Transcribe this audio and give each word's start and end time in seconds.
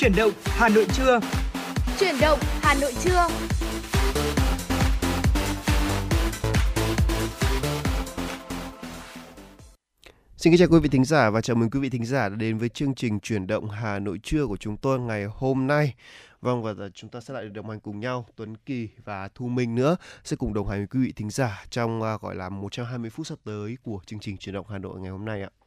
Chuyển 0.00 0.12
động 0.16 0.32
Hà 0.44 0.68
Nội 0.68 0.86
trưa. 0.94 1.20
Chuyển 2.00 2.14
động 2.20 2.38
Hà 2.42 2.74
Nội 2.74 2.92
trưa. 3.04 3.28
Xin 10.36 10.52
kính 10.52 10.58
chào 10.58 10.68
quý 10.70 10.78
vị 10.82 10.88
thính 10.88 11.04
giả 11.04 11.30
và 11.30 11.40
chào 11.40 11.56
mừng 11.56 11.70
quý 11.70 11.80
vị 11.80 11.90
thính 11.90 12.04
giả 12.04 12.28
đã 12.28 12.36
đến 12.36 12.58
với 12.58 12.68
chương 12.68 12.94
trình 12.94 13.20
chuyển 13.20 13.46
động 13.46 13.70
Hà 13.70 13.98
Nội 13.98 14.20
trưa 14.22 14.46
của 14.46 14.56
chúng 14.56 14.76
tôi 14.76 15.00
ngày 15.00 15.24
hôm 15.24 15.66
nay. 15.66 15.94
Vâng 16.40 16.62
và 16.62 16.74
chúng 16.94 17.10
ta 17.10 17.20
sẽ 17.20 17.34
lại 17.34 17.44
được 17.44 17.52
đồng 17.52 17.68
hành 17.70 17.80
cùng 17.80 18.00
nhau 18.00 18.26
Tuấn 18.36 18.56
Kỳ 18.56 18.88
và 19.04 19.28
Thu 19.34 19.48
Minh 19.48 19.74
nữa 19.74 19.96
sẽ 20.24 20.36
cùng 20.36 20.54
đồng 20.54 20.68
hành 20.68 20.78
với 20.78 20.86
quý 20.86 21.06
vị 21.06 21.12
thính 21.16 21.30
giả 21.30 21.64
trong 21.70 22.00
uh, 22.14 22.20
gọi 22.20 22.34
là 22.34 22.48
120 22.48 23.10
phút 23.10 23.26
sắp 23.26 23.38
tới 23.44 23.76
của 23.82 24.00
chương 24.06 24.20
trình 24.20 24.36
chuyển 24.36 24.54
động 24.54 24.66
Hà 24.68 24.78
Nội 24.78 25.00
ngày 25.00 25.10
hôm 25.10 25.24
nay 25.24 25.42
ạ. 25.42 25.57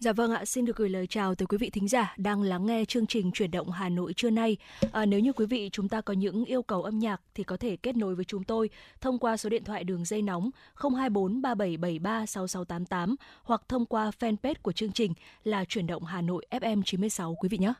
Dạ 0.00 0.12
vâng 0.12 0.32
ạ, 0.32 0.44
xin 0.44 0.64
được 0.64 0.76
gửi 0.76 0.88
lời 0.88 1.06
chào 1.06 1.34
tới 1.34 1.46
quý 1.46 1.58
vị 1.58 1.70
thính 1.70 1.88
giả 1.88 2.14
đang 2.16 2.42
lắng 2.42 2.66
nghe 2.66 2.84
chương 2.84 3.06
trình 3.06 3.30
chuyển 3.32 3.50
động 3.50 3.70
Hà 3.70 3.88
Nội 3.88 4.12
trưa 4.12 4.30
nay. 4.30 4.56
À, 4.92 5.06
nếu 5.06 5.20
như 5.20 5.32
quý 5.32 5.46
vị 5.46 5.70
chúng 5.72 5.88
ta 5.88 6.00
có 6.00 6.14
những 6.14 6.44
yêu 6.44 6.62
cầu 6.62 6.82
âm 6.82 6.98
nhạc 6.98 7.20
thì 7.34 7.44
có 7.44 7.56
thể 7.56 7.76
kết 7.76 7.96
nối 7.96 8.14
với 8.14 8.24
chúng 8.24 8.44
tôi 8.44 8.70
thông 9.00 9.18
qua 9.18 9.36
số 9.36 9.48
điện 9.48 9.64
thoại 9.64 9.84
đường 9.84 10.04
dây 10.04 10.22
nóng 10.22 10.50
024 10.74 11.42
3773 11.42 12.26
6688 12.26 13.16
hoặc 13.42 13.62
thông 13.68 13.86
qua 13.86 14.10
fanpage 14.20 14.54
của 14.62 14.72
chương 14.72 14.92
trình 14.92 15.12
là 15.44 15.64
chuyển 15.64 15.86
động 15.86 16.04
Hà 16.04 16.20
Nội 16.20 16.46
FM 16.50 16.82
96 16.82 17.34
quý 17.40 17.48
vị 17.48 17.58
nhé. 17.58 17.72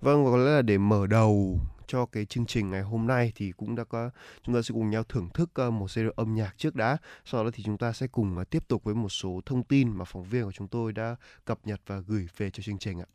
Vâng, 0.00 0.24
có 0.24 0.36
lẽ 0.36 0.50
là 0.50 0.62
để 0.62 0.78
mở 0.78 1.06
đầu 1.06 1.58
cho 1.86 2.06
cái 2.06 2.24
chương 2.24 2.46
trình 2.46 2.70
ngày 2.70 2.82
hôm 2.82 3.06
nay 3.06 3.32
thì 3.34 3.52
cũng 3.52 3.74
đã 3.74 3.84
có, 3.84 4.10
chúng 4.42 4.54
ta 4.54 4.62
sẽ 4.62 4.72
cùng 4.72 4.90
nhau 4.90 5.02
thưởng 5.08 5.28
thức 5.34 5.50
ờ, 5.54 5.70
một 5.70 5.90
series 5.90 6.12
âm 6.16 6.34
nhạc 6.34 6.54
trước 6.58 6.74
đã 6.74 6.96
sau 7.24 7.44
đó 7.44 7.50
thì 7.52 7.62
chúng 7.62 7.78
ta 7.78 7.92
sẽ 7.92 8.06
cùng 8.06 8.38
ờ, 8.38 8.44
tiếp 8.44 8.68
tục 8.68 8.84
với 8.84 8.94
một 8.94 9.08
số 9.08 9.40
thông 9.46 9.62
tin 9.62 9.98
mà 9.98 10.04
phóng 10.04 10.24
viên 10.24 10.44
của 10.44 10.52
chúng 10.52 10.68
tôi 10.68 10.92
đã 10.92 11.16
cập 11.44 11.58
nhật 11.66 11.80
và 11.86 11.98
gửi 11.98 12.28
về 12.36 12.50
cho 12.50 12.62
chương 12.62 12.78
trình 12.78 13.00
ạ. 13.00 13.06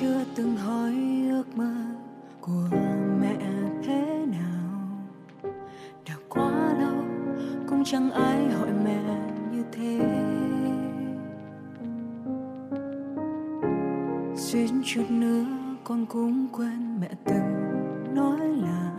chưa 0.00 0.24
từng 0.34 0.56
hỏi 0.56 0.89
ước 1.40 1.56
mơ 1.56 1.74
của 2.40 2.68
mẹ 3.20 3.36
thế 3.84 4.26
nào? 4.26 4.88
Đã 6.08 6.14
quá 6.28 6.74
lâu, 6.80 7.04
cũng 7.68 7.84
chẳng 7.84 8.10
ai 8.10 8.48
hỏi 8.48 8.68
mẹ 8.84 9.02
như 9.52 9.64
thế. 9.72 9.98
Suýt 14.36 14.70
chút 14.84 15.04
nữa, 15.10 15.44
con 15.84 16.06
cũng 16.06 16.48
quên 16.52 17.00
mẹ 17.00 17.10
từng 17.24 18.14
nói 18.14 18.48
là 18.48 18.92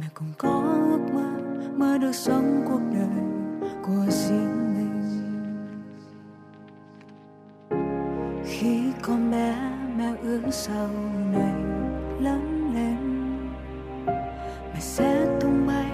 mẹ 0.00 0.06
cũng 0.14 0.28
có 0.38 0.62
ước 0.90 1.14
mơ 1.14 1.32
mơ 1.76 1.98
được 1.98 2.14
sống 2.14 2.64
cuộc 2.68 2.80
đời 2.92 3.24
của 3.82 4.06
riêng 4.10 4.63
mẹ 10.44 10.50
sau 10.50 10.88
này 11.32 11.54
lớn 12.20 12.72
lên. 12.74 12.96
Mày 14.72 14.80
sẽ 14.80 15.26
tung 15.40 15.66
bay 15.66 15.90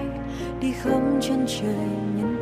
đi 0.60 0.72
khắp 0.72 1.00
chân 1.20 1.44
trời 1.46 1.88
những 2.16 2.39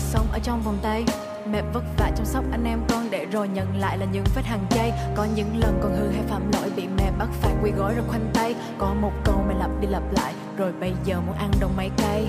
sống 0.00 0.26
ở 0.32 0.38
trong 0.38 0.62
vòng 0.62 0.78
tay. 0.82 1.04
Mẹ 1.50 1.62
vất 1.72 1.84
vả 1.98 2.10
chăm 2.16 2.26
sóc 2.26 2.44
anh 2.50 2.64
em 2.64 2.80
con 2.88 3.10
để 3.10 3.24
rồi 3.24 3.48
nhận 3.48 3.80
lại 3.80 3.98
là 3.98 4.06
những 4.12 4.24
vết 4.34 4.44
hàng 4.44 4.66
chay. 4.70 4.92
Có 5.16 5.26
những 5.34 5.58
lần 5.60 5.80
con 5.82 5.96
hư 5.96 6.08
hay 6.08 6.22
phạm 6.28 6.52
lỗi 6.52 6.70
bị 6.76 6.88
mẹ 6.96 7.10
bắt 7.18 7.28
phạt 7.40 7.52
quỳ 7.62 7.70
gối 7.70 7.94
rồi 7.94 8.04
khoanh 8.08 8.30
tay. 8.34 8.54
Có 8.78 8.94
một 9.00 9.12
câu 9.24 9.44
mẹ 9.48 9.54
lặp 9.58 9.70
đi 9.80 9.88
lặp 9.88 10.02
lại 10.12 10.34
rồi 10.56 10.72
bây 10.80 10.92
giờ 11.04 11.20
muốn 11.20 11.36
ăn 11.36 11.50
đồng 11.60 11.76
mấy 11.76 11.90
cây 11.96 12.26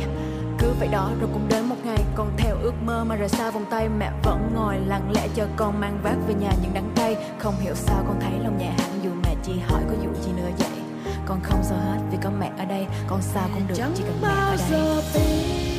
cứ 0.59 0.73
vậy 0.79 0.87
đó 0.87 1.11
rồi 1.19 1.29
cũng 1.33 1.47
đến 1.49 1.65
một 1.65 1.75
ngày 1.83 2.03
con 2.15 2.31
theo 2.37 2.55
ước 2.61 2.73
mơ 2.85 3.03
mà 3.03 3.15
rời 3.15 3.29
xa 3.29 3.51
vòng 3.51 3.65
tay 3.69 3.89
mẹ 3.89 4.11
vẫn 4.23 4.51
ngồi 4.55 4.75
lặng 4.87 5.11
lẽ 5.15 5.27
chờ 5.35 5.47
con 5.55 5.79
mang 5.79 5.99
vác 6.03 6.15
về 6.27 6.33
nhà 6.33 6.51
những 6.61 6.73
đắng 6.73 6.91
cay. 6.95 7.15
Không 7.39 7.55
hiểu 7.59 7.75
sao 7.75 8.03
con 8.07 8.19
thấy 8.21 8.31
lòng 8.43 8.57
nhẹ 8.57 8.69
hẳn 8.77 8.99
dù 9.03 9.09
mẹ 9.23 9.35
chỉ 9.43 9.59
hỏi 9.59 9.81
có 9.89 9.95
vụ 9.95 10.13
gì 10.21 10.31
nữa 10.31 10.49
vậy. 10.57 10.81
Con 11.25 11.39
không 11.43 11.63
sợ 11.63 11.75
hết 11.75 11.99
vì 12.11 12.17
có 12.23 12.29
mẹ 12.39 12.51
ở 12.57 12.65
đây 12.65 12.87
con 13.07 13.21
sao 13.21 13.49
cũng 13.53 13.67
được 13.67 13.75
chỉ 13.95 14.03
cần 14.03 14.19
mẹ 14.21 14.27
ở 14.27 14.57
đây 14.72 15.71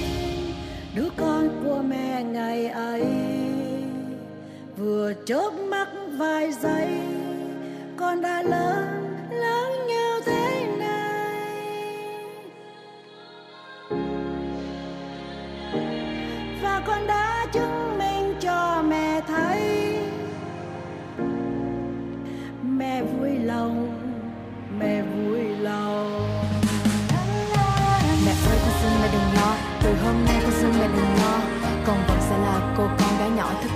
đứa 0.95 1.09
con 1.17 1.63
của 1.65 1.83
mẹ 1.89 2.23
ngày 2.23 2.67
ấy 2.67 3.05
vừa 4.77 5.13
chớp 5.27 5.51
mắt 5.69 5.89
vài 6.19 6.53
giây, 6.53 6.89
con 7.97 8.23
đã 8.23 8.43
lớn 8.43 8.85
lớn 9.31 9.87
như 9.89 10.21
thế. 10.27 10.62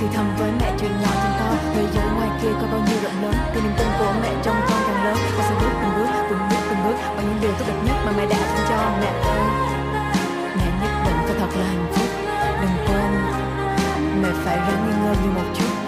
Thì 0.00 0.06
thầm 0.14 0.36
với 0.38 0.50
mẹ 0.60 0.72
chuyện 0.80 0.90
nhỏ 1.02 1.12
trong 1.22 1.34
to. 1.40 1.48
Thế 1.74 1.86
giới 1.94 2.06
ngoài 2.16 2.30
kia 2.42 2.52
có 2.60 2.66
bao 2.72 2.80
nhiêu 2.86 2.98
rộng 3.02 3.22
lớn, 3.22 3.34
thì 3.52 3.60
niềm 3.60 3.72
tin 3.78 3.86
của 3.98 4.12
mẹ 4.22 4.30
trong 4.42 4.56
con 4.68 4.80
càng 4.86 5.04
lớn. 5.04 5.16
Con 5.36 5.46
sẽ 5.48 5.54
bước 5.60 5.72
từng 5.82 5.94
bước 5.96 6.10
từng 6.30 6.38
bước 6.50 6.62
từng 6.70 6.78
bước, 6.84 6.96
bằng 7.16 7.26
những 7.28 7.40
điều 7.40 7.52
tốt 7.58 7.64
đẹp 7.68 7.78
nhất 7.86 7.96
mà 8.04 8.12
mẹ 8.16 8.26
đã 8.26 8.36
dành 8.36 8.66
cho 8.68 8.78
mẹ 9.00 9.10
ơi. 9.22 9.44
Mẹ 10.56 10.66
nhất 10.80 10.92
định 11.06 11.18
phải 11.26 11.36
thật 11.40 11.50
là 11.58 11.66
hạnh 11.66 11.86
phúc. 11.92 12.08
Đừng 12.60 12.86
quên, 12.86 13.10
mẹ 14.22 14.30
phải 14.44 14.56
ráng 14.56 14.80
như 14.86 14.96
người 15.02 15.16
như 15.22 15.30
một 15.30 15.48
chút. 15.54 15.85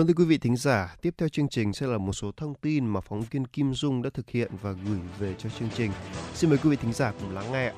Vâng 0.00 0.06
thưa 0.06 0.14
quý 0.14 0.24
vị 0.24 0.38
thính 0.38 0.56
giả, 0.56 0.96
tiếp 1.02 1.14
theo 1.18 1.28
chương 1.28 1.48
trình 1.48 1.72
sẽ 1.72 1.86
là 1.86 1.98
một 1.98 2.12
số 2.12 2.30
thông 2.36 2.54
tin 2.54 2.86
mà 2.86 3.00
phóng 3.00 3.22
viên 3.30 3.46
Kim 3.46 3.74
Dung 3.74 4.02
đã 4.02 4.10
thực 4.14 4.30
hiện 4.30 4.50
và 4.62 4.72
gửi 4.72 4.98
về 5.18 5.34
cho 5.38 5.50
chương 5.58 5.68
trình. 5.76 5.90
Xin 6.34 6.50
mời 6.50 6.58
quý 6.58 6.70
vị 6.70 6.76
thính 6.76 6.92
giả 6.92 7.12
cùng 7.20 7.34
lắng 7.34 7.52
nghe. 7.52 7.72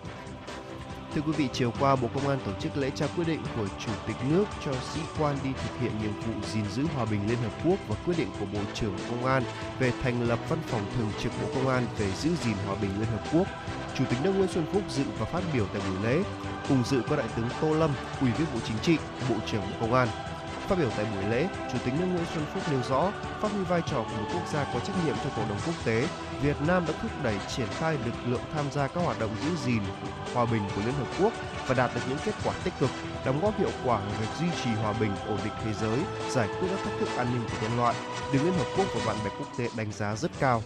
Thưa 1.15 1.21
quý 1.21 1.33
vị, 1.33 1.49
chiều 1.53 1.73
qua 1.81 1.97
Bộ 1.97 2.09
Công 2.15 2.29
an 2.29 2.39
tổ 2.47 2.53
chức 2.61 2.77
lễ 2.77 2.91
trao 2.95 3.09
quyết 3.17 3.27
định 3.27 3.41
của 3.57 3.67
Chủ 3.87 3.93
tịch 4.07 4.17
nước 4.31 4.45
cho 4.65 4.73
sĩ 4.95 5.01
quan 5.19 5.37
đi 5.45 5.51
thực 5.53 5.81
hiện 5.81 5.93
nhiệm 6.03 6.13
vụ 6.13 6.33
gìn 6.53 6.65
giữ 6.75 6.85
hòa 6.95 7.05
bình 7.05 7.29
Liên 7.29 7.39
Hợp 7.39 7.53
Quốc 7.65 7.79
và 7.89 7.97
quyết 8.07 8.15
định 8.19 8.29
của 8.41 8.47
Bộ 8.53 8.61
trưởng 8.75 8.97
Công 9.11 9.25
an 9.25 9.43
về 9.79 9.93
thành 10.03 10.29
lập 10.29 10.39
văn 10.49 10.59
phòng 10.67 10.83
thường 10.97 11.11
trực 11.23 11.33
Bộ 11.43 11.49
Công 11.55 11.69
an 11.69 11.87
về 11.99 12.13
giữ 12.13 12.31
gìn 12.45 12.57
hòa 12.67 12.77
bình 12.83 12.91
Liên 12.99 13.09
Hợp 13.09 13.25
Quốc. 13.33 13.47
Chủ 13.99 14.05
tịch 14.11 14.19
nước 14.25 14.33
Nguyễn 14.33 14.49
Xuân 14.49 14.67
Phúc 14.73 14.83
dự 14.91 15.05
và 15.19 15.25
phát 15.25 15.43
biểu 15.55 15.67
tại 15.67 15.83
buổi 15.89 16.05
lễ. 16.05 16.23
Cùng 16.69 16.83
dự 16.85 17.03
có 17.09 17.17
Đại 17.17 17.29
tướng 17.37 17.49
Tô 17.61 17.75
Lâm, 17.75 17.91
Ủy 18.21 18.31
viên 18.31 18.47
Bộ 18.55 18.61
Chính 18.69 18.79
trị, 18.83 18.97
Bộ 19.29 19.37
trưởng 19.47 19.63
Bộ 19.63 19.77
Công 19.81 19.95
an. 19.95 20.09
Phát 20.73 20.79
biểu 20.79 20.91
tại 20.97 21.07
buổi 21.15 21.25
lễ, 21.31 21.49
Chủ 21.73 21.79
tịch 21.85 21.95
nước 21.99 22.07
Nguyễn 22.07 22.25
Xuân 22.35 22.45
Phúc 22.55 22.63
nêu 22.71 22.81
rõ, 22.89 23.13
phát 23.41 23.53
huy 23.53 23.65
vai 23.65 23.83
trò 23.87 23.97
của 23.97 24.17
một 24.23 24.29
quốc 24.35 24.49
gia 24.53 24.65
có 24.65 24.81
trách 24.81 24.97
nhiệm 25.07 25.15
trong 25.25 25.33
cộng 25.37 25.49
đồng 25.49 25.59
quốc 25.67 25.75
tế, 25.85 26.09
Việt 26.43 26.57
Nam 26.67 26.85
đã 26.89 26.95
thúc 27.03 27.11
đẩy 27.23 27.35
triển 27.57 27.67
khai 27.79 27.99
lực 28.05 28.15
lượng 28.27 28.41
tham 28.55 28.65
gia 28.71 28.89
các 28.89 29.01
hoạt 29.05 29.21
động 29.21 29.31
giữ 29.45 29.51
gìn 29.65 29.83
hòa 30.35 30.47
bình 30.47 30.63
của 30.77 30.83
Liên 30.85 30.95
Hợp 30.95 31.07
Quốc 31.21 31.33
và 31.67 31.75
đạt 31.75 31.95
được 31.95 32.01
những 32.09 32.19
kết 32.25 32.33
quả 32.45 32.55
tích 32.65 32.75
cực, 32.81 32.91
đóng 33.27 33.41
góp 33.41 33.59
hiệu 33.59 33.71
quả 33.85 33.99
vào 33.99 34.21
việc 34.21 34.29
duy 34.41 34.47
trì 34.65 34.71
hòa 34.71 34.95
bình, 35.01 35.13
ổn 35.27 35.39
định 35.45 35.53
thế 35.65 35.73
giới, 35.81 35.99
giải 36.31 36.49
quyết 36.49 36.69
các 36.71 36.79
thách 36.85 37.01
thức 37.01 37.09
an 37.17 37.27
ninh 37.33 37.43
của 37.51 37.57
nhân 37.63 37.77
loại, 37.77 37.95
được 38.33 38.41
Liên 38.45 38.55
Hợp 38.55 38.67
Quốc 38.77 38.87
và 38.95 39.01
bạn 39.07 39.17
bè 39.25 39.31
quốc 39.39 39.49
tế 39.59 39.69
đánh 39.77 39.93
giá 39.93 40.17
rất 40.17 40.31
cao. 40.41 40.63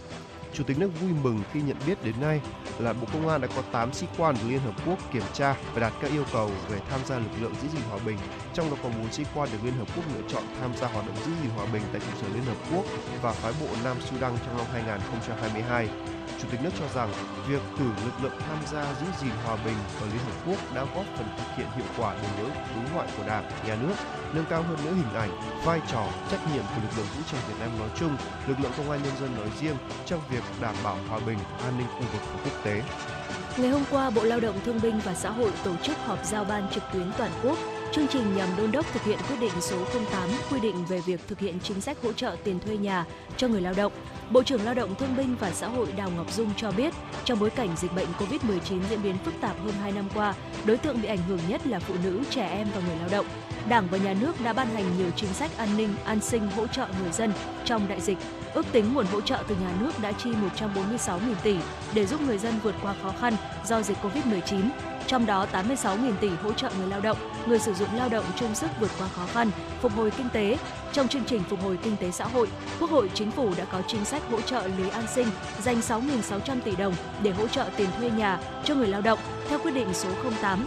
Chủ 0.57 0.63
tịch 0.63 0.79
nước 0.79 0.89
vui 1.01 1.11
mừng 1.23 1.39
khi 1.51 1.61
nhận 1.61 1.77
biết 1.87 2.03
đến 2.03 2.15
nay 2.21 2.41
là 2.79 2.93
Bộ 2.93 3.07
Công 3.13 3.27
an 3.27 3.41
đã 3.41 3.47
có 3.55 3.61
8 3.71 3.93
sĩ 3.93 4.07
quan 4.17 4.35
của 4.35 4.49
Liên 4.49 4.59
Hợp 4.59 4.73
Quốc 4.87 4.99
kiểm 5.11 5.23
tra 5.33 5.55
và 5.73 5.79
đạt 5.79 5.93
các 6.01 6.11
yêu 6.11 6.23
cầu 6.33 6.51
về 6.69 6.79
tham 6.89 6.99
gia 7.05 7.19
lực 7.19 7.31
lượng 7.41 7.53
giữ 7.61 7.67
gìn 7.67 7.81
hòa 7.89 7.99
bình, 8.05 8.17
trong 8.53 8.69
đó 8.69 8.77
có 8.83 8.89
4 8.89 9.11
sĩ 9.11 9.23
quan 9.35 9.49
được 9.51 9.57
Liên 9.63 9.73
Hợp 9.73 9.87
Quốc 9.95 10.05
lựa 10.15 10.23
chọn 10.27 10.43
tham 10.59 10.71
gia 10.77 10.87
hoạt 10.87 11.05
động 11.07 11.15
giữ 11.25 11.31
gìn 11.41 11.51
hòa 11.55 11.65
bình 11.73 11.81
tại 11.91 12.01
trụ 12.01 12.11
sở 12.21 12.27
Liên 12.33 12.43
Hợp 12.43 12.57
Quốc 12.73 12.85
và 13.21 13.31
phái 13.31 13.53
bộ 13.61 13.67
Nam 13.83 13.97
Sudan 14.01 14.33
trong 14.45 14.57
năm 14.57 14.65
2022. 14.73 16.16
Chủ 16.41 16.47
tịch 16.51 16.63
nước 16.63 16.69
cho 16.79 16.85
rằng 16.95 17.09
việc 17.47 17.61
cử 17.79 17.85
lực 18.05 18.13
lượng 18.23 18.39
tham 18.39 18.57
gia 18.71 18.93
giữ 18.93 19.05
gìn 19.21 19.31
hòa 19.45 19.57
bình 19.65 19.75
ở 20.01 20.05
Liên 20.07 20.23
Hợp 20.25 20.33
Quốc 20.47 20.75
đã 20.75 20.85
góp 20.95 21.05
phần 21.17 21.27
thực 21.37 21.55
hiện 21.57 21.67
hiệu 21.75 21.85
quả 21.97 22.13
đường 22.13 22.43
lối 22.43 22.51
đối 22.75 22.93
ngoại 22.93 23.07
của 23.17 23.23
Đảng, 23.27 23.51
Nhà 23.67 23.75
nước, 23.81 23.93
nâng 24.33 24.45
cao 24.49 24.63
hơn 24.63 24.77
nữa 24.85 24.93
hình 24.93 25.13
ảnh, 25.15 25.29
vai 25.65 25.81
trò, 25.91 26.07
trách 26.31 26.39
nhiệm 26.53 26.63
của 26.63 26.81
lực 26.81 26.97
lượng 26.97 27.05
vũ 27.15 27.21
trang 27.31 27.41
Việt 27.47 27.55
Nam 27.59 27.79
nói 27.79 27.89
chung, 27.99 28.17
lực 28.47 28.59
lượng 28.59 28.71
công 28.77 28.91
an 28.91 28.99
nhân 29.03 29.13
dân 29.19 29.35
nói 29.35 29.47
riêng 29.59 29.75
trong 30.05 30.21
việc 30.29 30.43
đảm 30.61 30.75
bảo 30.83 30.97
hòa 31.09 31.19
bình, 31.19 31.37
an 31.63 31.77
ninh 31.77 31.87
khu 31.87 32.01
vực 32.13 32.21
và 32.33 32.39
quốc 32.43 32.63
tế. 32.63 32.83
Ngày 33.57 33.69
hôm 33.69 33.83
qua, 33.91 34.09
Bộ 34.09 34.23
Lao 34.23 34.39
động 34.39 34.55
Thương 34.65 34.81
binh 34.81 34.99
và 34.99 35.13
Xã 35.13 35.29
hội 35.29 35.51
tổ 35.63 35.75
chức 35.83 35.97
họp 36.05 36.25
giao 36.25 36.43
ban 36.43 36.69
trực 36.69 36.83
tuyến 36.93 37.11
toàn 37.17 37.31
quốc 37.43 37.57
Chương 37.91 38.07
trình 38.07 38.35
nhằm 38.35 38.49
đôn 38.57 38.71
đốc 38.71 38.93
thực 38.93 39.03
hiện 39.03 39.19
quyết 39.29 39.35
định 39.39 39.51
số 39.61 39.77
08 40.11 40.29
quy 40.51 40.59
định 40.59 40.85
về 40.85 40.99
việc 40.99 41.21
thực 41.27 41.39
hiện 41.39 41.59
chính 41.63 41.81
sách 41.81 41.97
hỗ 42.03 42.13
trợ 42.13 42.35
tiền 42.43 42.59
thuê 42.59 42.77
nhà 42.77 43.05
cho 43.37 43.47
người 43.47 43.61
lao 43.61 43.73
động. 43.73 43.91
Bộ 44.31 44.43
trưởng 44.43 44.63
Lao 44.65 44.73
động 44.73 44.95
Thương 44.95 45.17
binh 45.17 45.35
và 45.39 45.51
Xã 45.51 45.67
hội 45.67 45.87
Đào 45.97 46.09
Ngọc 46.17 46.33
Dung 46.33 46.49
cho 46.57 46.71
biết, 46.71 46.93
trong 47.25 47.39
bối 47.39 47.49
cảnh 47.49 47.69
dịch 47.77 47.95
bệnh 47.95 48.07
COVID-19 48.19 48.79
diễn 48.89 49.03
biến 49.03 49.17
phức 49.25 49.33
tạp 49.41 49.59
hơn 49.63 49.73
2 49.81 49.91
năm 49.91 50.09
qua, 50.15 50.33
đối 50.65 50.77
tượng 50.77 51.01
bị 51.01 51.07
ảnh 51.07 51.21
hưởng 51.27 51.39
nhất 51.47 51.67
là 51.67 51.79
phụ 51.79 51.93
nữ, 52.03 52.23
trẻ 52.29 52.47
em 52.47 52.67
và 52.75 52.81
người 52.87 52.95
lao 52.99 53.09
động. 53.11 53.25
Đảng 53.69 53.87
và 53.91 53.97
Nhà 53.97 54.13
nước 54.13 54.41
đã 54.43 54.53
ban 54.53 54.67
hành 54.67 54.97
nhiều 54.97 55.09
chính 55.15 55.33
sách 55.33 55.57
an 55.57 55.77
ninh, 55.77 55.89
an 56.05 56.19
sinh 56.21 56.47
hỗ 56.47 56.67
trợ 56.67 56.87
người 57.01 57.11
dân 57.11 57.33
trong 57.65 57.87
đại 57.87 58.01
dịch. 58.01 58.17
Ước 58.53 58.65
tính 58.71 58.93
nguồn 58.93 59.05
hỗ 59.05 59.21
trợ 59.21 59.43
từ 59.47 59.55
nhà 59.55 59.71
nước 59.79 59.91
đã 60.01 60.11
chi 60.11 60.29
146.000 60.59 61.19
tỷ 61.43 61.57
để 61.93 62.05
giúp 62.05 62.21
người 62.21 62.37
dân 62.37 62.53
vượt 62.63 62.75
qua 62.81 62.95
khó 63.03 63.13
khăn 63.19 63.33
do 63.65 63.81
dịch 63.81 63.97
COVID-19 64.03 64.69
trong 65.07 65.25
đó 65.25 65.47
86.000 65.53 66.13
tỷ 66.21 66.29
hỗ 66.29 66.53
trợ 66.53 66.69
người 66.77 66.87
lao 66.87 67.01
động, 67.01 67.17
người 67.47 67.59
sử 67.59 67.73
dụng 67.73 67.87
lao 67.95 68.09
động 68.09 68.25
chung 68.39 68.55
sức 68.55 68.69
vượt 68.79 68.91
qua 68.99 69.07
khó 69.07 69.25
khăn, 69.25 69.51
phục 69.81 69.91
hồi 69.95 70.11
kinh 70.17 70.29
tế. 70.33 70.57
Trong 70.93 71.07
chương 71.07 71.23
trình 71.23 71.43
phục 71.49 71.63
hồi 71.63 71.77
kinh 71.83 71.97
tế 71.97 72.11
xã 72.11 72.25
hội, 72.25 72.47
Quốc 72.79 72.89
hội 72.89 73.09
Chính 73.13 73.31
phủ 73.31 73.53
đã 73.57 73.65
có 73.65 73.81
chính 73.87 74.05
sách 74.05 74.23
hỗ 74.31 74.41
trợ 74.41 74.67
lý 74.67 74.89
an 74.89 75.05
sinh 75.15 75.27
dành 75.61 75.79
6.600 75.79 76.61
tỷ 76.63 76.75
đồng 76.75 76.93
để 77.23 77.31
hỗ 77.31 77.47
trợ 77.47 77.65
tiền 77.77 77.89
thuê 77.97 78.09
nhà 78.09 78.39
cho 78.63 78.75
người 78.75 78.87
lao 78.87 79.01
động 79.01 79.19
theo 79.49 79.59
quyết 79.59 79.71
định 79.71 79.93
số 79.93 80.09
08 80.41 80.65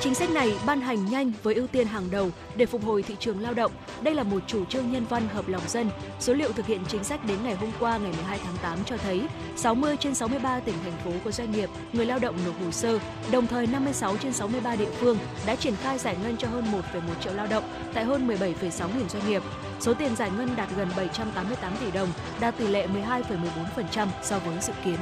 Chính 0.00 0.14
sách 0.14 0.30
này 0.30 0.54
ban 0.66 0.80
hành 0.80 1.10
nhanh 1.10 1.32
với 1.42 1.54
ưu 1.54 1.66
tiên 1.66 1.86
hàng 1.86 2.10
đầu 2.10 2.30
để 2.56 2.66
phục 2.66 2.84
hồi 2.84 3.02
thị 3.02 3.16
trường 3.20 3.40
lao 3.40 3.54
động. 3.54 3.72
Đây 4.02 4.14
là 4.14 4.22
một 4.22 4.42
chủ 4.46 4.64
trương 4.64 4.92
nhân 4.92 5.04
văn 5.08 5.28
hợp 5.28 5.48
lòng 5.48 5.62
dân. 5.68 5.90
Số 6.20 6.34
liệu 6.34 6.52
thực 6.52 6.66
hiện 6.66 6.80
chính 6.88 7.04
sách 7.04 7.24
đến 7.24 7.38
ngày 7.44 7.54
hôm 7.54 7.70
qua 7.80 7.98
ngày 7.98 8.12
12 8.12 8.38
tháng 8.44 8.56
8 8.62 8.78
cho 8.86 8.96
thấy 8.96 9.22
60 9.56 9.96
trên 10.00 10.14
63 10.14 10.60
tỉnh 10.60 10.74
thành 10.84 10.96
phố 11.04 11.10
có 11.24 11.30
doanh 11.30 11.52
nghiệp, 11.52 11.70
người 11.92 12.06
lao 12.06 12.18
động 12.18 12.36
nộp 12.46 12.54
hồ 12.64 12.70
sơ, 12.70 12.98
đồng 13.32 13.46
thời 13.46 13.66
56 13.66 14.16
trên 14.16 14.32
63 14.32 14.76
địa 14.76 14.90
phương 15.00 15.18
đã 15.46 15.56
triển 15.56 15.74
khai 15.76 15.98
giải 15.98 16.16
ngân 16.22 16.36
cho 16.36 16.48
hơn 16.48 16.64
1,1 16.64 17.00
triệu 17.20 17.32
lao 17.32 17.46
động 17.46 17.64
tại 17.94 18.04
hơn 18.04 18.28
17,6 18.28 18.88
nghìn 18.96 19.08
doanh 19.08 19.28
nghiệp. 19.28 19.42
Số 19.80 19.94
tiền 19.94 20.16
giải 20.16 20.30
ngân 20.38 20.56
đạt 20.56 20.68
gần 20.76 20.88
788 20.96 21.72
tỷ 21.80 21.90
đồng, 21.90 22.08
đạt 22.40 22.58
tỷ 22.58 22.66
lệ 22.66 22.86
12,14% 22.86 24.08
so 24.22 24.38
với 24.38 24.56
dự 24.60 24.72
kiến. 24.84 24.96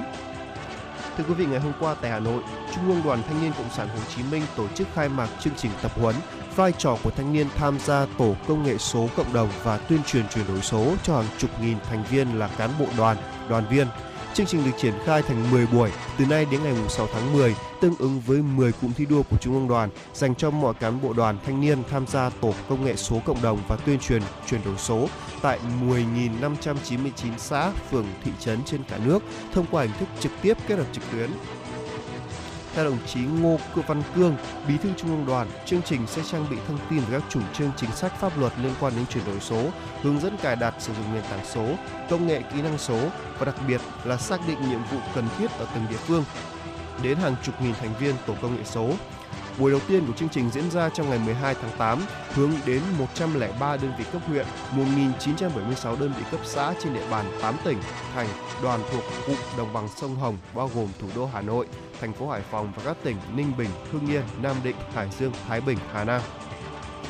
Thưa 1.17 1.25
quý 1.29 1.35
vị, 1.35 1.47
ngày 1.47 1.61
hôm 1.61 1.73
qua 1.81 1.95
tại 1.95 2.11
Hà 2.11 2.19
Nội, 2.19 2.43
Trung 2.75 2.89
ương 2.89 3.03
Đoàn 3.05 3.23
Thanh 3.29 3.43
niên 3.43 3.53
Cộng 3.59 3.71
sản 3.71 3.89
Hồ 3.89 3.99
Chí 4.17 4.23
Minh 4.31 4.43
tổ 4.57 4.69
chức 4.69 4.89
khai 4.95 5.09
mạc 5.09 5.29
chương 5.41 5.53
trình 5.57 5.71
tập 5.83 5.93
huấn 5.95 6.15
vai 6.57 6.73
trò 6.79 6.97
của 7.03 7.11
thanh 7.11 7.33
niên 7.33 7.47
tham 7.57 7.79
gia 7.79 8.07
tổ 8.19 8.35
công 8.49 8.63
nghệ 8.63 8.79
số 8.79 9.09
cộng 9.17 9.33
đồng 9.33 9.49
và 9.63 9.77
tuyên 9.77 10.01
truyền 10.07 10.29
chuyển 10.29 10.47
đổi 10.49 10.61
số 10.61 10.95
cho 11.03 11.17
hàng 11.17 11.31
chục 11.39 11.51
nghìn 11.61 11.77
thành 11.91 12.05
viên 12.11 12.39
là 12.39 12.49
cán 12.59 12.71
bộ 12.79 12.87
đoàn, 12.99 13.17
đoàn 13.49 13.65
viên. 13.71 13.87
Chương 14.35 14.47
trình 14.47 14.65
được 14.65 14.71
triển 14.79 14.95
khai 15.05 15.23
thành 15.23 15.51
10 15.51 15.67
buổi 15.67 15.91
từ 16.19 16.27
nay 16.27 16.47
đến 16.51 16.61
ngày 16.65 16.75
6 16.89 17.09
tháng 17.13 17.33
10, 17.33 17.55
tương 17.81 17.97
ứng 17.99 18.21
với 18.21 18.43
10 18.43 18.73
cụm 18.73 18.93
thi 18.93 19.07
đua 19.07 19.23
của 19.23 19.37
Trung 19.37 19.55
ương 19.55 19.69
đoàn 19.69 19.91
dành 20.15 20.35
cho 20.35 20.51
mọi 20.51 20.75
cán 20.75 21.03
bộ 21.03 21.13
đoàn 21.13 21.39
thanh 21.47 21.61
niên 21.61 21.79
tham 21.91 22.07
gia 22.07 22.31
tổ 22.31 22.55
công 22.69 22.85
nghệ 22.85 22.97
số 22.97 23.21
cộng 23.25 23.43
đồng 23.43 23.59
và 23.69 23.77
tuyên 23.77 23.99
truyền 23.99 24.23
chuyển 24.47 24.61
đổi 24.65 24.75
số 24.79 25.09
tại 25.43 25.59
10.599 25.83 27.11
xã, 27.39 27.71
phường, 27.91 28.07
thị 28.25 28.31
trấn 28.41 28.59
trên 28.65 28.85
cả 28.85 28.99
nước 29.05 29.23
thông 29.55 29.67
qua 29.71 29.83
hình 29.83 29.93
thức 29.99 30.09
trực 30.21 30.33
tiếp 30.43 30.57
kết 30.67 30.79
hợp 30.79 30.87
trực 30.93 31.05
tuyến. 31.13 31.31
Theo 32.75 32.85
đồng 32.85 32.99
chí 33.07 33.21
Ngô 33.21 33.59
Cự 33.75 33.83
Văn 33.87 34.03
Cương, 34.15 34.37
Bí 34.69 34.79
thư 34.79 34.89
Trung 34.97 35.11
ương 35.11 35.27
Đoàn, 35.27 35.49
chương 35.67 35.83
trình 35.83 36.07
sẽ 36.07 36.23
trang 36.31 36.47
bị 36.51 36.57
thông 36.69 36.79
tin 36.91 37.01
về 37.01 37.21
các 37.21 37.23
chủ 37.29 37.41
trương 37.53 37.71
chính 37.77 37.91
sách 37.91 38.21
pháp 38.21 38.39
luật 38.39 38.53
liên 38.63 38.73
quan 38.81 38.93
đến 38.97 39.07
chuyển 39.07 39.25
đổi 39.27 39.41
số, 39.41 39.71
hướng 40.03 40.21
dẫn 40.21 40.37
cài 40.43 40.57
đặt 40.57 40.75
sử 40.79 40.93
dụng 40.95 41.15
nền 41.15 41.23
tảng 41.31 41.45
số, 41.45 41.67
công 42.11 42.27
nghệ 42.27 42.43
kỹ 42.55 42.63
năng 42.63 42.79
số 42.79 42.99
và 43.39 43.45
đặc 43.45 43.55
biệt 43.69 43.81
là 44.05 44.17
xác 44.17 44.41
định 44.49 44.59
nhiệm 44.71 44.81
vụ 44.93 44.99
cần 45.15 45.25
thiết 45.39 45.51
ở 45.51 45.67
từng 45.75 45.85
địa 45.91 45.97
phương. 45.97 46.25
Đến 47.03 47.19
hàng 47.19 47.37
chục 47.43 47.63
nghìn 47.63 47.75
thành 47.75 47.95
viên 48.01 48.15
tổ 48.27 48.35
công 48.43 48.57
nghệ 48.57 48.65
số, 48.65 48.91
Buổi 49.59 49.71
đầu 49.71 49.81
tiên 49.89 50.07
của 50.07 50.13
chương 50.13 50.29
trình 50.29 50.51
diễn 50.51 50.71
ra 50.71 50.89
trong 50.89 51.11
ngày 51.11 51.19
12 51.19 51.55
tháng 51.55 51.71
8, 51.79 52.03
hướng 52.35 52.51
đến 52.67 52.83
103 52.99 53.77
đơn 53.77 53.93
vị 53.99 54.05
cấp 54.13 54.23
huyện, 54.27 54.47
1.976 54.77 56.01
đơn 56.01 56.13
vị 56.19 56.25
cấp 56.31 56.41
xã 56.45 56.75
trên 56.83 56.95
địa 56.95 57.11
bàn 57.11 57.27
8 57.43 57.55
tỉnh, 57.65 57.79
thành, 58.15 58.29
đoàn 58.63 58.81
thuộc 58.93 59.03
cụm 59.27 59.37
đồng 59.57 59.73
bằng 59.73 59.89
sông 59.97 60.17
Hồng 60.17 60.37
bao 60.55 60.71
gồm 60.75 60.89
thủ 61.01 61.07
đô 61.15 61.27
Hà 61.27 61.41
Nội, 61.41 61.67
thành 62.03 62.13
phố 62.13 62.29
Hải 62.29 62.43
Phòng 62.43 62.73
và 62.77 62.83
các 62.85 62.97
tỉnh 63.03 63.17
Ninh 63.37 63.53
Bình, 63.59 63.71
Hưng 63.93 64.07
Yên, 64.07 64.23
Nam 64.43 64.57
Định, 64.65 64.77
Hải 64.95 65.09
Dương, 65.19 65.33
Thái 65.49 65.61
Bình, 65.61 65.79
Hà 65.93 66.05
Nam. 66.05 66.21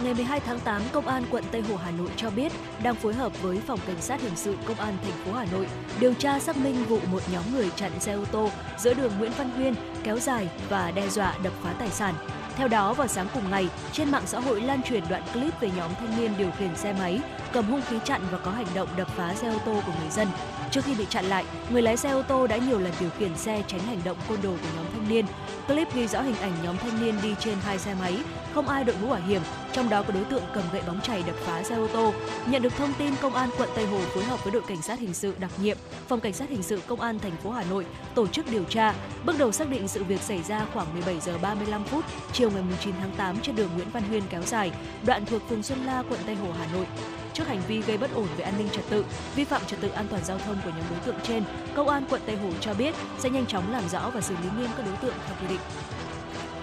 Ngày 0.05 0.15
12 0.15 0.41
tháng 0.41 0.61
8, 0.61 0.83
Công 0.93 1.09
an 1.09 1.25
quận 1.31 1.45
Tây 1.51 1.63
Hồ 1.63 1.77
Hà 1.77 1.91
Nội 1.91 2.09
cho 2.17 2.31
biết 2.31 2.53
đang 2.83 2.95
phối 2.95 3.15
hợp 3.15 3.43
với 3.43 3.61
Phòng 3.67 3.79
Cảnh 3.87 4.01
sát 4.01 4.21
Hình 4.21 4.37
sự 4.37 4.57
Công 4.65 4.77
an 4.77 4.97
thành 5.03 5.25
phố 5.25 5.33
Hà 5.33 5.47
Nội 5.53 5.67
điều 6.01 6.15
tra 6.15 6.39
xác 6.39 6.57
minh 6.57 6.85
vụ 6.85 6.99
một 7.11 7.23
nhóm 7.33 7.43
người 7.53 7.71
chặn 7.77 8.01
xe 8.01 8.13
ô 8.13 8.25
tô 8.25 8.51
giữa 8.79 8.95
đường 8.95 9.13
Nguyễn 9.19 9.33
Văn 9.39 9.51
Huyên 9.51 9.75
kéo 10.05 10.19
dài 10.19 10.49
và 10.69 10.91
đe 10.91 11.09
dọa 11.09 11.39
đập 11.43 11.53
phá 11.63 11.75
tài 11.79 11.91
sản. 11.91 12.15
Theo 12.57 12.69
đó, 12.69 12.95
vào 12.95 13.09
sáng 13.09 13.27
cùng 13.35 13.51
ngày, 13.51 13.69
trên 13.93 14.11
mạng 14.11 14.27
xã 14.27 14.41
hội 14.41 14.61
lan 14.61 14.83
truyền 14.83 15.05
đoạn 15.11 15.23
clip 15.33 15.61
về 15.61 15.71
nhóm 15.77 15.91
thanh 15.95 16.17
niên 16.17 16.33
điều 16.39 16.51
khiển 16.59 16.77
xe 16.77 16.93
máy, 16.93 17.21
cầm 17.53 17.65
hung 17.65 17.83
khí 17.89 17.97
chặn 18.05 18.21
và 18.31 18.39
có 18.39 18.51
hành 18.51 18.67
động 18.75 18.89
đập 18.97 19.09
phá 19.17 19.35
xe 19.35 19.49
ô 19.49 19.59
tô 19.65 19.83
của 19.87 19.93
người 20.01 20.11
dân. 20.11 20.29
Trước 20.71 20.85
khi 20.85 20.95
bị 20.95 21.07
chặn 21.11 21.25
lại, 21.25 21.45
người 21.71 21.83
lái 21.83 21.97
xe 21.97 22.11
ô 22.11 22.23
tô 22.23 22.47
đã 22.47 22.57
nhiều 22.57 22.79
lần 22.79 22.93
điều 23.01 23.11
khiển 23.19 23.37
xe 23.37 23.63
tránh 23.67 23.81
hành 23.81 24.01
động 24.05 24.17
côn 24.29 24.39
đồ 24.43 24.51
của 24.51 24.69
nhóm 24.77 24.87
thanh 24.93 25.09
niên. 25.09 25.27
Clip 25.69 25.95
ghi 25.95 26.07
rõ 26.07 26.23
hình 26.23 26.37
ảnh 26.37 26.53
nhóm 26.65 26.77
thanh 26.77 27.05
niên 27.05 27.15
đi 27.23 27.35
trên 27.41 27.55
hai 27.65 27.79
xe 27.79 27.95
máy, 27.95 28.19
không 28.55 28.69
ai 28.69 28.85
đội 28.85 28.97
mũ 29.03 29.09
bảo 29.09 29.21
hiểm, 29.27 29.43
trong 29.73 29.89
đó 29.89 30.03
có 30.03 30.13
đối 30.13 30.25
tượng 30.25 30.43
cầm 30.55 30.65
gậy 30.73 30.83
bóng 30.87 31.01
chày 31.01 31.23
đập 31.27 31.37
phá 31.45 31.63
xe 31.63 31.75
ô 31.75 31.87
tô. 31.87 32.13
Nhận 32.47 32.63
được 32.63 32.77
thông 32.77 32.93
tin, 32.99 33.15
công 33.23 33.35
an 33.35 33.51
quận 33.59 33.69
Tây 33.75 33.87
Hồ 33.87 33.99
phối 34.15 34.25
hợp 34.25 34.45
với 34.45 34.53
đội 34.53 34.63
cảnh 34.69 34.83
sát 34.83 34.99
hình 34.99 35.15
sự 35.15 35.35
đặc 35.39 35.51
nhiệm, 35.63 35.77
phòng 36.09 36.21
cảnh 36.21 36.33
sát 36.33 36.49
hình 36.49 36.63
sự 36.63 36.81
công 36.87 37.01
an 37.01 37.19
thành 37.19 37.37
phố 37.43 37.51
Hà 37.51 37.65
Nội 37.71 37.87
tổ 38.15 38.27
chức 38.27 38.51
điều 38.51 38.65
tra. 38.65 38.95
Bước 39.25 39.39
đầu 39.39 39.53
xác 39.53 39.71
định 39.71 39.89
sự 39.89 40.05
việc 40.05 40.21
xảy 40.21 40.43
ra 40.43 40.67
khoảng 40.75 40.93
17 40.93 41.21
giờ 41.21 41.39
35 41.43 41.85
phút 41.85 42.05
chiều 42.33 42.51
ngày 42.51 42.63
9 42.81 42.95
tháng 43.01 43.13
8 43.17 43.37
trên 43.43 43.57
đường 43.57 43.71
Nguyễn 43.75 43.91
Văn 43.93 44.03
Huyên 44.09 44.23
kéo 44.31 44.43
dài, 44.43 44.73
đoạn 45.07 45.25
thuộc 45.27 45.43
phường 45.49 45.63
Xuân 45.63 45.85
La, 45.87 46.03
quận 46.09 46.21
Tây 46.27 46.35
Hồ, 46.35 46.49
Hà 46.59 46.67
Nội. 46.75 46.87
Trước 47.35 47.49
hành 47.49 47.63
vi 47.69 47.83
gây 47.83 47.99
bất 47.99 48.15
ổn 48.15 48.29
về 48.37 48.45
an 48.45 48.55
ninh 48.59 48.69
trật 48.73 48.85
tự, 48.91 49.05
vi 49.35 49.45
phạm 49.45 49.63
trật 49.67 49.81
tự 49.81 49.89
an 49.89 50.07
toàn 50.11 50.25
giao 50.25 50.39
thông 50.39 50.57
của 50.65 50.71
nhóm 50.71 50.85
đối 50.91 50.99
tượng 50.99 51.17
trên, 51.23 51.45
công 51.75 51.89
an 51.89 52.07
quận 52.11 52.23
Tây 52.27 52.37
Hồ 52.37 52.51
cho 52.61 52.75
biết 52.75 52.95
sẽ 53.19 53.31
nhanh 53.31 53.47
chóng 53.47 53.73
làm 53.73 53.89
rõ 53.89 54.11
và 54.11 54.21
xử 54.21 54.35
lý 54.35 54.49
nghiêm 54.59 54.71
các 54.77 54.87
đối 54.87 54.97
tượng 54.97 55.15
theo 55.27 55.37
quy 55.41 55.47
định. 55.49 55.61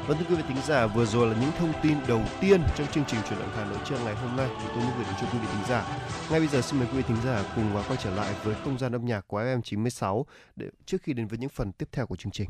Vâng 0.07 0.17
thưa 0.17 0.25
quý 0.29 0.35
vị 0.35 0.43
thính 0.47 0.61
giả, 0.67 0.87
vừa 0.87 1.05
rồi 1.05 1.27
là 1.27 1.41
những 1.41 1.51
thông 1.59 1.73
tin 1.83 1.97
đầu 2.07 2.21
tiên 2.41 2.61
trong 2.75 2.87
chương 2.87 3.03
trình 3.07 3.19
chuyển 3.29 3.39
động 3.39 3.49
Hà 3.55 3.65
Nội 3.65 3.77
trưa 3.85 3.99
ngày 4.03 4.15
hôm 4.15 4.37
nay 4.37 4.49
chúng 4.49 4.71
tôi 4.73 4.83
muốn 4.83 4.93
gửi 4.95 5.05
đến 5.05 5.15
cho 5.21 5.27
quý 5.33 5.39
vị 5.39 5.47
thính 5.51 5.65
giả. 5.69 5.85
Ngay 6.31 6.39
bây 6.39 6.47
giờ 6.47 6.61
xin 6.61 6.79
mời 6.79 6.87
quý 6.91 6.97
vị 6.97 7.03
thính 7.07 7.17
giả 7.25 7.43
cùng 7.55 7.83
quay 7.87 7.99
trở 8.03 8.15
lại 8.15 8.33
với 8.43 8.55
không 8.63 8.79
gian 8.79 8.91
âm 8.91 9.05
nhạc 9.05 9.27
của 9.27 9.41
FM 9.41 9.61
96 9.61 10.25
để 10.55 10.69
trước 10.85 11.01
khi 11.03 11.13
đến 11.13 11.27
với 11.27 11.39
những 11.39 11.49
phần 11.49 11.71
tiếp 11.71 11.89
theo 11.91 12.07
của 12.07 12.15
chương 12.15 12.31
trình. 12.31 12.49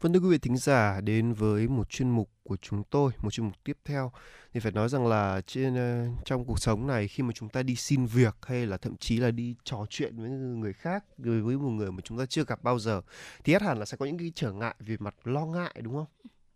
Vâng 0.00 0.12
thưa 0.12 0.20
quý 0.20 0.28
vị 0.28 0.38
thính 0.38 0.56
giả 0.56 1.00
đến 1.00 1.32
với 1.32 1.68
một 1.68 1.90
chuyên 1.90 2.10
mục 2.10 2.30
của 2.42 2.56
chúng 2.56 2.82
tôi, 2.90 3.12
một 3.22 3.30
chuyên 3.30 3.46
mục 3.46 3.54
tiếp 3.64 3.78
theo 3.84 4.12
thì 4.52 4.60
phải 4.60 4.72
nói 4.72 4.88
rằng 4.88 5.06
là 5.06 5.40
trên 5.46 5.76
ờ, 5.76 6.06
trong 6.24 6.44
cuộc 6.44 6.58
sống 6.58 6.86
này 6.86 7.08
khi 7.08 7.22
mà 7.22 7.32
chúng 7.34 7.48
ta 7.48 7.62
đi 7.62 7.76
xin 7.76 8.06
việc 8.06 8.36
hay 8.42 8.66
là 8.66 8.76
thậm 8.76 8.96
chí 8.96 9.16
là 9.16 9.30
đi 9.30 9.54
trò 9.64 9.86
chuyện 9.90 10.16
với 10.16 10.30
người 10.30 10.72
khác 10.72 11.04
với 11.18 11.56
một 11.56 11.70
người 11.70 11.92
mà 11.92 12.00
chúng 12.04 12.18
ta 12.18 12.26
chưa 12.26 12.44
gặp 12.44 12.62
bao 12.62 12.78
giờ 12.78 13.02
thì 13.44 13.52
ắt 13.52 13.62
hẳn 13.62 13.78
là 13.78 13.84
sẽ 13.84 13.96
có 13.96 14.06
những 14.06 14.18
cái 14.18 14.32
trở 14.34 14.52
ngại 14.52 14.74
về 14.80 14.96
mặt 15.00 15.14
lo 15.24 15.46
ngại 15.46 15.74
đúng 15.82 15.94
không? 15.94 16.06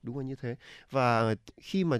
Đúng 0.02 0.18
là 0.18 0.24
như 0.24 0.34
thế. 0.34 0.56
Và 0.90 1.34
khi 1.60 1.84
mà 1.84 1.98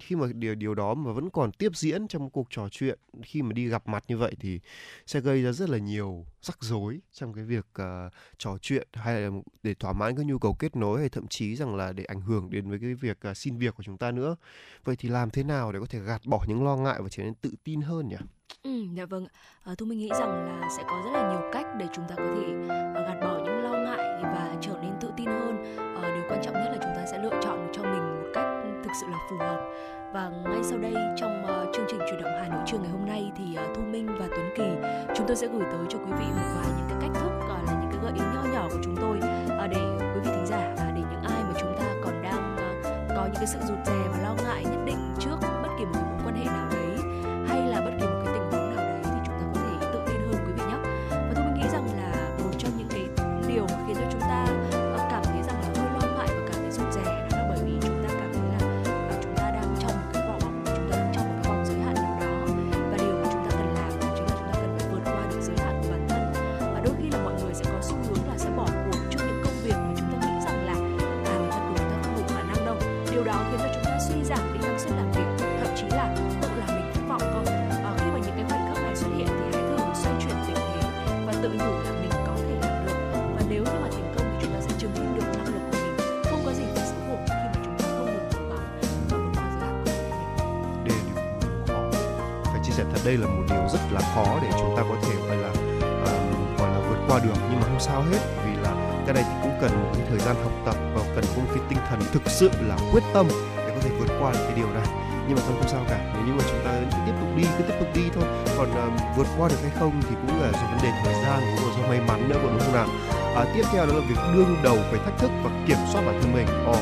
khi 0.00 0.16
mà 0.16 0.26
điều 0.34 0.54
điều 0.54 0.74
đó 0.74 0.94
mà 0.94 1.12
vẫn 1.12 1.30
còn 1.30 1.52
tiếp 1.52 1.76
diễn 1.76 2.08
trong 2.08 2.30
cuộc 2.30 2.46
trò 2.50 2.68
chuyện 2.68 2.98
khi 3.22 3.42
mà 3.42 3.52
đi 3.52 3.68
gặp 3.68 3.88
mặt 3.88 4.04
như 4.08 4.16
vậy 4.16 4.36
thì 4.40 4.60
sẽ 5.06 5.20
gây 5.20 5.42
ra 5.42 5.52
rất 5.52 5.70
là 5.70 5.78
nhiều 5.78 6.26
rắc 6.42 6.58
rối 6.60 7.00
trong 7.12 7.32
cái 7.32 7.44
việc 7.44 7.66
uh, 7.82 8.12
trò 8.38 8.58
chuyện 8.58 8.88
hay 8.92 9.20
là 9.20 9.30
để 9.62 9.74
thỏa 9.74 9.92
mãn 9.92 10.16
cái 10.16 10.24
nhu 10.24 10.38
cầu 10.38 10.54
kết 10.54 10.76
nối 10.76 11.00
hay 11.00 11.08
thậm 11.08 11.26
chí 11.28 11.56
rằng 11.56 11.76
là 11.76 11.92
để 11.92 12.04
ảnh 12.04 12.20
hưởng 12.20 12.50
đến 12.50 12.70
với 12.70 12.78
cái 12.78 12.94
việc 12.94 13.18
uh, 13.30 13.36
xin 13.36 13.58
việc 13.58 13.74
của 13.76 13.82
chúng 13.82 13.98
ta 13.98 14.10
nữa 14.10 14.36
vậy 14.84 14.96
thì 14.98 15.08
làm 15.08 15.30
thế 15.30 15.42
nào 15.42 15.72
để 15.72 15.80
có 15.80 15.86
thể 15.86 16.00
gạt 16.00 16.20
bỏ 16.24 16.44
những 16.48 16.64
lo 16.64 16.76
ngại 16.76 16.98
và 17.02 17.08
trở 17.08 17.22
nên 17.22 17.34
tự 17.34 17.50
tin 17.64 17.80
hơn 17.80 18.08
nhỉ 18.08 18.16
Ừ, 18.62 18.84
dạ 18.94 19.06
vâng. 19.06 19.26
À, 19.26 19.40
ờ, 19.62 19.74
Thu 19.74 19.86
Minh 19.86 19.98
nghĩ 19.98 20.08
rằng 20.18 20.30
là 20.30 20.68
sẽ 20.76 20.82
có 20.86 21.02
rất 21.04 21.10
là 21.12 21.32
nhiều 21.32 21.50
cách 21.52 21.66
để 21.78 21.86
chúng 21.94 22.04
ta 22.08 22.14
có 22.16 22.24
thể 22.24 22.52
uh, 22.64 22.68
gạt 22.94 23.20
bỏ 23.22 23.38
những 23.38 23.47
sẽ 27.18 27.24
lựa 27.24 27.40
chọn 27.42 27.66
được 27.66 27.72
cho 27.72 27.82
mình 27.82 28.22
một 28.22 28.28
cách 28.34 28.46
thực 28.84 28.90
sự 29.00 29.06
là 29.10 29.18
phù 29.30 29.36
hợp. 29.36 29.60
Và 30.12 30.30
ngay 30.44 30.62
sau 30.62 30.78
đây 30.78 30.94
trong 31.16 31.44
uh, 31.44 31.74
chương 31.74 31.84
trình 31.88 32.00
chuyển 32.10 32.22
động 32.22 32.32
Hà 32.42 32.48
Nội 32.48 32.62
trưa 32.66 32.78
ngày 32.78 32.90
hôm 32.90 33.06
nay 33.06 33.32
thì 33.36 33.44
uh, 33.44 33.76
Thu 33.76 33.82
Minh 33.82 34.06
và 34.18 34.26
Tuấn 34.30 34.50
Kỳ 34.56 34.88
chúng 35.14 35.26
tôi 35.26 35.36
sẽ 35.36 35.46
gửi 35.46 35.62
tới 35.72 35.80
cho 35.88 35.98
quý 35.98 36.12
vị 36.18 36.24
một 36.36 36.48
vài 36.56 36.66
những 36.76 36.86
cái 36.88 36.98
cách 37.00 37.10
thức 37.14 37.32
uh, 37.38 37.66
là 37.66 37.72
những 37.80 37.90
cái 37.90 38.00
gợi 38.02 38.12
ý 38.14 38.20
nho 38.34 38.42
nhỏ 38.54 38.68
của 38.72 38.78
chúng 38.84 38.96
tôi 38.96 39.16
uh, 39.16 39.70
để 39.70 39.80
quý 40.14 40.20
vị 40.24 40.30
thính 40.34 40.46
giả 40.46 40.72
uh, 40.72 40.78
để 40.78 41.02
những 41.10 41.22
ai 41.22 41.42
mà 41.42 41.60
chúng 41.60 41.76
ta 41.78 41.86
còn 42.04 42.22
đang 42.22 42.56
uh, 42.56 43.16
có 43.16 43.24
những 43.24 43.34
cái 43.34 43.46
sự 43.46 43.58
rụt 43.68 43.78
rè 43.86 44.02
và 44.12 44.17
đây 93.08 93.16
là 93.16 93.26
một 93.26 93.42
điều 93.48 93.68
rất 93.72 93.80
là 93.90 94.00
khó 94.14 94.38
để 94.42 94.48
chúng 94.52 94.76
ta 94.76 94.82
có 94.88 94.94
thể 95.02 95.14
gọi 95.28 95.36
là 95.36 95.48
uh, 95.48 96.58
gọi 96.58 96.70
là 96.70 96.80
vượt 96.88 96.98
qua 97.08 97.18
được. 97.18 97.38
Nhưng 97.50 97.60
mà 97.60 97.66
không 97.66 97.80
sao 97.80 98.02
hết 98.02 98.18
vì 98.44 98.52
là 98.62 98.72
cái 99.06 99.14
này 99.14 99.24
thì 99.28 99.34
cũng 99.42 99.52
cần 99.60 99.70
một 99.82 99.90
cái 99.94 100.06
thời 100.08 100.18
gian 100.18 100.36
học 100.44 100.52
tập 100.66 100.76
và 100.94 101.02
cần 101.14 101.24
có 101.36 101.42
một 101.42 101.50
cái 101.54 101.62
tinh 101.68 101.78
thần 101.88 102.00
thực 102.12 102.22
sự 102.26 102.50
là 102.60 102.76
quyết 102.92 103.02
tâm 103.14 103.26
để 103.56 103.70
có 103.74 103.80
thể 103.80 103.90
vượt 103.98 104.10
qua 104.20 104.32
được 104.32 104.44
cái 104.44 104.54
điều 104.56 104.70
này. 104.70 104.86
Nhưng 105.26 105.36
mà 105.36 105.42
thôi 105.46 105.56
không 105.60 105.68
sao 105.68 105.84
cả. 105.88 105.98
Nếu 106.14 106.22
như 106.26 106.32
mà 106.32 106.44
chúng 106.50 106.64
ta 106.64 106.70
cứ 106.90 106.98
tiếp 107.06 107.12
tục 107.20 107.28
đi 107.36 107.44
cứ 107.58 107.64
tiếp 107.68 107.76
tục 107.80 107.88
đi 107.94 108.04
thôi. 108.14 108.24
Còn 108.58 108.68
uh, 108.70 109.16
vượt 109.16 109.26
qua 109.38 109.48
được 109.48 109.60
hay 109.62 109.72
không 109.78 109.92
thì 110.08 110.14
cũng 110.22 110.40
là 110.42 110.48
do 110.52 110.66
vấn 110.70 110.78
đề 110.82 110.90
thời 111.04 111.14
gian 111.24 111.40
cũng 111.40 111.68
là 111.68 111.74
do 111.76 111.88
may 111.88 112.00
mắn 112.08 112.28
nữa 112.28 112.38
còn 112.42 112.50
đúng 112.52 112.60
không 112.60 112.74
nào? 112.74 112.88
À, 113.36 113.44
tiếp 113.54 113.64
theo 113.72 113.86
đó 113.86 113.92
là 113.94 114.02
việc 114.08 114.20
đương 114.34 114.56
đầu 114.62 114.76
với 114.90 115.00
thách 115.04 115.18
thức 115.18 115.30
và 115.44 115.50
kiểm 115.66 115.78
soát 115.92 116.02
bản 116.06 116.20
thân 116.22 116.32
mình. 116.34 116.46
Ồ, 116.66 116.76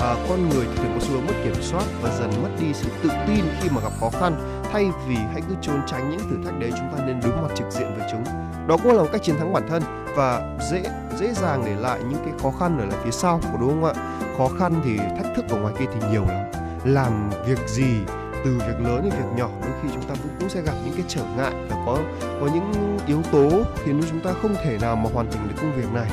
à, 0.00 0.14
con 0.28 0.48
người 0.48 0.66
thì 0.70 0.76
thường 0.76 0.92
có 0.94 1.00
xu 1.04 1.12
hướng 1.12 1.26
mất 1.26 1.34
kiểm 1.44 1.62
soát 1.62 1.84
và 2.02 2.10
dần 2.18 2.42
mất 2.42 2.50
đi 2.60 2.66
sự 2.74 2.88
tự 3.02 3.10
tin 3.26 3.44
khi 3.60 3.68
mà 3.70 3.80
gặp 3.80 3.92
khó 4.00 4.10
khăn 4.20 4.61
thay 4.72 4.90
vì 5.06 5.16
hãy 5.32 5.42
cứ 5.48 5.54
trốn 5.60 5.80
tránh 5.86 6.10
những 6.10 6.20
thử 6.30 6.36
thách 6.44 6.60
đấy 6.60 6.72
chúng 6.78 6.88
ta 6.96 7.04
nên 7.06 7.20
đối 7.20 7.32
mặt 7.32 7.48
trực 7.54 7.70
diện 7.70 7.94
với 7.96 8.08
chúng. 8.12 8.24
Đó 8.66 8.76
cũng 8.82 8.92
là 8.92 9.02
một 9.02 9.08
cách 9.12 9.22
chiến 9.22 9.36
thắng 9.38 9.52
bản 9.52 9.68
thân 9.68 9.82
và 10.16 10.56
dễ 10.70 10.82
dễ 11.18 11.32
dàng 11.32 11.62
để 11.66 11.74
lại 11.74 12.00
những 12.10 12.24
cái 12.24 12.34
khó 12.42 12.50
khăn 12.60 12.78
ở 12.78 12.84
lại 12.84 12.98
phía 13.04 13.10
sau 13.10 13.40
của 13.52 13.58
đúng 13.60 13.70
không 13.70 13.84
ạ? 13.84 14.18
Khó 14.38 14.48
khăn 14.58 14.74
thì 14.84 14.96
thách 14.96 15.36
thức 15.36 15.44
ở 15.48 15.56
ngoài 15.56 15.74
kia 15.78 15.84
thì 15.94 16.08
nhiều 16.10 16.24
lắm. 16.24 16.50
Làm 16.84 17.30
việc 17.46 17.58
gì 17.68 17.96
từ 18.44 18.58
việc 18.58 18.80
lớn 18.80 19.00
đến 19.02 19.12
việc 19.12 19.36
nhỏ 19.36 19.48
đôi 19.62 19.72
khi 19.82 19.88
chúng 19.94 20.02
ta 20.02 20.14
cũng, 20.22 20.32
cũng 20.40 20.48
sẽ 20.48 20.62
gặp 20.62 20.74
những 20.84 20.94
cái 20.94 21.04
trở 21.08 21.22
ngại 21.36 21.52
và 21.70 21.76
có 21.86 21.98
có 22.40 22.48
những 22.54 22.98
yếu 23.06 23.22
tố 23.32 23.50
khiến 23.84 24.00
chúng 24.10 24.20
ta 24.20 24.30
không 24.42 24.54
thể 24.64 24.78
nào 24.80 24.96
mà 24.96 25.10
hoàn 25.14 25.30
thành 25.30 25.48
được 25.48 25.54
công 25.56 25.72
việc 25.72 25.92
này. 25.92 26.10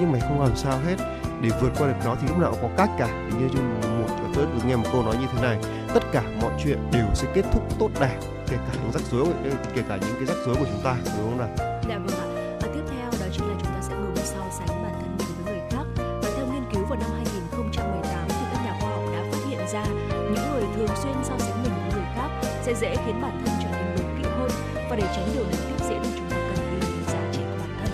Nhưng 0.00 0.12
mà 0.12 0.18
không 0.20 0.40
làm 0.40 0.56
sao 0.56 0.78
hết. 0.86 0.96
Để 1.40 1.50
vượt 1.60 1.70
qua 1.78 1.86
được 1.86 1.96
nó 2.04 2.16
thì 2.20 2.28
lúc 2.28 2.38
nào 2.38 2.50
cũng 2.50 2.60
có 2.62 2.76
cách 2.76 2.90
cả. 2.98 3.08
Như 3.38 3.46
như 3.46 3.60
một 3.98 4.06
tôi 4.34 4.46
được 4.46 4.66
nghe 4.66 4.76
một 4.76 4.84
câu 4.92 5.02
nói 5.02 5.16
như 5.20 5.26
thế 5.32 5.42
này. 5.42 5.58
Tất 5.94 6.02
cả 6.12 6.22
mọi 6.42 6.52
chuyện 6.64 6.78
đều 6.92 7.06
sẽ 7.14 7.28
kết 7.34 7.44
thúc 7.52 7.62
tốt 7.78 7.90
đẹp 8.00 8.18
kể 8.48 8.56
cả 8.56 8.72
những 8.82 8.92
rắc 8.92 9.02
rối 9.12 9.26
kể 9.74 9.82
cả 9.88 9.98
những 10.00 10.14
cái 10.14 10.26
rắc 10.26 10.36
rối 10.46 10.54
của 10.58 10.66
chúng 10.72 10.82
ta 10.84 10.96
đúng 11.04 11.28
không 11.28 11.38
nào 11.38 11.48
Dạ 11.88 11.98
vâng 11.98 12.16
ạ. 12.18 12.26
Và 12.60 12.68
tiếp 12.74 12.84
theo 12.90 13.10
đó 13.20 13.26
chính 13.32 13.48
là 13.48 13.54
chúng 13.60 13.72
ta 13.74 13.80
sẽ 13.82 13.94
ngừng 13.94 14.16
so 14.16 14.42
sánh 14.58 14.82
bản 14.82 14.92
thân 15.00 15.16
mình 15.18 15.28
với 15.36 15.54
người 15.54 15.62
khác. 15.70 15.84
Và 16.22 16.28
theo 16.36 16.46
nghiên 16.46 16.64
cứu 16.72 16.84
vào 16.84 16.98
năm 16.98 17.10
2018 17.12 18.28
thì 18.28 18.44
các 18.52 18.60
nhà 18.64 18.78
khoa 18.80 18.90
học 18.90 19.04
đã 19.12 19.22
phát 19.32 19.38
hiện 19.48 19.60
ra 19.72 19.84
những 20.12 20.50
người 20.52 20.62
thường 20.76 20.96
xuyên 21.02 21.14
so 21.24 21.38
sánh 21.38 21.62
mình 21.62 21.72
với 21.82 21.92
người 21.94 22.08
khác 22.14 22.28
sẽ 22.62 22.74
dễ 22.74 22.96
khiến 23.06 23.22
bản 23.22 23.42
thân 23.44 23.54
trở 23.62 23.70
nên 23.78 23.96
đố 23.96 24.02
kỵ 24.16 24.28
hơn 24.38 24.50
và 24.90 24.96
để 24.96 25.04
tránh 25.16 25.28
điều 25.34 25.44
này 25.44 25.56
tiếp 25.68 25.84
diễn 25.88 26.00
thì 26.04 26.10
chúng 26.16 26.30
ta 26.30 26.36
cần 26.36 26.66
ghi 26.70 26.88
nhận 26.88 27.04
giá 27.12 27.20
trị 27.32 27.40
của 27.50 27.56
bản 27.60 27.70
thân 27.80 27.90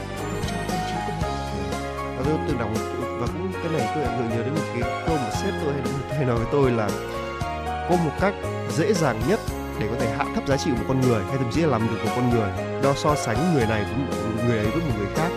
trong 0.49 0.65
tâm 0.69 0.79
trí 0.89 0.97
của 1.07 1.15
mình. 1.23 2.17
và 2.17 2.23
tôi 2.25 2.39
từng 2.49 2.59
đọc 2.59 2.71
và 3.21 3.27
cũng 3.27 3.53
cái 3.53 3.73
này 3.73 3.93
tôi 3.95 4.05
lại 4.05 4.19
gợi 4.19 4.29
nhớ 4.37 4.43
đến 4.45 4.55
một 4.55 4.67
cái 4.73 5.03
câu 5.07 5.17
mà 5.17 5.31
sếp 5.31 5.55
tôi 5.65 5.73
hay, 5.73 5.83
hay 6.17 6.25
nói 6.25 6.37
với 6.37 6.47
tôi 6.53 6.71
là 6.71 6.89
có 7.89 7.97
một 8.05 8.13
cách 8.21 8.35
dễ 8.71 8.93
dàng 8.93 9.21
nhất 9.29 9.41
để 9.83 9.89
có 9.91 9.97
thể 10.01 10.15
hạ 10.19 10.25
thấp 10.35 10.49
giá 10.49 10.57
trị 10.57 10.71
của 10.71 10.77
một 10.77 10.85
con 10.89 11.01
người 11.01 11.23
hay 11.25 11.37
thậm 11.39 11.51
chí 11.53 11.61
là 11.61 11.67
làm 11.67 11.89
được 11.89 12.05
một 12.05 12.11
con 12.17 12.31
người. 12.31 12.51
Đo 12.83 12.95
so 12.95 13.15
sánh 13.15 13.55
người 13.55 13.67
này 13.67 13.85
với 13.85 13.97
một 13.97 14.43
người 14.47 14.59
ấy 14.59 14.67
với 14.67 14.81
một 14.81 14.95
người 14.99 15.09
khác. 15.17 15.29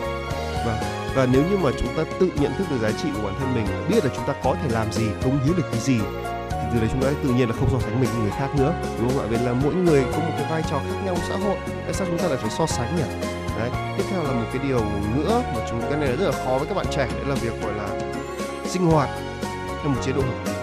Và 0.66 0.92
và 1.16 1.28
nếu 1.32 1.44
như 1.52 1.58
mà 1.58 1.70
chúng 1.80 1.98
ta 1.98 2.04
tự 2.20 2.30
nhận 2.36 2.52
thức 2.58 2.68
được 2.70 2.78
giá 2.82 2.92
trị 2.92 3.10
của 3.16 3.22
bản 3.24 3.34
thân 3.40 3.56
mình, 3.56 3.66
biết 3.90 4.06
là 4.06 4.12
chúng 4.16 4.28
ta 4.28 4.34
có 4.44 4.56
thể 4.64 4.70
làm 4.70 4.92
gì, 4.92 5.08
cống 5.24 5.40
hiến 5.46 5.56
được 5.58 5.64
cái 5.72 5.80
gì, 5.80 6.00
thì 6.50 6.68
từ 6.74 6.80
đấy 6.80 6.90
chúng 6.92 7.02
ta 7.02 7.08
tự 7.24 7.30
nhiên 7.30 7.50
là 7.50 7.56
không 7.60 7.70
so 7.72 7.80
sánh 7.80 8.02
mình 8.02 8.10
với 8.14 8.22
người 8.22 8.32
khác 8.32 8.48
nữa. 8.58 8.74
Đúng 9.00 9.10
không 9.10 9.20
ạ? 9.20 9.26
Vì 9.30 9.38
là 9.38 9.54
mỗi 9.54 9.74
người 9.74 10.04
có 10.12 10.20
một 10.20 10.32
cái 10.38 10.52
vai 10.52 10.62
trò 10.70 10.78
khác 10.78 11.00
nhau 11.06 11.16
trong 11.16 11.26
xã 11.30 11.48
hội. 11.48 11.58
Tại 11.84 11.94
sao 11.94 12.08
chúng 12.08 12.18
ta 12.18 12.28
lại 12.28 12.38
phải 12.38 12.50
so 12.50 12.66
sánh 12.66 12.96
nhỉ? 12.96 13.04
Đấy, 13.60 13.70
tiếp 13.98 14.04
theo 14.12 14.24
là 14.24 14.32
một 14.32 14.46
cái 14.54 14.62
điều 14.68 14.80
nữa 15.16 15.42
mà 15.56 15.66
chúng, 15.70 15.82
cái 15.82 16.00
này 16.00 16.10
là 16.10 16.16
rất 16.16 16.26
là 16.26 16.46
khó 16.46 16.58
với 16.58 16.68
các 16.68 16.76
bạn 16.76 16.86
trẻ. 16.92 17.08
Đấy 17.16 17.26
là 17.26 17.36
việc, 17.36 17.62
gọi 17.62 17.74
là, 17.74 17.88
sinh 18.66 18.86
hoạt 18.86 19.10
theo 19.82 19.92
một 19.92 20.02
chế 20.06 20.12
độ 20.12 20.22
hợp 20.22 20.46
lý 20.46 20.55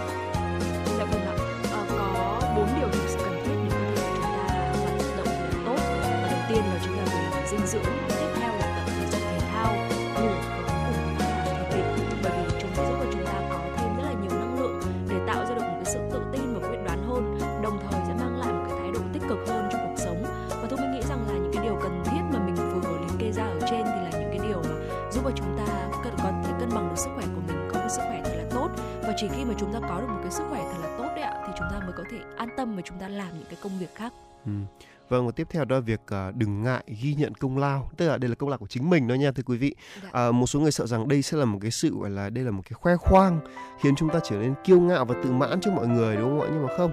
tiếp 35.43 35.49
theo 35.51 35.65
đó 35.65 35.77
là 35.77 35.81
việc 35.81 36.01
à, 36.07 36.31
đừng 36.35 36.63
ngại 36.63 36.85
ghi 37.03 37.15
nhận 37.15 37.35
công 37.35 37.59
lao 37.59 37.91
tức 37.97 38.09
là 38.09 38.19
đây 38.19 38.29
là 38.29 38.35
công 38.35 38.49
lao 38.51 38.59
của 38.59 38.67
chính 38.67 38.91
mình 38.91 39.09
đó 39.09 39.15
nha 39.15 39.31
thưa 39.33 39.43
quý 39.47 39.57
vị 39.57 39.75
Dạ. 40.03 40.09
à, 40.13 40.31
một 40.31 40.47
số 40.47 40.61
người 40.61 40.71
sợ 40.73 40.87
rằng 40.87 41.09
đây 41.09 41.23
sẽ 41.23 41.39
là 41.39 41.45
một 41.45 41.59
cái 41.63 41.71
sự 41.71 41.95
gọi 42.01 42.11
là 42.11 42.31
đây 42.31 42.45
là 42.45 42.51
một 42.51 42.63
cái 42.71 42.75
khoe 42.75 42.97
khoang 42.97 43.41
khiến 43.81 43.95
chúng 43.97 44.09
ta 44.09 44.19
trở 44.25 44.37
nên 44.37 44.55
kiêu 44.65 44.81
ngạo 44.81 45.05
và 45.05 45.15
tự 45.25 45.33
mãn 45.33 45.61
trước 45.61 45.71
mọi 45.77 45.87
người 45.89 46.17
đúng 46.17 46.31
không 46.31 46.41
ạ 46.41 46.49
nhưng 46.53 46.67
mà 46.67 46.69
không 46.77 46.91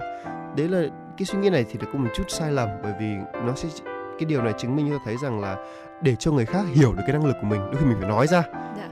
đấy 0.56 0.68
là 0.68 0.82
cái 1.18 1.26
suy 1.26 1.38
nghĩ 1.38 1.50
này 1.50 1.64
thì 1.70 1.78
có 1.92 1.98
một 1.98 2.08
chút 2.16 2.24
sai 2.28 2.52
lầm 2.52 2.68
bởi 2.82 2.92
vì 3.00 3.14
nó 3.46 3.52
sẽ 3.56 3.68
cái 4.18 4.26
điều 4.26 4.42
này 4.42 4.52
chứng 4.58 4.76
minh 4.76 4.88
cho 4.90 4.98
thấy 5.04 5.16
rằng 5.22 5.40
là 5.40 5.56
để 6.02 6.16
cho 6.16 6.32
người 6.32 6.46
khác 6.46 6.66
hiểu 6.74 6.92
được 6.92 7.02
cái 7.06 7.12
năng 7.12 7.26
lực 7.26 7.36
của 7.40 7.46
mình 7.46 7.60
đôi 7.60 7.76
khi 7.80 7.86
mình 7.86 7.96
phải 8.00 8.08
nói 8.08 8.26
ra 8.26 8.42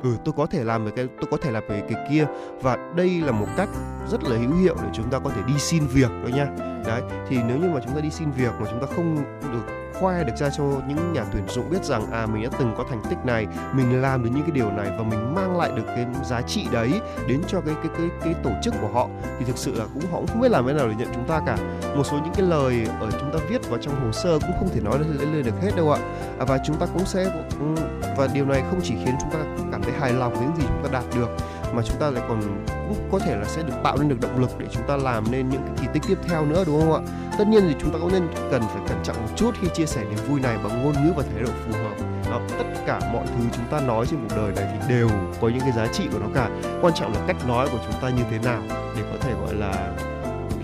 ừ 0.03 0.17
tôi 0.25 0.35
có 0.37 0.47
thể 0.47 0.65
làm 0.65 0.85
về 0.85 0.91
cái, 0.97 1.07
tôi 1.21 1.29
có 1.31 1.37
thể 1.37 1.51
làm 1.51 1.63
về 1.69 1.83
cái 1.89 2.07
kia. 2.11 2.27
Và 2.63 2.77
đây 2.97 3.21
là 3.21 3.33
một 3.33 3.47
cách 3.57 3.69
rất 4.11 4.25
là 4.25 4.39
hữu 4.39 4.55
hiệu 4.55 4.77
để 4.83 4.89
chúng 4.93 5.11
ta 5.11 5.19
có 5.19 5.31
thể 5.31 5.43
đi 5.47 5.55
xin 5.59 5.87
việc 5.87 6.11
đó 6.11 6.29
nha. 6.37 6.47
Đấy, 6.87 7.03
thì 7.29 7.37
nếu 7.49 7.57
như 7.57 7.69
mà 7.69 7.81
chúng 7.85 7.95
ta 7.95 8.01
đi 8.01 8.11
xin 8.11 8.31
việc 8.31 8.53
mà 8.61 8.67
chúng 8.71 8.81
ta 8.81 8.87
không 8.97 9.17
được 9.53 9.88
khoe 10.01 10.25
được 10.25 10.37
ra 10.37 10.51
cho 10.51 10.65
những 10.65 11.13
nhà 11.13 11.25
tuyển 11.33 11.49
dụng 11.49 11.71
biết 11.71 11.85
rằng 11.85 12.11
à 12.13 12.27
mình 12.27 12.43
đã 12.43 12.49
từng 12.59 12.75
có 12.79 12.85
thành 12.91 13.01
tích 13.11 13.19
này 13.25 13.47
mình 13.73 14.03
làm 14.03 14.25
được 14.25 14.31
những 14.35 14.43
cái 14.43 14.51
điều 14.51 14.71
này 14.71 14.91
và 14.99 15.05
mình 15.05 15.35
mang 15.35 15.57
lại 15.57 15.71
được 15.77 15.83
cái 15.87 16.07
giá 16.25 16.43
trị 16.43 16.67
đấy 16.73 16.93
đến 17.29 17.43
cho 17.49 17.61
cái 17.61 17.75
cái 17.75 17.93
cái 17.99 18.09
cái 18.25 18.35
tổ 18.35 18.51
chức 18.63 18.75
của 18.81 18.89
họ 18.89 19.09
thì 19.39 19.45
thực 19.45 19.59
sự 19.59 19.75
là 19.75 19.85
cũng 19.95 20.03
họ 20.13 20.19
cũng 20.19 20.27
không 20.27 20.41
biết 20.41 20.51
làm 20.51 20.67
thế 20.67 20.73
nào 20.73 20.89
để 20.89 20.95
nhận 20.99 21.09
chúng 21.15 21.29
ta 21.29 21.41
cả. 21.47 21.57
Một 21.97 22.07
số 22.07 22.17
những 22.25 22.35
cái 22.35 22.47
lời 22.47 22.87
ở 23.01 23.11
chúng 23.11 23.33
ta 23.33 23.39
viết 23.49 23.69
vào 23.71 23.79
trong 23.83 24.05
hồ 24.05 24.13
sơ 24.13 24.39
cũng 24.39 24.57
không 24.59 24.69
thể 24.75 24.81
nói 24.81 24.99
lên, 24.99 25.33
lên 25.33 25.45
được 25.45 25.63
hết 25.63 25.71
đâu 25.77 25.93
ạ. 25.93 25.99
À, 26.39 26.45
và 26.45 26.59
chúng 26.65 26.77
ta 26.77 26.87
cũng 26.87 27.07
sẽ 27.07 27.25
ừ, 27.61 27.83
và 28.17 28.29
điều 28.35 28.45
này 28.45 28.63
không 28.71 28.81
chỉ 28.83 28.95
khiến 29.05 29.15
chúng 29.21 29.31
ta 29.31 29.39
cảm 29.73 29.83
thấy 29.83 29.93
hài 30.01 30.13
lòng 30.13 30.35
với 30.35 30.43
những 30.43 30.57
gì 30.57 30.63
chúng 30.69 30.83
ta 30.83 30.89
đạt 30.93 31.05
được 31.17 31.29
mà 31.75 31.83
chúng 31.83 31.97
ta 31.97 32.11
lại 32.11 32.25
còn 32.29 32.65
cũng 32.89 33.09
có 33.13 33.19
thể 33.19 33.37
là 33.37 33.45
sẽ 33.45 33.63
được 33.63 33.75
tạo 33.85 33.97
nên 33.99 34.09
được 34.09 34.21
động 34.21 34.41
lực 34.41 34.51
để 34.59 34.67
chúng 34.71 34.83
ta 34.89 34.97
làm 34.97 35.25
nên 35.31 35.49
những 35.49 35.63
cái 35.67 35.75
kỳ 35.81 35.87
tích 35.93 36.03
tiếp 36.09 36.19
theo 36.29 36.45
nữa, 36.45 36.65
đúng 36.67 36.81
không 36.81 36.93
ạ? 36.93 37.01
Tất 37.39 37.49
nhiên 37.49 37.63
thì 37.69 37.75
chúng 37.81 37.93
ta 37.93 37.99
cũng 37.99 38.13
nên 38.13 38.29
cần 38.51 38.63
phải 38.63 38.83
cẩn 38.89 38.99
trọng 39.05 39.17
một 39.17 39.33
chút 39.37 39.55
khi 39.61 39.69
chia 39.75 39.87
sẻ 39.87 40.05
niềm 40.05 40.19
vui 40.29 40.41
này 40.41 40.59
bằng 40.65 40.83
ngôn 40.83 40.93
ngữ 40.93 41.13
và 41.17 41.23
thái 41.23 41.43
độ 41.43 41.51
phù 41.67 41.73
hợp. 41.73 41.97
Đó, 42.31 42.41
tất 42.59 42.65
cả 42.87 43.01
mọi 43.13 43.27
thứ 43.27 43.45
chúng 43.53 43.65
ta 43.71 43.81
nói 43.81 44.07
trên 44.07 44.21
cuộc 44.21 44.37
đời 44.37 44.53
này 44.57 44.65
thì 44.73 44.89
đều 44.95 45.09
có 45.41 45.49
những 45.49 45.61
cái 45.61 45.73
giá 45.73 45.87
trị 45.93 46.09
của 46.13 46.19
nó 46.19 46.27
cả. 46.35 46.51
Quan 46.83 46.95
trọng 46.95 47.13
là 47.13 47.21
cách 47.27 47.37
nói 47.49 47.69
của 47.73 47.79
chúng 47.85 48.01
ta 48.03 48.09
như 48.11 48.23
thế 48.31 48.39
nào 48.39 48.63
để 48.69 49.03
có 49.13 49.19
thể, 49.21 49.33
gọi 49.45 49.55
là, 49.55 49.93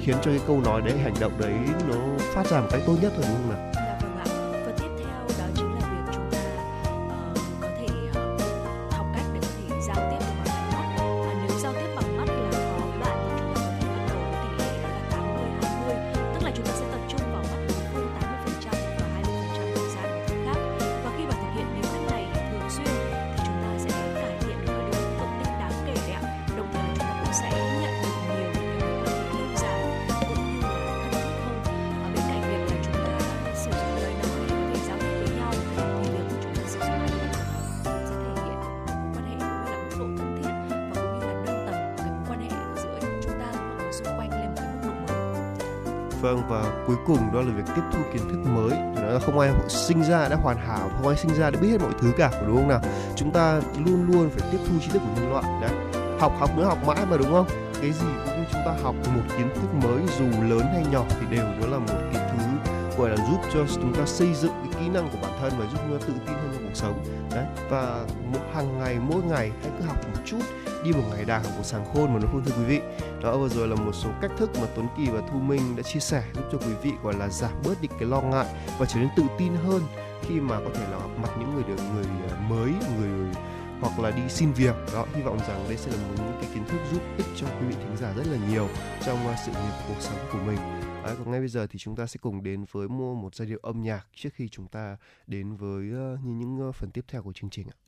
khiến 0.01 0.17
cho 0.23 0.31
cái 0.31 0.41
câu 0.47 0.61
nói 0.61 0.83
đấy, 0.83 0.99
hành 1.05 1.15
động 1.21 1.33
đấy 1.39 1.55
nó 1.89 1.95
phát 2.35 2.47
ra 2.47 2.61
một 2.61 2.67
cách 2.71 2.81
tốt 2.87 2.95
nhất 3.03 3.13
thôi, 3.17 3.25
đúng 3.29 3.37
không 3.37 3.51
nào? 3.51 3.74
Vâng 46.25 46.43
và 46.49 46.85
cuối 46.87 46.97
cùng 47.07 47.33
đó 47.33 47.41
là 47.41 47.53
việc 47.57 47.63
tiếp 47.77 47.83
thu 47.93 47.99
kiến 48.13 48.23
thức 48.29 48.51
mới. 48.51 48.71
nó 49.13 49.19
không 49.19 49.39
ai 49.39 49.51
sinh 49.69 50.03
ra 50.03 50.29
đã 50.29 50.37
hoàn 50.37 50.57
hảo, 50.57 50.91
không 50.97 51.09
ai 51.09 51.17
sinh 51.17 51.35
ra 51.35 51.51
đã 51.51 51.61
biết 51.61 51.69
hết 51.69 51.81
mọi 51.81 51.93
thứ 52.01 52.13
cả, 52.19 52.31
đúng 52.47 52.57
không 52.57 52.69
nào? 52.69 52.81
Chúng 53.17 53.31
ta 53.31 53.61
luôn 53.87 54.07
luôn 54.09 54.31
phải 54.31 54.49
tiếp 54.53 54.59
thu 54.69 54.75
tri 54.81 54.89
thức 54.89 54.99
của 54.99 55.21
nhân 55.21 55.33
loại. 55.33 55.45
Đấy, 55.63 55.71
học 56.21 56.33
học 56.39 56.51
nữa 56.57 56.65
học 56.65 56.79
mãi 56.87 57.07
mà 57.11 57.17
đúng 57.17 57.33
không? 57.33 57.47
Cái 57.81 57.93
gì 57.93 58.07
cũng 58.25 58.45
chúng 58.53 58.61
ta 58.65 58.75
học 58.83 58.95
một 59.15 59.23
kiến 59.39 59.49
thức 59.55 59.75
mới 59.83 60.03
dù 60.19 60.25
lớn 60.25 60.67
hay 60.73 60.85
nhỏ 60.93 61.05
thì 61.09 61.37
đều 61.37 61.45
nó 61.61 61.67
là 61.67 61.79
một 61.79 62.01
cái 62.13 62.31
thứ 62.31 62.45
gọi 62.99 63.11
là 63.11 63.17
giúp 63.17 63.39
cho 63.55 63.61
chúng 63.75 63.95
ta 63.95 64.07
xây 64.07 64.35
dựng 64.35 64.53
cái 64.53 64.81
kỹ 64.81 64.89
năng 64.89 65.09
của 65.09 65.19
bản 65.23 65.33
thân 65.41 65.53
và 65.59 65.67
giúp 65.73 65.79
chúng 65.89 65.99
ta 65.99 66.07
tự 66.07 66.13
tin 66.27 66.37
hơn 66.37 66.51
trong 66.55 66.65
cuộc 66.65 66.75
sống. 66.75 67.05
Đấy 67.35 67.45
và 67.71 68.05
một 68.33 68.41
hàng 68.55 68.79
ngày 68.79 68.99
mỗi 69.09 69.23
ngày 69.23 69.51
hãy 69.63 69.71
cứ 69.79 69.85
học 69.87 69.97
một 69.97 70.21
chút 70.25 70.41
đi 70.85 70.93
một 70.93 71.03
ngày 71.11 71.25
đàng 71.25 71.45
học 71.45 71.53
một 71.57 71.65
sàng 71.65 71.85
khôn 71.95 72.15
mà 72.15 72.21
nó 72.21 72.29
không 72.33 72.45
thưa 72.45 72.53
quý 72.59 72.65
vị 72.65 72.81
đó 73.25 73.39
vừa 73.39 73.49
rồi 73.49 73.69
là 73.69 73.75
một 73.75 73.93
số 73.93 74.11
cách 74.21 74.31
thức 74.37 74.51
mà 74.61 74.67
Tuấn 74.75 74.87
Kỳ 74.97 75.07
và 75.11 75.21
Thu 75.31 75.39
Minh 75.39 75.77
đã 75.77 75.83
chia 75.83 76.01
sẻ 76.01 76.25
giúp 76.35 76.43
cho 76.53 76.59
quý 76.59 76.75
vị 76.83 76.93
gọi 77.03 77.15
là 77.15 77.29
giảm 77.29 77.53
bớt 77.65 77.83
đi 77.83 77.89
cái 77.89 78.09
lo 78.09 78.21
ngại 78.21 78.47
và 78.79 78.87
trở 78.87 79.01
nên 79.01 79.09
tự 79.17 79.23
tin 79.39 79.53
hơn 79.55 79.83
khi 80.23 80.41
mà 80.41 80.61
có 80.61 80.71
thể 80.75 80.91
là 80.91 80.99
gặp 80.99 81.19
mặt 81.23 81.31
những 81.39 81.55
người 81.55 81.63
được 81.63 81.83
người 81.95 82.05
à, 82.31 82.47
mới 82.49 82.71
người 82.99 83.29
hoặc 83.81 84.01
là 84.01 84.11
đi 84.11 84.23
xin 84.29 84.53
việc 84.53 84.75
đó 84.93 85.07
hy 85.15 85.23
vọng 85.23 85.39
rằng 85.49 85.65
đây 85.69 85.77
sẽ 85.77 85.91
là 85.91 85.97
một 85.97 86.15
những 86.17 86.39
cái 86.41 86.51
kiến 86.55 86.65
thức 86.69 86.79
giúp 86.93 87.03
ích 87.17 87.27
cho 87.37 87.47
quý 87.47 87.67
vị 87.69 87.75
thính 87.75 87.97
giả 87.97 88.13
rất 88.17 88.27
là 88.27 88.39
nhiều 88.51 88.69
trong 89.07 89.27
à, 89.27 89.37
sự 89.47 89.53
nghiệp 89.53 89.85
cuộc 89.89 90.01
sống 90.01 90.19
của 90.33 90.39
mình 90.47 90.59
à, 91.05 91.15
còn 91.19 91.31
ngay 91.31 91.41
bây 91.41 91.49
giờ 91.49 91.67
thì 91.71 91.79
chúng 91.79 91.97
ta 91.97 92.07
sẽ 92.07 92.19
cùng 92.23 92.43
đến 92.43 92.65
với 92.73 92.89
mua 92.89 93.15
một 93.15 93.35
giai 93.35 93.49
điệu 93.49 93.59
âm 93.63 93.83
nhạc 93.83 94.07
trước 94.15 94.31
khi 94.35 94.49
chúng 94.49 94.67
ta 94.67 94.97
đến 95.27 95.57
với 95.57 95.89
uh, 95.89 96.21
những, 96.25 96.39
những 96.39 96.69
uh, 96.69 96.75
phần 96.75 96.91
tiếp 96.91 97.05
theo 97.09 97.23
của 97.23 97.33
chương 97.33 97.51
trình 97.51 97.67
ạ. 97.69 97.84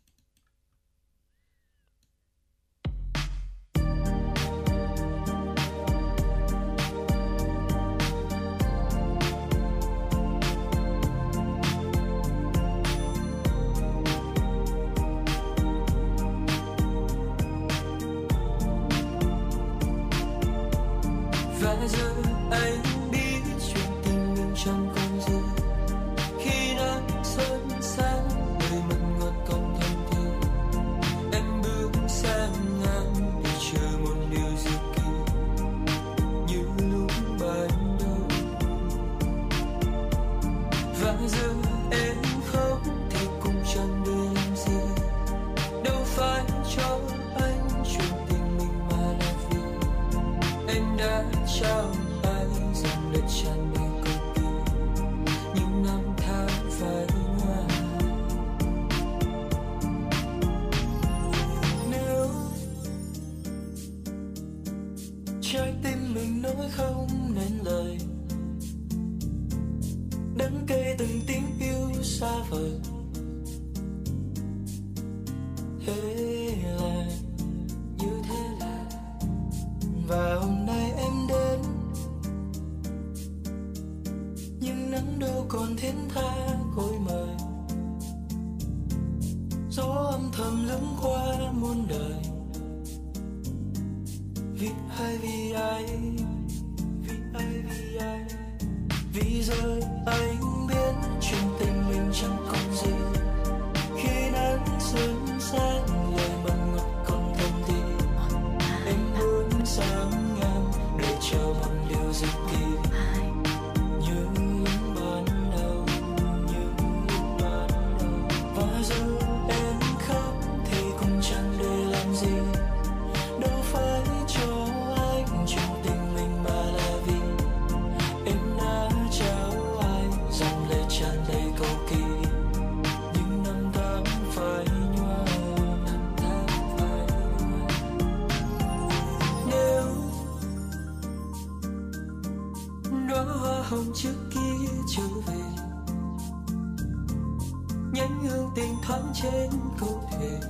Thoáng 148.86 149.12
trên 149.14 149.50
cơ 149.80 149.86
thể. 150.10 150.40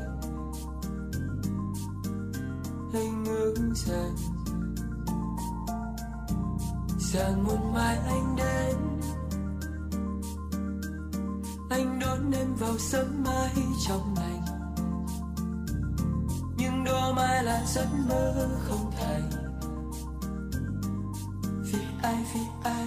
Anh 2.92 3.24
ước 3.24 3.54
rằng 3.74 4.16
rằng 6.98 7.44
một 7.44 7.70
mai 7.74 7.98
anh 8.06 8.36
đến. 8.36 8.76
Anh 11.70 11.98
đón 12.00 12.30
em 12.32 12.54
vào 12.54 12.78
sớm 12.78 13.24
mai 13.24 13.54
trong 13.88 14.14
lành. 14.16 14.44
Nhưng 16.56 16.84
đó 16.84 17.12
mai 17.16 17.44
là 17.44 17.64
giấc 17.66 17.88
mơ 18.08 18.48
không 18.68 18.90
thành. 18.98 19.30
Vì 21.62 21.78
ai 22.02 22.24
vì 22.34 22.40
ai? 22.64 22.86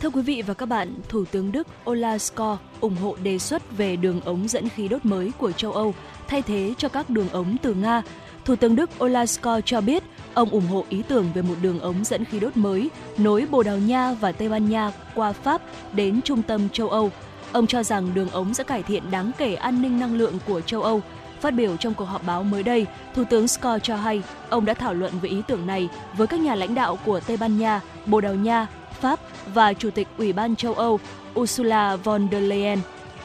Thưa 0.00 0.10
quý 0.10 0.22
vị 0.22 0.42
và 0.46 0.54
các 0.54 0.66
bạn, 0.66 0.94
Thủ 1.08 1.24
tướng 1.24 1.52
Đức 1.52 1.66
Olaf 1.84 2.16
Scholz 2.16 2.56
ủng 2.80 2.96
hộ 2.96 3.16
đề 3.22 3.38
xuất 3.38 3.76
về 3.76 3.96
đường 3.96 4.20
ống 4.20 4.48
dẫn 4.48 4.68
khí 4.68 4.88
đốt 4.88 5.04
mới 5.04 5.32
của 5.38 5.52
châu 5.52 5.72
Âu 5.72 5.94
thay 6.28 6.42
thế 6.42 6.74
cho 6.78 6.88
các 6.88 7.10
đường 7.10 7.28
ống 7.28 7.56
từ 7.62 7.74
Nga. 7.74 8.02
Thủ 8.44 8.56
tướng 8.56 8.76
Đức 8.76 8.90
Olaf 8.98 9.24
Scholz 9.24 9.60
cho 9.60 9.80
biết 9.80 10.02
ông 10.34 10.50
ủng 10.50 10.66
hộ 10.66 10.84
ý 10.88 11.02
tưởng 11.08 11.26
về 11.34 11.42
một 11.42 11.54
đường 11.62 11.80
ống 11.80 12.04
dẫn 12.04 12.24
khí 12.24 12.40
đốt 12.40 12.56
mới 12.56 12.90
nối 13.18 13.46
Bồ 13.50 13.62
Đào 13.62 13.78
Nha 13.78 14.12
và 14.12 14.32
Tây 14.32 14.48
Ban 14.48 14.70
Nha 14.70 14.92
qua 15.14 15.32
Pháp 15.32 15.62
đến 15.92 16.22
trung 16.22 16.42
tâm 16.42 16.68
châu 16.68 16.88
Âu. 16.88 17.10
Ông 17.52 17.66
cho 17.66 17.82
rằng 17.82 18.14
đường 18.14 18.30
ống 18.30 18.54
sẽ 18.54 18.64
cải 18.64 18.82
thiện 18.82 19.10
đáng 19.10 19.30
kể 19.38 19.54
an 19.54 19.82
ninh 19.82 20.00
năng 20.00 20.14
lượng 20.14 20.38
của 20.46 20.60
châu 20.60 20.82
Âu. 20.82 21.02
Phát 21.40 21.50
biểu 21.50 21.76
trong 21.76 21.94
cuộc 21.94 22.04
họp 22.04 22.26
báo 22.26 22.42
mới 22.42 22.62
đây, 22.62 22.86
Thủ 23.14 23.24
tướng 23.30 23.44
Scholz 23.44 23.78
cho 23.78 23.96
hay 23.96 24.22
ông 24.48 24.64
đã 24.64 24.74
thảo 24.74 24.94
luận 24.94 25.12
về 25.22 25.28
ý 25.28 25.42
tưởng 25.48 25.66
này 25.66 25.88
với 26.16 26.26
các 26.26 26.40
nhà 26.40 26.54
lãnh 26.54 26.74
đạo 26.74 26.98
của 27.04 27.20
Tây 27.20 27.36
Ban 27.36 27.58
Nha, 27.58 27.80
Bồ 28.06 28.20
Đào 28.20 28.34
Nha, 28.34 28.66
Pháp 29.00 29.20
và 29.54 29.72
Chủ 29.72 29.90
tịch 29.90 30.08
Ủy 30.18 30.32
ban 30.32 30.56
châu 30.56 30.74
Âu 30.74 31.00
Ursula 31.40 31.96
von 31.96 32.28
der 32.32 32.42
Leyen. 32.42 32.78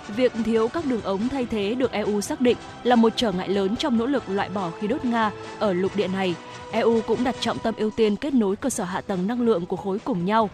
Việc 0.08 0.32
thiếu 0.46 0.68
các 0.68 0.86
đường 0.86 1.02
ống 1.02 1.30
thay 1.30 1.46
thế 1.46 1.76
được 1.76 1.92
EU 1.92 2.22
xác 2.22 2.42
định 2.42 2.58
là 2.84 2.96
một 2.96 3.14
trở 3.16 3.32
ngại 3.32 3.50
lớn 3.50 3.76
trong 3.76 3.98
nỗ 3.98 4.06
lực 4.06 4.24
loại 4.30 4.50
bỏ 4.50 4.72
khí 4.80 4.88
đốt 4.88 5.06
Nga 5.06 5.32
ở 5.60 5.74
lục 5.74 5.96
địa 5.96 6.08
này. 6.08 6.36
EU 6.72 7.02
cũng 7.08 7.24
đặt 7.24 7.36
trọng 7.40 7.60
tâm 7.60 7.76
ưu 7.78 7.90
tiên 7.90 8.16
kết 8.16 8.34
nối 8.34 8.56
cơ 8.56 8.70
sở 8.70 8.84
hạ 8.84 9.02
tầng 9.02 9.28
năng 9.28 9.42
lượng 9.42 9.66
của 9.66 9.76
khối 9.76 10.00
cùng 10.00 10.26
nhau, 10.26 10.50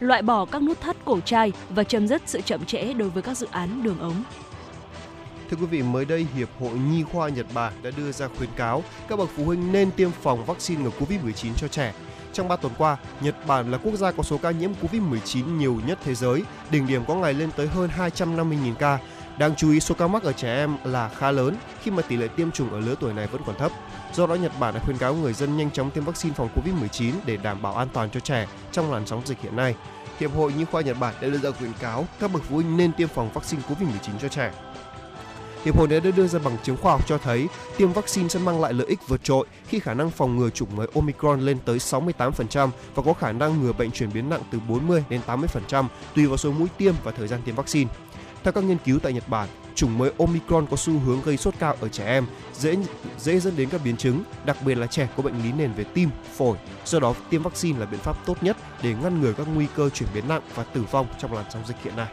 loại 0.00 0.22
bỏ 0.22 0.44
các 0.44 0.62
nút 0.62 0.80
thắt 0.80 0.96
cổ 1.04 1.20
chai 1.20 1.52
và 1.70 1.84
chấm 1.84 2.08
dứt 2.08 2.22
sự 2.26 2.40
chậm 2.40 2.64
trễ 2.64 2.92
đối 2.92 3.10
với 3.10 3.22
các 3.22 3.36
dự 3.36 3.46
án 3.50 3.82
đường 3.82 3.98
ống. 4.00 4.22
Thưa 5.50 5.56
quý 5.60 5.66
vị, 5.66 5.82
mới 5.82 6.04
đây 6.04 6.26
Hiệp 6.36 6.48
hội 6.60 6.78
Nhi 6.90 7.02
khoa 7.12 7.28
Nhật 7.28 7.46
Bản 7.54 7.72
đã 7.82 7.90
đưa 7.96 8.12
ra 8.12 8.28
khuyến 8.38 8.50
cáo 8.56 8.82
các 9.08 9.18
bậc 9.18 9.28
phụ 9.36 9.44
huynh 9.44 9.72
nên 9.72 9.90
tiêm 9.90 10.10
phòng 10.22 10.44
vaccine 10.44 10.82
ngừa 10.82 10.90
Covid-19 11.00 11.48
cho 11.56 11.68
trẻ. 11.68 11.94
Trong 12.36 12.48
3 12.48 12.56
tuần 12.56 12.72
qua, 12.78 12.96
Nhật 13.20 13.46
Bản 13.46 13.70
là 13.70 13.78
quốc 13.78 13.96
gia 13.96 14.12
có 14.12 14.22
số 14.22 14.38
ca 14.38 14.50
nhiễm 14.50 14.70
Covid-19 14.82 15.56
nhiều 15.56 15.80
nhất 15.86 15.98
thế 16.04 16.14
giới, 16.14 16.42
đỉnh 16.70 16.86
điểm 16.86 17.04
có 17.08 17.14
ngày 17.14 17.34
lên 17.34 17.50
tới 17.56 17.66
hơn 17.66 17.90
250.000 17.96 18.74
ca. 18.74 18.98
Đáng 19.38 19.54
chú 19.56 19.70
ý 19.70 19.80
số 19.80 19.94
ca 19.98 20.06
mắc 20.06 20.22
ở 20.22 20.32
trẻ 20.32 20.56
em 20.56 20.76
là 20.84 21.08
khá 21.08 21.30
lớn 21.30 21.56
khi 21.82 21.90
mà 21.90 22.02
tỷ 22.02 22.16
lệ 22.16 22.28
tiêm 22.28 22.50
chủng 22.50 22.70
ở 22.70 22.80
lứa 22.80 22.94
tuổi 23.00 23.12
này 23.12 23.26
vẫn 23.26 23.42
còn 23.46 23.56
thấp. 23.56 23.72
Do 24.14 24.26
đó 24.26 24.34
Nhật 24.34 24.52
Bản 24.60 24.74
đã 24.74 24.80
khuyến 24.84 24.98
cáo 24.98 25.14
người 25.14 25.32
dân 25.32 25.56
nhanh 25.56 25.70
chóng 25.70 25.90
tiêm 25.90 26.04
vaccine 26.04 26.34
phòng 26.34 26.48
Covid-19 26.54 27.12
để 27.26 27.36
đảm 27.36 27.62
bảo 27.62 27.74
an 27.74 27.88
toàn 27.92 28.10
cho 28.10 28.20
trẻ 28.20 28.46
trong 28.72 28.92
làn 28.92 29.06
sóng 29.06 29.22
dịch 29.24 29.40
hiện 29.40 29.56
nay. 29.56 29.74
Hiệp 30.20 30.34
hội 30.34 30.52
Nhi 30.52 30.64
khoa 30.64 30.82
Nhật 30.82 30.96
Bản 31.00 31.14
đã 31.20 31.28
đưa 31.28 31.38
ra 31.38 31.50
khuyến 31.50 31.72
cáo 31.80 32.06
các 32.20 32.32
bậc 32.32 32.42
phụ 32.42 32.54
huynh 32.54 32.76
nên 32.76 32.92
tiêm 32.92 33.08
phòng 33.08 33.30
vaccine 33.34 33.62
Covid-19 33.68 34.18
cho 34.22 34.28
trẻ. 34.28 34.52
Hiệp 35.66 35.76
hội 35.76 35.88
này 35.88 36.00
đã 36.00 36.10
đưa 36.10 36.26
ra 36.26 36.38
bằng 36.38 36.56
chứng 36.62 36.76
khoa 36.76 36.92
học 36.92 37.06
cho 37.06 37.18
thấy 37.18 37.48
tiêm 37.76 37.92
vaccine 37.92 38.28
sẽ 38.28 38.38
mang 38.38 38.60
lại 38.60 38.72
lợi 38.72 38.86
ích 38.86 38.98
vượt 39.08 39.24
trội 39.24 39.46
khi 39.68 39.78
khả 39.78 39.94
năng 39.94 40.10
phòng 40.10 40.36
ngừa 40.36 40.50
chủng 40.50 40.76
mới 40.76 40.86
Omicron 40.94 41.40
lên 41.40 41.58
tới 41.64 41.78
68% 41.78 42.68
và 42.94 43.02
có 43.02 43.12
khả 43.12 43.32
năng 43.32 43.62
ngừa 43.62 43.72
bệnh 43.72 43.90
chuyển 43.90 44.12
biến 44.12 44.28
nặng 44.28 44.42
từ 44.50 44.60
40 44.68 45.04
đến 45.08 45.20
80% 45.26 45.84
tùy 46.14 46.26
vào 46.26 46.36
số 46.36 46.52
mũi 46.52 46.68
tiêm 46.78 46.94
và 47.04 47.12
thời 47.12 47.28
gian 47.28 47.40
tiêm 47.44 47.54
vaccine. 47.54 47.90
Theo 48.42 48.52
các 48.52 48.64
nghiên 48.64 48.78
cứu 48.84 48.98
tại 48.98 49.12
Nhật 49.12 49.28
Bản, 49.28 49.48
chủng 49.74 49.98
mới 49.98 50.12
Omicron 50.18 50.66
có 50.70 50.76
xu 50.76 50.98
hướng 50.98 51.22
gây 51.22 51.36
sốt 51.36 51.54
cao 51.58 51.76
ở 51.80 51.88
trẻ 51.88 52.06
em, 52.06 52.26
dễ 52.54 52.76
dễ 53.18 53.40
dẫn 53.40 53.56
đến 53.56 53.68
các 53.68 53.80
biến 53.84 53.96
chứng, 53.96 54.22
đặc 54.44 54.56
biệt 54.64 54.74
là 54.74 54.86
trẻ 54.86 55.08
có 55.16 55.22
bệnh 55.22 55.42
lý 55.42 55.52
nền 55.52 55.72
về 55.72 55.84
tim, 55.84 56.10
phổi. 56.36 56.56
Do 56.84 57.00
đó, 57.00 57.14
tiêm 57.30 57.42
vaccine 57.42 57.78
là 57.78 57.86
biện 57.86 58.00
pháp 58.00 58.26
tốt 58.26 58.42
nhất 58.42 58.56
để 58.82 58.94
ngăn 59.02 59.20
ngừa 59.20 59.32
các 59.32 59.46
nguy 59.54 59.66
cơ 59.76 59.88
chuyển 59.88 60.08
biến 60.14 60.28
nặng 60.28 60.42
và 60.54 60.62
tử 60.62 60.84
vong 60.90 61.06
trong 61.18 61.32
làn 61.32 61.44
sóng 61.50 61.62
dịch 61.66 61.76
hiện 61.84 61.96
nay. 61.96 62.06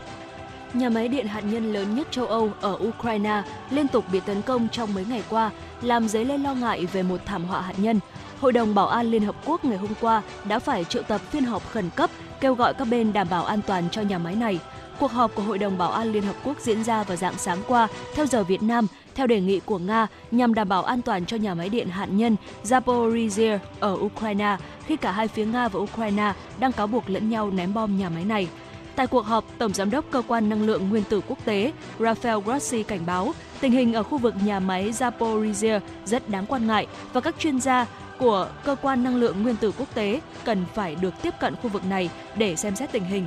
Nhà 0.74 0.90
máy 0.90 1.08
điện 1.08 1.28
hạt 1.28 1.42
nhân 1.42 1.74
lớn 1.74 1.96
nhất 1.96 2.08
châu 2.12 2.26
Âu 2.26 2.52
ở 2.62 2.78
Ukraine 2.88 3.44
liên 3.70 3.88
tục 3.88 4.06
bị 4.12 4.20
tấn 4.20 4.42
công 4.42 4.68
trong 4.72 4.94
mấy 4.94 5.06
ngày 5.10 5.24
qua, 5.30 5.52
làm 5.82 6.08
dấy 6.08 6.26
lên 6.26 6.44
lo 6.44 6.54
ngại 6.54 6.86
về 6.86 7.04
một 7.04 7.18
thảm 7.26 7.46
họa 7.46 7.62
hạt 7.62 7.74
nhân. 7.78 8.00
Hội 8.42 8.52
đồng 8.52 8.76
Bảo 8.76 8.88
an 8.88 9.06
Liên 9.06 9.24
Hợp 9.24 9.36
Quốc 9.46 9.66
ngày 9.66 9.78
hôm 9.78 9.92
qua 10.02 10.22
đã 10.46 10.60
phải 10.60 10.84
triệu 10.84 11.04
tập 11.04 11.22
phiên 11.32 11.44
họp 11.44 11.70
khẩn 11.72 11.90
cấp 11.96 12.10
kêu 12.40 12.56
gọi 12.56 12.74
các 12.74 12.86
bên 12.86 13.14
đảm 13.14 13.28
bảo 13.30 13.46
an 13.46 13.60
toàn 13.68 13.84
cho 13.92 14.02
nhà 14.02 14.18
máy 14.18 14.36
này. 14.36 14.60
Cuộc 15.00 15.12
họp 15.12 15.36
của 15.36 15.44
Hội 15.44 15.58
đồng 15.58 15.78
Bảo 15.78 15.92
an 15.92 16.12
Liên 16.12 16.24
Hợp 16.24 16.36
Quốc 16.44 16.60
diễn 16.60 16.84
ra 16.84 17.04
vào 17.04 17.18
dạng 17.18 17.38
sáng 17.38 17.58
qua 17.68 17.88
theo 18.16 18.26
giờ 18.26 18.44
Việt 18.44 18.64
Nam 18.64 18.88
theo 19.16 19.28
đề 19.28 19.42
nghị 19.42 19.60
của 19.60 19.78
Nga 19.78 20.08
nhằm 20.32 20.54
đảm 20.54 20.70
bảo 20.70 20.84
an 20.84 21.02
toàn 21.02 21.26
cho 21.26 21.38
nhà 21.38 21.54
máy 21.54 21.70
điện 21.70 21.90
hạt 21.90 22.08
nhân 22.12 22.36
Zaporizhia 22.64 23.58
ở 23.80 23.98
Ukraine 24.02 24.58
khi 24.86 24.96
cả 24.96 25.12
hai 25.12 25.28
phía 25.28 25.46
Nga 25.46 25.68
và 25.68 25.80
Ukraine 25.80 26.34
đang 26.60 26.72
cáo 26.72 26.88
buộc 26.88 27.10
lẫn 27.10 27.30
nhau 27.30 27.52
ném 27.52 27.74
bom 27.74 27.98
nhà 27.98 28.10
máy 28.10 28.26
này. 28.26 28.48
Tại 28.96 29.08
cuộc 29.08 29.26
họp, 29.26 29.46
Tổng 29.58 29.74
Giám 29.74 29.92
đốc 29.92 30.06
Cơ 30.12 30.22
quan 30.28 30.50
Năng 30.50 30.62
lượng 30.62 30.90
Nguyên 30.90 31.04
tử 31.04 31.22
Quốc 31.28 31.46
tế 31.46 31.72
Rafael 32.00 32.40
Grossi 32.40 32.84
cảnh 32.84 33.06
báo 33.06 33.34
tình 33.60 33.72
hình 33.72 33.94
ở 33.94 34.04
khu 34.04 34.18
vực 34.18 34.34
nhà 34.46 34.60
máy 34.60 34.92
Zaporizhia 34.92 35.80
rất 36.06 36.30
đáng 36.30 36.46
quan 36.46 36.68
ngại 36.68 36.88
và 37.14 37.22
các 37.22 37.36
chuyên 37.40 37.60
gia 37.60 37.86
của 38.20 38.50
Cơ 38.66 38.76
quan 38.82 39.04
Năng 39.04 39.16
lượng 39.16 39.44
Nguyên 39.44 39.56
tử 39.56 39.72
Quốc 39.78 39.96
tế 39.96 40.22
cần 40.46 40.66
phải 40.74 40.96
được 40.96 41.14
tiếp 41.22 41.34
cận 41.40 41.56
khu 41.56 41.70
vực 41.70 41.86
này 41.86 42.10
để 42.36 42.56
xem 42.56 42.76
xét 42.76 42.92
tình 42.92 43.04
hình. 43.04 43.26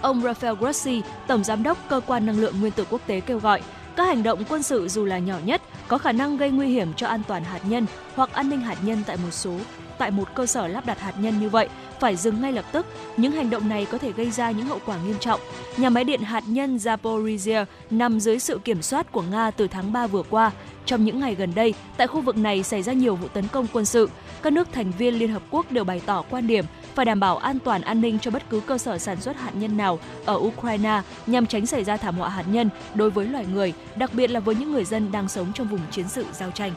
Ông 0.00 0.22
Rafael 0.22 0.54
Grossi, 0.54 1.02
Tổng 1.26 1.44
Giám 1.44 1.62
đốc 1.62 1.78
Cơ 1.88 2.00
quan 2.06 2.26
Năng 2.26 2.40
lượng 2.40 2.60
Nguyên 2.60 2.72
tử 2.72 2.84
Quốc 2.90 3.00
tế 3.06 3.20
kêu 3.20 3.38
gọi 3.38 3.60
các 3.96 4.06
hành 4.06 4.22
động 4.22 4.44
quân 4.48 4.62
sự 4.62 4.88
dù 4.88 5.04
là 5.04 5.18
nhỏ 5.18 5.36
nhất 5.44 5.62
có 5.88 5.98
khả 5.98 6.12
năng 6.12 6.36
gây 6.36 6.50
nguy 6.50 6.68
hiểm 6.68 6.94
cho 6.94 7.06
an 7.06 7.22
toàn 7.28 7.44
hạt 7.44 7.60
nhân 7.68 7.86
hoặc 8.14 8.32
an 8.32 8.50
ninh 8.50 8.60
hạt 8.60 8.76
nhân 8.82 9.02
tại 9.06 9.16
một 9.16 9.30
số 9.30 9.56
tại 9.98 10.10
một 10.10 10.34
cơ 10.34 10.46
sở 10.46 10.66
lắp 10.68 10.86
đặt 10.86 11.00
hạt 11.00 11.12
nhân 11.18 11.40
như 11.40 11.48
vậy 11.48 11.68
phải 12.00 12.16
dừng 12.16 12.42
ngay 12.42 12.52
lập 12.52 12.64
tức. 12.72 12.86
Những 13.16 13.32
hành 13.32 13.50
động 13.50 13.68
này 13.68 13.86
có 13.86 13.98
thể 13.98 14.12
gây 14.12 14.30
ra 14.30 14.50
những 14.50 14.66
hậu 14.66 14.78
quả 14.86 14.96
nghiêm 15.06 15.16
trọng. 15.20 15.40
Nhà 15.76 15.90
máy 15.90 16.04
điện 16.04 16.20
hạt 16.20 16.44
nhân 16.46 16.76
Zaporizhia 16.76 17.64
nằm 17.90 18.20
dưới 18.20 18.38
sự 18.38 18.58
kiểm 18.64 18.82
soát 18.82 19.12
của 19.12 19.22
Nga 19.22 19.50
từ 19.50 19.68
tháng 19.68 19.92
3 19.92 20.06
vừa 20.06 20.22
qua. 20.22 20.50
Trong 20.86 21.04
những 21.04 21.20
ngày 21.20 21.34
gần 21.34 21.52
đây, 21.54 21.74
tại 21.96 22.06
khu 22.06 22.20
vực 22.20 22.36
này 22.36 22.62
xảy 22.62 22.82
ra 22.82 22.92
nhiều 22.92 23.16
vụ 23.16 23.28
tấn 23.28 23.48
công 23.48 23.66
quân 23.72 23.84
sự. 23.84 24.08
Các 24.42 24.52
nước 24.52 24.68
thành 24.72 24.92
viên 24.98 25.14
Liên 25.14 25.30
Hợp 25.30 25.42
Quốc 25.50 25.72
đều 25.72 25.84
bày 25.84 26.02
tỏ 26.06 26.24
quan 26.30 26.46
điểm 26.46 26.64
phải 26.94 27.04
đảm 27.04 27.20
bảo 27.20 27.36
an 27.36 27.58
toàn 27.58 27.82
an 27.82 28.00
ninh 28.00 28.18
cho 28.18 28.30
bất 28.30 28.50
cứ 28.50 28.60
cơ 28.60 28.78
sở 28.78 28.98
sản 28.98 29.20
xuất 29.20 29.36
hạt 29.36 29.50
nhân 29.54 29.76
nào 29.76 29.98
ở 30.24 30.34
Ukraine 30.34 31.02
nhằm 31.26 31.46
tránh 31.46 31.66
xảy 31.66 31.84
ra 31.84 31.96
thảm 31.96 32.16
họa 32.16 32.28
hạt 32.28 32.44
nhân 32.50 32.70
đối 32.94 33.10
với 33.10 33.26
loài 33.26 33.46
người, 33.52 33.72
đặc 33.96 34.14
biệt 34.14 34.30
là 34.30 34.40
với 34.40 34.54
những 34.54 34.72
người 34.72 34.84
dân 34.84 35.12
đang 35.12 35.28
sống 35.28 35.52
trong 35.54 35.68
vùng 35.68 35.80
chiến 35.90 36.08
sự 36.08 36.26
giao 36.32 36.50
tranh. 36.50 36.72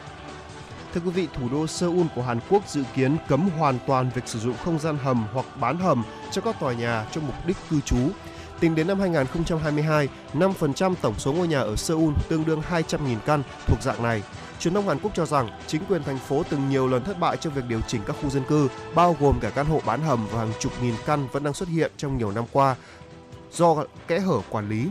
Thưa 0.93 1.01
quý 1.05 1.11
vị, 1.11 1.27
thủ 1.33 1.49
đô 1.51 1.67
Seoul 1.67 2.07
của 2.15 2.21
Hàn 2.21 2.39
Quốc 2.49 2.69
dự 2.69 2.83
kiến 2.95 3.17
cấm 3.27 3.49
hoàn 3.49 3.79
toàn 3.87 4.09
việc 4.15 4.21
sử 4.25 4.39
dụng 4.39 4.55
không 4.65 4.79
gian 4.79 4.97
hầm 4.97 5.27
hoặc 5.33 5.45
bán 5.59 5.77
hầm 5.77 6.03
cho 6.31 6.41
các 6.41 6.59
tòa 6.59 6.73
nhà 6.73 7.05
cho 7.11 7.21
mục 7.21 7.35
đích 7.45 7.57
cư 7.69 7.81
trú. 7.81 7.97
Tính 8.59 8.75
đến 8.75 8.87
năm 8.87 8.99
2022, 8.99 10.09
5% 10.33 10.93
tổng 11.01 11.13
số 11.17 11.33
ngôi 11.33 11.47
nhà 11.47 11.59
ở 11.59 11.75
Seoul 11.75 12.13
tương 12.29 12.45
đương 12.45 12.61
200.000 12.69 13.17
căn 13.25 13.43
thuộc 13.67 13.81
dạng 13.81 14.03
này. 14.03 14.23
Truyền 14.59 14.73
thông 14.73 14.87
Hàn 14.87 14.99
Quốc 14.99 15.11
cho 15.15 15.25
rằng 15.25 15.49
chính 15.67 15.81
quyền 15.89 16.03
thành 16.03 16.17
phố 16.17 16.43
từng 16.49 16.69
nhiều 16.69 16.87
lần 16.87 17.03
thất 17.03 17.19
bại 17.19 17.37
trong 17.37 17.53
việc 17.53 17.65
điều 17.67 17.81
chỉnh 17.81 18.01
các 18.07 18.15
khu 18.21 18.29
dân 18.29 18.43
cư, 18.43 18.67
bao 18.95 19.15
gồm 19.19 19.39
cả 19.39 19.49
căn 19.49 19.65
hộ 19.65 19.81
bán 19.85 20.01
hầm 20.01 20.27
và 20.31 20.39
hàng 20.39 20.51
chục 20.59 20.71
nghìn 20.81 20.95
căn 21.05 21.27
vẫn 21.31 21.43
đang 21.43 21.53
xuất 21.53 21.69
hiện 21.69 21.91
trong 21.97 22.17
nhiều 22.17 22.31
năm 22.31 22.45
qua 22.51 22.75
do 23.51 23.75
kẽ 24.07 24.19
hở 24.19 24.41
quản 24.49 24.69
lý. 24.69 24.87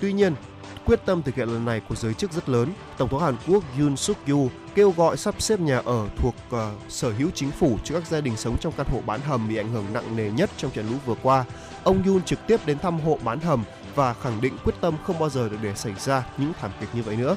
Tuy 0.00 0.12
nhiên, 0.12 0.34
quyết 0.86 1.00
tâm 1.06 1.22
thực 1.22 1.34
hiện 1.34 1.48
lần 1.48 1.64
này 1.64 1.80
của 1.88 1.94
giới 1.94 2.14
chức 2.14 2.32
rất 2.32 2.48
lớn. 2.48 2.72
Tổng 2.98 3.08
thống 3.08 3.20
Hàn 3.20 3.36
Quốc 3.46 3.64
Yoon 3.78 3.96
suk 3.96 4.26
yeol 4.26 4.46
kêu 4.74 4.94
gọi 4.96 5.16
sắp 5.16 5.34
xếp 5.38 5.60
nhà 5.60 5.78
ở 5.84 6.08
thuộc 6.16 6.34
uh, 6.54 6.60
sở 6.88 7.12
hữu 7.12 7.30
chính 7.34 7.50
phủ 7.50 7.78
cho 7.84 7.94
các 7.94 8.08
gia 8.08 8.20
đình 8.20 8.36
sống 8.36 8.56
trong 8.60 8.72
căn 8.76 8.86
hộ 8.86 9.00
bán 9.06 9.20
hầm 9.20 9.48
bị 9.48 9.56
ảnh 9.56 9.72
hưởng 9.72 9.84
nặng 9.92 10.16
nề 10.16 10.30
nhất 10.30 10.50
trong 10.56 10.70
trận 10.70 10.90
lũ 10.90 10.96
vừa 11.06 11.16
qua. 11.22 11.44
Ông 11.84 12.02
Yoon 12.02 12.22
trực 12.22 12.46
tiếp 12.46 12.60
đến 12.66 12.78
thăm 12.78 13.00
hộ 13.00 13.18
bán 13.24 13.40
hầm 13.40 13.64
và 13.94 14.14
khẳng 14.14 14.40
định 14.40 14.56
quyết 14.64 14.74
tâm 14.80 14.94
không 15.04 15.18
bao 15.18 15.28
giờ 15.28 15.48
được 15.48 15.56
để 15.62 15.74
xảy 15.74 15.94
ra 15.98 16.26
những 16.38 16.52
thảm 16.60 16.70
kịch 16.80 16.88
như 16.92 17.02
vậy 17.02 17.16
nữa. 17.16 17.36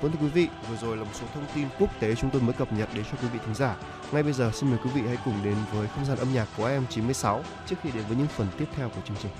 Vâng 0.00 0.12
thưa 0.12 0.18
quý 0.20 0.28
vị, 0.28 0.48
vừa 0.70 0.76
rồi 0.76 0.96
là 0.96 1.04
một 1.04 1.10
số 1.14 1.26
thông 1.34 1.44
tin 1.54 1.68
quốc 1.78 1.90
tế 2.00 2.14
chúng 2.14 2.30
tôi 2.30 2.42
mới 2.42 2.52
cập 2.52 2.72
nhật 2.72 2.88
đến 2.94 3.04
cho 3.04 3.18
quý 3.22 3.28
vị 3.32 3.38
thính 3.44 3.54
giả. 3.54 3.76
Ngay 4.12 4.22
bây 4.22 4.32
giờ 4.32 4.50
xin 4.54 4.70
mời 4.70 4.78
quý 4.84 4.90
vị 4.94 5.02
hãy 5.06 5.18
cùng 5.24 5.34
đến 5.44 5.56
với 5.72 5.88
không 5.94 6.04
gian 6.04 6.18
âm 6.18 6.34
nhạc 6.34 6.48
của 6.56 6.68
em96 6.68 7.40
trước 7.66 7.76
khi 7.82 7.90
đến 7.90 8.02
với 8.08 8.16
những 8.16 8.26
phần 8.26 8.46
tiếp 8.58 8.66
theo 8.76 8.88
của 8.88 9.00
chương 9.04 9.16
trình 9.22 9.32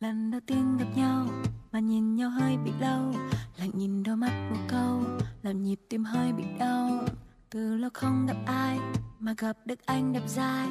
lần 0.00 0.30
đầu 0.30 0.40
tiên 0.46 0.76
gặp 0.76 0.86
nhau 0.96 1.26
mà 1.72 1.78
nhìn 1.78 2.16
nhau 2.16 2.30
hơi 2.30 2.56
bị 2.56 2.72
lâu 2.80 3.14
lạnh 3.56 3.70
nhìn 3.74 4.02
đôi 4.02 4.16
mắt 4.16 4.50
một 4.50 4.60
câu 4.68 5.02
làm 5.42 5.62
nhịp 5.62 5.80
tim 5.88 6.04
hơi 6.04 6.32
bị 6.32 6.44
đau. 6.58 7.04
Từ 7.50 7.76
lâu 7.76 7.90
không 7.94 8.26
gặp 8.26 8.36
ai 8.46 8.78
mà 9.18 9.34
gặp 9.38 9.56
được 9.64 9.86
anh 9.86 10.12
đẹp 10.12 10.22
dai, 10.26 10.68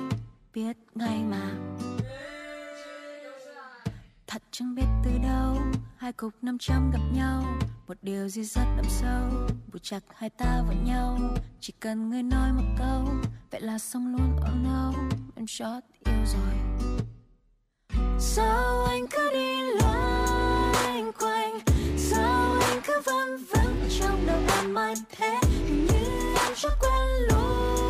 biết 0.54 0.78
ngay 0.96 1.24
mà. 1.24 1.52
Thật 4.28 4.42
chẳng 4.52 4.76
biết 4.76 4.86
từ 5.04 5.12
đâu, 5.24 5.58
hai 5.98 6.14
cục 6.14 6.34
năm 6.42 6.58
trăm 6.60 6.92
gặp 6.92 7.02
nhau. 7.14 7.44
Một 7.88 7.98
điều 8.02 8.30
gì 8.30 8.44
rất 8.44 8.66
đậm 8.78 8.86
sâu, 8.90 9.30
buộc 9.74 9.84
chặt 9.84 10.04
hai 10.16 10.30
ta 10.30 10.64
vào 10.68 10.78
nhau. 10.86 11.18
Chỉ 11.60 11.74
cần 11.80 12.10
người 12.10 12.24
nói 12.24 12.54
một 12.54 12.76
câu, 12.78 13.08
vậy 13.52 13.62
là 13.62 13.78
xong 13.78 14.16
luôn. 14.16 14.36
Oh 14.36 14.64
no, 14.64 14.94
em 15.36 15.46
chót 15.48 15.84
yêu 16.06 16.26
rồi 16.26 16.54
sao 18.20 18.86
anh 18.90 19.08
cứ 19.08 19.30
đi 19.34 19.62
loanh 19.62 21.12
quanh? 21.20 21.60
Sao 21.98 22.56
anh 22.62 22.82
cứ 22.88 23.02
vân 23.06 23.46
vân 23.46 23.90
trong 24.00 24.26
đầu 24.26 24.40
em 24.62 24.74
mãi 24.74 24.94
thế? 25.18 25.40
Hình 25.68 25.86
như 25.86 26.36
em 26.46 26.54
rất 26.56 26.74
quen 26.82 27.28
luôn. 27.30 27.87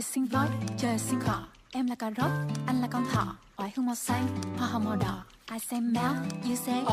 Trời 0.00 0.04
sinh 0.12 0.26
voi 0.26 0.46
trời 0.78 0.98
sinh 0.98 1.20
cỏ 1.26 1.42
em 1.70 1.86
là 1.86 1.94
cà 1.94 2.10
rốt 2.16 2.30
anh 2.66 2.80
là 2.80 2.88
con 2.90 3.04
thỏ. 3.12 3.36
Oải 3.56 3.72
hương 3.76 3.86
màu 3.86 3.94
xanh 3.94 4.26
hoa 4.58 4.68
hồng 4.68 4.84
màu 4.84 4.96
đỏ. 4.96 5.24
I 5.52 5.58
say 5.58 5.80
mouth 5.80 6.44
you 6.44 6.56
say. 6.66 6.84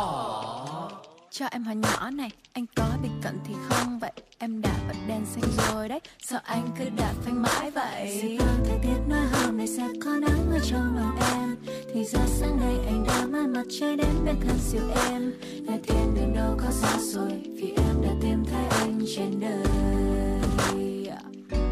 Cho 1.31 1.45
em 1.45 1.63
hỏi 1.63 1.75
nhỏ 1.75 2.09
này 2.09 2.31
anh 2.53 2.65
có 2.75 2.85
bị 3.03 3.09
cận 3.21 3.39
thì 3.45 3.53
không? 3.69 3.99
Vậy 3.99 4.11
em 4.37 4.61
đã 4.61 4.73
bật 4.87 4.95
đèn 5.07 5.25
xanh 5.25 5.43
rồi 5.57 5.89
đấy. 5.89 5.99
Sao 6.23 6.39
anh 6.43 6.69
cứ 6.79 6.85
đạp 6.97 7.13
phanh 7.25 7.41
mãi 7.41 7.71
vậy? 7.71 8.37
Báo 8.39 8.55
thời 8.65 8.79
tiết 8.83 8.99
nói 9.07 9.25
hôm 9.31 9.57
nay 9.57 9.67
sẽ 9.67 9.87
có 10.05 10.11
nắng 10.11 10.51
ở 10.51 10.59
trong 10.69 10.95
lòng 10.95 11.17
em. 11.31 11.55
Thì 11.93 12.03
ra 12.03 12.21
sáng 12.27 12.59
nay 12.59 12.75
anh 12.85 13.05
đã 13.07 13.25
mang 13.25 13.53
mặt 13.53 13.65
trời 13.79 13.95
đến 13.95 14.25
bên 14.25 14.35
thân 14.47 14.57
siêu 14.59 14.83
em. 15.09 15.33
Nhà 15.65 15.77
thiên 15.83 16.15
đường 16.15 16.33
đâu 16.35 16.57
có 16.57 16.71
xa 16.71 16.97
rồi 16.99 17.41
vì 17.45 17.73
em 17.77 18.01
đã 18.01 18.09
tìm 18.21 18.45
thấy 18.45 18.65
anh 18.79 19.05
trên 19.15 19.39
đời. 19.39 19.63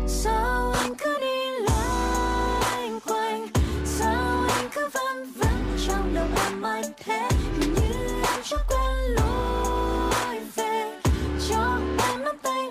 Sao 0.07 0.71
anh 0.71 0.95
cứ 0.95 1.17
đi 1.19 1.24
cứ 4.93 4.99
vẫn 5.35 5.77
trong 5.87 6.13
đầu 6.13 6.27
em 6.45 6.61
mãi 6.61 6.83
thế 7.03 7.29
hình 7.59 7.73
như 7.73 8.21
em 8.23 8.39
chưa 8.43 8.57
quen 8.69 9.15
lối 9.15 10.39
về. 10.55 10.99
Cho 11.49 11.79
em 12.11 12.23
nắm 12.23 12.37
tay 12.43 12.69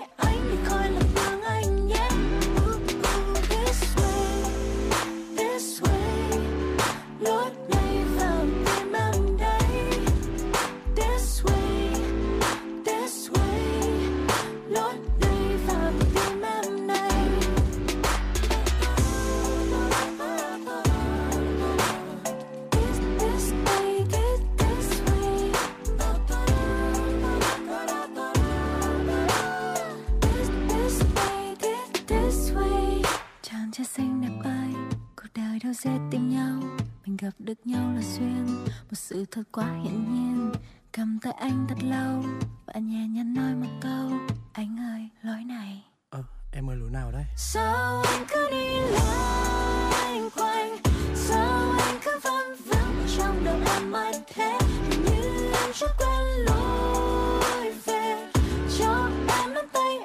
đâu 35.65 35.73
dễ 35.73 35.91
tìm 36.11 36.29
nhau. 36.29 36.61
Mình 37.05 37.17
gặp 37.17 37.31
được 37.39 37.67
nhau 37.67 37.93
là 37.95 38.01
duyên, 38.01 38.45
một 38.65 38.93
sự 38.93 39.25
thật 39.31 39.43
quá 39.51 39.65
hiển 39.83 40.13
nhiên. 40.13 40.51
Cầm 40.91 41.19
tay 41.21 41.33
anh 41.33 41.65
thật 41.69 41.77
lâu 41.81 42.23
và 42.65 42.73
nhẹ 42.73 43.07
nhàng 43.07 43.33
nói 43.33 43.55
một 43.55 43.77
câu. 43.81 44.11
Anh 44.53 44.77
ơi, 44.79 45.09
lối 45.21 45.43
này. 45.43 45.83
Ờ, 46.09 46.23
em 46.51 46.69
ơi 46.69 46.77
lối 46.79 46.89
nào 46.89 47.11
đấy? 47.11 47.23
Sao 47.37 48.01
anh 48.01 48.25
cứ 48.29 48.49
đi 48.51 48.79
loanh 48.91 50.29
quanh 50.35 50.77
Sao 51.15 51.71
anh 51.79 51.99
cứ 52.05 52.19
vân 52.23 52.55
vân 52.65 53.07
trong 53.17 53.43
đầu 53.45 53.59
em 53.75 53.91
mãi 53.91 54.13
thế 54.33 54.57
Hình 54.89 55.03
như 55.03 55.51
em 55.53 55.71
rất 55.73 55.91
quen 55.99 56.45
lối 56.45 57.73
về 57.85 58.31
Cho 58.79 59.09
em 59.27 59.53
nắm 59.53 59.65
tay 59.73 59.99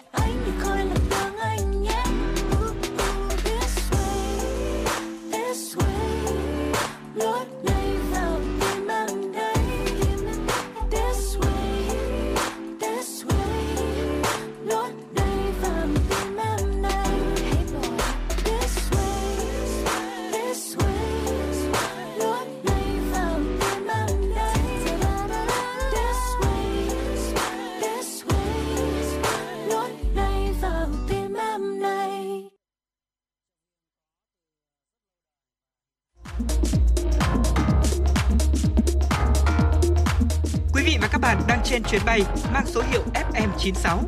các 41.22 41.34
bạn 41.34 41.42
đang 41.48 41.60
trên 41.64 41.82
chuyến 41.82 42.00
bay 42.06 42.20
mang 42.52 42.66
số 42.66 42.82
hiệu 42.90 43.02
FM96. 43.14 43.98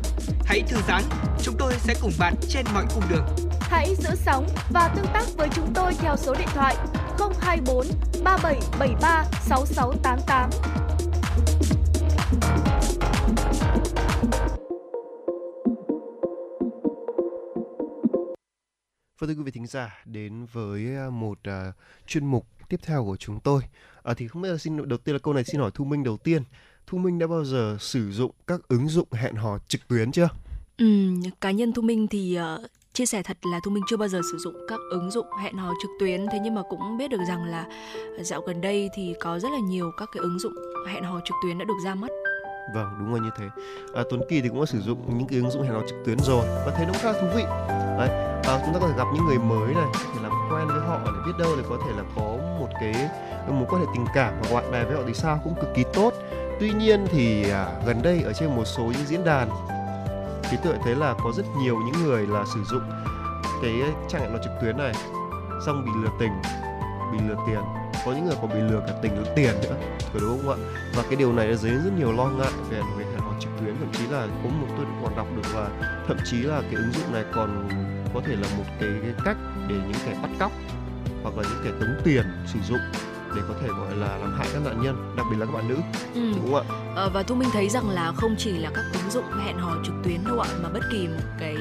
Hãy 0.45 0.61
thư 0.67 0.77
giãn, 0.87 1.03
chúng 1.43 1.55
tôi 1.59 1.73
sẽ 1.73 1.93
cùng 2.01 2.11
bạn 2.19 2.33
trên 2.49 2.65
mọi 2.73 2.85
cung 2.93 3.03
đường. 3.09 3.25
Hãy 3.59 3.95
giữ 3.95 4.09
sóng 4.15 4.47
và 4.69 4.93
tương 4.95 5.05
tác 5.13 5.23
với 5.37 5.49
chúng 5.55 5.73
tôi 5.73 5.93
theo 5.93 6.17
số 6.17 6.35
điện 6.39 6.47
thoại 6.53 6.75
024 7.39 7.87
3773 8.23 9.25
6688. 9.41 10.49
Vâng 19.19 19.29
thưa 19.29 19.35
quý 19.35 19.43
vị 19.43 19.51
thính 19.51 19.67
giả, 19.67 20.03
đến 20.05 20.45
với 20.51 20.95
à, 20.95 21.09
một 21.09 21.39
uh, 21.49 21.75
chuyên 22.07 22.25
mục 22.25 22.47
tiếp 22.69 22.79
theo 22.83 23.03
của 23.03 23.17
chúng 23.17 23.39
tôi. 23.39 23.61
À, 24.03 24.13
thì 24.17 24.27
không 24.27 24.41
biết 24.41 24.49
là 24.49 24.57
xin 24.57 24.89
đầu 24.89 24.97
tiên 24.97 25.15
là 25.15 25.19
câu 25.19 25.33
này 25.33 25.43
xin 25.43 25.61
hỏi 25.61 25.71
Thu 25.73 25.85
Minh 25.85 26.03
đầu 26.03 26.17
tiên. 26.17 26.43
Thu 26.87 26.97
Minh 26.97 27.19
đã 27.19 27.27
bao 27.27 27.45
giờ 27.45 27.77
sử 27.79 28.11
dụng 28.11 28.31
các 28.47 28.59
ứng 28.67 28.87
dụng 28.87 29.07
hẹn 29.11 29.35
hò 29.35 29.57
trực 29.67 29.87
tuyến 29.87 30.11
chưa? 30.11 30.29
Ừ, 30.77 30.85
cá 31.41 31.51
nhân 31.51 31.73
Thu 31.73 31.81
Minh 31.81 32.07
thì 32.07 32.37
uh, 32.39 32.71
chia 32.93 33.05
sẻ 33.05 33.23
thật 33.23 33.37
là 33.45 33.59
Thu 33.65 33.71
Minh 33.71 33.83
chưa 33.89 33.97
bao 33.97 34.07
giờ 34.07 34.21
sử 34.31 34.37
dụng 34.37 34.55
các 34.67 34.79
ứng 34.91 35.11
dụng 35.11 35.27
hẹn 35.41 35.57
hò 35.57 35.73
trực 35.81 35.91
tuyến 35.99 36.25
thế 36.31 36.39
nhưng 36.43 36.55
mà 36.55 36.61
cũng 36.69 36.97
biết 36.97 37.07
được 37.07 37.21
rằng 37.27 37.43
là 37.43 37.65
dạo 38.21 38.41
gần 38.41 38.61
đây 38.61 38.89
thì 38.95 39.13
có 39.19 39.39
rất 39.39 39.49
là 39.51 39.59
nhiều 39.59 39.91
các 39.97 40.09
cái 40.13 40.21
ứng 40.21 40.39
dụng 40.39 40.53
hẹn 40.87 41.03
hò 41.03 41.19
trực 41.25 41.35
tuyến 41.43 41.57
đã 41.57 41.65
được 41.65 41.77
ra 41.83 41.95
mắt 41.95 42.11
Vâng, 42.73 42.95
đúng 42.99 43.11
rồi 43.11 43.19
như 43.19 43.29
thế. 43.37 43.45
À, 43.93 44.03
Tuấn 44.09 44.21
Kỳ 44.29 44.41
thì 44.41 44.49
cũng 44.49 44.59
đã 44.59 44.65
sử 44.65 44.81
dụng 44.81 45.17
những 45.17 45.27
cái 45.27 45.39
ứng 45.39 45.51
dụng 45.51 45.63
hẹn 45.63 45.73
hò 45.73 45.81
trực 45.87 45.97
tuyến 46.05 46.19
rồi 46.19 46.45
và 46.65 46.73
thấy 46.77 46.85
nó 46.85 46.93
khá 46.93 47.11
là 47.11 47.21
thú 47.21 47.27
vị. 47.35 47.43
Đấy, 47.97 48.09
à, 48.43 48.61
chúng 48.65 48.73
ta 48.73 48.79
có 48.79 48.87
thể 48.87 48.93
gặp 48.97 49.07
những 49.13 49.25
người 49.25 49.37
mới 49.37 49.73
này, 49.73 49.87
có 49.93 49.99
thể 50.15 50.21
làm 50.23 50.31
quen 50.51 50.67
với 50.67 50.79
họ 50.79 50.99
để 51.05 51.11
biết 51.25 51.33
đâu 51.39 51.55
để 51.57 51.63
có 51.69 51.77
thể 51.85 51.91
là 51.97 52.03
có 52.15 52.37
một 52.59 52.69
cái 52.81 53.09
mối 53.47 53.65
quan 53.69 53.81
hệ 53.81 53.87
tình 53.93 54.05
cảm 54.13 54.33
và 54.41 54.61
bạn 54.61 54.71
bè 54.71 54.83
với 54.85 54.95
họ 54.95 55.03
thì 55.07 55.13
sao 55.13 55.41
cũng 55.43 55.55
cực 55.55 55.69
kỳ 55.75 55.83
tốt. 55.93 56.13
Tuy 56.63 56.71
nhiên 56.71 57.05
thì 57.11 57.49
à, 57.49 57.67
gần 57.85 58.01
đây 58.01 58.21
ở 58.21 58.33
trên 58.33 58.55
một 58.55 58.65
số 58.65 58.83
những 58.83 59.05
diễn 59.07 59.23
đàn 59.23 59.49
thì 60.43 60.57
tôi 60.63 60.73
thấy 60.83 60.95
là 60.95 61.15
có 61.23 61.31
rất 61.37 61.43
nhiều 61.57 61.77
những 61.85 62.03
người 62.03 62.27
là 62.27 62.43
sử 62.53 62.63
dụng 62.63 62.81
cái 63.61 63.73
trang 64.09 64.21
hẹn 64.21 64.31
hò 64.31 64.37
trực 64.43 64.51
tuyến 64.61 64.77
này 64.77 64.93
xong 65.65 65.85
bị 65.85 65.91
lừa 66.03 66.09
tình, 66.19 66.31
bị 67.11 67.17
lừa 67.27 67.35
tiền. 67.47 67.61
Có 68.05 68.11
những 68.11 68.25
người 68.25 68.35
còn 68.41 68.49
bị 68.49 68.59
lừa 68.59 68.79
cả 68.87 68.93
tình 69.01 69.15
lẫn 69.15 69.33
tiền 69.35 69.53
nữa 69.63 69.75
phải 69.99 70.21
đúng 70.21 70.41
không 70.45 70.49
ạ? 70.49 70.57
Và 70.95 71.03
cái 71.03 71.15
điều 71.15 71.33
này 71.33 71.47
đã 71.47 71.55
dấy 71.55 71.71
rất 71.71 71.91
nhiều 71.97 72.11
lo 72.11 72.25
ngại 72.25 72.51
về 72.69 72.81
về 72.97 73.05
hẹn 73.05 73.19
hò 73.19 73.33
trực 73.39 73.51
tuyến 73.59 73.75
thậm 73.79 73.89
chí 73.93 74.07
là 74.07 74.27
có 74.43 74.49
một 74.49 74.67
tôi 74.77 74.85
còn 75.03 75.15
đọc 75.15 75.27
được 75.35 75.55
là 75.55 75.67
thậm 76.07 76.17
chí 76.25 76.37
là 76.37 76.61
cái 76.61 76.75
ứng 76.75 76.91
dụng 76.91 77.13
này 77.13 77.23
còn 77.33 77.69
có 78.13 78.21
thể 78.25 78.35
là 78.35 78.47
một 78.57 78.65
cái, 78.79 78.89
cái 79.01 79.13
cách 79.25 79.37
để 79.67 79.75
những 79.75 80.01
kẻ 80.05 80.15
bắt 80.21 80.29
cóc 80.39 80.51
hoặc 81.23 81.37
là 81.37 81.43
những 81.43 81.61
kẻ 81.63 81.69
tống 81.79 81.95
tiền 82.03 82.25
sử 82.53 82.59
dụng 82.67 83.12
để 83.35 83.41
có 83.47 83.53
thể 83.61 83.67
gọi 83.67 83.95
là 83.95 84.17
làm 84.17 84.33
hại 84.37 84.47
các 84.53 84.61
nạn 84.65 84.81
nhân 84.81 85.13
đặc 85.17 85.25
biệt 85.31 85.37
là 85.39 85.45
các 85.45 85.51
bạn 85.51 85.67
nữ. 85.67 85.77
Ừ. 86.15 86.31
đúng 86.35 86.53
không 86.53 86.67
ạ? 86.69 86.75
Ờ, 86.95 87.09
và 87.13 87.23
thu 87.23 87.35
minh 87.35 87.49
thấy 87.53 87.69
rằng 87.69 87.89
là 87.89 88.11
không 88.15 88.35
chỉ 88.37 88.51
là 88.51 88.71
các 88.75 88.83
ứng 88.93 89.11
dụng 89.11 89.25
hẹn 89.45 89.57
hò 89.57 89.75
trực 89.85 89.95
tuyến 90.03 90.23
đâu 90.25 90.39
ạ 90.39 90.49
mà 90.63 90.69
bất 90.69 90.81
kỳ 90.91 91.07
một 91.07 91.23
cái 91.39 91.55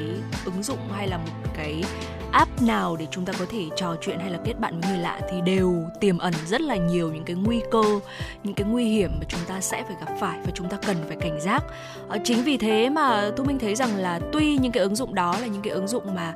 ứng 0.45 0.63
dụng 0.63 0.79
hay 0.97 1.09
là 1.09 1.17
một 1.17 1.51
cái 1.57 1.85
app 2.33 2.63
nào 2.63 2.97
để 2.97 3.07
chúng 3.11 3.25
ta 3.25 3.33
có 3.39 3.45
thể 3.51 3.69
trò 3.77 3.97
chuyện 4.01 4.19
hay 4.19 4.31
là 4.31 4.39
kết 4.45 4.55
bạn 4.61 4.81
với 4.81 4.91
người 4.91 5.01
lạ 5.01 5.21
thì 5.31 5.41
đều 5.41 5.85
tiềm 6.01 6.19
ẩn 6.19 6.35
rất 6.47 6.61
là 6.61 6.77
nhiều 6.77 7.13
những 7.13 7.25
cái 7.25 7.37
nguy 7.37 7.61
cơ 7.71 7.83
những 8.45 8.55
cái 8.55 8.67
nguy 8.67 8.85
hiểm 8.85 9.11
mà 9.21 9.25
chúng 9.29 9.41
ta 9.49 9.61
sẽ 9.61 9.85
phải 9.85 9.97
gặp 10.01 10.13
phải 10.21 10.39
và 10.45 10.51
chúng 10.55 10.69
ta 10.69 10.77
cần 10.87 10.97
phải 11.09 11.17
cảnh 11.21 11.41
giác. 11.41 11.65
À, 12.09 12.19
chính 12.25 12.43
vì 12.43 12.57
thế 12.57 12.91
mà 12.91 13.31
thu 13.37 13.45
minh 13.45 13.59
thấy 13.59 13.75
rằng 13.75 13.97
là 13.97 14.21
tuy 14.33 14.59
những 14.59 14.73
cái 14.73 14.83
ứng 14.83 14.97
dụng 14.97 15.15
đó 15.15 15.37
là 15.41 15.47
những 15.47 15.63
cái 15.63 15.73
ứng 15.73 15.89
dụng 15.89 16.15
mà 16.15 16.35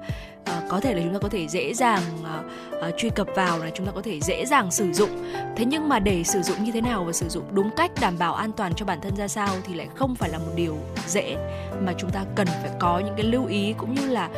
uh, 0.51 0.65
có 0.69 0.81
thể 0.81 0.95
là 0.95 1.01
chúng 1.05 1.13
ta 1.13 1.19
có 1.19 1.29
thể 1.29 1.49
dễ 1.49 1.75
dàng 1.75 2.03
uh, 2.21 2.87
uh, 2.89 2.95
truy 2.97 3.11
cập 3.11 3.27
vào 3.35 3.59
là 3.59 3.71
chúng 3.75 3.87
ta 3.87 3.93
có 3.93 4.03
thể 4.03 4.21
dễ 4.21 4.47
dàng 4.47 4.71
sử 4.71 4.93
dụng. 4.93 5.11
Thế 5.57 5.65
nhưng 5.65 5.89
mà 5.89 5.99
để 5.99 6.25
sử 6.25 6.43
dụng 6.43 6.65
như 6.65 6.73
thế 6.73 6.81
nào 6.81 7.05
và 7.05 7.13
sử 7.13 7.29
dụng 7.29 7.45
đúng 7.51 7.71
cách 7.77 7.91
đảm 8.01 8.19
bảo 8.19 8.35
an 8.35 8.53
toàn 8.53 8.73
cho 8.75 8.87
bản 8.87 9.01
thân 9.01 9.17
ra 9.17 9.29
sao 9.29 9.49
thì 9.67 9.75
lại 9.75 9.89
không 9.95 10.15
phải 10.15 10.31
là 10.31 10.39
một 10.39 10.53
điều 10.57 10.77
dễ. 11.07 11.37
Mà 11.81 11.93
chúng 11.99 12.11
ta 12.11 12.25
cần 12.35 12.47
phải 12.47 12.71
có 12.79 12.99
những 12.99 13.15
cái 13.17 13.27
lưu 13.27 13.47
ý 13.47 13.75
cũng 13.79 13.95
như 13.95 14.09
là 14.09 14.31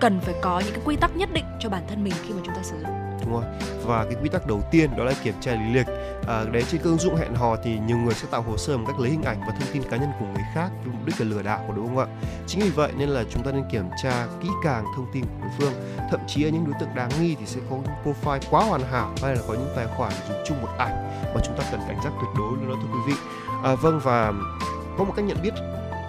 cần 0.00 0.20
phải 0.20 0.34
có 0.40 0.60
những 0.60 0.74
cái 0.74 0.82
quy 0.84 0.96
tắc 0.96 1.16
nhất 1.16 1.28
định 1.32 1.44
cho 1.60 1.68
bản 1.68 1.82
thân 1.88 2.04
mình 2.04 2.14
khi 2.22 2.32
mà 2.34 2.40
chúng 2.44 2.54
ta 2.54 2.62
sử 2.62 2.76
dụng 2.80 2.99
đúng 3.30 3.44
và 3.86 4.04
cái 4.04 4.14
quy 4.22 4.28
tắc 4.28 4.46
đầu 4.46 4.62
tiên 4.70 4.90
đó 4.96 5.04
là 5.04 5.12
kiểm 5.24 5.34
tra 5.40 5.52
lý 5.52 5.74
lịch. 5.74 5.86
À, 6.28 6.44
đấy 6.52 6.64
trên 6.70 6.80
các 6.80 6.84
ứng 6.84 6.98
dụng 6.98 7.16
hẹn 7.16 7.34
hò 7.34 7.56
thì 7.64 7.78
nhiều 7.86 7.96
người 7.96 8.14
sẽ 8.14 8.28
tạo 8.30 8.42
hồ 8.42 8.56
sơ 8.56 8.76
một 8.76 8.84
cách 8.86 9.00
lấy 9.00 9.10
hình 9.10 9.22
ảnh 9.22 9.40
và 9.40 9.54
thông 9.60 9.68
tin 9.72 9.82
cá 9.82 9.96
nhân 9.96 10.10
của 10.20 10.26
người 10.26 10.42
khác 10.54 10.70
với 10.84 10.92
mục 10.92 11.06
đích 11.06 11.20
là 11.20 11.26
lừa 11.26 11.42
đảo 11.42 11.64
của 11.66 11.72
đúng 11.72 11.86
không 11.86 11.98
ạ? 11.98 12.06
Chính 12.46 12.60
vì 12.60 12.70
vậy 12.70 12.92
nên 12.96 13.08
là 13.08 13.24
chúng 13.30 13.42
ta 13.42 13.52
nên 13.52 13.64
kiểm 13.70 13.84
tra 14.02 14.26
kỹ 14.42 14.48
càng 14.64 14.84
thông 14.96 15.06
tin 15.12 15.24
của 15.24 15.40
đối 15.40 15.50
phương. 15.58 15.72
Thậm 16.10 16.20
chí 16.26 16.44
ở 16.44 16.48
những 16.48 16.64
đối 16.64 16.74
tượng 16.80 16.94
đáng 16.94 17.10
nghi 17.20 17.36
thì 17.40 17.46
sẽ 17.46 17.60
có 17.70 17.76
profile 18.04 18.40
quá 18.50 18.64
hoàn 18.64 18.82
hảo 18.82 19.10
hay 19.22 19.36
là 19.36 19.42
có 19.48 19.54
những 19.54 19.72
tài 19.76 19.86
khoản 19.86 20.12
dùng 20.28 20.38
chung 20.46 20.62
một 20.62 20.68
ảnh 20.78 21.10
mà 21.34 21.40
chúng 21.44 21.56
ta 21.58 21.64
cần 21.70 21.80
cảnh 21.88 21.98
giác 22.04 22.10
tuyệt 22.20 22.30
đối 22.38 22.52
luôn 22.58 22.68
đó 22.68 22.74
thưa 22.82 22.88
quý 22.92 23.00
vị. 23.06 23.14
À, 23.64 23.74
vâng 23.74 24.00
và 24.02 24.32
có 24.98 25.04
một 25.04 25.12
cách 25.16 25.24
nhận 25.24 25.42
biết 25.42 25.54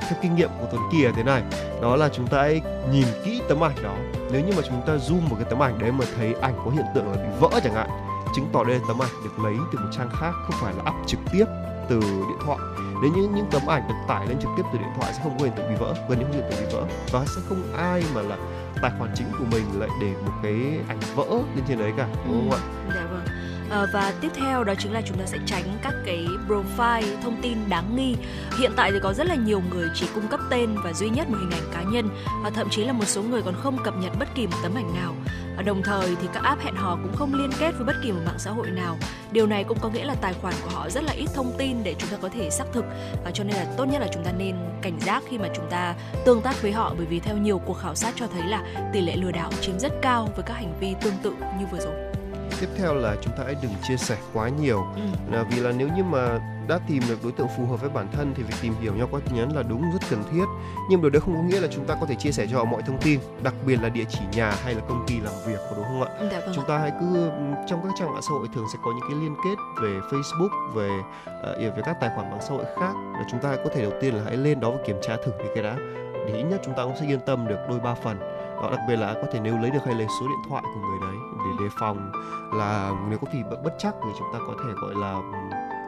theo 0.01 0.19
kinh 0.21 0.35
nghiệm 0.35 0.49
của 0.59 0.67
Tuấn 0.71 0.81
Kỳ 0.91 1.01
là 1.03 1.11
thế 1.15 1.23
này. 1.23 1.43
Đó 1.81 1.95
là 1.95 2.09
chúng 2.09 2.27
ta 2.27 2.37
hãy 2.37 2.61
nhìn 2.91 3.07
kỹ 3.25 3.41
tấm 3.49 3.63
ảnh 3.63 3.83
đó 3.83 3.95
nếu 4.31 4.41
như 4.41 4.53
mà 4.57 4.61
chúng 4.69 4.81
ta 4.87 4.93
zoom 4.93 5.29
một 5.29 5.35
cái 5.39 5.45
tấm 5.49 5.63
ảnh 5.63 5.79
đấy 5.79 5.91
mà 5.91 6.05
thấy 6.15 6.33
ảnh 6.41 6.53
có 6.65 6.71
hiện 6.71 6.85
tượng 6.95 7.11
là 7.11 7.17
bị 7.17 7.29
vỡ 7.39 7.59
chẳng 7.63 7.73
hạn, 7.73 7.89
chứng 8.35 8.49
tỏ 8.53 8.63
đây 8.63 8.75
là 8.79 8.85
tấm 8.87 9.01
ảnh 9.01 9.23
được 9.23 9.43
lấy 9.43 9.55
từ 9.71 9.79
một 9.79 9.89
trang 9.91 10.09
khác, 10.19 10.31
không 10.43 10.55
phải 10.61 10.73
là 10.73 10.91
up 10.91 11.07
trực 11.07 11.19
tiếp 11.31 11.45
từ 11.89 11.99
điện 11.99 12.37
thoại 12.45 12.59
nếu 13.01 13.11
như 13.11 13.21
những 13.35 13.45
tấm 13.51 13.61
ảnh 13.67 13.87
được 13.87 13.95
tải 14.07 14.27
lên 14.27 14.37
trực 14.39 14.49
tiếp 14.57 14.63
từ 14.73 14.79
điện 14.79 14.89
thoại 14.95 15.13
sẽ 15.13 15.19
không 15.23 15.37
có 15.37 15.45
hiện 15.45 15.53
tượng 15.57 15.69
bị 15.69 15.75
vỡ, 15.75 15.93
gần 16.09 16.19
như 16.19 16.25
không 16.25 16.33
hiện 16.33 16.43
tượng 16.49 16.59
bị 16.59 16.75
vỡ 16.75 16.85
và 17.11 17.25
sẽ 17.25 17.41
không 17.49 17.73
ai 17.77 18.03
mà 18.15 18.21
là 18.21 18.37
tài 18.81 18.91
khoản 18.99 19.11
chính 19.15 19.27
của 19.39 19.45
mình 19.51 19.79
lại 19.79 19.89
để 20.01 20.13
một 20.25 20.31
cái 20.43 20.79
ảnh 20.87 20.99
vỡ 21.15 21.25
lên 21.55 21.65
trên 21.67 21.79
đấy 21.79 21.93
cả, 21.97 22.07
đúng 22.25 22.49
không 22.49 22.59
ạ? 22.59 22.61
Ừ, 22.87 22.91
dạ 22.95 23.05
vâng. 23.11 23.40
À, 23.71 23.85
và 23.93 24.13
tiếp 24.21 24.31
theo 24.35 24.63
đó 24.63 24.73
chính 24.79 24.93
là 24.93 25.01
chúng 25.05 25.17
ta 25.17 25.25
sẽ 25.25 25.37
tránh 25.45 25.63
các 25.81 25.93
cái 26.05 26.25
profile 26.47 27.21
thông 27.23 27.41
tin 27.41 27.57
đáng 27.69 27.95
nghi. 27.95 28.15
Hiện 28.59 28.71
tại 28.75 28.91
thì 28.91 28.97
có 29.03 29.13
rất 29.13 29.27
là 29.27 29.35
nhiều 29.35 29.61
người 29.69 29.89
chỉ 29.95 30.07
cung 30.15 30.27
cấp 30.27 30.39
tên 30.49 30.75
và 30.83 30.93
duy 30.93 31.09
nhất 31.09 31.29
một 31.29 31.37
hình 31.39 31.51
ảnh 31.51 31.71
cá 31.73 31.83
nhân 31.91 32.09
và 32.43 32.49
thậm 32.49 32.69
chí 32.69 32.83
là 32.83 32.93
một 32.93 33.05
số 33.07 33.23
người 33.23 33.41
còn 33.41 33.55
không 33.63 33.77
cập 33.83 33.93
nhật 33.97 34.11
bất 34.19 34.27
kỳ 34.35 34.47
một 34.47 34.57
tấm 34.63 34.75
ảnh 34.75 34.95
nào. 34.95 35.15
À, 35.57 35.63
đồng 35.63 35.81
thời 35.83 36.15
thì 36.21 36.27
các 36.33 36.43
app 36.43 36.61
hẹn 36.61 36.75
hò 36.75 36.97
cũng 37.03 37.15
không 37.15 37.33
liên 37.33 37.49
kết 37.59 37.71
với 37.71 37.85
bất 37.85 37.95
kỳ 38.03 38.11
một 38.11 38.21
mạng 38.25 38.39
xã 38.39 38.51
hội 38.51 38.71
nào. 38.71 38.97
Điều 39.31 39.47
này 39.47 39.63
cũng 39.63 39.77
có 39.81 39.89
nghĩa 39.89 40.05
là 40.05 40.15
tài 40.21 40.33
khoản 40.33 40.53
của 40.63 40.69
họ 40.69 40.89
rất 40.89 41.03
là 41.03 41.13
ít 41.13 41.27
thông 41.33 41.53
tin 41.57 41.83
để 41.83 41.95
chúng 41.97 42.09
ta 42.09 42.17
có 42.21 42.29
thể 42.29 42.49
xác 42.49 42.65
thực. 42.73 42.85
Và 43.23 43.31
cho 43.31 43.43
nên 43.43 43.55
là 43.55 43.65
tốt 43.77 43.85
nhất 43.85 44.01
là 44.01 44.07
chúng 44.13 44.23
ta 44.23 44.31
nên 44.31 44.55
cảnh 44.81 44.99
giác 44.99 45.23
khi 45.29 45.37
mà 45.37 45.47
chúng 45.55 45.69
ta 45.69 45.95
tương 46.25 46.41
tác 46.41 46.61
với 46.61 46.71
họ 46.71 46.93
bởi 46.97 47.05
vì 47.05 47.19
theo 47.19 47.37
nhiều 47.37 47.59
cuộc 47.59 47.77
khảo 47.77 47.95
sát 47.95 48.13
cho 48.15 48.27
thấy 48.27 48.47
là 48.47 48.89
tỷ 48.93 49.01
lệ 49.01 49.15
lừa 49.15 49.31
đảo 49.31 49.51
chiếm 49.61 49.79
rất 49.79 49.91
cao 50.01 50.29
với 50.35 50.43
các 50.43 50.53
hành 50.53 50.73
vi 50.79 50.95
tương 51.01 51.17
tự 51.23 51.31
như 51.59 51.65
vừa 51.71 51.79
rồi 51.79 52.10
tiếp 52.59 52.69
theo 52.77 52.93
là 52.93 53.15
chúng 53.21 53.33
ta 53.37 53.43
hãy 53.45 53.55
đừng 53.61 53.71
chia 53.83 53.97
sẻ 53.97 54.17
quá 54.33 54.49
nhiều. 54.49 54.85
Ừ. 54.95 55.01
là 55.31 55.43
vì 55.43 55.59
là 55.59 55.71
nếu 55.71 55.89
như 55.95 56.03
mà 56.03 56.39
đã 56.67 56.79
tìm 56.87 57.03
được 57.09 57.23
đối 57.23 57.31
tượng 57.31 57.47
phù 57.57 57.65
hợp 57.65 57.81
với 57.81 57.89
bản 57.89 58.07
thân 58.11 58.33
thì 58.35 58.43
việc 58.43 58.55
tìm 58.61 58.73
hiểu 58.81 58.93
nhau 58.95 59.07
qua 59.11 59.19
tin 59.25 59.35
nhắn 59.35 59.55
là 59.55 59.63
đúng 59.63 59.81
rất 59.93 59.99
cần 60.09 60.23
thiết. 60.31 60.45
Nhưng 60.89 61.01
điều 61.01 61.09
đó 61.09 61.19
không 61.19 61.35
có 61.35 61.41
nghĩa 61.41 61.59
là 61.59 61.67
chúng 61.71 61.85
ta 61.85 61.95
có 62.01 62.05
thể 62.05 62.15
chia 62.15 62.31
sẻ 62.31 62.47
cho 62.51 62.57
họ 62.57 62.65
mọi 62.65 62.81
thông 62.81 63.01
tin 63.01 63.19
đặc 63.43 63.53
biệt 63.65 63.81
là 63.81 63.89
địa 63.89 64.05
chỉ 64.09 64.19
nhà 64.33 64.51
hay 64.63 64.73
là 64.73 64.81
công 64.89 65.03
ty 65.07 65.19
làm 65.19 65.33
việc 65.47 65.59
đúng 65.75 65.83
không 65.83 66.01
ạ? 66.01 66.09
Dạ, 66.31 66.39
vâng. 66.39 66.51
chúng 66.55 66.65
ta 66.67 66.77
hãy 66.77 66.91
cứ 66.99 67.29
trong 67.67 67.81
các 67.83 67.93
trang 67.99 68.13
mạng 68.13 68.21
xã 68.21 68.29
hội 68.31 68.47
thường 68.55 68.65
sẽ 68.73 68.79
có 68.83 68.91
những 68.91 69.09
cái 69.09 69.19
liên 69.21 69.35
kết 69.45 69.55
về 69.81 69.99
Facebook 69.99 70.73
về 70.73 70.89
uh, 71.69 71.75
về 71.75 71.81
các 71.85 71.97
tài 72.01 72.09
khoản 72.15 72.29
mạng 72.31 72.41
xã 72.41 72.53
hội 72.53 72.65
khác. 72.79 72.93
Là 73.13 73.25
chúng 73.31 73.39
ta 73.39 73.55
có 73.55 73.69
thể 73.75 73.81
đầu 73.81 73.91
tiên 74.01 74.15
là 74.15 74.23
hãy 74.25 74.37
lên 74.37 74.59
đó 74.59 74.71
và 74.71 74.79
kiểm 74.87 74.97
tra 75.01 75.17
thử 75.25 75.31
cái 75.55 75.63
đã. 75.63 75.75
Để 76.27 76.33
ít 76.37 76.43
nhất 76.43 76.61
chúng 76.65 76.73
ta 76.73 76.83
cũng 76.83 76.95
sẽ 76.99 77.07
yên 77.07 77.19
tâm 77.25 77.47
được 77.47 77.59
đôi 77.69 77.79
ba 77.79 77.93
phần. 77.93 78.19
Đó 78.61 78.69
đặc 78.71 78.79
biệt 78.87 78.95
là 78.95 79.13
có 79.13 79.27
thể 79.33 79.39
nếu 79.39 79.57
lấy 79.57 79.71
được 79.71 79.85
hay 79.85 79.95
lấy 79.95 80.07
số 80.19 80.27
điện 80.27 80.49
thoại 80.49 80.63
của 80.73 80.79
người 80.79 80.99
đấy 81.01 81.30
để 81.45 81.63
đề 81.63 81.69
phòng 81.79 82.11
là 82.53 82.91
nếu 83.09 83.17
có 83.21 83.27
gì 83.33 83.43
bất 83.63 83.73
chắc 83.77 83.95
thì 84.03 84.09
chúng 84.19 84.27
ta 84.33 84.39
có 84.47 84.53
thể 84.63 84.69
gọi 84.81 84.95
là 84.95 85.21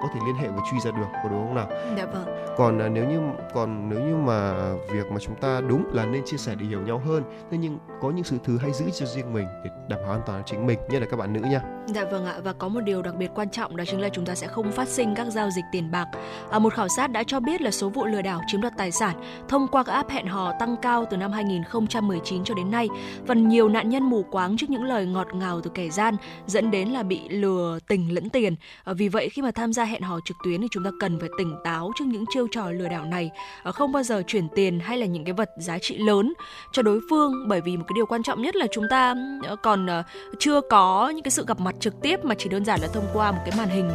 có 0.03 0.09
thể 0.13 0.19
liên 0.25 0.35
hệ 0.35 0.47
và 0.47 0.61
truy 0.71 0.79
ra 0.79 0.91
được 0.91 1.07
có 1.23 1.29
đúng 1.29 1.45
không 1.45 1.55
nào? 1.55 1.67
Dạ 1.97 2.05
vâng. 2.05 2.25
Còn 2.57 2.79
à, 2.79 2.89
nếu 2.89 3.05
như 3.09 3.19
còn 3.53 3.89
nếu 3.89 3.99
như 3.99 4.15
mà 4.15 4.53
việc 4.93 5.11
mà 5.11 5.17
chúng 5.19 5.35
ta 5.35 5.61
đúng 5.61 5.93
là 5.93 6.05
nên 6.05 6.25
chia 6.25 6.37
sẻ 6.37 6.55
để 6.59 6.65
hiểu 6.65 6.81
nhau 6.81 7.01
hơn, 7.05 7.23
thế 7.51 7.57
nhưng 7.57 7.79
có 8.01 8.11
những 8.11 8.23
sự 8.23 8.37
thứ 8.43 8.57
hãy 8.57 8.71
giữ 8.71 8.85
cho 8.89 9.05
riêng 9.05 9.33
mình 9.33 9.47
để 9.63 9.69
đảm 9.89 9.99
bảo 10.03 10.11
an 10.11 10.21
toàn 10.25 10.43
cho 10.45 10.55
chính 10.55 10.65
mình, 10.67 10.79
nhất 10.89 10.99
là 10.99 11.07
các 11.11 11.17
bạn 11.17 11.33
nữ 11.33 11.39
nha. 11.39 11.61
Dạ 11.87 12.03
vâng 12.11 12.25
ạ 12.25 12.35
và 12.43 12.53
có 12.53 12.67
một 12.67 12.81
điều 12.81 13.01
đặc 13.01 13.15
biệt 13.15 13.31
quan 13.35 13.49
trọng 13.49 13.77
đó 13.77 13.83
chính 13.87 14.01
là 14.01 14.09
chúng 14.09 14.25
ta 14.25 14.35
sẽ 14.35 14.47
không 14.47 14.71
phát 14.71 14.87
sinh 14.87 15.15
các 15.15 15.27
giao 15.29 15.49
dịch 15.49 15.65
tiền 15.71 15.91
bạc. 15.91 16.07
À, 16.51 16.59
một 16.59 16.73
khảo 16.73 16.87
sát 16.97 17.11
đã 17.11 17.23
cho 17.23 17.39
biết 17.39 17.61
là 17.61 17.71
số 17.71 17.89
vụ 17.89 18.05
lừa 18.05 18.21
đảo 18.21 18.41
chiếm 18.47 18.61
đoạt 18.61 18.73
tài 18.77 18.91
sản 18.91 19.45
thông 19.47 19.67
qua 19.67 19.83
các 19.83 19.93
app 19.93 20.09
hẹn 20.09 20.27
hò 20.27 20.53
tăng 20.59 20.75
cao 20.81 21.05
từ 21.09 21.17
năm 21.17 21.31
2019 21.31 22.43
cho 22.43 22.53
đến 22.53 22.71
nay. 22.71 22.87
Và 23.27 23.35
nhiều 23.35 23.69
nạn 23.69 23.89
nhân 23.89 24.03
mù 24.03 24.23
quáng 24.23 24.57
trước 24.57 24.69
những 24.69 24.83
lời 24.83 25.05
ngọt 25.05 25.27
ngào 25.33 25.61
từ 25.61 25.71
kẻ 25.73 25.89
gian 25.89 26.15
dẫn 26.45 26.71
đến 26.71 26.89
là 26.89 27.03
bị 27.03 27.29
lừa 27.29 27.79
tình 27.87 28.13
lẫn 28.13 28.29
tiền. 28.29 28.55
À, 28.83 28.93
vì 28.93 29.07
vậy 29.07 29.29
khi 29.29 29.41
mà 29.41 29.51
tham 29.51 29.73
gia 29.73 29.83
hẹn 29.93 30.01
hò 30.01 30.19
trực 30.25 30.37
tuyến 30.43 30.61
thì 30.61 30.67
chúng 30.71 30.83
ta 30.83 30.91
cần 30.99 31.19
phải 31.19 31.29
tỉnh 31.37 31.55
táo 31.63 31.91
trước 31.95 32.05
những 32.07 32.25
chiêu 32.33 32.47
trò 32.51 32.71
lừa 32.71 32.89
đảo 32.89 33.05
này, 33.05 33.31
ờ, 33.63 33.71
không 33.71 33.91
bao 33.91 34.03
giờ 34.03 34.23
chuyển 34.27 34.47
tiền 34.55 34.79
hay 34.79 34.97
là 34.97 35.05
những 35.05 35.23
cái 35.23 35.33
vật 35.33 35.49
giá 35.57 35.79
trị 35.79 35.97
lớn 35.97 36.33
cho 36.71 36.81
đối 36.81 36.99
phương. 37.09 37.47
Bởi 37.47 37.61
vì 37.61 37.77
một 37.77 37.83
cái 37.87 37.93
điều 37.95 38.05
quan 38.05 38.23
trọng 38.23 38.41
nhất 38.41 38.55
là 38.55 38.67
chúng 38.71 38.85
ta 38.89 39.15
ờ, 39.43 39.55
còn 39.55 39.85
ờ, 39.85 40.03
chưa 40.39 40.61
có 40.69 41.09
những 41.15 41.23
cái 41.23 41.31
sự 41.31 41.45
gặp 41.47 41.59
mặt 41.59 41.75
trực 41.79 42.01
tiếp 42.01 42.25
mà 42.25 42.35
chỉ 42.35 42.49
đơn 42.49 42.65
giản 42.65 42.79
là 42.81 42.87
thông 42.93 43.07
qua 43.13 43.31
một 43.31 43.41
cái 43.45 43.53
màn 43.57 43.69
hình 43.69 43.89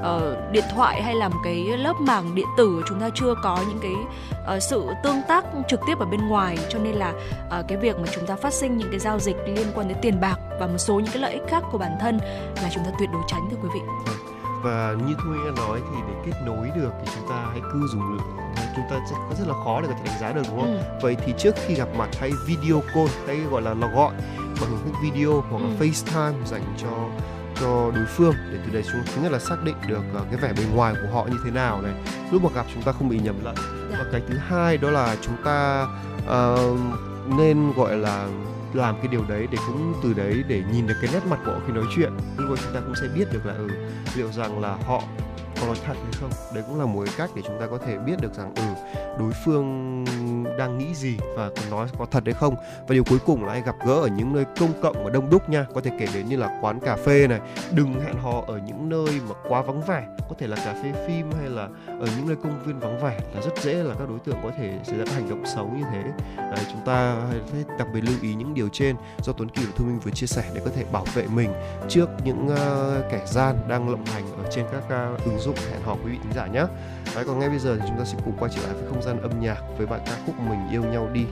uh, 0.00 0.52
điện 0.52 0.64
thoại 0.74 1.02
hay 1.02 1.14
là 1.14 1.28
một 1.28 1.40
cái 1.44 1.64
lớp 1.76 1.94
màng 2.00 2.34
điện 2.34 2.46
tử 2.56 2.82
chúng 2.88 3.00
ta 3.00 3.10
chưa 3.14 3.34
có 3.42 3.58
những 3.68 3.78
cái 3.82 3.94
uh, 4.56 4.62
sự 4.62 4.86
tương 5.04 5.22
tác 5.28 5.44
trực 5.68 5.80
tiếp 5.86 5.98
ở 5.98 6.06
bên 6.06 6.28
ngoài. 6.28 6.58
Cho 6.70 6.78
nên 6.78 6.94
là 6.94 7.12
uh, 7.58 7.68
cái 7.68 7.78
việc 7.78 7.98
mà 7.98 8.06
chúng 8.14 8.26
ta 8.26 8.36
phát 8.36 8.52
sinh 8.52 8.76
những 8.76 8.90
cái 8.90 9.00
giao 9.00 9.18
dịch 9.18 9.36
liên 9.46 9.66
quan 9.74 9.88
đến 9.88 9.98
tiền 10.02 10.20
bạc 10.20 10.36
và 10.60 10.66
một 10.66 10.78
số 10.78 10.94
những 10.94 11.12
cái 11.12 11.22
lợi 11.22 11.32
ích 11.32 11.42
khác 11.48 11.62
của 11.72 11.78
bản 11.78 11.92
thân 12.00 12.18
là 12.62 12.70
chúng 12.74 12.84
ta 12.84 12.90
tuyệt 12.98 13.08
đối 13.12 13.22
tránh 13.28 13.48
thưa 13.50 13.56
quý 13.62 13.68
vị. 13.74 13.80
Vâng 14.06 14.37
và 14.62 14.96
như 15.06 15.14
thu 15.14 15.34
đã 15.44 15.50
nói 15.56 15.80
thì 15.90 15.96
để 16.08 16.14
kết 16.26 16.38
nối 16.46 16.70
được 16.76 16.90
thì 17.00 17.12
chúng 17.14 17.28
ta 17.28 17.46
hãy 17.50 17.60
cứ 17.72 17.86
dùng 17.86 18.18
chúng 18.76 18.84
ta 18.90 19.06
sẽ 19.10 19.16
có 19.28 19.34
rất 19.38 19.48
là 19.48 19.54
khó 19.64 19.80
để 19.80 19.88
có 19.88 19.94
thể 19.94 20.04
đánh 20.04 20.20
giá 20.20 20.32
được 20.32 20.42
đúng 20.48 20.60
không? 20.60 20.78
Ừ. 20.78 20.98
Vậy 21.02 21.16
thì 21.26 21.34
trước 21.38 21.54
khi 21.66 21.74
gặp 21.74 21.88
mặt 21.96 22.08
hãy 22.20 22.30
video 22.46 22.82
call 22.94 23.08
hay 23.26 23.36
gọi 23.36 23.62
là, 23.62 23.74
là 23.74 23.86
gọi 23.94 24.14
bằng 24.60 24.70
hình 24.70 24.78
thức 24.84 24.98
video 25.02 25.40
hoặc 25.50 25.58
là 25.62 25.68
ừ. 25.68 25.86
FaceTime 25.86 26.44
dành 26.44 26.74
cho 26.78 27.08
cho 27.60 27.90
đối 27.94 28.06
phương 28.06 28.34
để 28.52 28.58
từ 28.66 28.72
đấy 28.72 28.82
chúng 28.92 29.02
thứ 29.06 29.22
nhất 29.22 29.32
là 29.32 29.38
xác 29.38 29.56
định 29.64 29.74
được 29.88 30.02
uh, 30.16 30.26
cái 30.30 30.40
vẻ 30.40 30.52
bề 30.56 30.64
ngoài 30.74 30.94
của 31.02 31.14
họ 31.14 31.26
như 31.26 31.36
thế 31.44 31.50
nào 31.50 31.82
này 31.82 31.92
lúc 32.32 32.42
mà 32.44 32.50
gặp 32.54 32.66
chúng 32.74 32.82
ta 32.82 32.92
không 32.92 33.08
bị 33.08 33.18
nhầm 33.18 33.44
lẫn 33.44 33.54
dạ. 33.90 33.96
và 33.98 34.04
cái 34.12 34.22
thứ 34.28 34.34
hai 34.38 34.76
đó 34.76 34.90
là 34.90 35.16
chúng 35.20 35.36
ta 35.44 35.86
uh, 36.24 36.78
nên 37.38 37.72
gọi 37.72 37.96
là 37.96 38.28
làm 38.72 38.96
cái 38.98 39.08
điều 39.08 39.24
đấy 39.28 39.46
để 39.50 39.58
cũng 39.66 39.94
từ 40.02 40.12
đấy 40.12 40.44
để 40.48 40.62
nhìn 40.72 40.86
được 40.86 40.94
cái 41.02 41.10
nét 41.12 41.20
mặt 41.30 41.38
của 41.46 41.52
họ 41.52 41.58
khi 41.66 41.72
nói 41.72 41.84
chuyện. 41.96 42.12
Lúc 42.36 42.50
đó 42.50 42.56
chúng 42.64 42.74
ta 42.74 42.80
cũng 42.80 42.94
sẽ 43.00 43.08
biết 43.14 43.28
được 43.32 43.46
là 43.46 43.54
ừ 43.54 43.68
liệu 44.16 44.32
rằng 44.32 44.60
là 44.60 44.76
họ 44.86 45.02
có 45.60 45.66
nói 45.66 45.76
thật 45.86 45.94
hay 46.02 46.12
không? 46.20 46.30
Đấy 46.54 46.64
cũng 46.68 46.80
là 46.80 46.86
một 46.86 47.02
cái 47.06 47.14
cách 47.18 47.30
để 47.36 47.42
chúng 47.46 47.60
ta 47.60 47.66
có 47.66 47.78
thể 47.78 47.98
biết 47.98 48.20
được 48.20 48.34
rằng 48.34 48.52
ừ 48.54 48.62
đối 49.18 49.32
phương 49.44 50.04
đang 50.58 50.78
nghĩ 50.78 50.94
gì 50.94 51.18
và 51.36 51.50
nói 51.70 51.88
có 51.98 52.06
thật 52.10 52.22
hay 52.24 52.34
không. 52.34 52.54
Và 52.56 52.94
điều 52.94 53.04
cuối 53.04 53.18
cùng 53.26 53.44
là 53.44 53.52
hãy 53.52 53.62
gặp 53.62 53.74
gỡ 53.86 53.94
ở 53.94 54.08
những 54.08 54.34
nơi 54.34 54.44
công 54.60 54.82
cộng 54.82 55.04
và 55.04 55.10
đông 55.10 55.30
đúc 55.30 55.50
nha. 55.50 55.66
Có 55.74 55.80
thể 55.80 55.90
kể 55.98 56.06
đến 56.14 56.28
như 56.28 56.36
là 56.36 56.58
quán 56.62 56.80
cà 56.80 56.96
phê 56.96 57.26
này. 57.26 57.40
Đừng 57.70 58.00
hẹn 58.00 58.16
hò 58.16 58.42
ở 58.46 58.60
những 58.66 58.88
nơi 58.88 59.20
mà 59.28 59.34
quá 59.48 59.62
vắng 59.62 59.82
vẻ. 59.82 60.06
Có 60.28 60.34
thể 60.38 60.46
là 60.46 60.56
cà 60.56 60.74
phê 60.82 61.06
phim 61.06 61.30
hay 61.40 61.48
là 61.48 61.68
ở 61.86 62.06
những 62.16 62.26
nơi 62.26 62.36
công 62.42 62.62
viên 62.64 62.78
vắng 62.78 63.00
vẻ 63.02 63.20
là 63.34 63.40
rất 63.40 63.62
dễ 63.62 63.74
là 63.74 63.94
các 63.98 64.08
đối 64.08 64.18
tượng 64.18 64.36
có 64.42 64.50
thể 64.58 64.78
xảy 64.84 64.98
ra 64.98 65.04
các 65.04 65.14
hành 65.14 65.30
động 65.30 65.46
xấu 65.46 65.68
như 65.68 65.84
thế. 65.92 66.02
Đấy, 66.36 66.64
chúng 66.72 66.80
ta 66.86 67.16
phải 67.30 67.64
đặc 67.78 67.88
biệt 67.94 68.00
lưu 68.00 68.16
ý 68.22 68.34
những 68.34 68.54
điều 68.54 68.68
trên. 68.72 68.96
Do 69.22 69.32
Tuấn 69.32 69.48
Kỳ 69.48 69.64
và 69.64 69.72
Thu 69.76 69.84
Minh 69.84 69.98
vừa 69.98 70.10
chia 70.10 70.26
sẻ 70.26 70.42
để 70.54 70.60
có 70.64 70.70
thể 70.76 70.84
bảo 70.92 71.04
vệ 71.14 71.26
mình 71.26 71.52
trước 71.88 72.08
những 72.24 72.46
uh, 72.46 73.10
kẻ 73.10 73.22
gian 73.26 73.56
đang 73.68 73.90
lộng 73.90 74.04
hành 74.04 74.24
ở 74.44 74.50
trên 74.50 74.64
các 74.72 75.12
uh, 75.14 75.24
ứng 75.24 75.38
dụng 75.38 75.47
hẹn 75.70 75.82
hò 75.84 75.94
quý 75.94 76.12
vị 76.12 76.18
thính 76.22 76.32
giả 76.34 76.46
nhé. 76.46 76.64
Đấy, 77.14 77.24
còn 77.26 77.38
ngay 77.38 77.48
bây 77.48 77.58
giờ 77.58 77.76
thì 77.80 77.82
chúng 77.88 77.98
ta 77.98 78.04
sẽ 78.04 78.18
cùng 78.24 78.36
quay 78.38 78.50
trở 78.54 78.62
lại 78.62 78.74
với 78.74 78.88
không 78.88 79.02
gian 79.02 79.20
âm 79.22 79.40
nhạc 79.40 79.62
với 79.76 79.86
bạn 79.86 80.00
ca 80.06 80.12
khúc 80.26 80.34
mình 80.40 80.68
yêu 80.70 80.82
nhau 80.82 81.08
đi 81.12 81.26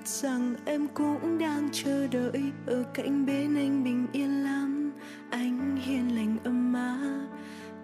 biết 0.00 0.08
rằng 0.08 0.54
em 0.64 0.88
cũng 0.94 1.38
đang 1.38 1.68
chờ 1.72 2.06
đợi. 2.06 2.42
Ở 2.66 2.84
cạnh 2.94 3.26
bên 3.26 3.56
anh 3.56 3.84
bình 3.84 4.06
yên 4.12 4.44
lắm 4.44 4.92
anh 5.30 5.76
hiền 5.76 6.16
lành 6.16 6.36
âm 6.44 6.72
má 6.72 6.98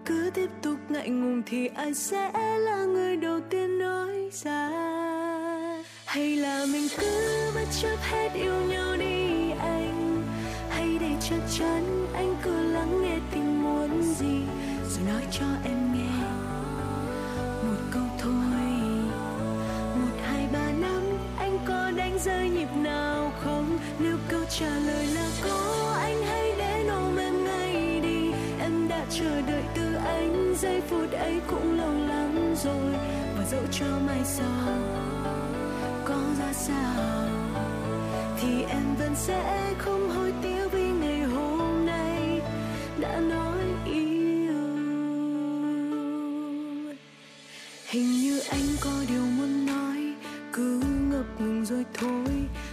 cứ 0.04 0.30
tiếp 0.34 0.50
tục 0.62 0.78
ngại 0.88 1.08
ngùng 1.08 1.42
thì 1.46 1.66
ai 1.66 1.94
sẽ 1.94 2.30
là 2.58 2.84
người 2.84 3.16
đầu 3.16 3.40
tiên 3.50 3.78
nói 3.78 4.30
ra? 4.32 4.70
Hay 6.04 6.36
là 6.36 6.66
mình 6.72 6.88
cứ 6.98 7.50
bất 7.54 7.66
chấp 7.82 7.96
hết 8.00 8.28
yêu 8.34 8.54
nhau 8.68 8.96
đi 8.96 9.50
anh? 9.50 10.22
Hay 10.70 10.98
để 11.00 11.10
chắc 11.30 11.40
chắn 11.58 12.06
anh 12.14 12.36
cứ 12.42 12.62
lắng 12.72 13.02
nghe 13.02 13.18
tình 13.32 13.62
muốn 13.62 14.02
gì? 14.02 14.40
Rồi 14.88 15.04
nói 15.08 15.22
cho 15.30 15.46
em 15.64 15.92
nghe. 15.94 16.22
Một 17.62 17.80
câu 17.90 18.04
thôi. 18.18 18.32
Một, 19.96 20.16
hai, 20.22 20.48
ba, 20.52 20.70
năm 20.80 21.05
đánh 22.16 22.24
rơi 22.24 22.48
nhịp 22.48 22.68
nào 22.76 23.32
không? 23.44 23.78
Nếu 23.98 24.16
câu 24.28 24.40
trả 24.58 24.68
lời 24.68 25.06
là 25.06 25.28
có, 25.44 25.94
anh 26.00 26.22
hãy 26.22 26.52
để 26.58 26.84
lòng 26.84 27.16
em 27.16 27.44
ngay 27.44 28.00
đi. 28.00 28.30
Em 28.60 28.88
đã 28.88 29.04
chờ 29.10 29.40
đợi 29.40 29.62
từ 29.74 29.94
anh, 29.94 30.54
giây 30.60 30.80
phút 30.90 31.12
ấy 31.12 31.40
cũng 31.46 31.78
lâu 31.78 31.92
lắm 31.92 32.54
rồi. 32.64 32.92
Và 33.38 33.44
dẫu 33.50 33.62
cho 33.72 33.86
mai 34.06 34.20
sau 34.24 34.78
có 36.04 36.20
ra 36.38 36.52
sao, 36.52 37.28
thì 38.40 38.62
em 38.68 38.94
vẫn 38.98 39.14
sẽ 39.16 39.74
không 39.78 40.10
hối 40.10 40.32
tiếc 40.42 40.68
vì 40.72 40.88
ngày 40.88 41.20
hôm 41.20 41.86
nay 41.86 42.40
đã 43.00 43.20
nói 43.20 43.58
yêu. 43.84 44.52
Hình 47.86 48.20
như 48.20 48.40
anh 48.50 48.66
có 48.80 48.95
rồi 51.68 51.84
thôi. 51.94 52.26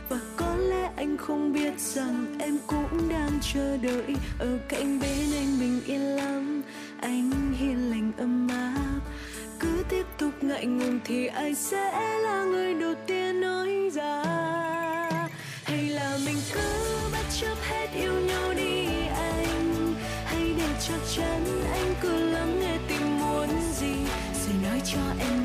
Và 0.10 0.20
có 0.36 0.56
lẽ 0.56 0.92
anh 0.96 1.18
không 1.18 1.54
biết 1.54 1.80
rằng 1.80 2.36
em 2.40 2.58
cũng 2.68 3.10
đang 3.10 3.40
chờ 3.54 3.78
đợi. 3.78 4.16
Ở 4.40 4.58
cạnh 4.70 5.00
bên 5.00 5.34
anh 5.34 5.60
bình 5.60 5.82
yên 5.86 6.02
lắm, 6.02 6.62
anh 7.02 7.54
hiền 7.60 7.90
lành 7.90 8.12
ấm 8.18 8.48
áp. 8.48 9.00
Cứ 9.60 9.84
tiếp 9.90 10.06
tục 10.18 10.32
ngại 10.42 10.66
ngùng 10.66 11.00
thì 11.06 11.28
ai 11.28 11.56
sẽ 11.56 12.20
là 12.20 12.44
người 12.44 12.74
đầu 12.74 12.94
tiên 13.08 13.42
nói 13.42 13.90
ra? 13.94 14.24
Hay 15.64 15.84
là 15.84 16.18
mình 16.26 16.38
cứ 16.54 16.62
bất 17.12 17.26
chấp 17.42 17.56
hết 17.62 17.88
yêu 17.96 18.14
nhau 18.14 18.54
đi 18.54 18.86
anh? 19.16 19.94
Hay 20.26 20.54
để 20.58 20.68
chắc 20.88 21.00
chắn 21.16 21.46
anh 21.74 21.96
cứ 22.02 22.32
lắng 22.32 22.60
nghe 22.60 22.78
tình 22.88 23.20
muốn 23.20 23.48
gì? 23.80 23.96
Rồi 24.46 24.56
nói 24.64 24.82
cho 24.86 25.00
em 25.20 25.43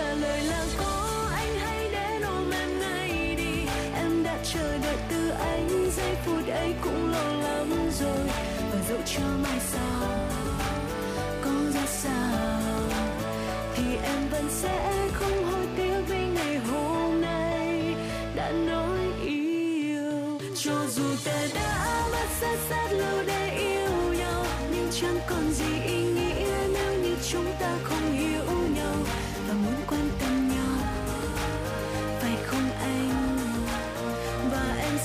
trả 0.00 0.14
lời 0.14 0.42
là 0.42 0.64
có 0.78 1.28
anh 1.34 1.54
hãy 1.58 1.88
đến 1.92 2.22
ôm 2.22 2.50
em 2.50 2.80
ngay 2.80 3.34
đi. 3.36 3.66
Em 3.94 4.22
đã 4.24 4.38
chờ 4.52 4.78
đợi 4.78 4.96
từ 5.10 5.28
anh, 5.28 5.90
giây 5.96 6.14
phút 6.24 6.48
ấy 6.48 6.74
cũng 6.84 7.10
lâu 7.12 7.40
lắm 7.42 7.90
rồi. 8.00 8.26
Và 8.72 8.78
dẫu 8.88 8.98
cho 9.06 9.22
mai 9.42 9.60
sau 9.60 10.08
có 11.44 11.50
ra 11.74 11.86
sao, 11.86 12.82
thì 13.74 13.96
em 14.02 14.28
vẫn 14.30 14.46
sẽ 14.50 14.92
không 15.12 15.44
hối 15.44 15.66
tiếc 15.76 16.00
vì 16.08 16.26
ngày 16.26 16.58
hôm 16.58 17.20
nay 17.20 17.94
đã 18.34 18.50
nói 18.50 18.98
yêu. 19.26 20.38
Cho 20.56 20.86
dù 20.88 21.04
ta 21.24 21.46
đã 21.54 22.06
mất 22.12 22.26
rất 22.40 22.58
rất 22.70 22.96
lâu 22.96 23.22
để 23.26 23.56
yêu 23.58 24.14
nhau, 24.18 24.44
nhưng 24.72 24.88
chẳng 25.00 25.18
còn 25.28 25.52
gì 25.52 25.82
ý 25.86 26.02
nghĩa 26.02 26.68
nếu 26.72 26.92
như 27.02 27.16
chúng 27.32 27.52
ta 27.60 27.74
không 27.84 28.12
hiểu. 28.12 28.49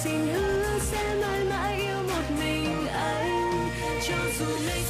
xin 0.06 0.28
hứa 0.28 0.80
sẽ 0.80 1.16
mãi 1.22 1.43
mãi 1.49 1.76
yêu 1.76 1.97
một 2.08 2.24
mình 2.39 2.88
anh. 2.88 3.70
Cho 4.08 4.16
dù 4.39 4.45
ngày 4.68 4.84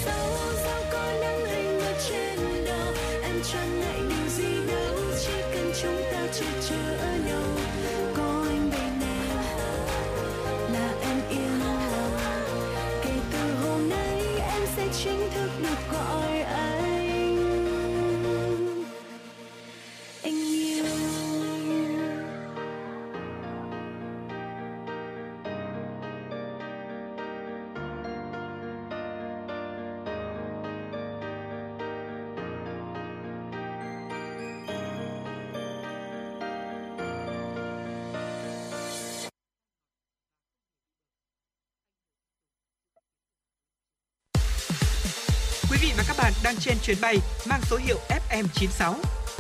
bạn 46.25 46.33
đang 46.43 46.55
trên 46.59 46.77
chuyến 46.83 46.97
bay 47.01 47.17
mang 47.49 47.61
số 47.61 47.77
hiệu 47.77 47.97
FM96. 48.29 48.93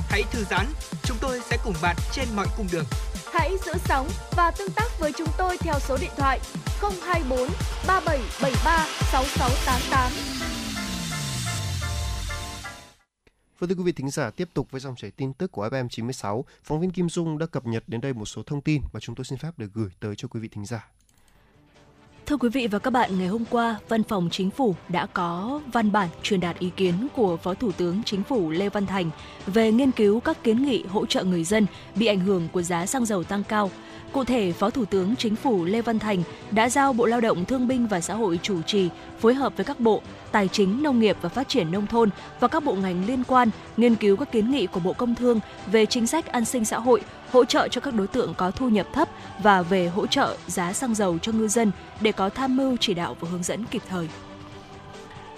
Hãy 0.09 0.23
thư 0.31 0.43
giãn, 0.43 0.65
chúng 1.03 1.17
tôi 1.21 1.39
sẽ 1.49 1.57
cùng 1.63 1.73
bạn 1.81 1.95
trên 2.11 2.27
mọi 2.35 2.47
cung 2.57 2.67
đường. 2.71 2.85
Hãy 3.33 3.51
giữ 3.65 3.73
sóng 3.85 4.09
và 4.35 4.51
tương 4.51 4.71
tác 4.71 4.99
với 4.99 5.11
chúng 5.17 5.27
tôi 5.37 5.57
theo 5.57 5.79
số 5.79 5.97
điện 6.01 6.11
thoại 6.17 6.39
024 6.81 7.39
3773 7.87 8.87
6688. 9.11 10.11
Vâng 13.59 13.69
thưa 13.69 13.75
quý 13.75 13.83
vị 13.83 13.91
thính 13.91 14.09
giả, 14.09 14.29
tiếp 14.29 14.49
tục 14.53 14.71
với 14.71 14.81
dòng 14.81 14.95
chảy 14.95 15.11
tin 15.11 15.33
tức 15.33 15.51
của 15.51 15.67
FM 15.67 15.87
96, 15.89 16.45
phóng 16.63 16.79
viên 16.79 16.91
Kim 16.91 17.09
Dung 17.09 17.37
đã 17.37 17.45
cập 17.45 17.65
nhật 17.65 17.83
đến 17.87 18.01
đây 18.01 18.13
một 18.13 18.25
số 18.25 18.43
thông 18.43 18.61
tin 18.61 18.81
mà 18.93 18.99
chúng 18.99 19.15
tôi 19.15 19.25
xin 19.25 19.37
phép 19.37 19.51
được 19.57 19.73
gửi 19.73 19.89
tới 19.99 20.15
cho 20.17 20.27
quý 20.27 20.39
vị 20.39 20.47
thính 20.47 20.65
giả. 20.65 20.87
Thưa 22.25 22.37
quý 22.37 22.49
vị 22.49 22.67
và 22.67 22.79
các 22.79 22.91
bạn, 22.91 23.17
ngày 23.17 23.27
hôm 23.27 23.45
qua, 23.49 23.75
Văn 23.89 24.03
phòng 24.03 24.29
Chính 24.31 24.51
phủ 24.51 24.75
đã 24.89 25.05
có 25.05 25.61
văn 25.73 25.91
bản 25.91 26.09
truyền 26.23 26.39
đạt 26.39 26.59
ý 26.59 26.69
kiến 26.75 27.07
của 27.15 27.37
Phó 27.37 27.53
Thủ 27.53 27.71
tướng 27.71 28.01
Chính 28.05 28.23
phủ 28.23 28.49
Lê 28.49 28.69
Văn 28.69 28.85
Thành 28.85 29.09
về 29.47 29.71
nghiên 29.71 29.91
cứu 29.91 30.19
các 30.19 30.43
kiến 30.43 30.65
nghị 30.65 30.83
hỗ 30.89 31.05
trợ 31.05 31.23
người 31.23 31.43
dân 31.43 31.65
bị 31.95 32.05
ảnh 32.05 32.19
hưởng 32.19 32.47
của 32.51 32.61
giá 32.61 32.85
xăng 32.85 33.05
dầu 33.05 33.23
tăng 33.23 33.43
cao– 33.43 33.71
Cụ 34.15 34.23
thể, 34.23 34.51
Phó 34.51 34.69
Thủ 34.69 34.85
tướng 34.85 35.15
Chính 35.15 35.35
phủ 35.35 35.65
Lê 35.65 35.81
Văn 35.81 35.99
Thành 35.99 36.23
đã 36.51 36.69
giao 36.69 36.93
Bộ 36.93 37.05
Lao 37.05 37.21
động 37.21 37.45
Thương 37.45 37.67
binh 37.67 37.87
và 37.87 38.01
Xã 38.01 38.13
hội 38.13 38.39
chủ 38.41 38.61
trì 38.61 38.89
phối 39.19 39.33
hợp 39.33 39.53
với 39.57 39.65
các 39.65 39.79
bộ 39.79 40.01
Tài 40.31 40.47
chính, 40.47 40.83
Nông 40.83 40.99
nghiệp 40.99 41.17
và 41.21 41.29
Phát 41.29 41.47
triển 41.47 41.71
Nông 41.71 41.87
thôn 41.87 42.09
và 42.39 42.47
các 42.47 42.63
bộ 42.63 42.73
ngành 42.73 43.05
liên 43.07 43.23
quan 43.27 43.49
nghiên 43.77 43.95
cứu 43.95 44.15
các 44.15 44.31
kiến 44.31 44.51
nghị 44.51 44.67
của 44.67 44.79
Bộ 44.79 44.93
Công 44.93 45.15
Thương 45.15 45.39
về 45.71 45.85
chính 45.85 46.07
sách 46.07 46.25
an 46.25 46.45
sinh 46.45 46.65
xã 46.65 46.79
hội, 46.79 47.01
hỗ 47.35 47.45
trợ 47.45 47.67
cho 47.67 47.81
các 47.81 47.93
đối 47.93 48.07
tượng 48.07 48.33
có 48.33 48.51
thu 48.51 48.69
nhập 48.69 48.87
thấp 48.93 49.09
và 49.43 49.61
về 49.61 49.87
hỗ 49.87 50.07
trợ 50.07 50.37
giá 50.47 50.73
xăng 50.73 50.95
dầu 50.95 51.17
cho 51.21 51.31
ngư 51.31 51.47
dân 51.47 51.71
để 52.01 52.11
có 52.11 52.29
tham 52.29 52.57
mưu 52.57 52.77
chỉ 52.79 52.93
đạo 52.93 53.15
và 53.19 53.29
hướng 53.29 53.43
dẫn 53.43 53.65
kịp 53.65 53.81
thời. 53.89 54.09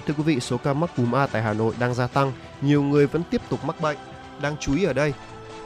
Thưa 0.06 0.14
quý 0.18 0.24
vị, 0.24 0.40
số 0.40 0.58
ca 0.58 0.74
mắc 0.74 0.90
cúm 0.98 1.16
A 1.16 1.28
tại 1.28 1.42
Hà 1.42 1.54
Nội 1.54 1.74
đang 1.80 1.94
gia 1.94 2.08
tăng, 2.08 2.32
nhiều 2.62 2.84
người 2.84 3.08
vẫn 3.08 3.24
tiếp 3.32 3.42
tục 3.50 3.66
mắc 3.66 3.82
bệnh. 3.82 3.98
Đáng 4.42 4.56
chú 4.60 4.76
ý 4.76 4.84
ở 4.84 4.94
đây, 4.94 5.14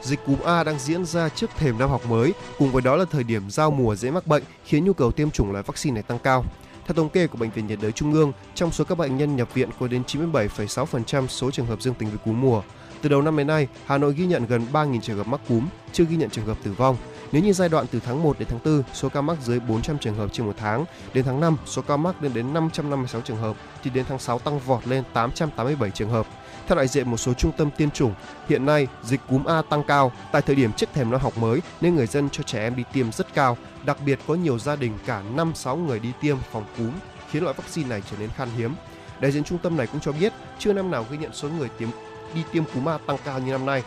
dịch 0.02 0.20
cúm 0.26 0.36
A 0.44 0.64
đang 0.64 0.78
diễn 0.78 1.04
ra 1.04 1.28
trước 1.28 1.50
thềm 1.56 1.78
năm 1.78 1.90
học 1.90 2.06
mới, 2.06 2.34
cùng 2.58 2.72
với 2.72 2.82
đó 2.82 2.96
là 2.96 3.04
thời 3.10 3.24
điểm 3.24 3.50
giao 3.50 3.70
mùa 3.70 3.94
dễ 3.94 4.10
mắc 4.10 4.26
bệnh, 4.26 4.42
khiến 4.64 4.84
nhu 4.84 4.92
cầu 4.92 5.12
tiêm 5.12 5.30
chủng 5.30 5.52
loại 5.52 5.64
vaccine 5.66 5.94
này 5.94 6.02
tăng 6.02 6.18
cao. 6.18 6.44
Theo 6.86 6.94
thống 6.94 7.08
kê 7.08 7.26
của 7.26 7.38
Bệnh 7.38 7.50
viện 7.50 7.66
nhiệt 7.66 7.78
đới 7.82 7.92
Trung 7.92 8.12
ương, 8.12 8.32
trong 8.54 8.72
số 8.72 8.84
các 8.84 8.98
bệnh 8.98 9.16
nhân 9.16 9.36
nhập 9.36 9.54
viện 9.54 9.68
có 9.80 9.88
đến 9.88 10.02
97,6% 10.06 11.26
số 11.26 11.50
trường 11.50 11.66
hợp 11.66 11.82
dương 11.82 11.94
tính 11.94 12.08
với 12.08 12.18
cúm 12.18 12.40
mùa. 12.40 12.62
Từ 13.02 13.08
đầu 13.08 13.22
năm 13.22 13.36
đến 13.36 13.46
nay, 13.46 13.68
Hà 13.86 13.98
Nội 13.98 14.14
ghi 14.16 14.26
nhận 14.26 14.46
gần 14.46 14.66
3.000 14.72 15.00
trường 15.00 15.16
hợp 15.16 15.26
mắc 15.26 15.40
cúm, 15.48 15.66
chưa 15.92 16.04
ghi 16.04 16.16
nhận 16.16 16.30
trường 16.30 16.46
hợp 16.46 16.58
tử 16.62 16.72
vong. 16.72 16.96
Nếu 17.32 17.42
như 17.42 17.52
giai 17.52 17.68
đoạn 17.68 17.86
từ 17.90 18.00
tháng 18.06 18.22
1 18.22 18.38
đến 18.38 18.48
tháng 18.50 18.60
4, 18.64 18.82
số 18.94 19.08
ca 19.08 19.20
mắc 19.20 19.36
dưới 19.42 19.60
400 19.60 19.98
trường 19.98 20.14
hợp 20.14 20.32
trên 20.32 20.46
một 20.46 20.54
tháng, 20.58 20.84
đến 21.14 21.24
tháng 21.24 21.40
5, 21.40 21.56
số 21.66 21.82
ca 21.82 21.96
mắc 21.96 22.22
lên 22.22 22.34
đến 22.34 22.54
556 22.54 23.20
trường 23.20 23.36
hợp, 23.36 23.56
thì 23.82 23.90
đến 23.90 24.04
tháng 24.08 24.18
6 24.18 24.38
tăng 24.38 24.58
vọt 24.58 24.86
lên 24.86 25.04
887 25.12 25.90
trường 25.90 26.10
hợp. 26.10 26.26
Theo 26.66 26.76
đại 26.76 26.88
diện 26.88 27.10
một 27.10 27.16
số 27.16 27.34
trung 27.34 27.52
tâm 27.56 27.70
tiêm 27.76 27.90
chủng, 27.90 28.14
hiện 28.48 28.66
nay 28.66 28.86
dịch 29.02 29.20
cúm 29.28 29.44
A 29.44 29.62
tăng 29.62 29.82
cao 29.84 30.12
tại 30.32 30.42
thời 30.42 30.56
điểm 30.56 30.72
trước 30.72 30.88
thềm 30.94 31.10
năm 31.10 31.20
học 31.20 31.38
mới 31.38 31.60
nên 31.80 31.94
người 31.94 32.06
dân 32.06 32.28
cho 32.30 32.42
trẻ 32.42 32.58
em 32.58 32.76
đi 32.76 32.84
tiêm 32.92 33.12
rất 33.12 33.34
cao, 33.34 33.56
đặc 33.84 33.96
biệt 34.06 34.18
có 34.26 34.34
nhiều 34.34 34.58
gia 34.58 34.76
đình 34.76 34.98
cả 35.06 35.22
5-6 35.36 35.76
người 35.76 35.98
đi 35.98 36.12
tiêm 36.20 36.36
phòng 36.52 36.64
cúm, 36.78 36.90
khiến 37.30 37.42
loại 37.42 37.54
vaccine 37.58 37.88
này 37.88 38.02
trở 38.10 38.16
nên 38.20 38.30
khan 38.36 38.48
hiếm. 38.56 38.74
Đại 39.20 39.32
diện 39.32 39.44
trung 39.44 39.58
tâm 39.58 39.76
này 39.76 39.86
cũng 39.86 40.00
cho 40.00 40.12
biết 40.12 40.32
chưa 40.58 40.72
năm 40.72 40.90
nào 40.90 41.06
ghi 41.10 41.18
nhận 41.18 41.32
số 41.32 41.48
người 41.48 41.68
tiêm 41.78 41.88
đi 42.34 42.42
tiêm 42.52 42.64
cúm 42.74 42.88
A 42.88 42.98
tăng 42.98 43.16
cao 43.24 43.38
như 43.38 43.52
năm 43.52 43.66
nay. 43.66 43.82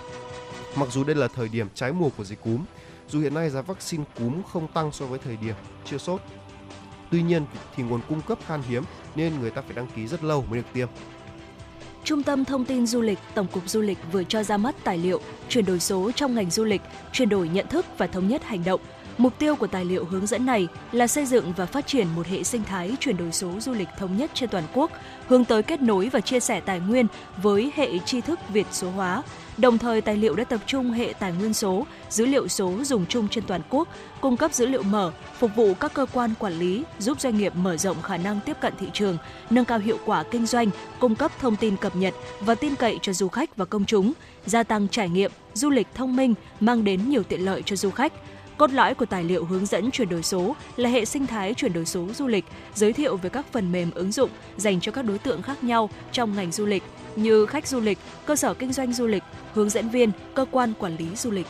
Mặc 0.76 0.90
dù 0.92 1.04
đây 1.04 1.16
là 1.16 1.28
thời 1.28 1.50
điểm 1.50 1.68
trái 1.76 1.92
mùa 1.92 2.10
của 2.18 2.24
dịch 2.24 2.42
cúm, 2.44 2.66
dù 3.10 3.20
hiện 3.20 3.34
nay 3.34 3.50
giá 3.50 3.62
vaccine 3.62 4.04
cúm 4.20 4.42
không 4.44 4.68
tăng 4.68 4.92
so 4.92 5.06
với 5.06 5.20
thời 5.20 5.38
điểm 5.38 5.56
chưa 5.86 5.98
sốt. 5.98 6.22
Tuy 7.12 7.24
nhiên 7.24 7.46
thì 7.76 7.84
nguồn 7.84 8.02
cung 8.10 8.22
cấp 8.22 8.38
khan 8.48 8.62
hiếm 8.70 8.84
nên 9.16 9.40
người 9.40 9.52
ta 9.52 9.62
phải 9.62 9.76
đăng 9.76 9.88
ký 9.96 10.08
rất 10.08 10.24
lâu 10.24 10.46
mới 10.50 10.60
được 10.60 10.68
tiêm. 10.74 10.88
Trung 12.04 12.24
tâm 12.24 12.46
Thông 12.46 12.66
tin 12.66 12.88
Du 12.88 13.02
lịch, 13.02 13.20
Tổng 13.36 13.48
cục 13.48 13.70
Du 13.70 13.82
lịch 13.82 13.98
vừa 14.12 14.24
cho 14.24 14.44
ra 14.44 14.58
mắt 14.58 14.76
tài 14.84 14.98
liệu 14.98 15.22
chuyển 15.50 15.66
đổi 15.66 15.80
số 15.80 16.12
trong 16.12 16.36
ngành 16.36 16.52
du 16.52 16.64
lịch, 16.64 16.82
chuyển 17.12 17.30
đổi 17.30 17.50
nhận 17.50 17.68
thức 17.68 17.86
và 17.98 18.08
thống 18.08 18.28
nhất 18.28 18.44
hành 18.44 18.64
động. 18.64 18.82
Mục 19.18 19.34
tiêu 19.40 19.56
của 19.56 19.68
tài 19.68 19.86
liệu 19.86 20.06
hướng 20.06 20.28
dẫn 20.28 20.46
này 20.46 20.68
là 20.92 21.08
xây 21.08 21.26
dựng 21.26 21.54
và 21.58 21.66
phát 21.66 21.88
triển 21.88 22.08
một 22.16 22.28
hệ 22.28 22.44
sinh 22.44 22.64
thái 22.64 22.96
chuyển 23.00 23.18
đổi 23.18 23.32
số 23.32 23.60
du 23.60 23.74
lịch 23.74 23.88
thống 23.98 24.18
nhất 24.18 24.32
trên 24.34 24.50
toàn 24.50 24.64
quốc, 24.74 24.92
hướng 25.28 25.46
tới 25.46 25.64
kết 25.64 25.82
nối 25.82 26.10
và 26.10 26.22
chia 26.22 26.40
sẻ 26.40 26.60
tài 26.60 26.80
nguyên 26.80 27.08
với 27.38 27.72
hệ 27.76 28.00
tri 28.00 28.22
thức 28.22 28.40
Việt 28.50 28.68
số 28.72 28.90
hóa, 28.90 29.24
Đồng 29.58 29.78
thời, 29.78 30.02
tài 30.02 30.18
liệu 30.18 30.36
đã 30.36 30.44
tập 30.44 30.60
trung 30.66 30.92
hệ 30.92 31.14
tài 31.20 31.32
nguyên 31.32 31.54
số, 31.54 31.86
dữ 32.10 32.26
liệu 32.26 32.48
số 32.48 32.84
dùng 32.84 33.06
chung 33.06 33.28
trên 33.28 33.44
toàn 33.48 33.62
quốc, 33.70 33.88
cung 34.22 34.38
cấp 34.38 34.54
dữ 34.54 34.66
liệu 34.66 34.84
mở, 34.84 35.12
phục 35.40 35.52
vụ 35.56 35.74
các 35.74 35.94
cơ 35.94 36.06
quan 36.14 36.34
quản 36.40 36.54
lý, 36.54 36.84
giúp 37.00 37.22
doanh 37.22 37.38
nghiệp 37.38 37.56
mở 37.56 37.78
rộng 37.78 38.02
khả 38.02 38.18
năng 38.18 38.40
tiếp 38.46 38.58
cận 38.62 38.74
thị 38.80 38.88
trường, 38.94 39.18
nâng 39.50 39.66
cao 39.66 39.80
hiệu 39.80 39.98
quả 40.06 40.24
kinh 40.32 40.46
doanh, 40.46 40.70
cung 41.00 41.16
cấp 41.16 41.32
thông 41.40 41.56
tin 41.56 41.78
cập 41.78 41.96
nhật 41.96 42.14
và 42.40 42.56
tin 42.56 42.76
cậy 42.76 43.00
cho 43.02 43.14
du 43.14 43.28
khách 43.28 43.56
và 43.56 43.66
công 43.66 43.86
chúng, 43.86 44.14
gia 44.46 44.64
tăng 44.64 44.88
trải 44.88 45.10
nghiệm, 45.10 45.32
du 45.54 45.70
lịch 45.70 45.88
thông 45.94 46.16
minh, 46.16 46.34
mang 46.60 46.84
đến 46.84 47.10
nhiều 47.10 47.24
tiện 47.24 47.46
lợi 47.46 47.62
cho 47.66 47.76
du 47.76 47.90
khách. 47.90 48.14
Cốt 48.58 48.72
lõi 48.72 48.96
của 48.96 49.06
tài 49.06 49.24
liệu 49.24 49.46
hướng 49.46 49.66
dẫn 49.66 49.92
chuyển 49.92 50.10
đổi 50.10 50.24
số 50.24 50.56
là 50.76 50.90
hệ 50.90 51.06
sinh 51.06 51.28
thái 51.28 51.54
chuyển 51.54 51.74
đổi 51.74 51.86
số 51.86 52.08
du 52.14 52.28
lịch, 52.28 52.46
giới 52.74 52.94
thiệu 52.94 53.18
về 53.18 53.30
các 53.30 53.46
phần 53.52 53.72
mềm 53.72 53.92
ứng 53.92 54.12
dụng 54.12 54.30
dành 54.58 54.80
cho 54.80 54.92
các 54.92 55.06
đối 55.06 55.18
tượng 55.18 55.42
khác 55.42 55.64
nhau 55.64 55.90
trong 56.12 56.36
ngành 56.36 56.52
du 56.52 56.66
lịch 56.66 56.84
như 57.16 57.46
khách 57.46 57.68
du 57.68 57.80
lịch, 57.80 57.98
cơ 58.26 58.36
sở 58.36 58.54
kinh 58.54 58.74
doanh 58.74 58.94
du 58.94 59.08
lịch, 59.08 59.24
hướng 59.54 59.70
dẫn 59.70 59.90
viên, 59.90 60.12
cơ 60.34 60.46
quan 60.52 60.74
quản 60.80 60.98
lý 60.98 61.16
du 61.16 61.32
lịch. 61.32 61.48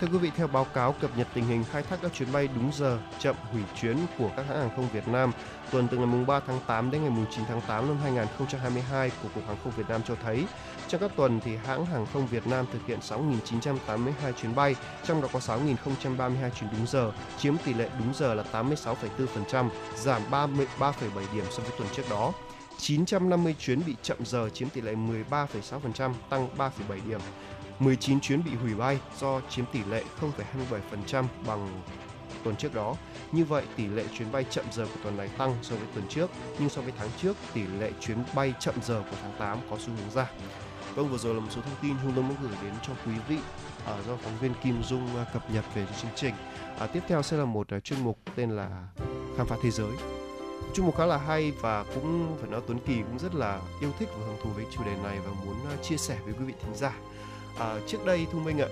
Thưa 0.00 0.06
quý 0.12 0.18
vị, 0.18 0.30
theo 0.36 0.46
báo 0.46 0.64
cáo 0.64 0.92
cập 0.92 1.18
nhật 1.18 1.28
tình 1.34 1.46
hình 1.46 1.64
khai 1.72 1.82
thác 1.82 1.96
các 2.02 2.14
chuyến 2.14 2.32
bay 2.32 2.48
đúng 2.54 2.70
giờ, 2.74 2.98
chậm 3.18 3.36
hủy 3.52 3.62
chuyến 3.80 3.96
của 4.18 4.30
các 4.36 4.46
hãng 4.48 4.58
hàng 4.58 4.70
không 4.76 4.88
Việt 4.92 5.08
Nam 5.08 5.32
tuần 5.70 5.88
từ 5.88 5.96
ngày 5.96 6.24
3 6.26 6.40
tháng 6.46 6.60
8 6.66 6.90
đến 6.90 7.02
ngày 7.02 7.26
9 7.30 7.44
tháng 7.48 7.60
8 7.60 7.88
năm 7.88 7.96
2022 8.02 9.10
của 9.22 9.28
Cục 9.34 9.46
Hàng 9.46 9.56
không 9.64 9.72
Việt 9.76 9.88
Nam 9.88 10.00
cho 10.08 10.14
thấy, 10.24 10.44
trong 10.88 11.00
các 11.00 11.10
tuần 11.16 11.40
thì 11.44 11.56
hãng 11.56 11.86
hàng 11.86 12.06
không 12.12 12.26
Việt 12.26 12.46
Nam 12.46 12.66
thực 12.72 12.86
hiện 12.86 12.98
6.982 13.00 14.32
chuyến 14.42 14.54
bay, 14.54 14.74
trong 15.04 15.22
đó 15.22 15.28
có 15.32 15.38
6.032 15.38 16.50
chuyến 16.50 16.70
đúng 16.72 16.86
giờ, 16.86 17.12
chiếm 17.38 17.56
tỷ 17.64 17.74
lệ 17.74 17.88
đúng 17.98 18.14
giờ 18.14 18.34
là 18.34 18.44
86,4%, 18.52 19.68
giảm 19.96 20.22
33,7 20.30 20.92
điểm 21.34 21.44
so 21.50 21.62
với 21.62 21.72
tuần 21.78 21.88
trước 21.92 22.02
đó. 22.10 22.32
950 22.78 23.54
chuyến 23.58 23.80
bị 23.86 23.96
chậm 24.02 24.18
giờ 24.24 24.48
chiếm 24.54 24.68
tỷ 24.68 24.80
lệ 24.80 24.94
13,6%, 25.30 26.12
tăng 26.28 26.48
3,7 26.56 26.70
điểm. 27.08 27.20
19 27.78 28.20
chuyến 28.20 28.44
bị 28.44 28.50
hủy 28.54 28.74
bay 28.74 28.98
do 29.18 29.40
chiếm 29.50 29.64
tỷ 29.72 29.80
lệ 29.90 30.04
0,27% 31.10 31.24
bằng 31.46 31.82
tuần 32.44 32.56
trước 32.56 32.74
đó. 32.74 32.94
Như 33.32 33.44
vậy, 33.44 33.64
tỷ 33.76 33.86
lệ 33.86 34.04
chuyến 34.18 34.32
bay 34.32 34.44
chậm 34.50 34.64
giờ 34.72 34.84
của 34.84 35.00
tuần 35.02 35.16
này 35.16 35.28
tăng 35.38 35.54
so 35.62 35.76
với 35.76 35.86
tuần 35.94 36.08
trước, 36.08 36.30
nhưng 36.58 36.68
so 36.68 36.80
với 36.80 36.92
tháng 36.98 37.08
trước, 37.22 37.36
tỷ 37.54 37.62
lệ 37.80 37.90
chuyến 38.00 38.18
bay 38.34 38.54
chậm 38.60 38.74
giờ 38.82 39.02
của 39.10 39.16
tháng 39.22 39.32
8 39.38 39.58
có 39.70 39.76
xu 39.78 39.88
hướng 39.88 40.10
giảm. 40.10 40.26
Vâng, 40.96 41.08
vừa 41.08 41.18
rồi 41.18 41.34
là 41.34 41.40
một 41.40 41.48
số 41.50 41.60
thông 41.60 41.74
tin 41.82 41.96
chúng 42.02 42.12
tôi 42.14 42.24
muốn 42.24 42.36
gửi 42.42 42.52
đến 42.62 42.72
cho 42.82 42.92
quý 43.06 43.12
vị 43.28 43.38
à, 43.86 43.96
do 44.06 44.16
phóng 44.16 44.38
viên 44.40 44.52
Kim 44.62 44.82
Dung 44.82 45.16
à, 45.16 45.24
cập 45.32 45.50
nhật 45.50 45.64
về 45.74 45.86
chương 46.02 46.10
trình. 46.14 46.34
À, 46.78 46.86
tiếp 46.86 47.02
theo 47.08 47.22
sẽ 47.22 47.36
là 47.36 47.44
một 47.44 47.68
à, 47.68 47.80
chuyên 47.80 48.00
mục 48.04 48.18
tên 48.34 48.50
là 48.50 48.88
Khám 49.36 49.46
phá 49.46 49.56
thế 49.62 49.70
giới 49.70 49.90
chuyên 50.74 50.86
mục 50.86 50.96
khá 50.96 51.06
là 51.06 51.16
hay 51.16 51.52
và 51.60 51.84
cũng 51.94 52.36
phải 52.40 52.50
nói 52.50 52.60
Tuấn 52.66 52.78
Kỳ 52.86 52.96
cũng 52.96 53.18
rất 53.18 53.34
là 53.34 53.60
yêu 53.80 53.90
thích 53.98 54.08
và 54.18 54.26
hứng 54.26 54.36
thú 54.42 54.50
với 54.50 54.64
chủ 54.70 54.84
đề 54.84 54.96
này 55.02 55.18
và 55.26 55.32
muốn 55.44 55.56
à, 55.70 55.76
chia 55.82 55.96
sẻ 55.96 56.18
với 56.24 56.34
quý 56.38 56.44
vị 56.44 56.54
thính 56.62 56.74
giả. 56.74 56.92
À, 57.58 57.76
trước 57.86 58.06
đây 58.06 58.26
Thu 58.32 58.38
Minh 58.38 58.58
ạ, 58.58 58.68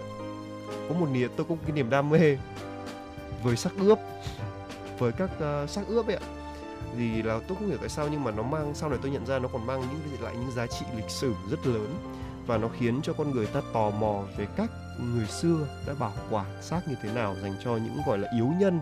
có 0.88 0.94
một 0.94 1.06
niềm 1.12 1.30
tôi 1.36 1.46
có 1.48 1.54
một 1.54 1.60
cái 1.66 1.72
niềm 1.72 1.90
đam 1.90 2.10
mê 2.10 2.38
với 3.42 3.56
sắc 3.56 3.72
ướp, 3.78 3.98
với 4.98 5.12
các 5.12 5.30
à, 5.40 5.62
uh, 5.62 5.70
sắc 5.70 5.86
ướp 5.86 6.06
ấy 6.06 6.16
ạ. 6.16 6.22
Thì 6.96 7.22
là 7.22 7.40
tôi 7.48 7.56
không 7.58 7.68
hiểu 7.68 7.78
tại 7.80 7.88
sao 7.88 8.08
nhưng 8.10 8.24
mà 8.24 8.30
nó 8.30 8.42
mang 8.42 8.74
sau 8.74 8.90
này 8.90 8.98
tôi 9.02 9.10
nhận 9.10 9.26
ra 9.26 9.38
nó 9.38 9.48
còn 9.52 9.66
mang 9.66 9.80
những 9.80 10.22
lại 10.22 10.34
những 10.34 10.50
giá 10.50 10.66
trị 10.66 10.86
lịch 10.96 11.10
sử 11.10 11.34
rất 11.50 11.66
lớn 11.66 12.13
và 12.46 12.58
nó 12.58 12.68
khiến 12.78 13.00
cho 13.02 13.12
con 13.12 13.30
người 13.30 13.46
ta 13.46 13.60
tò 13.72 13.90
mò 13.90 14.22
về 14.36 14.46
cách 14.56 14.70
người 14.98 15.26
xưa 15.26 15.66
đã 15.86 15.94
bảo 15.98 16.12
quản 16.30 16.62
xác 16.62 16.80
như 16.88 16.94
thế 17.02 17.12
nào 17.12 17.36
dành 17.42 17.54
cho 17.64 17.76
những, 17.76 17.96
gọi 18.06 18.18
là, 18.18 18.28
yếu 18.36 18.48
nhân, 18.60 18.80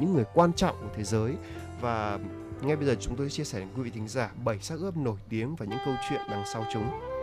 những 0.00 0.14
người 0.14 0.24
quan 0.34 0.52
trọng 0.52 0.76
của 0.80 0.88
thế 0.96 1.04
giới 1.04 1.34
và 1.80 2.18
ngay 2.62 2.76
bây 2.76 2.86
giờ 2.86 2.94
chúng 3.00 3.16
tôi 3.16 3.30
chia 3.30 3.44
sẻ 3.44 3.58
đến 3.58 3.68
quý 3.76 3.82
vị 3.82 3.90
thính 3.90 4.08
giả 4.08 4.30
bảy 4.44 4.58
xác 4.58 4.74
ướp 4.78 4.96
nổi 4.96 5.16
tiếng 5.28 5.56
và 5.56 5.66
những 5.66 5.78
câu 5.84 5.94
chuyện 6.08 6.20
đằng 6.30 6.44
sau 6.52 6.64
chúng. 6.72 7.13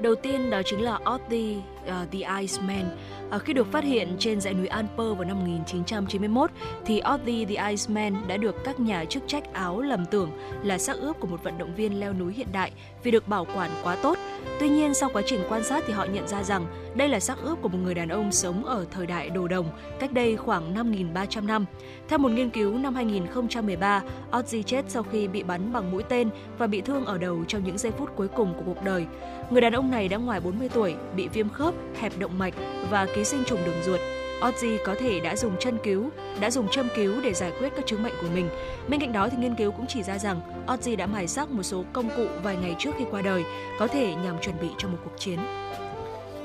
Đầu 0.00 0.14
tiên 0.14 0.50
đó 0.50 0.62
chính 0.64 0.80
là 0.80 0.98
Ozzy 1.04 1.58
uh, 1.58 1.64
ờ, 1.86 2.06
the 2.12 2.18
Iceman. 2.40 2.96
Uh, 3.36 3.42
khi 3.42 3.52
được 3.52 3.72
phát 3.72 3.84
hiện 3.84 4.16
trên 4.18 4.40
dãy 4.40 4.54
núi 4.54 4.66
Alper 4.66 4.98
vào 4.98 5.24
năm 5.24 5.38
1991 5.38 6.50
thì 6.86 7.00
Ozzy 7.00 7.46
the 7.46 7.68
Iceman 7.70 8.14
đã 8.28 8.36
được 8.36 8.64
các 8.64 8.80
nhà 8.80 9.04
chức 9.04 9.22
trách 9.26 9.52
Áo 9.52 9.80
lầm 9.80 10.06
tưởng 10.06 10.30
là 10.62 10.78
xác 10.78 10.96
ướp 10.96 11.20
của 11.20 11.26
một 11.26 11.42
vận 11.42 11.58
động 11.58 11.74
viên 11.74 12.00
leo 12.00 12.12
núi 12.12 12.32
hiện 12.32 12.46
đại 12.52 12.72
vì 13.02 13.10
được 13.10 13.28
bảo 13.28 13.46
quản 13.56 13.70
quá 13.82 13.96
tốt. 14.02 14.18
Tuy 14.60 14.68
nhiên 14.68 14.94
sau 14.94 15.10
quá 15.12 15.22
trình 15.26 15.40
quan 15.48 15.64
sát 15.64 15.84
thì 15.86 15.92
họ 15.92 16.04
nhận 16.04 16.28
ra 16.28 16.42
rằng 16.42 16.66
đây 16.94 17.08
là 17.08 17.20
xác 17.20 17.38
ướp 17.42 17.62
của 17.62 17.68
một 17.68 17.78
người 17.82 17.94
đàn 17.94 18.08
ông 18.08 18.32
sống 18.32 18.64
ở 18.64 18.86
thời 18.90 19.06
đại 19.06 19.30
đồ 19.30 19.48
đồng, 19.48 19.66
cách 20.00 20.12
đây 20.12 20.36
khoảng 20.36 20.74
5.300 20.74 21.46
năm. 21.46 21.64
Theo 22.08 22.18
một 22.18 22.32
nghiên 22.32 22.50
cứu 22.50 22.78
năm 22.78 22.94
2013, 22.94 24.02
Ozzy 24.30 24.62
chết 24.62 24.84
sau 24.88 25.02
khi 25.02 25.28
bị 25.28 25.42
bắn 25.42 25.72
bằng 25.72 25.92
mũi 25.92 26.02
tên 26.02 26.30
và 26.58 26.66
bị 26.66 26.80
thương 26.80 27.04
ở 27.04 27.18
đầu 27.18 27.44
trong 27.48 27.64
những 27.64 27.78
giây 27.78 27.92
phút 27.92 28.16
cuối 28.16 28.28
cùng 28.28 28.54
của 28.54 28.62
cuộc 28.66 28.84
đời. 28.84 29.06
Người 29.50 29.60
đàn 29.60 29.72
ông 29.72 29.90
này 29.90 30.08
đã 30.08 30.16
ngoài 30.16 30.40
40 30.40 30.68
tuổi, 30.68 30.94
bị 31.16 31.28
viêm 31.28 31.48
khớp, 31.48 31.74
hẹp 32.00 32.12
động 32.18 32.38
mạch 32.38 32.54
và 32.90 33.06
ký 33.14 33.24
sinh 33.24 33.44
trùng 33.46 33.60
đường 33.66 33.82
ruột. 33.84 34.00
Ozzy 34.40 34.78
có 34.84 34.94
thể 34.98 35.20
đã 35.20 35.36
dùng 35.36 35.56
chân 35.60 35.78
cứu, 35.84 36.10
đã 36.40 36.50
dùng 36.50 36.68
châm 36.68 36.88
cứu 36.96 37.20
để 37.22 37.34
giải 37.34 37.52
quyết 37.58 37.72
các 37.76 37.86
chứng 37.86 38.02
bệnh 38.02 38.14
của 38.20 38.28
mình. 38.34 38.48
Bên 38.88 39.00
cạnh 39.00 39.12
đó 39.12 39.28
thì 39.28 39.36
nghiên 39.38 39.54
cứu 39.54 39.70
cũng 39.72 39.86
chỉ 39.86 40.02
ra 40.02 40.18
rằng 40.18 40.40
Ozzy 40.66 40.96
đã 40.96 41.06
mài 41.06 41.28
sắc 41.28 41.50
một 41.50 41.62
số 41.62 41.84
công 41.92 42.08
cụ 42.16 42.26
vài 42.42 42.56
ngày 42.56 42.76
trước 42.78 42.90
khi 42.98 43.04
qua 43.10 43.22
đời, 43.22 43.44
có 43.78 43.86
thể 43.86 44.14
nhằm 44.14 44.40
chuẩn 44.40 44.60
bị 44.60 44.68
cho 44.78 44.88
một 44.88 44.98
cuộc 45.04 45.18
chiến. 45.18 45.38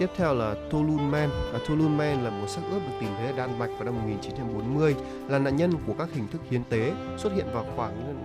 Tiếp 0.02 0.10
theo 0.18 0.34
là 0.34 0.56
Tolun 0.72 1.12
Man. 1.12 1.30
À, 1.54 1.60
Tolun 1.68 1.98
Man 1.98 2.24
là 2.24 2.30
một 2.30 2.48
xác 2.48 2.62
ướp 2.72 2.82
được 2.82 2.94
tìm 3.00 3.10
thấy 3.18 3.28
ở 3.28 3.34
Đan 3.38 3.60
Mạch 3.60 3.68
vào 3.68 3.84
năm 3.84 3.94
1940, 3.94 4.96
là 5.28 5.40
nạn 5.40 5.56
nhân 5.56 5.72
của 5.88 5.94
các 5.98 6.10
hình 6.14 6.28
thức 6.28 6.42
hiến 6.50 6.64
tế, 6.64 6.94
xuất 7.18 7.34
hiện 7.34 7.46
vào 7.54 7.66
khoảng 7.76 8.16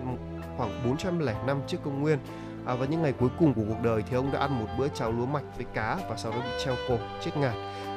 khoảng 0.57 0.81
405 0.85 1.61
trước 1.67 1.77
công 1.83 2.01
nguyên 2.01 2.19
À, 2.65 2.75
và 2.75 2.85
những 2.85 3.01
ngày 3.01 3.13
cuối 3.19 3.29
cùng 3.39 3.53
của 3.53 3.61
cuộc 3.67 3.81
đời 3.83 4.03
thì 4.09 4.15
ông 4.15 4.31
đã 4.31 4.39
ăn 4.39 4.59
một 4.59 4.67
bữa 4.77 4.87
cháo 4.87 5.11
lúa 5.11 5.25
mạch 5.25 5.43
với 5.57 5.65
cá 5.73 5.97
và 6.09 6.17
sau 6.17 6.31
đó 6.31 6.37
bị 6.37 6.63
treo 6.65 6.75
cổ 6.87 6.97
chết 7.21 7.31
ngạt. 7.37 7.53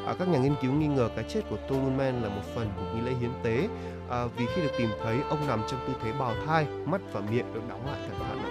À, 0.07 0.14
các 0.18 0.28
nhà 0.28 0.39
nghiên 0.39 0.55
cứu 0.62 0.72
nghi 0.72 0.87
ngờ 0.87 1.09
cái 1.16 1.24
chết 1.28 1.41
của 1.51 1.57
Tolman 1.68 2.22
là 2.22 2.28
một 2.28 2.43
phần 2.55 2.68
của 2.76 2.83
nghi 2.95 3.01
lễ 3.01 3.12
hiến 3.20 3.31
tế 3.43 3.68
à, 4.11 4.26
vì 4.37 4.47
khi 4.55 4.62
được 4.62 4.72
tìm 4.78 4.91
thấy 5.03 5.18
ông 5.28 5.47
nằm 5.47 5.62
trong 5.70 5.81
tư 5.87 5.93
thế 6.03 6.12
bào 6.18 6.35
thai, 6.47 6.66
mắt 6.87 7.01
và 7.12 7.20
miệng 7.20 7.55
được 7.55 7.62
đóng 7.68 7.87
lại 7.87 8.01
cẩn 8.09 8.18
thận. 8.18 8.50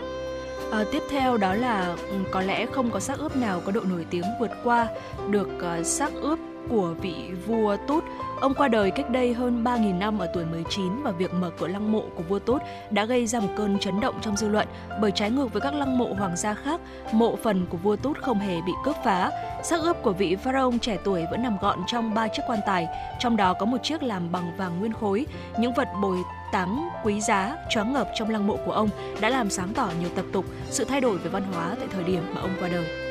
À, 0.72 0.84
tiếp 0.92 1.04
theo 1.10 1.38
đó 1.38 1.54
là 1.54 1.96
ừ, 2.10 2.16
có 2.32 2.42
lẽ 2.42 2.66
không 2.66 2.92
có 2.92 3.00
xác 3.00 3.20
ướp 3.20 3.36
nào 3.36 3.62
có 3.66 3.72
độ 3.72 3.82
nổi 3.82 4.06
tiếng 4.10 4.24
vượt 4.40 4.52
qua 4.64 4.88
được 5.30 5.48
uh, 5.80 5.86
xác 5.86 6.14
ướp 6.22 6.40
của 6.70 6.94
vị 7.02 7.16
vua 7.46 7.78
Tút. 7.88 8.04
Ông 8.42 8.54
qua 8.54 8.68
đời 8.68 8.92
cách 8.92 9.10
đây 9.10 9.34
hơn 9.34 9.64
3.000 9.64 9.98
năm 9.98 10.20
ở 10.20 10.28
tuổi 10.34 10.46
19 10.46 11.04
và 11.04 11.12
việc 11.12 11.34
mở 11.34 11.50
cửa 11.60 11.68
lăng 11.68 11.92
mộ 11.92 12.04
của 12.16 12.24
vua 12.24 12.40
Tút 12.40 12.62
đã 12.90 13.06
gây 13.06 13.28
ra 13.28 13.40
một 13.40 13.48
cơn 13.58 13.80
chấn 13.80 14.00
động 14.00 14.16
trong 14.22 14.38
dư 14.38 14.48
luận 14.48 14.68
bởi 15.02 15.12
trái 15.12 15.32
ngược 15.32 15.54
với 15.54 15.62
các 15.62 15.74
lăng 15.74 15.98
mộ 15.98 16.14
hoàng 16.14 16.38
gia 16.38 16.54
khác, 16.54 16.82
mộ 17.12 17.36
phần 17.36 17.66
của 17.70 17.78
vua 17.78 17.96
Tút 17.96 18.18
không 18.18 18.40
hề 18.40 18.62
bị 18.62 18.72
cướp 18.86 18.96
phá. 19.04 19.32
Xác 19.64 19.82
ướp 19.82 19.98
của 20.02 20.12
vị 20.12 20.36
pharaoh 20.36 20.74
trẻ 20.82 20.98
tuổi 21.04 21.26
vẫn 21.32 21.44
nằm 21.44 21.58
gọn 21.62 21.80
trong 21.88 22.14
ba 22.14 22.28
chiếc 22.28 22.44
quan 22.48 22.60
tài, 22.66 22.88
trong 23.20 23.38
đó 23.38 23.54
có 23.54 23.66
một 23.66 23.78
chiếc 23.84 24.04
làm 24.04 24.32
bằng 24.32 24.58
vàng 24.58 24.80
nguyên 24.80 24.94
khối. 24.94 25.26
Những 25.60 25.74
vật 25.74 25.88
bồi 26.02 26.18
táng 26.52 26.90
quý 27.04 27.22
giá 27.22 27.56
choáng 27.70 27.94
ngợp 27.94 28.08
trong 28.16 28.30
lăng 28.30 28.48
mộ 28.48 28.58
của 28.66 28.72
ông 28.72 28.90
đã 29.22 29.30
làm 29.30 29.50
sáng 29.50 29.74
tỏ 29.74 29.90
nhiều 30.00 30.10
tập 30.16 30.26
tục, 30.32 30.46
sự 30.70 30.86
thay 30.86 31.02
đổi 31.02 31.18
về 31.18 31.30
văn 31.30 31.44
hóa 31.54 31.76
tại 31.80 31.88
thời 31.92 32.04
điểm 32.04 32.24
mà 32.34 32.42
ông 32.42 32.52
qua 32.60 32.70
đời. 32.70 33.09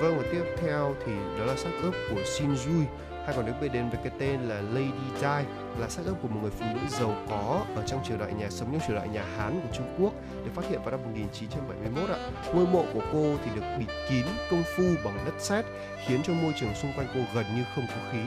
Vâng 0.00 0.18
và 0.18 0.24
tiếp 0.32 0.44
theo 0.56 0.94
thì 1.06 1.12
đó 1.38 1.44
là 1.44 1.56
xác 1.56 1.70
ướp 1.82 1.94
của 2.10 2.20
Shinjui 2.20 2.84
hay 3.26 3.36
còn 3.36 3.46
được 3.46 3.52
biết 3.60 3.68
đến 3.72 3.90
với 3.90 4.00
cái 4.04 4.12
tên 4.18 4.40
là 4.40 4.60
Lady 4.60 4.90
Di 5.20 5.46
là 5.80 5.88
xác 5.88 6.02
ướp 6.04 6.16
của 6.22 6.28
một 6.28 6.38
người 6.42 6.50
phụ 6.50 6.64
nữ 6.74 6.80
giàu 6.88 7.14
có 7.28 7.64
ở 7.76 7.82
trong 7.86 8.04
triều 8.04 8.18
đại 8.18 8.32
nhà 8.32 8.50
sống 8.50 8.68
trong 8.72 8.80
triều 8.86 8.96
đại 8.96 9.08
nhà 9.08 9.24
Hán 9.36 9.60
của 9.60 9.76
Trung 9.76 9.96
Quốc 9.98 10.12
được 10.44 10.50
phát 10.54 10.64
hiện 10.70 10.80
vào 10.82 10.90
năm 10.90 11.00
1971 11.02 12.10
ạ. 12.10 12.30
Ngôi 12.54 12.66
mộ 12.66 12.84
của 12.94 13.02
cô 13.12 13.34
thì 13.44 13.50
được 13.54 13.66
bịt 13.78 13.86
kín 14.10 14.26
công 14.50 14.62
phu 14.76 14.84
bằng 15.04 15.18
đất 15.24 15.34
sét 15.38 15.64
khiến 16.06 16.20
cho 16.22 16.32
môi 16.32 16.52
trường 16.60 16.74
xung 16.74 16.92
quanh 16.96 17.06
cô 17.14 17.20
gần 17.34 17.46
như 17.56 17.62
không 17.74 17.84
có 17.88 18.12
khí. 18.12 18.18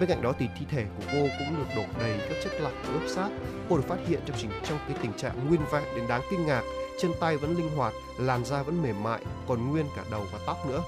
Bên 0.00 0.08
cạnh 0.08 0.22
đó 0.22 0.32
thì 0.38 0.48
thi 0.58 0.66
thể 0.70 0.84
của 0.98 1.04
cô 1.12 1.28
cũng 1.38 1.56
được 1.58 1.76
đổ 1.76 1.82
đầy 2.00 2.18
các 2.28 2.36
chất 2.44 2.60
lỏng 2.60 2.82
ướp 2.92 3.10
xác. 3.10 3.28
Cô 3.68 3.76
được 3.76 3.84
phát 3.88 3.98
hiện 4.06 4.20
trong 4.26 4.36
trình 4.40 4.50
trong 4.64 4.78
cái 4.88 4.96
tình 5.02 5.12
trạng 5.12 5.48
nguyên 5.48 5.60
vẹn 5.72 5.84
đến 5.96 6.08
đáng 6.08 6.22
kinh 6.30 6.46
ngạc, 6.46 6.62
chân 7.00 7.10
tay 7.20 7.36
vẫn 7.36 7.56
linh 7.56 7.76
hoạt, 7.76 7.92
làn 8.18 8.44
da 8.44 8.62
vẫn 8.62 8.82
mềm 8.82 9.02
mại, 9.02 9.20
còn 9.48 9.70
nguyên 9.70 9.86
cả 9.96 10.02
đầu 10.10 10.22
và 10.32 10.38
tóc 10.46 10.68
nữa. 10.68 10.82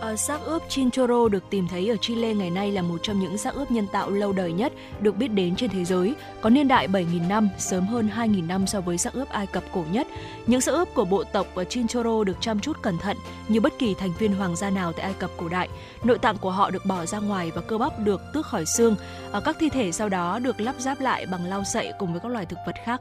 À, 0.00 0.16
xác 0.16 0.40
ướp 0.44 0.62
Chinchorro 0.68 1.28
được 1.28 1.44
tìm 1.50 1.68
thấy 1.68 1.88
ở 1.88 1.96
Chile 1.96 2.34
ngày 2.34 2.50
nay 2.50 2.72
là 2.72 2.82
một 2.82 2.98
trong 3.02 3.20
những 3.20 3.38
xác 3.38 3.54
ướp 3.54 3.70
nhân 3.70 3.86
tạo 3.86 4.10
lâu 4.10 4.32
đời 4.32 4.52
nhất 4.52 4.72
được 5.00 5.16
biết 5.16 5.28
đến 5.28 5.56
trên 5.56 5.70
thế 5.70 5.84
giới, 5.84 6.14
có 6.40 6.50
niên 6.50 6.68
đại 6.68 6.88
7.000 6.88 7.28
năm, 7.28 7.48
sớm 7.58 7.86
hơn 7.86 8.10
2.000 8.16 8.46
năm 8.46 8.66
so 8.66 8.80
với 8.80 8.98
xác 8.98 9.12
ướp 9.12 9.28
Ai 9.28 9.46
Cập 9.46 9.64
cổ 9.72 9.84
nhất. 9.92 10.06
Những 10.46 10.60
xác 10.60 10.72
ướp 10.72 10.88
của 10.94 11.04
bộ 11.04 11.24
tộc 11.24 11.46
Chinchorro 11.68 12.24
được 12.24 12.36
chăm 12.40 12.60
chút 12.60 12.82
cẩn 12.82 12.98
thận 12.98 13.16
như 13.48 13.60
bất 13.60 13.78
kỳ 13.78 13.94
thành 13.94 14.12
viên 14.18 14.32
hoàng 14.32 14.56
gia 14.56 14.70
nào 14.70 14.92
tại 14.92 15.02
Ai 15.02 15.14
Cập 15.18 15.30
cổ 15.36 15.48
đại. 15.48 15.68
Nội 16.04 16.18
tạng 16.18 16.38
của 16.38 16.50
họ 16.50 16.70
được 16.70 16.86
bỏ 16.86 17.06
ra 17.06 17.18
ngoài 17.18 17.50
và 17.54 17.60
cơ 17.60 17.78
bắp 17.78 17.98
được 17.98 18.20
tước 18.34 18.46
khỏi 18.46 18.66
xương. 18.66 18.96
À, 19.32 19.40
các 19.40 19.56
thi 19.60 19.68
thể 19.68 19.92
sau 19.92 20.08
đó 20.08 20.38
được 20.38 20.60
lắp 20.60 20.74
ráp 20.78 21.00
lại 21.00 21.26
bằng 21.26 21.44
lau 21.44 21.64
sậy 21.64 21.92
cùng 21.98 22.12
với 22.12 22.20
các 22.20 22.32
loài 22.32 22.46
thực 22.46 22.58
vật 22.66 22.74
khác. 22.84 23.00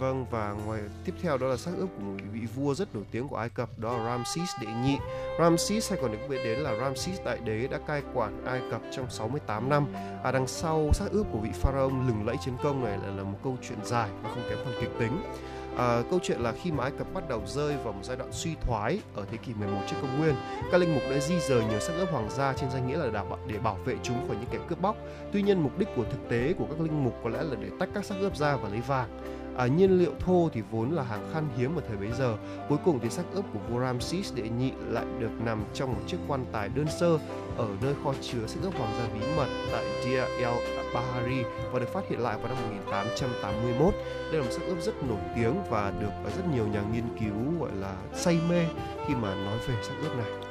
Vâng 0.00 0.26
và 0.30 0.54
ngoài 0.66 0.80
tiếp 1.04 1.12
theo 1.22 1.38
đó 1.38 1.46
là 1.46 1.56
xác 1.56 1.70
ướp 1.76 1.88
của 1.96 2.02
một 2.02 2.16
vị 2.32 2.40
vua 2.54 2.74
rất 2.74 2.94
nổi 2.94 3.04
tiếng 3.10 3.28
của 3.28 3.36
Ai 3.36 3.48
Cập 3.48 3.78
đó 3.78 3.98
là 3.98 4.04
Ramses 4.04 4.50
đệ 4.60 4.66
nhị. 4.84 4.98
Ramses 5.38 5.90
hay 5.90 5.98
còn 6.02 6.12
được 6.12 6.18
biết 6.28 6.38
đến 6.44 6.58
là 6.58 6.76
Ramses 6.76 7.20
đại 7.24 7.38
đế 7.44 7.66
đã 7.66 7.78
cai 7.86 8.02
quản 8.14 8.44
Ai 8.44 8.60
Cập 8.70 8.80
trong 8.92 9.10
68 9.10 9.68
năm. 9.68 9.86
À 10.24 10.32
đằng 10.32 10.46
sau 10.46 10.90
xác 10.92 11.04
ướp 11.10 11.26
của 11.32 11.38
vị 11.38 11.50
pharaoh 11.54 11.92
lừng 11.92 12.26
lẫy 12.26 12.36
chiến 12.44 12.54
công 12.62 12.84
này 12.84 12.98
là, 13.02 13.14
là 13.16 13.22
một 13.22 13.38
câu 13.44 13.56
chuyện 13.68 13.78
dài 13.84 14.08
và 14.22 14.30
không 14.30 14.42
kém 14.48 14.58
phần 14.64 14.74
kịch 14.80 14.90
tính. 14.98 15.22
À, 15.76 16.02
câu 16.10 16.18
chuyện 16.22 16.40
là 16.40 16.52
khi 16.52 16.72
mà 16.72 16.84
Ai 16.84 16.92
Cập 16.98 17.14
bắt 17.14 17.28
đầu 17.28 17.42
rơi 17.46 17.76
vào 17.76 17.92
một 17.92 18.02
giai 18.02 18.16
đoạn 18.16 18.30
suy 18.32 18.54
thoái 18.60 19.00
ở 19.14 19.24
thế 19.30 19.36
kỷ 19.36 19.54
11 19.54 19.78
trước 19.90 19.96
công 20.02 20.20
nguyên, 20.20 20.34
các 20.72 20.80
linh 20.80 20.94
mục 20.94 21.02
đã 21.10 21.18
di 21.18 21.40
rời 21.48 21.64
nhiều 21.64 21.80
xác 21.80 21.92
ướp 21.98 22.10
hoàng 22.10 22.30
gia 22.30 22.52
trên 22.52 22.70
danh 22.70 22.88
nghĩa 22.88 22.96
là 22.96 23.10
đảm 23.10 23.28
bảo 23.30 23.38
để 23.46 23.58
bảo 23.58 23.78
vệ 23.84 23.96
chúng 24.02 24.28
khỏi 24.28 24.36
những 24.36 24.50
kẻ 24.50 24.58
cướp 24.68 24.80
bóc. 24.80 24.96
Tuy 25.32 25.42
nhiên 25.42 25.62
mục 25.62 25.78
đích 25.78 25.88
của 25.96 26.04
thực 26.04 26.28
tế 26.28 26.54
của 26.58 26.66
các 26.66 26.80
linh 26.80 27.04
mục 27.04 27.14
có 27.24 27.30
lẽ 27.30 27.42
là 27.42 27.56
để 27.60 27.68
tách 27.78 27.88
các 27.94 28.04
xác 28.04 28.14
ướp 28.20 28.36
ra 28.36 28.56
và 28.56 28.68
lấy 28.68 28.80
vàng 28.80 29.08
à, 29.56 29.66
nhiên 29.66 29.98
liệu 29.98 30.12
thô 30.20 30.48
thì 30.52 30.62
vốn 30.70 30.92
là 30.92 31.02
hàng 31.02 31.30
khan 31.32 31.48
hiếm 31.56 31.76
ở 31.76 31.82
thời 31.88 31.96
bấy 31.96 32.12
giờ 32.18 32.36
cuối 32.68 32.78
cùng 32.84 32.98
thì 33.02 33.10
xác 33.10 33.22
ướp 33.32 33.44
của 33.52 33.58
vua 33.70 33.80
Ramses 33.80 34.34
đệ 34.34 34.48
nhị 34.48 34.72
lại 34.88 35.04
được 35.18 35.30
nằm 35.44 35.64
trong 35.74 35.92
một 35.92 36.00
chiếc 36.06 36.18
quan 36.28 36.44
tài 36.52 36.68
đơn 36.68 36.86
sơ 37.00 37.18
ở 37.56 37.68
nơi 37.82 37.94
kho 38.04 38.14
chứa 38.20 38.46
xác 38.46 38.60
ướp 38.62 38.74
hoàng 38.78 38.92
gia 38.98 39.14
bí 39.14 39.26
mật 39.36 39.46
tại 39.72 39.84
Deir 40.04 40.24
el 40.38 40.54
Bahari 40.94 41.42
và 41.72 41.78
được 41.78 41.88
phát 41.92 42.04
hiện 42.08 42.20
lại 42.20 42.36
vào 42.42 42.48
năm 42.48 42.56
1881. 42.62 43.94
Đây 44.32 44.40
là 44.40 44.42
một 44.42 44.52
xác 44.52 44.62
ướp 44.66 44.82
rất 44.82 45.02
nổi 45.08 45.20
tiếng 45.36 45.54
và 45.70 45.92
được 46.00 46.30
rất 46.36 46.42
nhiều 46.54 46.66
nhà 46.66 46.82
nghiên 46.92 47.04
cứu 47.20 47.60
gọi 47.60 47.70
là 47.80 47.96
say 48.14 48.38
mê 48.48 48.66
khi 49.06 49.14
mà 49.14 49.34
nói 49.34 49.58
về 49.66 49.74
xác 49.82 49.94
ướp 50.02 50.16
này. 50.16 50.49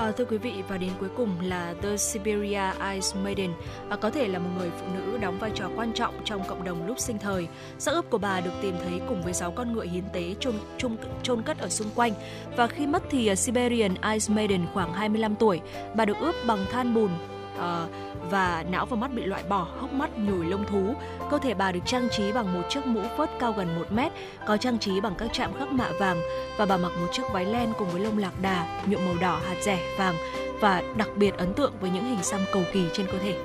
À, 0.00 0.12
thưa 0.12 0.24
quý 0.24 0.38
vị 0.38 0.52
và 0.68 0.76
đến 0.76 0.90
cuối 1.00 1.08
cùng 1.16 1.30
là 1.42 1.74
The 1.82 1.96
Siberia 1.96 2.62
Ice 2.92 3.20
Maiden 3.24 3.50
à, 3.88 3.96
có 3.96 4.10
thể 4.10 4.28
là 4.28 4.38
một 4.38 4.48
người 4.58 4.70
phụ 4.80 4.86
nữ 4.94 5.18
đóng 5.18 5.38
vai 5.38 5.50
trò 5.54 5.70
quan 5.76 5.92
trọng 5.92 6.14
trong 6.24 6.42
cộng 6.48 6.64
đồng 6.64 6.86
lúc 6.86 6.98
sinh 6.98 7.18
thời. 7.18 7.48
Xác 7.78 7.92
ướp 7.92 8.10
của 8.10 8.18
bà 8.18 8.40
được 8.40 8.50
tìm 8.62 8.74
thấy 8.84 9.00
cùng 9.08 9.22
với 9.22 9.32
6 9.32 9.50
con 9.50 9.72
ngựa 9.72 9.84
hiến 9.84 10.04
tế 10.12 10.34
chôn 10.40 10.54
chôn, 10.78 10.96
chôn 11.22 11.42
cất 11.42 11.58
ở 11.58 11.68
xung 11.68 11.90
quanh 11.94 12.12
và 12.56 12.66
khi 12.66 12.86
mất 12.86 13.02
thì 13.10 13.32
uh, 13.32 13.38
Siberian 13.38 13.94
Ice 13.94 14.34
Maiden 14.34 14.66
khoảng 14.74 14.92
25 14.92 15.34
tuổi. 15.34 15.60
Bà 15.94 16.04
được 16.04 16.16
ướp 16.20 16.34
bằng 16.46 16.66
than 16.70 16.94
bùn 16.94 17.10
uh, 17.58 17.90
và 18.30 18.64
não 18.70 18.86
và 18.86 18.96
mắt 18.96 19.12
bị 19.14 19.24
loại 19.24 19.42
bỏ, 19.48 19.68
hốc 19.80 19.92
mắt 19.92 20.18
nhồi 20.18 20.44
lông 20.44 20.64
thú. 20.66 20.94
Cơ 21.30 21.38
thể 21.38 21.54
bà 21.54 21.72
được 21.72 21.80
trang 21.86 22.08
trí 22.10 22.32
bằng 22.32 22.54
một 22.54 22.62
chiếc 22.68 22.86
mũ 22.86 23.00
phớt 23.16 23.30
cao 23.38 23.52
gần 23.52 23.78
1 23.78 23.92
mét, 23.92 24.12
có 24.46 24.56
trang 24.56 24.78
trí 24.78 25.00
bằng 25.00 25.14
các 25.18 25.28
chạm 25.32 25.52
khắc 25.58 25.72
mạ 25.72 25.88
vàng 25.98 26.20
và 26.58 26.66
bà 26.66 26.76
mặc 26.76 26.92
một 27.00 27.08
chiếc 27.12 27.22
váy 27.32 27.44
len 27.44 27.72
cùng 27.78 27.90
với 27.90 28.00
lông 28.00 28.18
lạc 28.18 28.32
đà, 28.42 28.82
nhuộm 28.86 29.04
màu 29.04 29.14
đỏ 29.20 29.40
hạt 29.48 29.56
rẻ 29.62 29.78
vàng 29.98 30.14
và 30.60 30.82
đặc 30.96 31.08
biệt 31.16 31.36
ấn 31.36 31.54
tượng 31.54 31.72
với 31.80 31.90
những 31.90 32.04
hình 32.04 32.22
xăm 32.22 32.40
cầu 32.52 32.62
kỳ 32.72 32.84
trên 32.92 33.06
cơ 33.06 33.18
thể. 33.18 33.38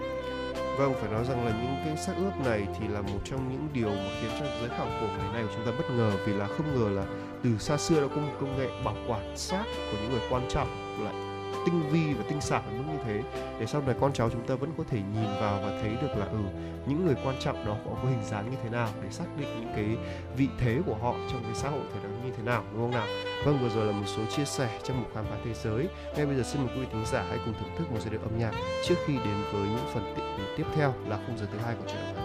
Vâng, 0.77 0.93
phải 1.01 1.11
nói 1.11 1.25
rằng 1.25 1.45
là 1.45 1.51
những 1.51 1.75
cái 1.86 1.97
xác 1.97 2.13
ướp 2.17 2.45
này 2.45 2.67
thì 2.79 2.88
là 2.88 3.01
một 3.01 3.19
trong 3.25 3.49
những 3.51 3.67
điều 3.73 3.89
mà 3.89 4.09
khiến 4.21 4.31
cho 4.39 4.45
giới 4.59 4.69
khảo 4.69 4.88
cổ 5.01 5.07
ngày 5.17 5.33
nay 5.33 5.43
của 5.43 5.53
chúng 5.55 5.65
ta 5.65 5.71
bất 5.77 5.95
ngờ 5.97 6.11
vì 6.25 6.33
là 6.33 6.47
không 6.47 6.65
ngờ 6.75 7.01
là 7.01 7.05
từ 7.43 7.49
xa 7.59 7.77
xưa 7.77 8.01
đã 8.01 8.07
có 8.15 8.21
một 8.21 8.33
công 8.41 8.57
nghệ 8.57 8.67
bảo 8.86 8.95
quản 9.07 9.38
xác 9.38 9.63
của 9.91 9.97
những 10.01 10.11
người 10.11 10.21
quan 10.29 10.47
trọng 10.49 10.67
lại 11.03 11.24
tinh 11.66 11.89
vi 11.91 12.13
và 12.13 12.24
tinh 12.30 12.41
xảo 12.41 12.63
đến 12.72 12.78
mức 12.78 12.93
như 12.93 12.99
thế, 13.05 13.22
để 13.59 13.66
sau 13.66 13.82
này 13.82 13.95
con 14.01 14.13
cháu 14.13 14.30
chúng 14.30 14.47
ta 14.47 14.55
vẫn 14.55 14.72
có 14.78 14.84
thể 14.89 14.97
nhìn 14.97 15.30
vào 15.41 15.61
và 15.61 15.80
thấy 15.82 15.91
được 16.01 16.18
là 16.18 16.26
ừ 16.26 16.39
những 16.88 17.05
người 17.05 17.16
quan 17.24 17.36
trọng 17.39 17.66
đó 17.66 17.74
họ 17.74 17.91
có 18.03 18.09
hình 18.09 18.24
dáng 18.24 18.51
như 18.51 18.57
thế 18.63 18.70
nào, 18.70 18.89
để 19.03 19.09
xác 19.09 19.26
định 19.39 19.47
những 19.59 19.72
cái 19.76 19.97
vị 20.38 20.47
thế 20.59 20.80
của 20.86 20.95
họ 20.95 21.16
trong 21.32 21.43
cái 21.43 21.55
xã 21.55 21.70
hội 21.70 21.82
thời 21.93 22.03
đó 22.03 22.09
như 22.26 22.32
thế 22.38 22.43
nào, 22.43 22.63
đúng 22.74 22.82
không 22.82 22.91
nào? 22.91 23.07
Vâng 23.45 23.59
vừa 23.61 23.70
rồi 23.70 23.86
là 23.86 23.91
một 23.91 24.05
số 24.05 24.26
chia 24.26 24.45
sẻ 24.45 24.80
trong 24.84 25.01
một 25.01 25.07
khám 25.16 25.26
phá 25.26 25.36
thế 25.45 25.53
giới. 25.53 25.88
Ngay 26.18 26.26
bây 26.26 26.36
giờ 26.36 26.43
xin 26.43 26.61
mời 26.61 26.76
quý 26.76 26.82
vị 26.82 26.88
thính 26.91 27.05
giả 27.05 27.26
hãy 27.30 27.39
cùng 27.45 27.53
thưởng 27.53 27.70
thức 27.78 27.91
một 27.91 27.97
giai 27.99 28.09
điệu 28.09 28.22
âm 28.22 28.39
nhạc 28.39 28.51
trước 28.88 28.95
khi 29.05 29.13
đến 29.13 29.43
với 29.53 29.61
những 29.61 29.88
phần 29.93 30.16
tiếp 30.57 30.66
theo 30.76 30.93
là 31.07 31.20
khung 31.28 31.38
giờ 31.38 31.45
thứ 31.51 31.57
hai 31.57 31.76
của 31.76 31.88
chương 31.88 32.01
trình 32.16 32.24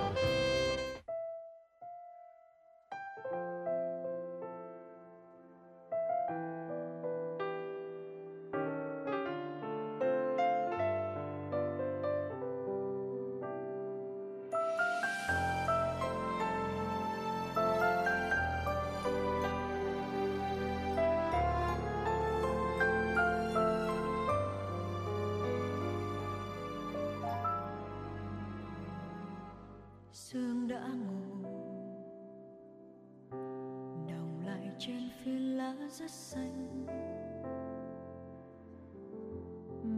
rất 35.91 36.11
xanh. 36.11 36.87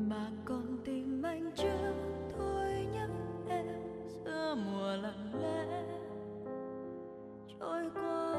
Mà 0.08 0.30
còn 0.44 0.78
tìm 0.84 1.22
anh 1.22 1.50
chưa 1.54 1.94
thôi 2.36 2.86
nhắc 2.92 3.10
em 3.48 3.66
giữa 4.08 4.54
mùa 4.54 4.96
lặng 5.02 5.42
lẽ 5.42 5.84
trôi 7.60 7.90
qua. 7.94 8.34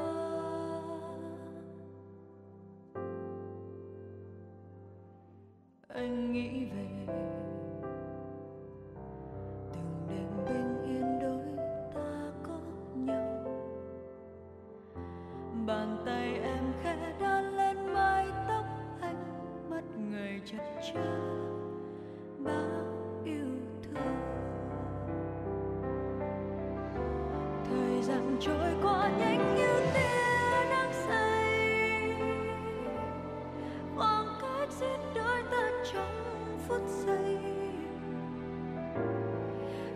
Anh 5.88 6.32
nghĩ 6.32 6.64
về 6.64 7.06
từng 9.72 10.06
đêm 10.08 10.28
bình 10.46 10.82
yên 10.84 11.18
đôi 11.22 11.66
ta 11.94 12.32
có 12.42 12.58
nhau. 12.94 13.44
Bàn 15.66 16.02
tay 16.06 16.38
em 16.42 16.64
khẽ 16.82 17.14
trôi 28.44 28.74
qua 28.82 29.10
nhanh 29.18 29.56
như 29.56 29.80
tia 29.94 30.68
nắng 30.70 30.92
say. 30.92 32.10
Khoảng 33.96 34.26
cách 34.40 34.68
giết 34.80 35.00
đôi 35.14 35.42
ta 35.50 35.70
trong 35.92 36.58
phút 36.68 36.82
giây. 37.06 37.38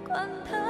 Quan 0.09 0.43
thân 0.51 0.68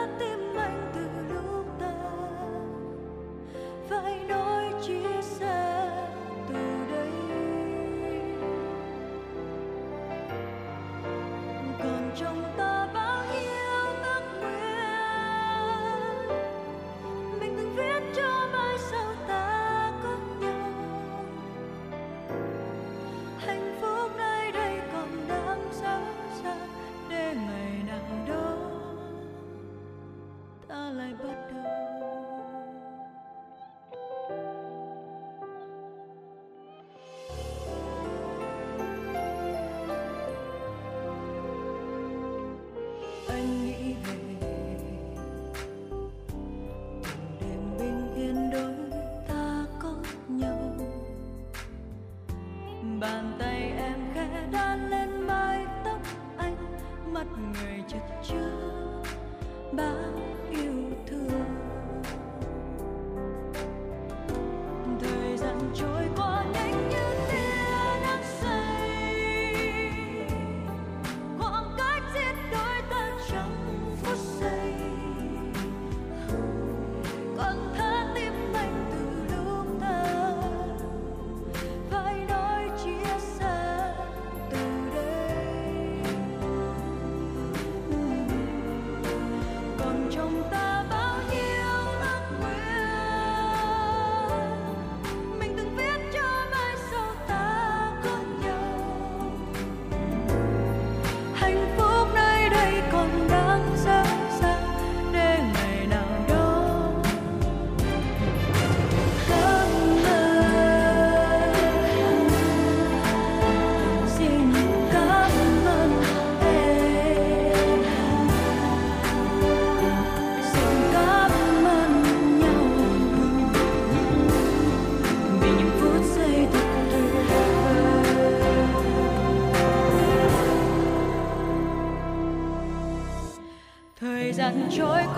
thời 134.76 135.17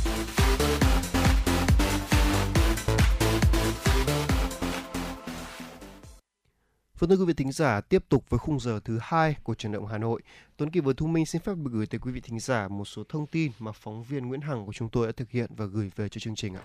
Vâng 7.01 7.09
thưa 7.09 7.17
quý 7.17 7.25
vị 7.25 7.33
thính 7.33 7.51
giả, 7.51 7.81
tiếp 7.81 8.03
tục 8.09 8.23
với 8.29 8.37
khung 8.37 8.59
giờ 8.59 8.79
thứ 8.85 8.99
hai 9.01 9.35
của 9.43 9.55
truyền 9.55 9.71
động 9.71 9.87
Hà 9.87 9.97
Nội. 9.97 10.21
Tuấn 10.57 10.69
Kỳ 10.69 10.79
và 10.79 10.93
Thu 10.97 11.07
Minh 11.07 11.25
xin 11.25 11.41
phép 11.41 11.53
được 11.57 11.71
gửi 11.71 11.85
tới 11.85 11.99
quý 11.99 12.11
vị 12.11 12.21
thính 12.21 12.39
giả 12.39 12.67
một 12.67 12.85
số 12.85 13.03
thông 13.09 13.27
tin 13.27 13.51
mà 13.59 13.71
phóng 13.71 14.03
viên 14.03 14.27
Nguyễn 14.27 14.41
Hằng 14.41 14.65
của 14.65 14.73
chúng 14.73 14.89
tôi 14.89 15.07
đã 15.07 15.13
thực 15.17 15.31
hiện 15.31 15.49
và 15.57 15.65
gửi 15.65 15.91
về 15.95 16.09
cho 16.09 16.19
chương 16.19 16.35
trình 16.35 16.55
ạ. 16.55 16.61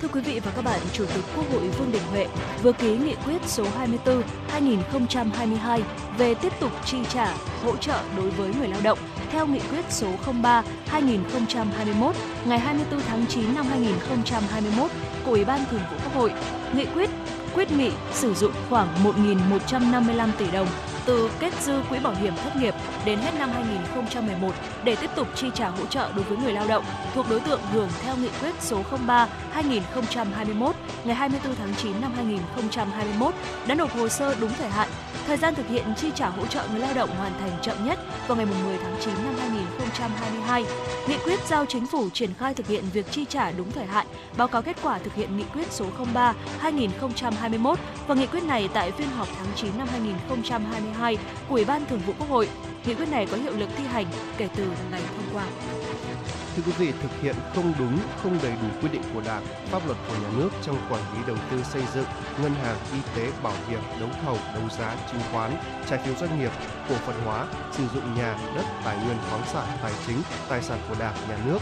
Thưa 0.00 0.08
quý 0.08 0.20
vị 0.20 0.40
và 0.40 0.52
các 0.56 0.62
bạn, 0.62 0.80
Chủ 0.92 1.06
tịch 1.14 1.24
Quốc 1.36 1.50
hội 1.50 1.68
Vương 1.68 1.92
Đình 1.92 2.02
Huệ 2.02 2.26
vừa 2.62 2.72
ký 2.72 2.98
nghị 2.98 3.14
quyết 3.24 3.42
số 3.46 3.64
24/2022 3.64 5.82
về 6.18 6.34
tiếp 6.34 6.52
tục 6.60 6.72
chi 6.84 6.98
trả 7.08 7.36
hỗ 7.62 7.76
trợ 7.76 8.04
đối 8.16 8.30
với 8.30 8.54
người 8.54 8.68
lao 8.68 8.80
động 8.80 8.98
theo 9.30 9.46
nghị 9.46 9.60
quyết 9.70 9.84
số 9.90 10.16
03/2021 10.24 12.12
ngày 12.46 12.58
24 12.58 13.00
tháng 13.00 13.26
9 13.28 13.54
năm 13.54 13.66
2021 13.66 14.90
của 15.24 15.30
Ủy 15.30 15.44
ban 15.44 15.64
Thường 15.70 15.82
vụ 15.90 15.96
Quốc 16.04 16.14
hội. 16.14 16.32
Nghị 16.74 16.86
quyết 16.94 17.10
quyết 17.54 17.70
nghị 17.72 17.90
sử 18.12 18.34
dụng 18.34 18.52
khoảng 18.70 18.88
1.155 19.04 20.28
tỷ 20.38 20.50
đồng 20.50 20.68
từ 21.06 21.30
kết 21.40 21.52
dư 21.62 21.80
quỹ 21.90 21.98
bảo 21.98 22.14
hiểm 22.14 22.34
thất 22.36 22.56
nghiệp 22.56 22.74
đến 23.04 23.18
hết 23.18 23.30
năm 23.38 23.50
2011 23.50 24.52
để 24.84 24.96
tiếp 24.96 25.10
tục 25.16 25.28
chi 25.34 25.46
trả 25.54 25.68
hỗ 25.68 25.86
trợ 25.86 26.12
đối 26.16 26.24
với 26.24 26.38
người 26.38 26.52
lao 26.52 26.66
động 26.68 26.84
thuộc 27.14 27.26
đối 27.30 27.40
tượng 27.40 27.60
hưởng 27.72 27.88
theo 28.02 28.16
nghị 28.16 28.28
quyết 28.40 28.54
số 28.60 28.82
03/2021 29.06 30.72
ngày 31.04 31.14
24 31.14 31.54
tháng 31.54 31.74
9 31.74 32.00
năm 32.00 32.12
2021 32.16 33.34
đã 33.66 33.74
nộp 33.74 33.96
hồ 33.96 34.08
sơ 34.08 34.34
đúng 34.40 34.50
thời 34.58 34.68
hạn. 34.68 34.88
Thời 35.26 35.36
gian 35.36 35.54
thực 35.54 35.68
hiện 35.68 35.94
chi 35.96 36.10
trả 36.14 36.28
hỗ 36.28 36.46
trợ 36.46 36.66
người 36.70 36.80
lao 36.80 36.94
động 36.94 37.10
hoàn 37.16 37.32
thành 37.38 37.50
chậm 37.62 37.86
nhất 37.86 37.98
vào 38.26 38.36
ngày 38.36 38.46
10 38.46 38.78
tháng 38.82 38.96
9 39.00 39.14
năm 39.14 39.34
2022. 39.38 40.64
Nghị 41.08 41.16
quyết 41.24 41.40
giao 41.48 41.66
chính 41.66 41.86
phủ 41.86 42.08
triển 42.10 42.30
khai 42.38 42.54
thực 42.54 42.66
hiện 42.66 42.84
việc 42.92 43.06
chi 43.10 43.24
trả 43.28 43.50
đúng 43.50 43.72
thời 43.72 43.86
hạn, 43.86 44.06
báo 44.36 44.48
cáo 44.48 44.62
kết 44.62 44.76
quả 44.82 44.98
thực 44.98 45.14
hiện 45.14 45.36
nghị 45.36 45.44
quyết 45.54 45.72
số 45.72 45.84
03/2021 46.14 47.74
và 48.06 48.14
nghị 48.14 48.26
quyết 48.26 48.44
này 48.44 48.68
tại 48.74 48.92
phiên 48.92 49.08
họp 49.08 49.28
tháng 49.38 49.46
9 49.56 49.78
năm 49.78 49.88
2022 49.92 50.80
của 51.48 51.54
Ủy 51.54 51.64
ban 51.64 51.86
Thường 51.86 52.00
vụ 52.06 52.12
Quốc 52.18 52.28
hội. 52.28 52.48
Nghị 52.86 52.94
quyết 52.94 53.08
này 53.10 53.26
có 53.30 53.36
hiệu 53.36 53.52
lực 53.56 53.68
thi 53.76 53.84
hành 53.84 54.06
kể 54.36 54.48
từ 54.56 54.64
ngày 54.90 55.02
thông 55.16 55.26
qua. 55.32 55.44
Thưa 56.56 56.62
quý 56.66 56.72
vị, 56.78 56.92
thực 57.02 57.20
hiện 57.22 57.34
không 57.54 57.72
đúng, 57.78 57.98
không 58.22 58.38
đầy 58.42 58.52
đủ 58.52 58.68
quy 58.82 58.88
định 58.88 59.02
của 59.14 59.20
Đảng, 59.26 59.44
pháp 59.70 59.86
luật 59.86 59.98
của 60.08 60.14
nhà 60.22 60.28
nước 60.38 60.50
trong 60.62 60.76
quản 60.90 61.02
lý 61.14 61.18
đầu 61.26 61.36
tư 61.50 61.62
xây 61.62 61.82
dựng, 61.94 62.04
ngân 62.42 62.54
hàng, 62.54 62.76
y 62.92 62.98
tế, 63.16 63.30
bảo 63.42 63.52
hiểm, 63.68 63.80
đấu 64.00 64.08
thầu, 64.24 64.38
đấu 64.54 64.62
giá, 64.78 64.96
chứng 65.12 65.20
khoán, 65.32 65.56
trái 65.90 65.98
phiếu 66.04 66.14
doanh 66.14 66.40
nghiệp, 66.40 66.50
cổ 66.88 66.94
phần 66.94 67.20
hóa, 67.24 67.46
sử 67.72 67.84
dụng 67.94 68.14
nhà, 68.14 68.38
đất, 68.54 68.64
tài 68.84 68.96
nguyên 68.96 69.16
khoáng 69.30 69.42
sản, 69.52 69.66
tài 69.82 69.92
chính, 70.06 70.22
tài 70.48 70.62
sản 70.62 70.78
của 70.88 70.94
Đảng, 70.98 71.14
nhà 71.28 71.38
nước, 71.46 71.58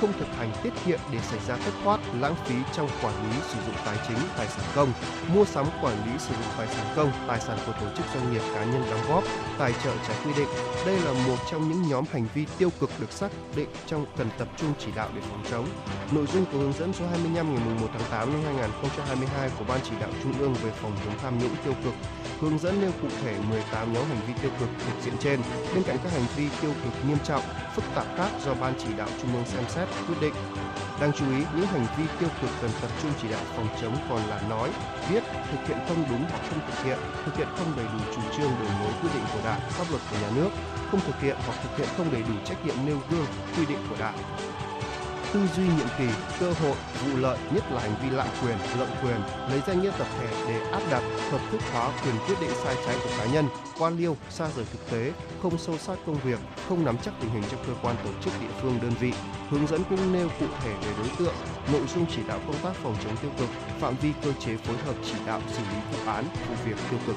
không 0.00 0.12
thực 0.18 0.28
hành 0.36 0.50
tiết 0.62 0.72
kiệm 0.86 0.98
để 1.12 1.18
xảy 1.30 1.40
ra 1.48 1.56
thất 1.56 1.70
thoát, 1.84 2.00
lãng 2.20 2.34
phí 2.44 2.54
trong 2.72 2.88
quản 3.02 3.14
lý 3.30 3.36
sử 3.48 3.58
dụng 3.66 3.74
tài 3.84 3.96
chính, 4.08 4.18
tài 4.36 4.46
sản 4.46 4.64
công, 4.74 4.92
mua 5.34 5.44
sắm 5.44 5.66
quản 5.82 5.96
lý 6.06 6.18
sử 6.18 6.34
dụng 6.34 6.52
tài 6.58 6.66
sản 6.66 6.86
công, 6.96 7.10
tài 7.28 7.40
sản 7.40 7.58
của 7.66 7.72
tổ 7.72 7.86
chức 7.96 8.06
doanh 8.14 8.32
nghiệp 8.32 8.42
cá 8.54 8.64
nhân 8.64 8.82
đóng 8.90 9.00
góp, 9.08 9.24
tài 9.58 9.72
trợ 9.84 9.90
trái 10.08 10.16
quy 10.24 10.32
định. 10.36 10.48
Đây 10.86 10.98
là 10.98 11.12
một 11.12 11.36
trong 11.50 11.68
những 11.68 11.88
nhóm 11.88 12.04
hành 12.12 12.26
vi 12.34 12.46
tiêu 12.58 12.70
cực 12.80 12.90
được 13.00 13.12
xác 13.12 13.30
định 13.56 13.68
trong 13.86 14.06
cần 14.16 14.28
tập 14.38 14.48
trung 14.56 14.72
chỉ 14.78 14.86
đạo 14.96 15.08
để 15.14 15.20
phòng 15.30 15.42
chống. 15.50 15.66
Nội 16.12 16.26
dung 16.32 16.44
của 16.52 16.58
hướng 16.58 16.72
dẫn 16.72 16.92
số 16.92 17.06
25 17.06 17.54
ngày 17.54 17.64
1 17.80 17.88
tháng 17.92 18.10
8 18.10 18.32
năm 18.32 18.40
2022 18.44 19.50
của 19.58 19.64
Ban 19.68 19.80
chỉ 19.84 19.94
đạo 20.00 20.10
Trung 20.22 20.32
ương 20.38 20.54
về 20.54 20.70
phòng 20.70 20.92
chống 21.04 21.14
tham 21.22 21.38
nhũng 21.38 21.56
tiêu 21.64 21.74
cực 21.84 21.94
hướng 22.40 22.58
dẫn 22.58 22.80
nêu 22.80 22.90
cụ 23.02 23.08
thể 23.22 23.36
18 23.50 23.92
nhóm 23.92 24.04
hành 24.04 24.20
vi 24.26 24.34
tiêu 24.42 24.50
cực 24.60 24.68
thuộc 24.86 25.02
diện 25.02 25.14
trên 25.20 25.40
bên 25.74 25.82
cạnh 25.82 25.96
các 26.02 26.12
hành 26.12 26.26
vi 26.36 26.48
tiêu 26.62 26.72
cực 26.84 26.92
nghiêm 27.08 27.18
trọng 27.24 27.42
phức 27.74 27.84
tạp 27.94 28.06
khác 28.16 28.28
do 28.44 28.54
ban 28.54 28.74
chỉ 28.78 28.88
đạo 28.96 29.08
trung 29.22 29.34
ương 29.34 29.44
xem 29.44 29.64
xét 29.68 29.83
quyết 30.08 30.20
định. 30.20 30.34
Đáng 31.00 31.12
chú 31.12 31.24
ý, 31.30 31.44
những 31.56 31.66
hành 31.66 31.86
vi 31.96 32.04
tiêu 32.18 32.28
cực 32.40 32.50
cần 32.60 32.70
tập 32.80 32.90
trung 33.02 33.10
chỉ 33.22 33.28
đạo 33.28 33.40
phòng 33.56 33.68
chống 33.80 33.96
còn 34.08 34.20
là 34.30 34.40
nói, 34.48 34.70
viết, 35.10 35.24
thực 35.50 35.68
hiện 35.68 35.78
không 35.88 36.04
đúng 36.10 36.24
hoặc 36.30 36.42
không 36.50 36.60
thực 36.66 36.84
hiện 36.84 36.98
thực 37.24 37.36
hiện 37.36 37.48
không 37.56 37.72
đầy 37.76 37.86
đủ 37.92 37.98
chủ 38.16 38.22
trương 38.36 38.50
đường 38.60 38.80
lối 38.80 38.92
quy 39.02 39.08
định 39.14 39.24
của 39.32 39.40
đảng, 39.44 39.60
pháp 39.60 39.84
luật 39.90 40.02
của 40.10 40.16
nhà 40.22 40.30
nước, 40.36 40.50
không 40.90 41.00
thực 41.00 41.20
hiện 41.20 41.36
hoặc 41.46 41.58
thực 41.62 41.76
hiện 41.76 41.88
không 41.96 42.12
đầy 42.12 42.22
đủ 42.22 42.34
trách 42.44 42.66
nhiệm 42.66 42.74
nêu 42.86 42.96
gương, 43.10 43.26
quy 43.56 43.66
định 43.66 43.78
của 43.90 43.96
đảng 43.98 44.14
tư 45.34 45.40
duy 45.56 45.64
nhiệm 45.64 45.86
kỳ, 45.98 46.04
cơ 46.40 46.52
hội, 46.52 46.76
vụ 47.04 47.16
lợi, 47.16 47.38
nhất 47.54 47.64
là 47.72 47.80
hành 47.80 47.94
vi 48.02 48.10
lạm 48.10 48.26
quyền, 48.42 48.58
lợi 48.78 48.88
quyền, 49.02 49.20
lấy 49.50 49.60
danh 49.66 49.82
nghĩa 49.82 49.90
tập 49.98 50.06
thể 50.18 50.28
để 50.48 50.60
áp 50.70 50.80
đặt, 50.90 51.02
hợp 51.30 51.40
thức 51.50 51.60
hóa 51.72 51.90
quyền 52.04 52.14
quyết 52.26 52.34
định 52.40 52.50
sai 52.64 52.76
trái 52.86 52.96
của 53.04 53.10
cá 53.18 53.24
nhân, 53.24 53.48
quan 53.78 53.98
liêu, 53.98 54.16
xa 54.30 54.48
rời 54.56 54.64
thực 54.72 54.90
tế, 54.90 55.12
không 55.42 55.58
sâu 55.58 55.78
sát 55.78 55.98
công 56.06 56.16
việc, 56.24 56.38
không 56.68 56.84
nắm 56.84 56.96
chắc 57.04 57.14
tình 57.20 57.30
hình 57.30 57.42
trong 57.50 57.64
cơ 57.66 57.72
quan 57.82 57.96
tổ 58.04 58.10
chức 58.24 58.32
địa 58.40 58.54
phương 58.62 58.78
đơn 58.82 58.92
vị. 59.00 59.12
Hướng 59.50 59.66
dẫn 59.66 59.82
cũng 59.90 60.12
nêu 60.12 60.28
cụ 60.40 60.46
thể 60.62 60.74
về 60.82 60.92
đối 60.98 61.08
tượng, 61.18 61.34
nội 61.72 61.82
dung 61.94 62.06
chỉ 62.16 62.22
đạo 62.28 62.40
công 62.46 62.58
tác 62.62 62.74
phòng 62.82 62.96
chống 63.04 63.16
tiêu 63.16 63.30
cực, 63.38 63.48
phạm 63.80 63.94
vi 64.02 64.12
cơ 64.22 64.32
chế 64.40 64.56
phối 64.56 64.76
hợp 64.76 64.94
chỉ 65.04 65.16
đạo 65.26 65.40
xử 65.48 65.62
lý 65.62 65.76
vụ 65.92 66.12
án, 66.12 66.24
vụ 66.48 66.54
việc 66.64 66.76
tiêu 66.90 66.98
cực. 67.06 67.16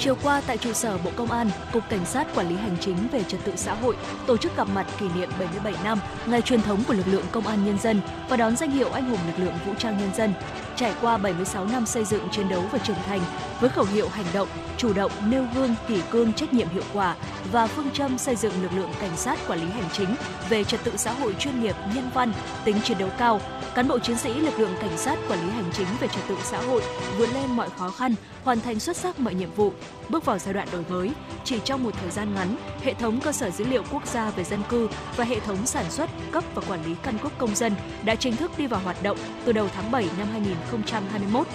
Chiều 0.00 0.14
qua 0.22 0.42
tại 0.46 0.58
trụ 0.58 0.72
sở 0.72 0.98
Bộ 0.98 1.10
Công 1.16 1.30
an, 1.30 1.50
Cục 1.72 1.82
Cảnh 1.88 2.04
sát 2.04 2.34
Quản 2.34 2.48
lý 2.48 2.56
Hành 2.56 2.76
chính 2.80 2.96
về 3.12 3.24
Trật 3.28 3.40
tự 3.44 3.52
xã 3.56 3.74
hội 3.74 3.96
tổ 4.26 4.36
chức 4.36 4.56
gặp 4.56 4.68
mặt 4.74 4.86
kỷ 4.98 5.06
niệm 5.08 5.30
77 5.38 5.74
năm 5.84 6.00
ngày 6.26 6.42
truyền 6.42 6.62
thống 6.62 6.84
của 6.88 6.94
lực 6.94 7.06
lượng 7.06 7.24
Công 7.32 7.46
an 7.46 7.66
Nhân 7.66 7.78
dân 7.78 8.00
và 8.28 8.36
đón 8.36 8.56
danh 8.56 8.70
hiệu 8.70 8.90
Anh 8.90 9.10
hùng 9.10 9.18
lực 9.26 9.44
lượng 9.44 9.54
Vũ 9.66 9.72
trang 9.78 9.98
Nhân 9.98 10.10
dân. 10.16 10.32
Trải 10.76 10.94
qua 11.00 11.16
76 11.16 11.66
năm 11.66 11.86
xây 11.86 12.04
dựng 12.04 12.28
chiến 12.30 12.48
đấu 12.48 12.62
và 12.72 12.78
trưởng 12.78 12.96
thành 13.06 13.20
với 13.60 13.70
khẩu 13.70 13.84
hiệu 13.84 14.08
hành 14.08 14.26
động, 14.34 14.48
chủ 14.76 14.92
động, 14.92 15.12
nêu 15.26 15.44
gương, 15.54 15.74
kỷ 15.88 16.00
cương, 16.10 16.32
trách 16.32 16.52
nhiệm 16.52 16.68
hiệu 16.68 16.84
quả 16.92 17.16
và 17.52 17.66
phương 17.66 17.90
châm 17.92 18.18
xây 18.18 18.36
dựng 18.36 18.62
lực 18.62 18.72
lượng 18.76 18.90
cảnh 19.00 19.16
sát 19.16 19.38
quản 19.48 19.60
lý 19.60 19.66
hành 19.70 19.90
chính 19.92 20.14
về 20.48 20.64
trật 20.64 20.84
tự 20.84 20.92
xã 20.96 21.12
hội 21.12 21.34
chuyên 21.38 21.60
nghiệp, 21.60 21.76
nhân 21.94 22.10
văn, 22.14 22.32
tính 22.64 22.76
chiến 22.84 22.98
đấu 22.98 23.08
cao, 23.18 23.40
cán 23.74 23.88
bộ 23.88 23.98
chiến 23.98 24.18
sĩ 24.18 24.34
lực 24.34 24.58
lượng 24.58 24.74
cảnh 24.80 24.98
sát 24.98 25.18
quản 25.28 25.46
lý 25.46 25.50
hành 25.50 25.70
chính 25.72 25.86
về 26.00 26.08
trật 26.08 26.28
tự 26.28 26.36
xã 26.42 26.58
hội 26.58 26.82
vượt 27.18 27.28
lên 27.34 27.56
mọi 27.56 27.68
khó 27.78 27.90
khăn, 27.90 28.14
hoàn 28.48 28.60
thành 28.60 28.80
xuất 28.80 28.96
sắc 28.96 29.20
mọi 29.20 29.34
nhiệm 29.34 29.50
vụ, 29.56 29.72
bước 30.08 30.24
vào 30.24 30.38
giai 30.38 30.54
đoạn 30.54 30.68
đổi 30.72 30.84
mới. 30.88 31.10
Chỉ 31.44 31.58
trong 31.64 31.84
một 31.84 31.90
thời 32.00 32.10
gian 32.10 32.34
ngắn, 32.34 32.56
hệ 32.82 32.94
thống 32.94 33.20
cơ 33.20 33.32
sở 33.32 33.50
dữ 33.50 33.64
liệu 33.64 33.82
quốc 33.92 34.06
gia 34.06 34.30
về 34.30 34.44
dân 34.44 34.62
cư 34.68 34.88
và 35.16 35.24
hệ 35.24 35.40
thống 35.40 35.66
sản 35.66 35.90
xuất, 35.90 36.10
cấp 36.32 36.44
và 36.54 36.62
quản 36.68 36.84
lý 36.84 36.94
căn 37.02 37.18
cước 37.18 37.38
công 37.38 37.54
dân 37.54 37.72
đã 38.04 38.14
chính 38.14 38.36
thức 38.36 38.50
đi 38.58 38.66
vào 38.66 38.80
hoạt 38.80 39.02
động 39.02 39.18
từ 39.44 39.52
đầu 39.52 39.68
tháng 39.74 39.90
7 39.90 40.08
năm 40.18 40.28
2021. 40.32 41.46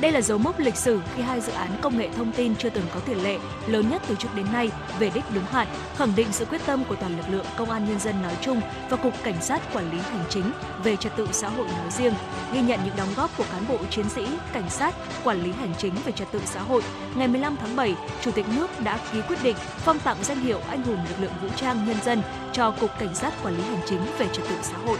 Đây 0.00 0.12
là 0.12 0.20
dấu 0.20 0.38
mốc 0.38 0.58
lịch 0.58 0.76
sử 0.76 1.00
khi 1.14 1.22
hai 1.22 1.40
dự 1.40 1.52
án 1.52 1.70
công 1.80 1.98
nghệ 1.98 2.08
thông 2.16 2.32
tin 2.32 2.56
chưa 2.56 2.70
từng 2.70 2.84
có 2.94 3.00
tiền 3.00 3.22
lệ 3.22 3.38
lớn 3.66 3.90
nhất 3.90 4.02
từ 4.08 4.14
trước 4.14 4.28
đến 4.34 4.46
nay 4.52 4.70
về 4.98 5.10
đích 5.14 5.24
đúng 5.34 5.44
hạn, 5.44 5.66
khẳng 5.96 6.12
định 6.16 6.26
sự 6.30 6.44
quyết 6.44 6.60
tâm 6.66 6.84
của 6.84 6.94
toàn 6.94 7.16
lực 7.16 7.26
lượng 7.30 7.46
công 7.56 7.70
an 7.70 7.84
nhân 7.88 8.00
dân 8.00 8.22
nói 8.22 8.36
chung 8.40 8.60
và 8.90 8.96
cục 8.96 9.12
cảnh 9.22 9.42
sát 9.42 9.62
quản 9.72 9.90
lý 9.90 9.98
hành 9.98 10.24
chính 10.28 10.52
về 10.84 10.96
trật 10.96 11.16
tự 11.16 11.28
xã 11.32 11.48
hội 11.48 11.66
nói 11.66 11.90
riêng, 11.90 12.14
ghi 12.52 12.60
nhận 12.60 12.80
những 12.84 12.96
đóng 12.96 13.08
góp 13.16 13.36
của 13.36 13.44
cán 13.52 13.64
bộ 13.68 13.78
chiến 13.90 14.08
sĩ 14.08 14.26
cảnh 14.52 14.70
sát 14.70 14.94
quản 15.24 15.42
lý 15.42 15.52
hành 15.52 15.74
chính 15.78 15.94
về 16.04 16.12
trật 16.12 16.28
tự 16.32 16.40
xã 16.46 16.60
hội. 16.60 16.82
Ngày 17.16 17.28
15 17.28 17.56
tháng 17.56 17.76
7, 17.76 17.94
Chủ 18.20 18.30
tịch 18.30 18.46
nước 18.56 18.80
đã 18.80 18.98
ký 19.12 19.20
quyết 19.28 19.42
định 19.42 19.56
phong 19.78 19.98
tặng 19.98 20.16
danh 20.22 20.40
hiệu 20.40 20.60
anh 20.68 20.82
hùng 20.82 20.98
lực 21.08 21.20
lượng 21.20 21.32
vũ 21.42 21.48
trang 21.56 21.86
nhân 21.86 21.96
dân 22.04 22.22
cho 22.52 22.70
cục 22.70 22.90
cảnh 22.98 23.14
sát 23.14 23.32
quản 23.42 23.56
lý 23.56 23.62
hành 23.62 23.80
chính 23.86 24.00
về 24.18 24.26
trật 24.32 24.44
tự 24.48 24.56
xã 24.62 24.76
hội. 24.86 24.98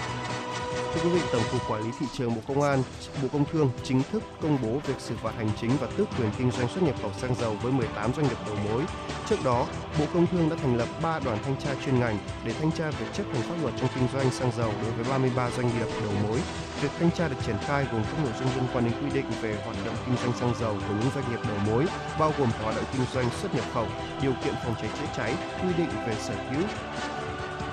Thưa 0.95 1.01
quý 1.05 1.11
vị, 1.11 1.21
Tổng 1.33 1.43
cục 1.53 1.61
Quản 1.69 1.83
lý 1.83 1.91
thị 2.01 2.07
trường 2.13 2.35
Bộ 2.35 2.41
Công 2.49 2.63
an, 2.63 2.83
Bộ 3.23 3.29
Công 3.33 3.45
Thương 3.45 3.71
chính 3.83 4.03
thức 4.13 4.23
công 4.43 4.59
bố 4.63 4.81
việc 4.87 4.95
xử 4.99 5.17
phạt 5.23 5.35
hành 5.37 5.51
chính 5.61 5.71
và 5.81 5.87
tước 5.97 6.09
quyền 6.19 6.31
kinh 6.39 6.51
doanh 6.51 6.69
xuất 6.69 6.83
nhập 6.83 6.95
khẩu 7.03 7.13
xăng 7.13 7.35
dầu 7.35 7.57
với 7.63 7.73
18 7.73 8.15
doanh 8.15 8.29
nghiệp 8.29 8.37
đầu 8.47 8.57
mối. 8.71 8.83
Trước 9.29 9.37
đó, 9.45 9.67
Bộ 9.99 10.05
Công 10.15 10.27
Thương 10.27 10.49
đã 10.49 10.57
thành 10.57 10.77
lập 10.77 10.89
3 11.03 11.19
đoàn 11.19 11.39
thanh 11.45 11.57
tra 11.57 11.71
chuyên 11.85 12.01
ngành 12.01 12.19
để 12.45 12.53
thanh 12.61 12.73
tra 12.73 12.91
việc 12.91 13.07
chấp 13.13 13.23
hành 13.33 13.43
pháp 13.43 13.55
luật 13.63 13.75
trong 13.81 13.89
kinh 13.95 14.09
doanh 14.13 14.31
xăng 14.31 14.53
dầu 14.59 14.73
đối 14.83 14.91
với 14.91 15.05
33 15.11 15.51
doanh 15.51 15.67
nghiệp 15.67 15.87
đầu 16.03 16.13
mối. 16.29 16.39
Việc 16.83 16.91
thanh 16.99 17.11
tra 17.11 17.29
được 17.29 17.37
triển 17.47 17.57
khai 17.61 17.87
gồm 17.93 18.03
các 18.05 18.25
nội 18.25 18.33
dung 18.39 18.49
liên 18.55 18.65
quan 18.73 18.85
đến 18.85 18.95
quy 19.03 19.11
định 19.15 19.31
về 19.43 19.59
hoạt 19.65 19.77
động 19.87 19.97
kinh 20.07 20.17
doanh 20.17 20.33
xăng 20.33 20.55
dầu 20.61 20.75
của 20.89 20.95
những 21.01 21.11
doanh 21.15 21.31
nghiệp 21.31 21.41
đầu 21.49 21.57
mối, 21.67 21.87
bao 22.19 22.33
gồm 22.39 22.49
hoạt 22.63 22.77
động 22.77 22.85
kinh 22.93 23.07
doanh 23.15 23.31
xuất 23.31 23.55
nhập 23.55 23.65
khẩu, 23.75 23.87
điều 24.23 24.33
kiện 24.45 24.55
phòng 24.65 24.75
cháy 24.81 24.91
chữa 24.99 25.09
cháy, 25.17 25.35
quy 25.63 25.69
định 25.79 25.91
về 26.07 26.17
sở 26.21 26.35
hữu, 26.51 26.63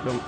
đồng 0.04 0.18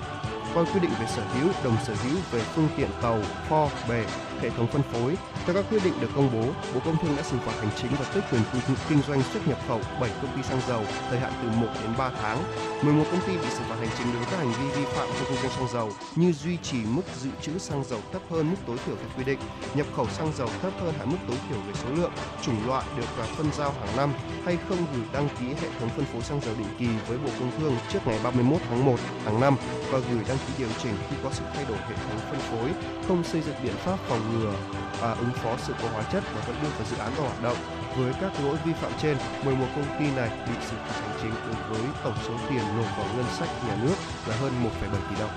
coi 0.54 0.64
quy 0.64 0.80
định 0.80 0.90
về 1.00 1.06
sở 1.06 1.22
hữu, 1.22 1.50
đồng 1.64 1.76
sở 1.84 1.94
hữu 2.04 2.18
về 2.30 2.40
phương 2.40 2.68
tiện 2.76 2.88
tàu, 3.02 3.20
kho, 3.48 3.68
bể 3.88 4.04
hệ 4.40 4.50
thống 4.50 4.66
phân 4.66 4.82
phối. 4.82 5.16
Theo 5.46 5.54
các 5.54 5.64
quyết 5.70 5.84
định 5.84 5.94
được 6.00 6.10
công 6.14 6.30
bố, 6.32 6.44
Bộ 6.74 6.80
Công 6.84 6.96
Thương 7.02 7.16
đã 7.16 7.22
xử 7.22 7.36
phạt 7.44 7.52
hành 7.60 7.70
chính 7.76 7.90
và 7.98 8.04
tước 8.14 8.24
quyền 8.32 8.42
kinh 8.88 9.02
doanh 9.08 9.22
xuất 9.22 9.48
nhập 9.48 9.58
khẩu 9.68 9.80
7 10.00 10.10
công 10.22 10.36
ty 10.36 10.42
xăng 10.42 10.60
dầu, 10.68 10.82
thời 11.10 11.18
hạn 11.18 11.32
từ 11.42 11.48
1 11.48 11.66
đến 11.82 11.92
3 11.98 12.10
tháng. 12.22 12.38
11 12.82 13.04
công 13.10 13.20
ty 13.26 13.32
bị 13.32 13.48
xử 13.50 13.62
phạt 13.68 13.76
hành 13.78 13.88
chính 13.98 14.06
đối 14.06 14.16
với 14.16 14.28
các 14.30 14.36
hành 14.36 14.52
vi 14.52 14.80
vi 14.80 14.84
phạm 14.84 15.08
trong 15.08 15.28
kinh 15.28 15.36
doanh 15.42 15.52
xăng 15.52 15.68
dầu 15.72 15.90
như 16.16 16.32
duy 16.32 16.56
trì 16.62 16.78
mức 16.84 17.02
dự 17.20 17.30
trữ 17.42 17.58
xăng 17.58 17.84
dầu 17.84 18.00
thấp 18.12 18.22
hơn 18.30 18.50
mức 18.50 18.56
tối 18.66 18.76
thiểu 18.86 18.96
theo 18.96 19.08
quy 19.16 19.24
định, 19.24 19.38
nhập 19.74 19.86
khẩu 19.96 20.06
xăng 20.08 20.32
dầu 20.36 20.48
thấp 20.62 20.72
hơn 20.80 20.94
hạn 20.98 21.10
mức 21.10 21.16
tối 21.28 21.36
thiểu 21.48 21.58
về 21.58 21.72
số 21.84 21.88
lượng, 21.96 22.12
chủng 22.42 22.66
loại 22.66 22.84
được 22.96 23.06
và 23.16 23.24
phân 23.24 23.46
giao 23.52 23.72
hàng 23.72 23.96
năm 23.96 24.12
hay 24.44 24.58
không 24.68 24.78
gửi 24.94 25.04
đăng 25.12 25.28
ký 25.40 25.46
hệ 25.46 25.68
thống 25.80 25.88
phân 25.88 26.04
phối 26.04 26.22
xăng 26.22 26.40
dầu 26.40 26.54
định 26.58 26.74
kỳ 26.78 26.88
với 27.08 27.18
Bộ 27.18 27.30
Công 27.38 27.50
Thương 27.58 27.74
trước 27.92 27.98
ngày 28.06 28.18
31 28.24 28.60
tháng 28.68 28.84
1 28.84 28.96
hàng 29.24 29.40
năm 29.40 29.56
và 29.90 29.98
gửi 29.98 30.24
đăng 30.28 30.38
ký 30.38 30.52
điều 30.58 30.68
chỉnh 30.82 30.94
khi 31.10 31.16
có 31.24 31.30
sự 31.32 31.44
thay 31.54 31.64
đổi 31.68 31.78
hệ 31.78 31.94
thống 31.94 32.18
phân 32.30 32.40
phối, 32.40 32.70
không 33.08 33.24
xây 33.24 33.40
dựng 33.42 33.54
biện 33.62 33.74
pháp 33.76 33.98
phòng 34.08 34.27
ngừa 34.32 34.52
và 35.00 35.10
ứng 35.12 35.32
phó 35.42 35.56
sự 35.66 35.72
cố 35.82 35.88
hóa 35.88 36.02
chất 36.12 36.24
và 36.34 36.40
vẫn 36.46 36.56
đưa 36.62 36.68
vào 36.68 36.86
dự 36.90 36.96
án 36.96 37.12
vào 37.16 37.26
hoạt 37.26 37.42
động. 37.42 37.56
Với 37.96 38.12
các 38.20 38.32
lỗi 38.44 38.56
vi 38.64 38.72
phạm 38.72 38.92
trên, 39.02 39.16
11 39.44 39.66
công 39.76 39.98
ty 39.98 40.06
này 40.16 40.30
bị 40.46 40.54
xử 40.70 40.76
phạt 40.86 41.00
hành 41.00 41.18
chính 41.22 41.34
đối 41.46 41.56
với 41.68 41.88
tổng 42.04 42.16
số 42.26 42.34
tiền 42.48 42.64
nộp 42.76 42.96
vào 42.96 43.06
ngân 43.16 43.26
sách 43.38 43.48
nhà 43.68 43.76
nước 43.82 43.96
là 44.26 44.36
hơn 44.36 44.52
1,7 44.64 45.00
tỷ 45.10 45.20
đồng. 45.20 45.30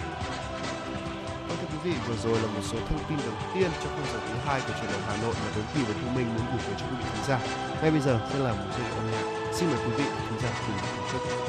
Vâng 1.47 1.57
thưa 1.61 1.67
quý 1.71 1.79
vị, 1.83 1.95
vừa 2.07 2.15
rồi 2.15 2.39
là 2.41 2.47
một 2.47 2.61
số 2.63 2.77
thông 2.89 3.03
tin 3.09 3.17
đầu 3.25 3.35
tiên 3.53 3.71
trong 3.83 3.93
khung 3.95 4.13
giờ 4.13 4.19
thứ 4.27 4.35
hai 4.45 4.61
của 4.61 4.73
truyền 4.81 4.91
động 4.91 5.01
Hà 5.07 5.17
Nội 5.17 5.33
mà 5.43 5.51
Tuấn 5.55 5.65
Kỳ 5.73 5.81
và 5.83 5.93
Thu 6.01 6.09
Minh 6.15 6.27
muốn 6.35 6.45
gửi 6.51 6.61
tới 6.65 6.75
cho 6.79 6.85
quý 6.85 6.95
vị 6.99 7.05
khán 7.13 7.23
giả. 7.27 7.39
Ngay 7.81 7.91
bây 7.91 8.01
giờ 8.01 8.19
sẽ 8.33 8.39
là 8.39 8.51
một 8.51 8.69
giai 8.77 8.91
âm 8.91 9.11
nhạc. 9.11 9.53
Xin 9.53 9.69
mời 9.69 9.79
quý 9.85 9.91
vị 9.97 10.03
khán 10.29 10.39
giả 10.39 10.49
cùng 10.67 10.77
thưởng 11.11 11.21
thức. 11.27 11.40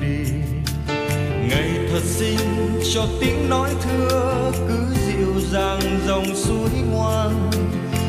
Đi. 0.00 0.24
Ngày 1.48 1.70
thật 1.92 2.02
xinh 2.04 2.38
cho 2.94 3.06
tiếng 3.20 3.50
nói 3.50 3.70
thưa, 3.82 4.52
cứ 4.68 4.86
dịu 5.06 5.34
dàng 5.52 5.80
dòng 6.06 6.36
suối 6.36 6.70
ngoan. 6.92 7.50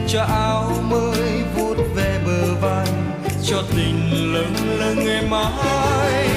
Cho 0.07 0.21
áo 0.21 0.71
mới 0.89 1.43
vuốt 1.55 1.75
về 1.95 2.19
bờ 2.25 2.55
vai, 2.61 2.87
cho 3.43 3.63
tình 3.75 4.33
lâng 4.33 4.55
lâng 4.79 5.05
ngày 5.05 5.23
mai. 5.29 6.27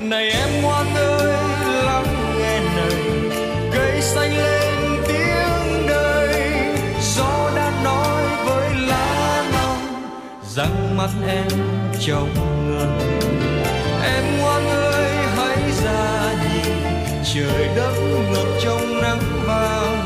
Này 0.00 0.30
em 0.30 0.62
ngoan 0.62 0.94
ơi, 0.94 1.36
lắng 1.84 2.36
nghe 2.38 2.60
này 2.60 2.94
cây 3.72 4.00
xanh 4.00 4.36
lên 4.36 4.74
tiếng 5.08 5.86
đời. 5.88 6.52
Gió 7.16 7.50
đã 7.56 7.72
nói 7.84 8.22
với 8.44 8.70
lá 8.74 9.44
non 9.52 9.78
rằng 10.42 10.96
mắt 10.96 11.10
em 11.28 11.48
trong 12.06 12.28
ngần 12.68 13.19
trời 17.34 17.68
đất 17.76 17.92
ngập 18.32 18.46
trong 18.60 19.02
nắng 19.02 19.18
vàng. 19.46 20.04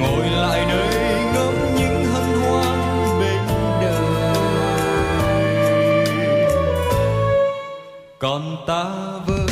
Ngồi 0.00 0.26
lại 0.30 0.64
đây 0.68 1.24
ngắm 1.34 1.54
những 1.76 2.04
hân 2.04 2.42
hoan 2.42 2.78
bên 3.20 3.40
đời. 3.80 4.34
Còn 8.18 8.56
ta 8.66 8.84
với 9.26 9.43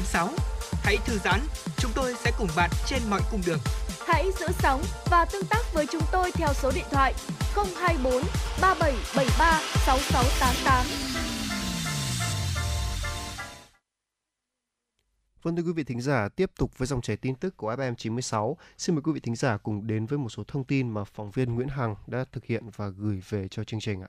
FM96. 0.00 0.28
Hãy 0.82 0.96
thư 1.06 1.18
giãn, 1.18 1.40
chúng 1.76 1.92
tôi 1.94 2.14
sẽ 2.14 2.32
cùng 2.38 2.48
bạn 2.56 2.70
trên 2.86 3.02
mọi 3.10 3.20
cung 3.30 3.40
đường. 3.46 3.58
Hãy 4.06 4.30
giữ 4.40 4.46
sóng 4.58 4.82
và 5.10 5.24
tương 5.24 5.46
tác 5.50 5.62
với 5.74 5.86
chúng 5.86 6.02
tôi 6.12 6.32
theo 6.32 6.48
số 6.54 6.70
điện 6.74 6.84
thoại 6.90 7.14
024 7.54 8.22
3773 8.60 9.60
6688. 9.86 10.86
Vâng 15.42 15.56
thưa 15.56 15.62
quý 15.62 15.72
vị 15.72 15.84
thính 15.84 16.00
giả, 16.00 16.28
tiếp 16.28 16.50
tục 16.58 16.78
với 16.78 16.86
dòng 16.88 17.00
chảy 17.00 17.16
tin 17.16 17.34
tức 17.34 17.56
của 17.56 17.74
FM96. 17.74 18.54
Xin 18.78 18.94
mời 18.94 19.02
quý 19.02 19.12
vị 19.12 19.20
thính 19.20 19.36
giả 19.36 19.56
cùng 19.56 19.86
đến 19.86 20.06
với 20.06 20.18
một 20.18 20.28
số 20.28 20.44
thông 20.48 20.64
tin 20.64 20.88
mà 20.88 21.04
phóng 21.04 21.30
viên 21.30 21.54
Nguyễn 21.54 21.68
Hằng 21.68 21.94
đã 22.06 22.24
thực 22.32 22.44
hiện 22.44 22.64
và 22.76 22.88
gửi 22.88 23.22
về 23.28 23.48
cho 23.48 23.64
chương 23.64 23.80
trình 23.80 24.00
ạ. 24.00 24.08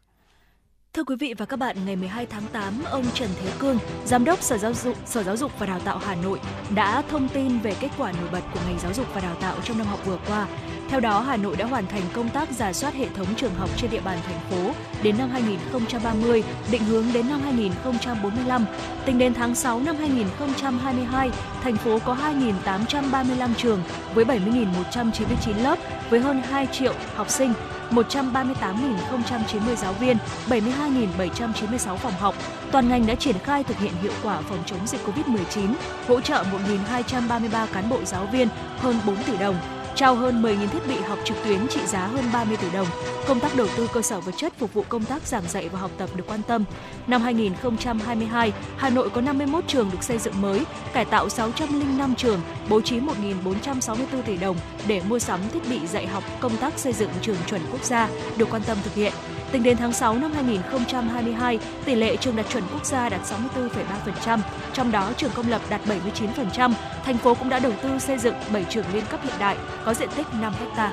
Thưa 0.94 1.04
quý 1.04 1.16
vị 1.16 1.34
và 1.38 1.46
các 1.46 1.58
bạn, 1.58 1.76
ngày 1.86 1.96
12 1.96 2.26
tháng 2.26 2.44
8, 2.52 2.74
ông 2.92 3.06
Trần 3.14 3.30
Thế 3.42 3.52
Cương, 3.60 3.78
Giám 4.06 4.26
đốc 4.26 4.42
Sở 4.42 4.58
Giáo 4.58 4.74
dục 4.74 4.98
Sở 5.06 5.24
Giáo 5.24 5.38
dục 5.38 5.52
và 5.60 5.66
Đào 5.66 5.80
tạo 5.80 5.98
Hà 5.98 6.16
Nội 6.16 6.40
đã 6.76 7.02
thông 7.02 7.30
tin 7.30 7.60
về 7.60 7.76
kết 7.80 7.90
quả 7.98 8.12
nổi 8.12 8.30
bật 8.32 8.42
của 8.54 8.60
ngành 8.66 8.80
giáo 8.80 8.94
dục 8.94 9.06
và 9.14 9.22
đào 9.22 9.36
tạo 9.42 9.56
trong 9.64 9.78
năm 9.78 9.88
học 9.88 10.06
vừa 10.06 10.20
qua. 10.28 10.48
Theo 10.90 11.00
đó, 11.00 11.20
Hà 11.22 11.38
Nội 11.38 11.56
đã 11.56 11.66
hoàn 11.66 11.88
thành 11.88 12.02
công 12.14 12.30
tác 12.30 12.52
giả 12.52 12.74
soát 12.74 12.94
hệ 12.94 13.08
thống 13.08 13.28
trường 13.36 13.54
học 13.56 13.70
trên 13.78 13.92
địa 13.92 14.02
bàn 14.02 14.20
thành 14.28 14.40
phố 14.50 14.72
đến 15.04 15.18
năm 15.18 15.30
2030, 15.30 16.44
định 16.72 16.84
hướng 16.84 17.06
đến 17.14 17.30
năm 17.30 17.42
2045. 17.42 18.66
Tính 19.06 19.18
đến 19.18 19.34
tháng 19.34 19.56
6 19.56 19.80
năm 19.80 19.96
2022, 19.96 21.30
thành 21.64 21.78
phố 21.78 22.00
có 22.06 22.18
2.835 22.66 23.50
trường 23.58 23.84
với 24.14 24.26
70.199 24.26 25.64
lớp 25.64 25.80
với 26.10 26.20
hơn 26.20 26.42
2 26.42 26.68
triệu 26.72 26.94
học 27.16 27.30
sinh, 27.30 27.54
138.090 27.92 29.76
giáo 29.76 29.94
viên, 29.94 30.18
72.796 30.48 31.96
phòng 31.96 32.14
học. 32.20 32.36
Toàn 32.72 32.90
ngành 32.90 33.08
đã 33.08 33.16
triển 33.16 33.40
khai 33.40 33.64
thực 33.64 33.78
hiện 33.78 33.94
hiệu 34.02 34.14
quả 34.24 34.42
phòng 34.42 34.64
chống 34.66 34.88
dịch 34.88 35.02
COVID-19, 35.06 35.74
hỗ 36.08 36.22
trợ 36.22 36.44
1.233 36.90 37.68
cán 37.74 37.90
bộ 37.90 38.00
giáo 38.06 38.26
viên 38.26 38.48
hơn 38.78 38.96
4 39.06 39.16
tỷ 39.24 39.38
đồng, 39.38 39.56
trao 40.00 40.16
hơn 40.16 40.42
10.000 40.42 40.68
thiết 40.68 40.88
bị 40.88 40.96
học 40.96 41.20
trực 41.26 41.38
tuyến 41.44 41.68
trị 41.68 41.80
giá 41.86 42.08
hơn 42.08 42.26
30 42.34 42.58
tỷ 42.58 42.68
đồng. 42.74 42.88
Công 43.28 43.40
tác 43.40 43.56
đầu 43.56 43.68
tư 43.78 43.88
cơ 43.94 44.02
sở 44.02 44.20
vật 44.20 44.32
chất 44.38 44.54
phục 44.58 44.74
vụ 44.74 44.84
công 44.90 45.06
tác 45.06 45.28
giảng 45.28 45.44
dạy 45.48 45.70
và 45.70 45.80
học 45.80 45.92
tập 45.98 46.10
được 46.16 46.24
quan 46.28 46.42
tâm. 46.48 46.64
Năm 47.08 47.22
2022, 47.22 48.54
Hà 48.78 48.90
Nội 48.90 49.10
có 49.10 49.22
51 49.22 49.64
trường 49.68 49.90
được 49.92 50.04
xây 50.04 50.18
dựng 50.18 50.42
mới, 50.42 50.66
cải 50.94 51.06
tạo 51.06 51.30
605 51.30 52.16
trường, 52.16 52.42
bố 52.70 52.82
trí 52.82 53.00
1.464 53.00 54.22
tỷ 54.26 54.38
đồng 54.38 54.58
để 54.88 55.02
mua 55.08 55.20
sắm 55.20 55.40
thiết 55.54 55.70
bị 55.70 55.88
dạy 55.88 56.08
học 56.08 56.24
công 56.40 56.58
tác 56.58 56.80
xây 56.80 56.94
dựng 56.94 57.10
trường 57.22 57.38
chuẩn 57.48 57.62
quốc 57.72 57.84
gia 57.84 58.10
được 58.38 58.48
quan 58.50 58.62
tâm 58.64 58.78
thực 58.84 58.94
hiện. 58.94 59.14
Tính 59.52 59.64
đến 59.64 59.78
tháng 59.78 59.94
6 59.94 60.18
năm 60.18 60.32
2022, 60.32 61.60
tỷ 61.86 61.96
lệ 61.96 62.18
trường 62.18 62.36
đạt 62.36 62.50
chuẩn 62.50 62.64
quốc 62.74 62.86
gia 62.86 63.10
đạt 63.10 63.22
64,3%, 63.56 64.40
trong 64.74 64.92
đó 64.92 65.14
trường 65.18 65.32
công 65.36 65.50
lập 65.50 65.62
đạt 65.70 65.82
79%. 65.86 66.74
Thành 67.04 67.18
phố 67.18 67.34
cũng 67.34 67.50
đã 67.50 67.60
đầu 67.60 67.74
tư 67.84 68.00
xây 68.00 68.18
dựng 68.18 68.36
7 68.54 68.66
trường 68.70 68.86
liên 68.94 69.04
cấp 69.10 69.20
hiện 69.24 69.34
đại 69.40 69.58
có 69.86 69.94
diện 69.94 70.10
tích 70.16 70.28
5 70.42 70.54
ha. 70.76 70.92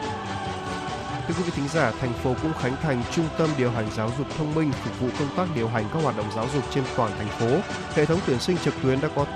Thưa 1.28 1.35
quý 1.35 1.43
vị 1.43 1.53
thính 1.57 1.69
giả, 1.69 1.93
thành 2.01 2.12
phố 2.12 2.35
cũng 2.43 2.53
khánh 2.61 2.77
thành 2.83 3.03
trung 3.12 3.28
tâm 3.39 3.51
điều 3.59 3.70
hành 3.70 3.87
giáo 3.97 4.11
dục 4.19 4.27
thông 4.39 4.55
minh 4.55 4.73
phục 4.73 5.01
vụ 5.01 5.09
công 5.19 5.37
tác 5.37 5.57
điều 5.57 5.69
hành 5.69 5.85
các 5.93 6.03
hoạt 6.03 6.16
động 6.16 6.27
giáo 6.37 6.47
dục 6.55 6.65
trên 6.70 6.85
toàn 6.97 7.11
thành 7.19 7.28
phố. 7.28 7.59
Hệ 7.95 8.05
thống 8.05 8.20
tuyển 8.27 8.39
sinh 8.39 8.57
trực 8.65 8.74
tuyến 8.83 9.01
đã 9.01 9.09
có 9.16 9.27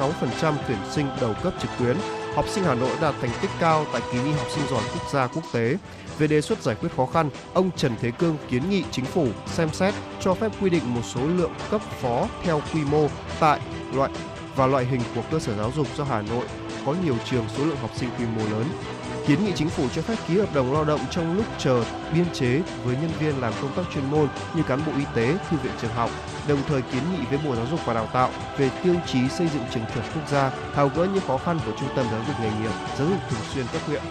86% 0.00 0.54
tuyển 0.68 0.78
sinh 0.90 1.06
đầu 1.20 1.34
cấp 1.42 1.52
trực 1.60 1.70
tuyến. 1.78 1.96
Học 2.34 2.48
sinh 2.48 2.64
Hà 2.64 2.74
Nội 2.74 2.90
đạt 3.00 3.14
thành 3.20 3.30
tích 3.42 3.50
cao 3.60 3.86
tại 3.92 4.02
kỳ 4.12 4.18
thi 4.24 4.32
học 4.32 4.46
sinh 4.54 4.64
giỏi 4.70 4.82
quốc 4.94 5.10
gia 5.12 5.26
quốc 5.26 5.42
tế. 5.52 5.76
Về 6.18 6.26
đề 6.26 6.40
xuất 6.40 6.62
giải 6.62 6.74
quyết 6.74 6.88
khó 6.96 7.06
khăn, 7.06 7.30
ông 7.54 7.70
Trần 7.76 7.92
Thế 8.00 8.10
Cương 8.10 8.36
kiến 8.50 8.70
nghị 8.70 8.84
chính 8.90 9.04
phủ 9.04 9.26
xem 9.46 9.68
xét 9.72 9.94
cho 10.20 10.34
phép 10.34 10.52
quy 10.60 10.70
định 10.70 10.94
một 10.94 11.00
số 11.14 11.20
lượng 11.26 11.52
cấp 11.70 11.80
phó 12.00 12.28
theo 12.42 12.60
quy 12.74 12.80
mô 12.90 13.08
tại 13.40 13.60
loại 13.94 14.10
và 14.56 14.66
loại 14.66 14.84
hình 14.84 15.00
của 15.14 15.22
cơ 15.30 15.38
sở 15.38 15.56
giáo 15.56 15.72
dục 15.76 15.86
do 15.96 16.04
Hà 16.04 16.22
Nội 16.22 16.44
có 16.86 16.94
nhiều 17.04 17.14
trường 17.30 17.44
số 17.56 17.64
lượng 17.64 17.76
học 17.76 17.90
sinh 17.96 18.10
quy 18.18 18.24
mô 18.36 18.50
lớn 18.50 18.64
kiến 19.26 19.44
nghị 19.44 19.52
chính 19.54 19.68
phủ 19.68 19.88
cho 19.94 20.02
phép 20.02 20.14
ký 20.28 20.38
hợp 20.38 20.54
đồng 20.54 20.72
lao 20.72 20.84
động 20.84 21.00
trong 21.10 21.36
lúc 21.36 21.44
chờ 21.58 21.84
biên 22.14 22.24
chế 22.32 22.60
với 22.84 22.96
nhân 22.96 23.10
viên 23.20 23.40
làm 23.40 23.52
công 23.62 23.72
tác 23.76 23.82
chuyên 23.94 24.10
môn 24.10 24.28
như 24.54 24.62
cán 24.62 24.80
bộ 24.86 24.92
y 24.98 25.04
tế, 25.14 25.36
thư 25.50 25.56
viện 25.62 25.72
trường 25.82 25.90
học, 25.90 26.10
đồng 26.48 26.58
thời 26.68 26.82
kiến 26.82 27.02
nghị 27.12 27.24
với 27.30 27.38
Bộ 27.46 27.56
Giáo 27.56 27.66
dục 27.70 27.80
và 27.84 27.94
Đào 27.94 28.06
tạo 28.12 28.30
về 28.58 28.70
tiêu 28.84 28.94
chí 29.06 29.18
xây 29.28 29.48
dựng 29.54 29.62
trường 29.74 29.84
chuẩn 29.94 30.04
quốc 30.14 30.28
gia, 30.30 30.50
tháo 30.74 30.90
gỡ 30.96 31.06
những 31.14 31.22
khó 31.26 31.38
khăn 31.38 31.58
của 31.66 31.72
trung 31.80 31.88
tâm 31.96 32.06
giáo 32.10 32.20
dục 32.26 32.36
nghề 32.40 32.50
nghiệp, 32.60 32.72
giáo 32.98 33.08
dục 33.08 33.18
thường 33.30 33.40
xuyên 33.54 33.66
cấp 33.72 33.82
huyện. 33.86 34.02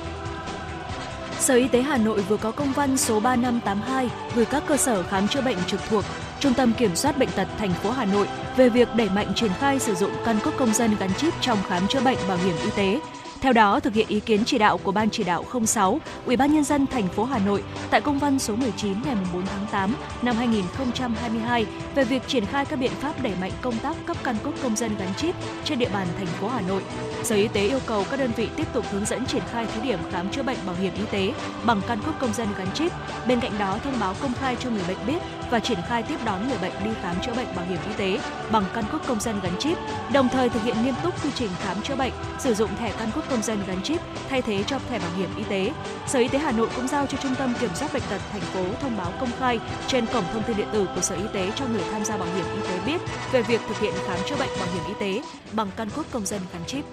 Sở 1.39 1.55
Y 1.55 1.67
tế 1.67 1.81
Hà 1.81 1.97
Nội 1.97 2.21
vừa 2.21 2.38
có 2.38 2.51
công 2.51 2.73
văn 2.73 2.97
số 2.97 3.19
3582 3.19 4.09
gửi 4.35 4.45
các 4.45 4.63
cơ 4.67 4.77
sở 4.77 5.03
khám 5.03 5.27
chữa 5.27 5.41
bệnh 5.41 5.57
trực 5.67 5.79
thuộc 5.89 6.05
Trung 6.39 6.53
tâm 6.53 6.73
Kiểm 6.73 6.95
soát 6.95 7.17
Bệnh 7.17 7.29
tật 7.35 7.47
thành 7.57 7.73
phố 7.73 7.91
Hà 7.91 8.05
Nội 8.05 8.27
về 8.57 8.69
việc 8.69 8.95
đẩy 8.95 9.09
mạnh 9.09 9.31
triển 9.35 9.51
khai 9.59 9.79
sử 9.79 9.95
dụng 9.95 10.11
căn 10.25 10.39
cước 10.43 10.57
công 10.57 10.73
dân 10.73 10.95
gắn 10.99 11.13
chip 11.13 11.33
trong 11.41 11.57
khám 11.67 11.88
chữa 11.88 12.01
bệnh 12.01 12.17
bảo 12.27 12.38
hiểm 12.38 12.55
y 12.63 12.69
tế 12.75 12.99
theo 13.41 13.53
đó, 13.53 13.80
thực 13.80 13.93
hiện 13.93 14.07
ý 14.07 14.19
kiến 14.19 14.43
chỉ 14.45 14.57
đạo 14.57 14.77
của 14.77 14.91
Ban 14.91 15.09
chỉ 15.09 15.23
đạo 15.23 15.45
06, 15.65 15.99
Ủy 16.26 16.38
ban 16.38 16.53
nhân 16.53 16.63
dân 16.63 16.88
thành 16.88 17.07
phố 17.07 17.23
Hà 17.23 17.39
Nội 17.39 17.63
tại 17.89 18.01
công 18.01 18.19
văn 18.19 18.39
số 18.39 18.55
19 18.55 18.97
ngày 19.05 19.15
4 19.34 19.45
tháng 19.45 19.65
8 19.72 19.95
năm 20.22 20.35
2022 20.35 21.65
về 21.95 22.03
việc 22.03 22.27
triển 22.27 22.45
khai 22.45 22.65
các 22.65 22.80
biện 22.80 22.91
pháp 22.91 23.23
đẩy 23.23 23.34
mạnh 23.41 23.51
công 23.61 23.77
tác 23.77 23.95
cấp 24.05 24.18
căn 24.23 24.35
cước 24.43 24.53
công 24.63 24.76
dân 24.76 24.91
gắn 24.97 25.13
chip 25.18 25.35
trên 25.63 25.80
địa 25.80 25.89
bàn 25.93 26.07
thành 26.18 26.26
phố 26.27 26.47
Hà 26.47 26.61
Nội. 26.61 26.81
Sở 27.23 27.35
Y 27.35 27.47
tế 27.47 27.68
yêu 27.68 27.80
cầu 27.85 28.05
các 28.11 28.19
đơn 28.19 28.31
vị 28.35 28.49
tiếp 28.55 28.68
tục 28.73 28.85
hướng 28.91 29.05
dẫn 29.05 29.26
triển 29.26 29.43
khai 29.51 29.65
thí 29.65 29.81
điểm 29.81 29.99
khám 30.11 30.30
chữa 30.30 30.43
bệnh 30.43 30.57
bảo 30.65 30.76
hiểm 30.76 30.93
y 30.93 31.05
tế 31.11 31.34
bằng 31.65 31.81
căn 31.88 31.99
cước 32.05 32.19
công 32.19 32.34
dân 32.34 32.47
gắn 32.57 32.68
chip. 32.73 32.91
Bên 33.27 33.39
cạnh 33.39 33.57
đó, 33.59 33.77
thông 33.84 33.99
báo 33.99 34.15
công 34.22 34.34
khai 34.34 34.55
cho 34.59 34.69
người 34.69 34.84
bệnh 34.88 35.07
biết 35.07 35.19
và 35.51 35.59
triển 35.59 35.80
khai 35.88 36.03
tiếp 36.03 36.19
đón 36.26 36.49
người 36.49 36.57
bệnh 36.61 36.73
đi 36.84 36.91
khám 37.01 37.15
chữa 37.26 37.34
bệnh 37.34 37.55
bảo 37.55 37.65
hiểm 37.65 37.80
y 37.88 37.93
tế 37.97 38.19
bằng 38.51 38.63
căn 38.73 38.84
cước 38.91 39.07
công 39.07 39.19
dân 39.19 39.39
gắn 39.43 39.53
chip, 39.59 39.77
đồng 40.13 40.30
thời 40.30 40.49
thực 40.49 40.63
hiện 40.63 40.76
nghiêm 40.84 40.95
túc 41.03 41.23
quy 41.23 41.30
trình 41.35 41.49
khám 41.59 41.81
chữa 41.81 41.95
bệnh, 41.95 42.13
sử 42.39 42.53
dụng 42.53 42.69
thẻ 42.80 42.93
căn 42.99 43.11
cước 43.11 43.30
công 43.32 43.44
dân 43.44 43.60
gắn 43.68 43.84
chip 43.84 44.02
thay 44.30 44.41
thế 44.41 44.64
cho 44.68 44.80
thẻ 44.90 44.99
bảo 44.99 45.12
hiểm 45.18 45.30
y 45.38 45.44
tế. 45.44 45.72
Sở 46.08 46.20
Y 46.20 46.28
tế 46.28 46.40
Hà 46.40 46.52
Nội 46.52 46.70
cũng 46.76 46.88
giao 46.88 47.06
cho 47.06 47.18
Trung 47.18 47.36
tâm 47.36 47.53
Kiểm 47.60 47.70
soát 47.76 47.94
bệnh 47.94 48.03
tật 48.10 48.22
thành 48.32 48.41
phố 48.41 48.64
thông 48.82 48.98
báo 48.98 49.14
công 49.20 49.30
khai 49.40 49.60
trên 49.88 50.06
cổng 50.06 50.24
thông 50.34 50.44
tin 50.44 50.58
điện 50.58 50.68
tử 50.74 50.88
của 50.95 51.02
Sở 51.02 51.16
Y 51.16 51.24
tế 51.34 51.52
cho 51.56 51.66
người 51.66 51.84
tham 51.91 52.06
gia 52.06 52.18
bảo 52.18 52.28
hiểm 52.36 52.45
y 52.56 52.62
tế 52.68 52.80
biết 52.86 53.02
về 53.32 53.41
việc 53.41 53.62
thực 53.68 53.80
hiện 53.80 53.94
khám 54.08 54.20
chữa 54.30 54.36
bệnh 54.36 54.49
bảo 54.60 54.68
hiểm 54.74 54.84
y 54.88 54.94
tế 54.99 55.22
bằng 55.52 55.72
căn 55.78 55.90
cước 55.90 56.12
công 56.12 56.26
dân 56.26 56.41
gắn 56.53 56.62
chip. 56.68 56.86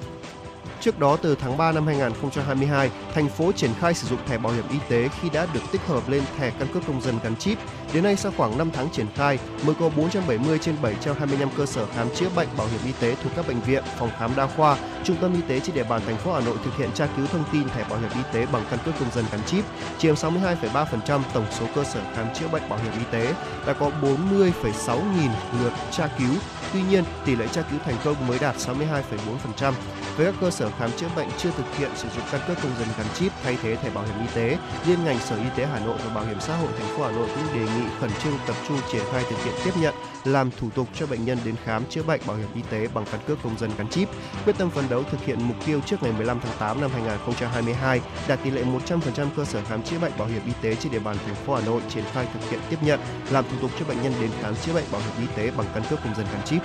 Trước 0.80 0.98
đó 0.98 1.16
từ 1.22 1.34
tháng 1.34 1.56
3 1.56 1.72
năm 1.72 1.86
2022, 1.86 2.90
thành 3.14 3.28
phố 3.28 3.52
triển 3.52 3.70
khai 3.80 3.94
sử 3.94 4.08
dụng 4.08 4.18
thẻ 4.26 4.38
bảo 4.38 4.52
hiểm 4.52 4.64
y 4.70 4.78
tế 4.88 5.08
khi 5.20 5.30
đã 5.30 5.46
được 5.54 5.60
tích 5.72 5.80
hợp 5.86 6.08
lên 6.08 6.22
thẻ 6.38 6.50
căn 6.58 6.68
cước 6.74 6.86
công 6.86 7.00
dân 7.00 7.18
gắn 7.22 7.36
chip. 7.36 7.58
Đến 7.92 8.04
nay 8.04 8.16
sau 8.16 8.32
khoảng 8.36 8.58
5 8.58 8.70
tháng 8.72 8.90
triển 8.90 9.06
khai, 9.14 9.38
mới 9.66 9.74
có 9.80 9.90
470 9.96 10.58
trên 10.58 10.76
725 10.82 11.48
cơ 11.56 11.66
sở 11.66 11.86
khám 11.86 12.08
chữa 12.14 12.28
bệnh 12.36 12.48
bảo 12.56 12.66
hiểm 12.66 12.80
y 12.84 12.92
tế 13.00 13.16
thuộc 13.22 13.32
các 13.36 13.48
bệnh 13.48 13.60
viện, 13.60 13.82
phòng 13.98 14.10
khám 14.18 14.30
đa 14.36 14.46
khoa, 14.46 14.76
trung 15.04 15.16
tâm 15.20 15.34
y 15.34 15.40
tế 15.48 15.60
trên 15.60 15.74
địa 15.74 15.84
bàn 15.84 16.00
thành 16.06 16.16
phố 16.16 16.32
Hà 16.32 16.40
Nội 16.40 16.56
thực 16.64 16.76
hiện 16.76 16.90
tra 16.94 17.08
cứu 17.16 17.26
thông 17.26 17.44
tin 17.52 17.68
thẻ 17.68 17.84
bảo 17.90 17.98
hiểm 17.98 18.10
y 18.14 18.22
tế 18.32 18.46
bằng 18.52 18.62
căn 18.70 18.78
cước 18.84 18.94
công 19.00 19.10
dân 19.14 19.24
gắn 19.32 19.40
chip, 19.46 19.64
chiếm 19.98 20.14
62,3% 20.14 21.20
tổng 21.34 21.46
số 21.58 21.66
cơ 21.74 21.84
sở 21.84 22.00
khám 22.14 22.26
chữa 22.34 22.48
bệnh 22.48 22.68
bảo 22.68 22.78
hiểm 22.78 22.92
y 22.92 23.04
tế, 23.10 23.34
đã 23.66 23.72
có 23.72 23.90
40,6 24.02 24.96
nghìn 25.16 25.30
lượt 25.62 25.72
tra 25.90 26.08
cứu. 26.18 26.34
Tuy 26.72 26.82
nhiên, 26.90 27.04
tỷ 27.24 27.36
lệ 27.36 27.46
tra 27.52 27.62
cứu 27.62 27.80
thành 27.84 27.96
công 28.04 28.26
mới 28.26 28.38
đạt 28.38 28.56
62,4%. 28.56 29.72
Với 30.16 30.26
các 30.26 30.34
cơ 30.40 30.50
sở 30.50 30.70
khám 30.78 30.90
chữa 30.96 31.06
bệnh 31.16 31.28
chưa 31.38 31.50
thực 31.56 31.76
hiện 31.76 31.90
sử 31.96 32.08
dụng 32.08 32.24
căn 32.32 32.40
cước 32.48 32.56
công 32.62 32.72
dân 32.78 32.88
gắn 32.98 33.06
chip 33.14 33.32
thay 33.44 33.56
thế 33.62 33.76
thẻ 33.76 33.90
bảo 33.90 34.04
hiểm 34.04 34.20
y 34.20 34.26
tế, 34.34 34.58
liên 34.86 35.04
ngành 35.04 35.18
Sở 35.18 35.36
Y 35.36 35.48
tế 35.56 35.66
Hà 35.66 35.78
Nội 35.78 35.98
và 36.04 36.14
Bảo 36.14 36.24
hiểm 36.24 36.40
xã 36.40 36.56
hội 36.56 36.68
thành 36.78 36.96
phố 36.96 37.04
Hà 37.04 37.10
Nội 37.10 37.28
cũng 37.34 37.54
đề 37.54 37.60
nghị 37.60 37.86
khẩn 38.00 38.10
trương 38.24 38.32
tập 38.46 38.56
trung 38.68 38.78
triển 38.92 39.02
khai 39.12 39.24
thực 39.30 39.44
hiện 39.44 39.54
tiếp 39.64 39.72
nhận, 39.80 39.94
làm 40.32 40.50
thủ 40.60 40.70
tục 40.74 40.88
cho 40.94 41.06
bệnh 41.06 41.24
nhân 41.24 41.38
đến 41.44 41.54
khám 41.64 41.82
chữa 41.90 42.02
bệnh 42.02 42.20
bảo 42.26 42.36
hiểm 42.36 42.48
y 42.54 42.62
tế 42.70 42.88
bằng 42.94 43.04
căn 43.12 43.20
cước 43.26 43.38
công 43.42 43.58
dân 43.58 43.70
gắn 43.78 43.88
chip, 43.88 44.08
quyết 44.44 44.58
tâm 44.58 44.70
phấn 44.70 44.84
đấu 44.88 45.02
thực 45.10 45.24
hiện 45.24 45.38
mục 45.42 45.56
tiêu 45.66 45.80
trước 45.86 46.02
ngày 46.02 46.12
15 46.12 46.40
tháng 46.40 46.56
8 46.58 46.80
năm 46.80 46.90
2022 46.92 48.00
đạt 48.28 48.38
tỷ 48.44 48.50
lệ 48.50 48.62
100% 48.62 49.26
cơ 49.36 49.44
sở 49.44 49.62
khám 49.68 49.82
chữa 49.82 49.98
bệnh 49.98 50.12
bảo 50.18 50.28
hiểm 50.28 50.42
y 50.46 50.52
tế 50.62 50.74
trên 50.74 50.92
địa 50.92 50.98
bàn 50.98 51.16
thành 51.26 51.34
phố 51.34 51.54
Hà 51.54 51.66
Nội 51.66 51.80
triển 51.88 52.04
khai 52.12 52.26
thực 52.34 52.50
hiện 52.50 52.60
tiếp 52.70 52.78
nhận, 52.82 53.00
làm 53.30 53.44
thủ 53.50 53.56
tục 53.60 53.70
cho 53.78 53.84
bệnh 53.84 54.02
nhân 54.02 54.12
đến 54.20 54.30
khám 54.40 54.54
chữa 54.56 54.72
bệnh 54.72 54.84
bảo 54.92 55.00
hiểm 55.00 55.26
y 55.28 55.34
tế 55.36 55.50
bằng 55.56 55.66
căn 55.74 55.82
cước 55.90 55.98
công 56.04 56.14
dân 56.14 56.26
gắn 56.32 56.42
chip. 56.44 56.62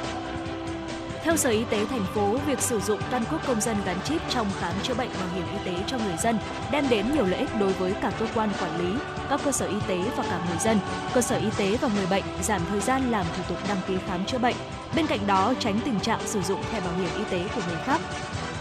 Theo 1.23 1.37
Sở 1.37 1.49
Y 1.49 1.63
tế 1.63 1.85
thành 1.85 2.05
phố, 2.13 2.37
việc 2.47 2.59
sử 2.59 2.79
dụng 2.79 2.99
căn 3.11 3.23
cước 3.31 3.41
công 3.47 3.61
dân 3.61 3.77
gắn 3.85 3.97
chip 4.05 4.21
trong 4.29 4.47
khám 4.59 4.73
chữa 4.83 4.93
bệnh 4.93 5.09
bảo 5.19 5.29
hiểm 5.35 5.45
y 5.51 5.57
tế 5.65 5.83
cho 5.87 5.97
người 5.97 6.17
dân 6.17 6.37
đem 6.71 6.89
đến 6.89 7.05
nhiều 7.13 7.25
lợi 7.25 7.39
ích 7.39 7.49
đối 7.59 7.73
với 7.73 7.93
cả 8.01 8.11
cơ 8.19 8.27
quan 8.35 8.49
quản 8.59 8.77
lý, 8.79 8.99
các 9.29 9.41
cơ 9.45 9.51
sở 9.51 9.65
y 9.65 9.75
tế 9.87 9.97
và 10.17 10.23
cả 10.23 10.39
người 10.47 10.57
dân. 10.59 10.79
Cơ 11.13 11.21
sở 11.21 11.35
y 11.35 11.49
tế 11.57 11.77
và 11.81 11.89
người 11.95 12.05
bệnh 12.05 12.23
giảm 12.41 12.61
thời 12.69 12.79
gian 12.79 13.11
làm 13.11 13.25
thủ 13.37 13.43
tục 13.49 13.57
đăng 13.67 13.77
ký 13.87 13.93
khám 14.07 14.25
chữa 14.25 14.37
bệnh. 14.37 14.55
Bên 14.95 15.07
cạnh 15.07 15.27
đó, 15.27 15.53
tránh 15.59 15.79
tình 15.85 15.99
trạng 15.99 16.19
sử 16.25 16.41
dụng 16.41 16.61
thẻ 16.71 16.81
bảo 16.81 16.93
hiểm 16.93 17.09
y 17.17 17.23
tế 17.29 17.47
của 17.55 17.61
người 17.67 17.79
khác 17.85 18.01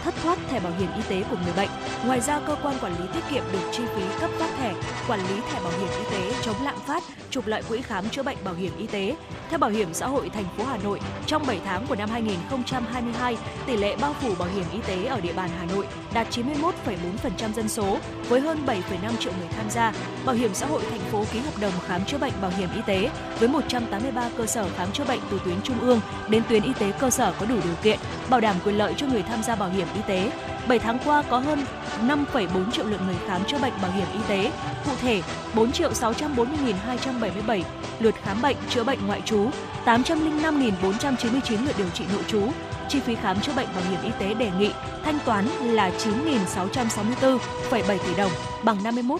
thất 0.03 0.13
thoát 0.23 0.37
thẻ 0.49 0.59
bảo 0.59 0.73
hiểm 0.79 0.89
y 0.95 1.01
tế 1.09 1.23
của 1.29 1.37
người 1.43 1.53
bệnh. 1.57 1.69
Ngoài 2.05 2.21
ra, 2.21 2.39
cơ 2.47 2.55
quan 2.63 2.75
quản 2.81 2.91
lý 2.99 3.05
tiết 3.13 3.21
kiệm 3.31 3.43
được 3.51 3.69
chi 3.71 3.83
phí 3.95 4.01
cấp 4.21 4.29
phát 4.39 4.49
thẻ, 4.57 4.73
quản 5.07 5.19
lý 5.19 5.41
thẻ 5.51 5.59
bảo 5.63 5.73
hiểm 5.79 5.89
y 5.89 6.11
tế, 6.11 6.33
chống 6.41 6.55
lạm 6.63 6.75
phát, 6.87 7.03
trục 7.29 7.47
lợi 7.47 7.63
quỹ 7.69 7.81
khám 7.81 8.09
chữa 8.09 8.23
bệnh 8.23 8.37
bảo 8.43 8.53
hiểm 8.53 8.71
y 8.77 8.87
tế. 8.87 9.15
Theo 9.49 9.59
Bảo 9.59 9.69
hiểm 9.69 9.93
xã 9.93 10.07
hội 10.07 10.29
thành 10.29 10.45
phố 10.57 10.63
Hà 10.63 10.77
Nội, 10.77 10.99
trong 11.25 11.45
7 11.47 11.59
tháng 11.65 11.87
của 11.87 11.95
năm 11.95 12.09
2022, 12.09 13.37
tỷ 13.65 13.77
lệ 13.77 13.95
bao 14.01 14.13
phủ 14.13 14.35
bảo 14.39 14.49
hiểm 14.55 14.65
y 14.73 14.79
tế 14.87 15.05
ở 15.05 15.21
địa 15.21 15.33
bàn 15.33 15.49
Hà 15.59 15.65
Nội 15.65 15.87
đạt 16.13 16.27
91,4% 16.29 17.53
dân 17.53 17.69
số 17.69 17.97
với 18.29 18.39
hơn 18.39 18.65
7,5 18.65 18.81
triệu 19.19 19.33
người 19.39 19.47
tham 19.57 19.69
gia. 19.69 19.93
Bảo 20.25 20.35
hiểm 20.35 20.53
xã 20.53 20.65
hội 20.65 20.81
thành 20.91 20.99
phố 20.99 21.25
ký 21.33 21.39
hợp 21.39 21.59
đồng 21.61 21.73
khám 21.87 22.05
chữa 22.05 22.17
bệnh 22.17 22.33
bảo 22.41 22.51
hiểm 22.57 22.69
y 22.75 22.81
tế 22.85 23.09
với 23.39 23.49
183 23.49 24.29
cơ 24.37 24.45
sở 24.45 24.67
khám 24.77 24.91
chữa 24.91 25.05
bệnh 25.05 25.19
từ 25.31 25.39
tuyến 25.45 25.61
trung 25.63 25.79
ương 25.79 26.01
đến 26.29 26.43
tuyến 26.49 26.63
y 26.63 26.73
tế 26.79 26.91
cơ 26.99 27.09
sở 27.09 27.33
có 27.39 27.45
đủ 27.45 27.55
điều 27.63 27.75
kiện, 27.83 27.99
bảo 28.29 28.39
đảm 28.39 28.55
quyền 28.65 28.77
lợi 28.77 28.93
cho 28.97 29.07
người 29.07 29.23
tham 29.23 29.43
gia 29.43 29.55
bảo 29.55 29.69
hiểm 29.69 29.87
y 29.93 30.01
tế. 30.07 30.31
7 30.67 30.79
tháng 30.79 30.97
qua 31.05 31.23
có 31.29 31.39
hơn 31.39 31.65
5,4 32.07 32.71
triệu 32.71 32.85
lượt 32.85 33.01
người 33.05 33.15
khám 33.27 33.45
chữa 33.45 33.59
bệnh 33.59 33.73
bảo 33.81 33.91
hiểm 33.91 34.07
y 34.13 34.19
tế. 34.27 34.51
Cụ 34.85 34.91
thể, 35.01 35.21
4 35.55 35.71
triệu 35.71 35.91
640.277 35.91 37.61
lượt 37.99 38.15
khám 38.23 38.41
bệnh 38.41 38.57
chữa 38.69 38.83
bệnh 38.83 39.07
ngoại 39.07 39.21
trú, 39.25 39.49
805.499 39.85 41.65
lượt 41.65 41.77
điều 41.77 41.89
trị 41.93 42.05
nội 42.13 42.23
trú. 42.27 42.41
Chi 42.89 42.99
phí 42.99 43.15
khám 43.15 43.41
chữa 43.41 43.53
bệnh 43.55 43.67
bảo 43.75 43.83
hiểm 43.89 43.99
y 44.03 44.11
tế 44.19 44.33
đề 44.33 44.51
nghị 44.59 44.71
thanh 45.03 45.19
toán 45.25 45.47
là 45.61 45.89
9.664,7 45.89 47.97
tỷ 47.97 48.15
đồng, 48.17 48.31
bằng 48.63 48.83
51,1% 48.83 49.17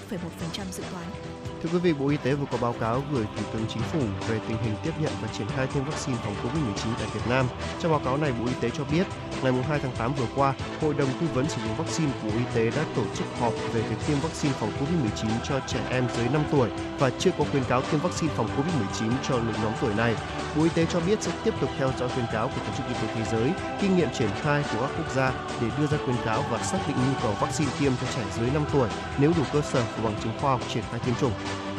dự 0.72 0.84
toán. 0.92 1.33
Thưa 1.64 1.70
quý 1.74 1.80
vị, 1.80 1.94
Bộ 1.94 2.10
Y 2.10 2.18
tế 2.18 2.34
vừa 2.34 2.46
có 2.52 2.58
báo 2.62 2.76
cáo 2.80 3.04
gửi 3.12 3.26
Thủ 3.36 3.44
tướng 3.54 3.66
Chính 3.70 3.84
phủ 3.84 4.00
về 4.28 4.40
tình 4.48 4.58
hình 4.58 4.76
tiếp 4.84 4.92
nhận 5.02 5.12
và 5.22 5.28
triển 5.28 5.48
khai 5.48 5.68
tiêm 5.68 5.84
vaccine 5.84 6.18
phòng 6.24 6.36
COVID-19 6.44 6.94
tại 7.00 7.08
Việt 7.14 7.22
Nam. 7.30 7.46
Trong 7.80 7.92
báo 7.92 8.02
cáo 8.06 8.18
này, 8.18 8.32
Bộ 8.40 8.46
Y 8.46 8.54
tế 8.62 8.70
cho 8.70 8.84
biết, 8.92 9.08
ngày 9.44 9.54
2 9.54 9.80
tháng 9.80 9.92
8 9.98 10.14
vừa 10.14 10.26
qua, 10.36 10.54
Hội 10.82 10.94
đồng 10.94 11.10
tư 11.22 11.28
vấn 11.34 11.50
sử 11.50 11.62
dụng 11.62 11.76
vaccine 11.78 12.12
của 12.22 12.28
Bộ 12.28 12.34
Y 12.38 12.44
tế 12.56 12.78
đã 12.78 12.86
tổ 12.96 13.04
chức 13.16 13.28
họp 13.40 13.54
về 13.74 13.82
việc 13.82 13.96
tiêm 14.08 14.18
vaccine 14.20 14.54
phòng 14.60 14.72
COVID-19 14.80 15.30
cho 15.44 15.60
trẻ 15.68 15.80
em 15.90 16.08
dưới 16.18 16.28
5 16.34 16.44
tuổi 16.52 16.70
và 17.00 17.10
chưa 17.20 17.32
có 17.38 17.46
khuyến 17.52 17.64
cáo 17.64 17.82
tiêm 17.82 18.00
vaccine 18.00 18.34
phòng 18.34 18.48
COVID-19 18.58 19.12
cho 19.30 19.36
lứa 19.36 19.54
nhóm 19.64 19.74
tuổi 19.82 19.94
này. 19.94 20.16
Bộ 20.56 20.64
Y 20.64 20.70
tế 20.70 20.86
cho 20.86 21.00
biết 21.00 21.24
sẽ 21.24 21.32
tiếp 21.44 21.54
tục 21.62 21.70
theo 21.78 21.92
dõi 22.00 22.10
khuyến 22.10 22.26
cáo 22.34 22.48
của 22.48 22.62
Tổ 22.68 22.74
chức 22.78 22.88
Y 22.88 22.94
tế 22.94 23.14
Thế 23.16 23.24
giới, 23.32 23.52
kinh 23.82 23.98
nghiệm 23.98 24.10
triển 24.14 24.30
khai 24.42 24.64
của 24.64 24.82
các 24.82 24.92
quốc 24.98 25.16
gia 25.16 25.32
để 25.62 25.68
đưa 25.78 25.88
ra 25.88 25.98
khuyến 26.06 26.18
cáo 26.26 26.44
và 26.52 26.64
xác 26.64 26.78
định 26.88 26.98
nhu 26.98 27.20
cầu 27.22 27.34
vaccine 27.42 27.72
tiêm 27.80 27.92
cho 28.02 28.08
trẻ 28.16 28.24
dưới 28.38 28.50
5 28.54 28.64
tuổi 28.74 28.90
nếu 29.18 29.32
đủ 29.38 29.44
cơ 29.54 29.62
sở 29.62 29.84
và 29.96 30.04
bằng 30.04 30.22
chứng 30.24 30.34
khoa 30.42 30.52
học 30.52 30.62
triển 30.74 30.84
khai 30.92 31.00
tiêm 31.06 31.16
chủng. 31.16 31.32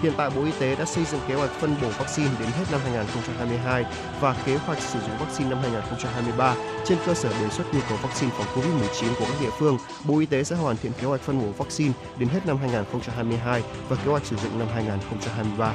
Hiện 0.03 0.13
tại 0.17 0.31
Bộ 0.31 0.45
Y 0.45 0.53
tế 0.59 0.77
đã 0.77 0.85
xây 0.85 1.05
dựng 1.05 1.21
kế 1.29 1.35
hoạch 1.35 1.51
phân 1.51 1.75
bổ 1.83 1.89
vaccine 1.89 2.31
đến 2.41 2.49
hết 2.59 2.65
năm 2.73 2.81
2022 2.85 3.85
và 4.21 4.37
kế 4.47 4.57
hoạch 4.57 4.81
sử 4.81 4.99
dụng 5.01 5.19
vaccine 5.19 5.51
năm 5.51 5.59
2023. 5.63 6.55
Trên 6.87 6.99
cơ 7.07 7.15
sở 7.15 7.29
đề 7.29 7.49
xuất 7.51 7.75
nhu 7.75 7.81
cầu 7.89 7.99
vaccine 8.03 8.33
phòng 8.39 8.47
COVID-19 8.55 9.15
của 9.19 9.25
các 9.25 9.41
địa 9.41 9.51
phương, 9.59 9.79
Bộ 10.05 10.19
Y 10.19 10.27
tế 10.27 10.45
sẽ 10.45 10.57
hoàn 10.57 10.77
thiện 10.77 10.93
kế 11.01 11.07
hoạch 11.07 11.21
phân 11.21 11.41
bổ 11.41 11.65
vaccine 11.65 11.93
đến 12.19 12.29
hết 12.29 12.41
năm 12.47 12.57
2022 12.57 13.63
và 13.89 13.97
kế 13.97 14.11
hoạch 14.11 14.27
sử 14.27 14.37
dụng 14.37 14.59
năm 14.59 14.69
2023. 14.75 15.75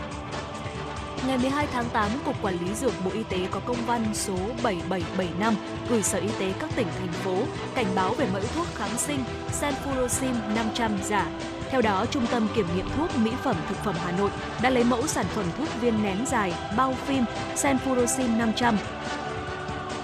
ngày 1.27 1.38
12 1.38 1.67
tháng 1.73 1.89
8, 1.93 2.09
Cục 2.26 2.35
Quản 2.41 2.65
lý 2.65 2.73
Dược 2.76 2.93
Bộ 3.05 3.11
Y 3.13 3.23
tế 3.23 3.38
có 3.51 3.59
công 3.59 3.85
văn 3.88 4.05
số 4.13 4.38
7775 4.63 5.55
gửi 5.89 6.03
Sở 6.03 6.19
Y 6.19 6.30
tế 6.39 6.53
các 6.59 6.69
tỉnh, 6.76 6.88
thành 6.99 7.11
phố 7.11 7.43
cảnh 7.76 7.85
báo 7.95 8.13
về 8.13 8.27
mẫu 8.34 8.41
thuốc 8.55 8.67
kháng 8.76 8.97
sinh 8.97 9.19
Senfurosim 9.61 10.34
500 10.55 10.91
giả. 11.03 11.27
Theo 11.69 11.81
đó, 11.81 12.05
Trung 12.11 12.25
tâm 12.31 12.47
Kiểm 12.55 12.65
nghiệm 12.75 12.89
Thuốc 12.97 13.09
Mỹ 13.17 13.31
phẩm 13.43 13.55
Thực 13.69 13.77
phẩm 13.77 13.95
Hà 14.05 14.11
Nội 14.11 14.29
đã 14.61 14.69
lấy 14.69 14.83
mẫu 14.83 15.07
sản 15.07 15.25
phẩm 15.35 15.45
thuốc 15.57 15.67
viên 15.81 16.03
nén 16.03 16.25
dài 16.25 16.53
bao 16.77 16.95
phim 17.05 17.23
Senfurosin 17.55 18.37
500 18.37 18.77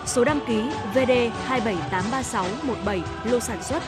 Số 0.06 0.24
đăng 0.24 0.40
ký 0.48 0.62
VD 0.94 1.12
2783617, 1.50 3.02
lô 3.24 3.40
sản 3.40 3.64
xuất 3.64 3.84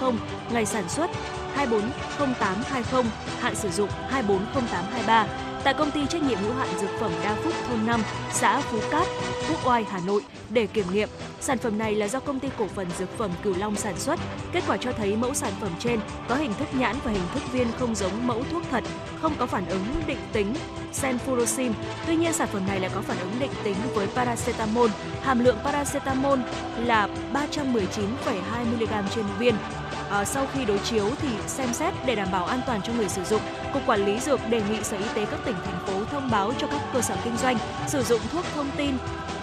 71240820, 0.00 0.14
ngày 0.50 0.66
sản 0.66 0.88
xuất 0.88 1.10
240820, 1.54 3.04
hạn 3.40 3.54
sử 3.54 3.70
dụng 3.70 3.88
240823 4.08 5.26
tại 5.68 5.74
công 5.74 5.90
ty 5.90 6.06
trách 6.06 6.22
nhiệm 6.22 6.38
hữu 6.38 6.54
hạn 6.54 6.68
dược 6.80 6.90
phẩm 7.00 7.12
Đa 7.24 7.34
Phúc 7.34 7.52
thôn 7.68 7.86
5, 7.86 8.02
xã 8.32 8.60
Phú 8.60 8.78
Cát, 8.90 9.06
Quốc 9.48 9.66
Oai, 9.66 9.84
Hà 9.90 10.00
Nội 10.06 10.22
để 10.50 10.66
kiểm 10.66 10.84
nghiệm. 10.92 11.08
Sản 11.40 11.58
phẩm 11.58 11.78
này 11.78 11.94
là 11.94 12.08
do 12.08 12.20
công 12.20 12.40
ty 12.40 12.48
cổ 12.58 12.66
phần 12.66 12.86
dược 12.98 13.18
phẩm 13.18 13.30
Cửu 13.42 13.54
Long 13.58 13.76
sản 13.76 13.98
xuất. 13.98 14.20
Kết 14.52 14.62
quả 14.66 14.76
cho 14.76 14.92
thấy 14.92 15.16
mẫu 15.16 15.34
sản 15.34 15.52
phẩm 15.60 15.70
trên 15.78 16.00
có 16.28 16.34
hình 16.34 16.54
thức 16.54 16.68
nhãn 16.72 16.96
và 17.04 17.10
hình 17.10 17.22
thức 17.34 17.42
viên 17.52 17.66
không 17.78 17.94
giống 17.94 18.26
mẫu 18.26 18.44
thuốc 18.52 18.62
thật, 18.70 18.84
không 19.22 19.32
có 19.38 19.46
phản 19.46 19.66
ứng 19.66 19.84
định 20.06 20.18
tính 20.32 20.54
senfurosim. 20.92 21.72
Tuy 22.06 22.16
nhiên 22.16 22.32
sản 22.32 22.48
phẩm 22.52 22.66
này 22.66 22.80
lại 22.80 22.90
có 22.94 23.00
phản 23.00 23.18
ứng 23.18 23.32
định 23.40 23.52
tính 23.64 23.76
với 23.94 24.06
paracetamol. 24.06 24.90
Hàm 25.22 25.44
lượng 25.44 25.58
paracetamol 25.64 26.38
là 26.84 27.08
319,2 27.32 28.64
mg 28.76 29.08
trên 29.14 29.24
viên. 29.38 29.54
À, 30.10 30.24
sau 30.24 30.46
khi 30.52 30.64
đối 30.64 30.78
chiếu 30.78 31.10
thì 31.22 31.28
xem 31.46 31.72
xét 31.72 31.94
để 32.06 32.14
đảm 32.14 32.28
bảo 32.32 32.44
an 32.44 32.60
toàn 32.66 32.80
cho 32.82 32.92
người 32.92 33.08
sử 33.08 33.24
dụng, 33.24 33.42
Cục 33.72 33.82
Quản 33.86 34.06
lý 34.06 34.20
Dược 34.20 34.40
đề 34.50 34.62
nghị 34.70 34.82
Sở 34.82 34.96
Y 34.96 35.04
tế 35.14 35.26
các 35.30 35.40
tỉnh, 35.44 35.56
thành 35.64 35.86
phố 35.86 36.04
thông 36.04 36.30
báo 36.30 36.52
cho 36.58 36.66
các 36.66 36.80
cơ 36.92 37.00
sở 37.00 37.16
kinh 37.24 37.36
doanh 37.36 37.58
sử 37.88 38.02
dụng 38.02 38.20
thuốc 38.32 38.44
thông 38.54 38.70
tin 38.76 38.94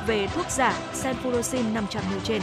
về 0.07 0.27
thuốc 0.27 0.45
giả 0.49 0.79
Senfurosin 0.93 1.73
500 1.73 2.03
nêu 2.11 2.19
trên. 2.23 2.41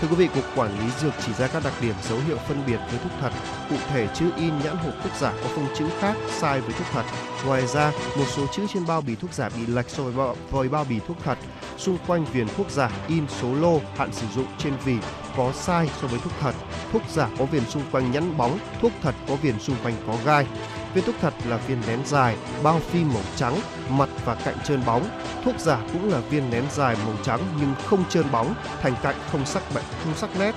Thưa 0.00 0.08
quý 0.08 0.16
vị, 0.16 0.28
Cục 0.34 0.44
Quản 0.56 0.78
lý 0.78 0.90
Dược 1.00 1.14
chỉ 1.26 1.32
ra 1.32 1.46
các 1.46 1.64
đặc 1.64 1.72
điểm 1.80 1.94
dấu 2.08 2.18
hiệu 2.26 2.36
phân 2.36 2.62
biệt 2.66 2.78
với 2.90 2.98
thuốc 3.02 3.12
thật, 3.20 3.30
cụ 3.70 3.76
thể 3.88 4.08
chữ 4.14 4.30
in 4.36 4.58
nhãn 4.64 4.76
hộp 4.76 4.94
thuốc 5.02 5.12
giả 5.20 5.32
có 5.42 5.48
phông 5.48 5.66
chữ 5.78 5.84
khác 6.00 6.16
sai 6.30 6.60
với 6.60 6.72
thuốc 6.72 6.86
thật. 6.92 7.02
Ngoài 7.46 7.66
ra, 7.66 7.92
một 8.18 8.24
số 8.36 8.46
chữ 8.46 8.66
trên 8.74 8.86
bao 8.86 9.00
bì 9.00 9.14
thuốc 9.14 9.32
giả 9.32 9.48
bị 9.48 9.66
lệch 9.66 9.90
so 9.90 10.02
với 10.02 10.12
bao, 10.12 10.36
với 10.50 10.68
bao 10.68 10.84
bì 10.88 11.00
thuốc 11.08 11.16
thật. 11.24 11.38
Xung 11.78 11.98
quanh 12.06 12.24
viền 12.24 12.48
thuốc 12.56 12.70
giả 12.70 12.90
in 13.08 13.24
số 13.40 13.54
lô, 13.54 13.80
hạn 13.96 14.12
sử 14.12 14.26
dụng 14.34 14.46
trên 14.58 14.72
vỉ 14.84 14.96
có 15.36 15.52
sai 15.52 15.90
so 16.00 16.06
với 16.08 16.20
thuốc 16.20 16.32
thật. 16.40 16.52
Thuốc 16.92 17.02
giả 17.14 17.28
có 17.38 17.44
viền 17.44 17.64
xung 17.64 17.82
quanh 17.92 18.12
nhẵn 18.12 18.36
bóng, 18.36 18.58
thuốc 18.80 18.92
thật 19.02 19.14
có 19.28 19.34
viền 19.34 19.60
xung 19.60 19.76
quanh 19.82 19.94
có 20.06 20.16
gai. 20.24 20.46
Viên 20.94 21.04
thuốc 21.04 21.14
thật 21.20 21.34
là 21.46 21.56
viên 21.56 21.78
nén 21.86 21.98
dài, 22.06 22.36
bao 22.62 22.80
phim 22.80 23.08
màu 23.08 23.22
trắng, 23.36 23.60
mặt 23.88 24.08
và 24.24 24.34
cạnh 24.34 24.56
trơn 24.64 24.84
bóng. 24.86 25.08
Thuốc 25.44 25.58
giả 25.58 25.78
cũng 25.92 26.10
là 26.12 26.20
viên 26.20 26.50
nén 26.50 26.64
dài 26.72 26.96
màu 27.06 27.14
trắng 27.22 27.40
nhưng 27.60 27.74
không 27.86 28.04
trơn 28.08 28.30
bóng, 28.32 28.54
thành 28.82 28.94
cạnh 29.02 29.16
không 29.32 29.46
sắc 29.46 29.62
bệnh, 29.74 29.84
không 30.04 30.14
sắc 30.14 30.30
nét. 30.38 30.54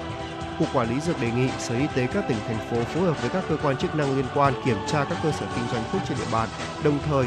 Cục 0.60 0.68
Quản 0.74 0.90
lý 0.90 0.99
Dược 0.99 1.22
đề 1.22 1.32
nghị 1.32 1.49
Sở 1.60 1.76
Y 1.76 1.88
tế 1.95 2.08
các 2.14 2.26
tỉnh, 2.28 2.38
thành 2.48 2.70
phố 2.70 2.84
phối 2.84 3.03
hợp 3.03 3.22
với 3.22 3.30
các 3.30 3.44
cơ 3.49 3.58
quan 3.64 3.78
chức 3.78 3.95
năng 3.95 4.16
liên 4.16 4.26
quan 4.36 4.53
kiểm 4.66 4.78
tra 4.88 5.03
các 5.03 5.18
cơ 5.24 5.32
sở 5.32 5.45
kinh 5.56 5.66
doanh 5.72 5.84
thuốc 5.91 6.02
trên 6.10 6.18
địa 6.18 6.32
bàn, 6.32 6.49
đồng 6.84 6.99
thời 7.10 7.26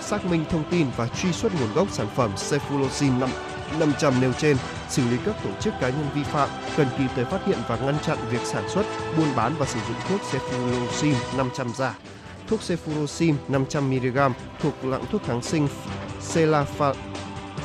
xác 0.00 0.24
minh 0.24 0.44
thông 0.50 0.64
tin 0.70 0.86
và 0.96 1.08
truy 1.08 1.32
xuất 1.32 1.52
nguồn 1.60 1.74
gốc 1.74 1.88
sản 1.90 2.06
phẩm 2.14 2.30
Cefulosin 2.36 3.18
5 3.18 3.30
500 3.78 4.20
nêu 4.20 4.32
trên, 4.32 4.56
xử 4.88 5.02
lý 5.10 5.16
các 5.24 5.34
tổ 5.44 5.50
chức 5.60 5.74
cá 5.80 5.88
nhân 5.88 6.06
vi 6.14 6.22
phạm, 6.22 6.48
cần 6.76 6.86
kịp 6.98 7.06
thời 7.14 7.24
phát 7.24 7.46
hiện 7.46 7.58
và 7.68 7.76
ngăn 7.76 7.94
chặn 8.02 8.18
việc 8.30 8.40
sản 8.44 8.68
xuất, 8.68 8.86
buôn 9.16 9.26
bán 9.36 9.54
và 9.58 9.66
sử 9.66 9.78
dụng 9.88 9.96
thuốc 10.08 10.20
cefuroxim 10.32 11.14
500 11.36 11.72
giả. 11.76 11.94
Thuốc 12.48 12.60
cefuroxim 12.60 13.34
500mg 13.48 14.30
thuộc 14.60 14.74
dạng 14.90 15.06
thuốc 15.06 15.22
kháng 15.26 15.42
sinh 15.42 15.68
Celafa 16.34 16.94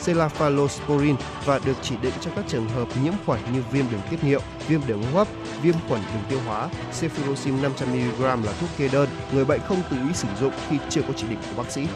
Cephalosporin 0.05 1.15
và 1.45 1.59
được 1.65 1.77
chỉ 1.81 1.95
định 2.01 2.13
cho 2.21 2.31
các 2.35 2.45
trường 2.47 2.69
hợp 2.69 2.87
nhiễm 3.03 3.13
khuẩn 3.25 3.39
như 3.53 3.63
viêm 3.71 3.85
đường 3.91 4.01
tiết 4.09 4.23
niệu, 4.23 4.41
viêm 4.67 4.81
đường 4.87 5.03
hô 5.03 5.17
hấp, 5.17 5.27
viêm 5.61 5.75
khuẩn 5.87 6.01
đường 6.01 6.23
tiêu 6.29 6.39
hóa. 6.45 6.69
Cefuroxim 6.99 7.61
500mg 7.61 8.43
là 8.43 8.53
thuốc 8.59 8.69
kê 8.77 8.87
đơn, 8.87 9.09
người 9.33 9.45
bệnh 9.45 9.61
không 9.67 9.81
tự 9.89 9.97
ý 10.07 10.13
sử 10.13 10.27
dụng 10.39 10.53
khi 10.69 10.77
chưa 10.89 11.01
có 11.01 11.13
chỉ 11.17 11.27
định 11.27 11.39
của 11.49 11.63
bác 11.63 11.71
sĩ. 11.71 11.87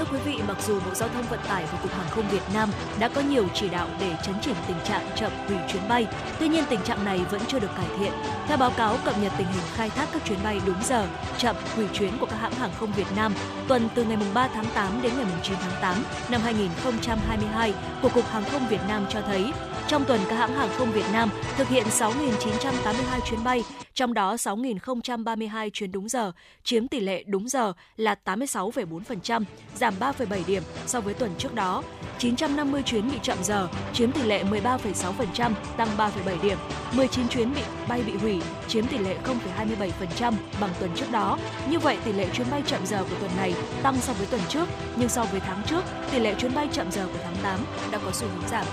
Thưa 0.00 0.06
quý 0.12 0.18
vị, 0.24 0.40
mặc 0.48 0.56
dù 0.66 0.80
Bộ 0.80 0.94
Giao 0.94 1.08
thông 1.08 1.24
Vận 1.30 1.40
tải 1.48 1.64
và 1.72 1.78
Cục 1.82 1.92
Hàng 1.92 2.06
không 2.10 2.28
Việt 2.28 2.42
Nam 2.54 2.70
đã 2.98 3.08
có 3.08 3.20
nhiều 3.20 3.46
chỉ 3.54 3.68
đạo 3.68 3.88
để 4.00 4.12
chấn 4.22 4.34
chỉnh 4.42 4.54
tình 4.66 4.76
trạng 4.84 5.06
chậm 5.16 5.32
hủy 5.48 5.56
chuyến 5.72 5.88
bay, 5.88 6.06
tuy 6.38 6.48
nhiên 6.48 6.64
tình 6.70 6.80
trạng 6.82 7.04
này 7.04 7.20
vẫn 7.30 7.40
chưa 7.48 7.58
được 7.58 7.70
cải 7.76 7.86
thiện. 7.98 8.12
Theo 8.48 8.56
báo 8.56 8.70
cáo 8.76 8.96
cập 9.04 9.14
nhật 9.22 9.32
tình 9.38 9.46
hình 9.46 9.64
khai 9.74 9.90
thác 9.90 10.08
các 10.12 10.24
chuyến 10.24 10.38
bay 10.44 10.60
đúng 10.66 10.82
giờ, 10.84 11.06
chậm 11.38 11.56
hủy 11.76 11.86
chuyến 11.92 12.18
của 12.18 12.26
các 12.26 12.36
hãng 12.40 12.52
hàng 12.52 12.70
không 12.80 12.92
Việt 12.92 13.06
Nam 13.16 13.34
tuần 13.68 13.88
từ 13.94 14.04
ngày 14.04 14.18
3 14.34 14.48
tháng 14.48 14.66
8 14.74 15.02
đến 15.02 15.12
ngày 15.16 15.26
9 15.42 15.56
tháng 15.60 15.80
8 15.82 16.04
năm 16.28 16.40
2022 16.44 17.74
của 18.02 18.08
Cục 18.08 18.26
Hàng 18.26 18.44
không 18.52 18.68
Việt 18.68 18.80
Nam 18.88 19.06
cho 19.08 19.20
thấy 19.20 19.52
trong 19.90 20.04
tuần, 20.04 20.20
các 20.28 20.36
hãng 20.36 20.54
hàng 20.54 20.68
không 20.76 20.92
Việt 20.92 21.04
Nam 21.12 21.30
thực 21.56 21.68
hiện 21.68 21.86
6.982 21.86 23.20
chuyến 23.30 23.44
bay, 23.44 23.64
trong 23.94 24.14
đó 24.14 24.34
6.032 24.34 25.70
chuyến 25.72 25.92
đúng 25.92 26.08
giờ, 26.08 26.32
chiếm 26.64 26.88
tỷ 26.88 27.00
lệ 27.00 27.24
đúng 27.26 27.48
giờ 27.48 27.72
là 27.96 28.14
86,4%, 28.24 29.44
giảm 29.76 29.94
3,7 30.00 30.40
điểm 30.46 30.62
so 30.86 31.00
với 31.00 31.14
tuần 31.14 31.30
trước 31.38 31.54
đó. 31.54 31.82
950 32.18 32.82
chuyến 32.82 33.10
bị 33.10 33.16
chậm 33.22 33.38
giờ, 33.42 33.68
chiếm 33.92 34.12
tỷ 34.12 34.22
lệ 34.22 34.44
13,6%, 34.44 35.52
tăng 35.76 35.88
3,7 35.96 36.42
điểm. 36.42 36.58
19 36.92 37.28
chuyến 37.28 37.54
bị 37.54 37.62
bay 37.88 38.02
bị 38.06 38.12
hủy, 38.12 38.42
chiếm 38.68 38.86
tỷ 38.86 38.98
lệ 38.98 39.16
0,27% 39.24 40.32
bằng 40.60 40.70
tuần 40.80 40.90
trước 40.94 41.10
đó. 41.10 41.38
Như 41.70 41.78
vậy, 41.78 41.98
tỷ 42.04 42.12
lệ 42.12 42.26
chuyến 42.32 42.46
bay 42.50 42.62
chậm 42.66 42.86
giờ 42.86 43.04
của 43.10 43.16
tuần 43.20 43.30
này 43.36 43.54
tăng 43.82 43.96
so 44.00 44.12
với 44.12 44.26
tuần 44.26 44.42
trước, 44.48 44.68
nhưng 44.96 45.08
so 45.08 45.24
với 45.24 45.40
tháng 45.40 45.62
trước, 45.66 45.84
tỷ 46.12 46.18
lệ 46.18 46.34
chuyến 46.38 46.54
bay 46.54 46.68
chậm 46.72 46.90
giờ 46.90 47.06
của 47.12 47.18
tháng 47.24 47.36
8 47.42 47.60
đã 47.92 47.98
có 48.04 48.10
xu 48.12 48.26
hướng 48.26 48.48
giảm. 48.50 48.66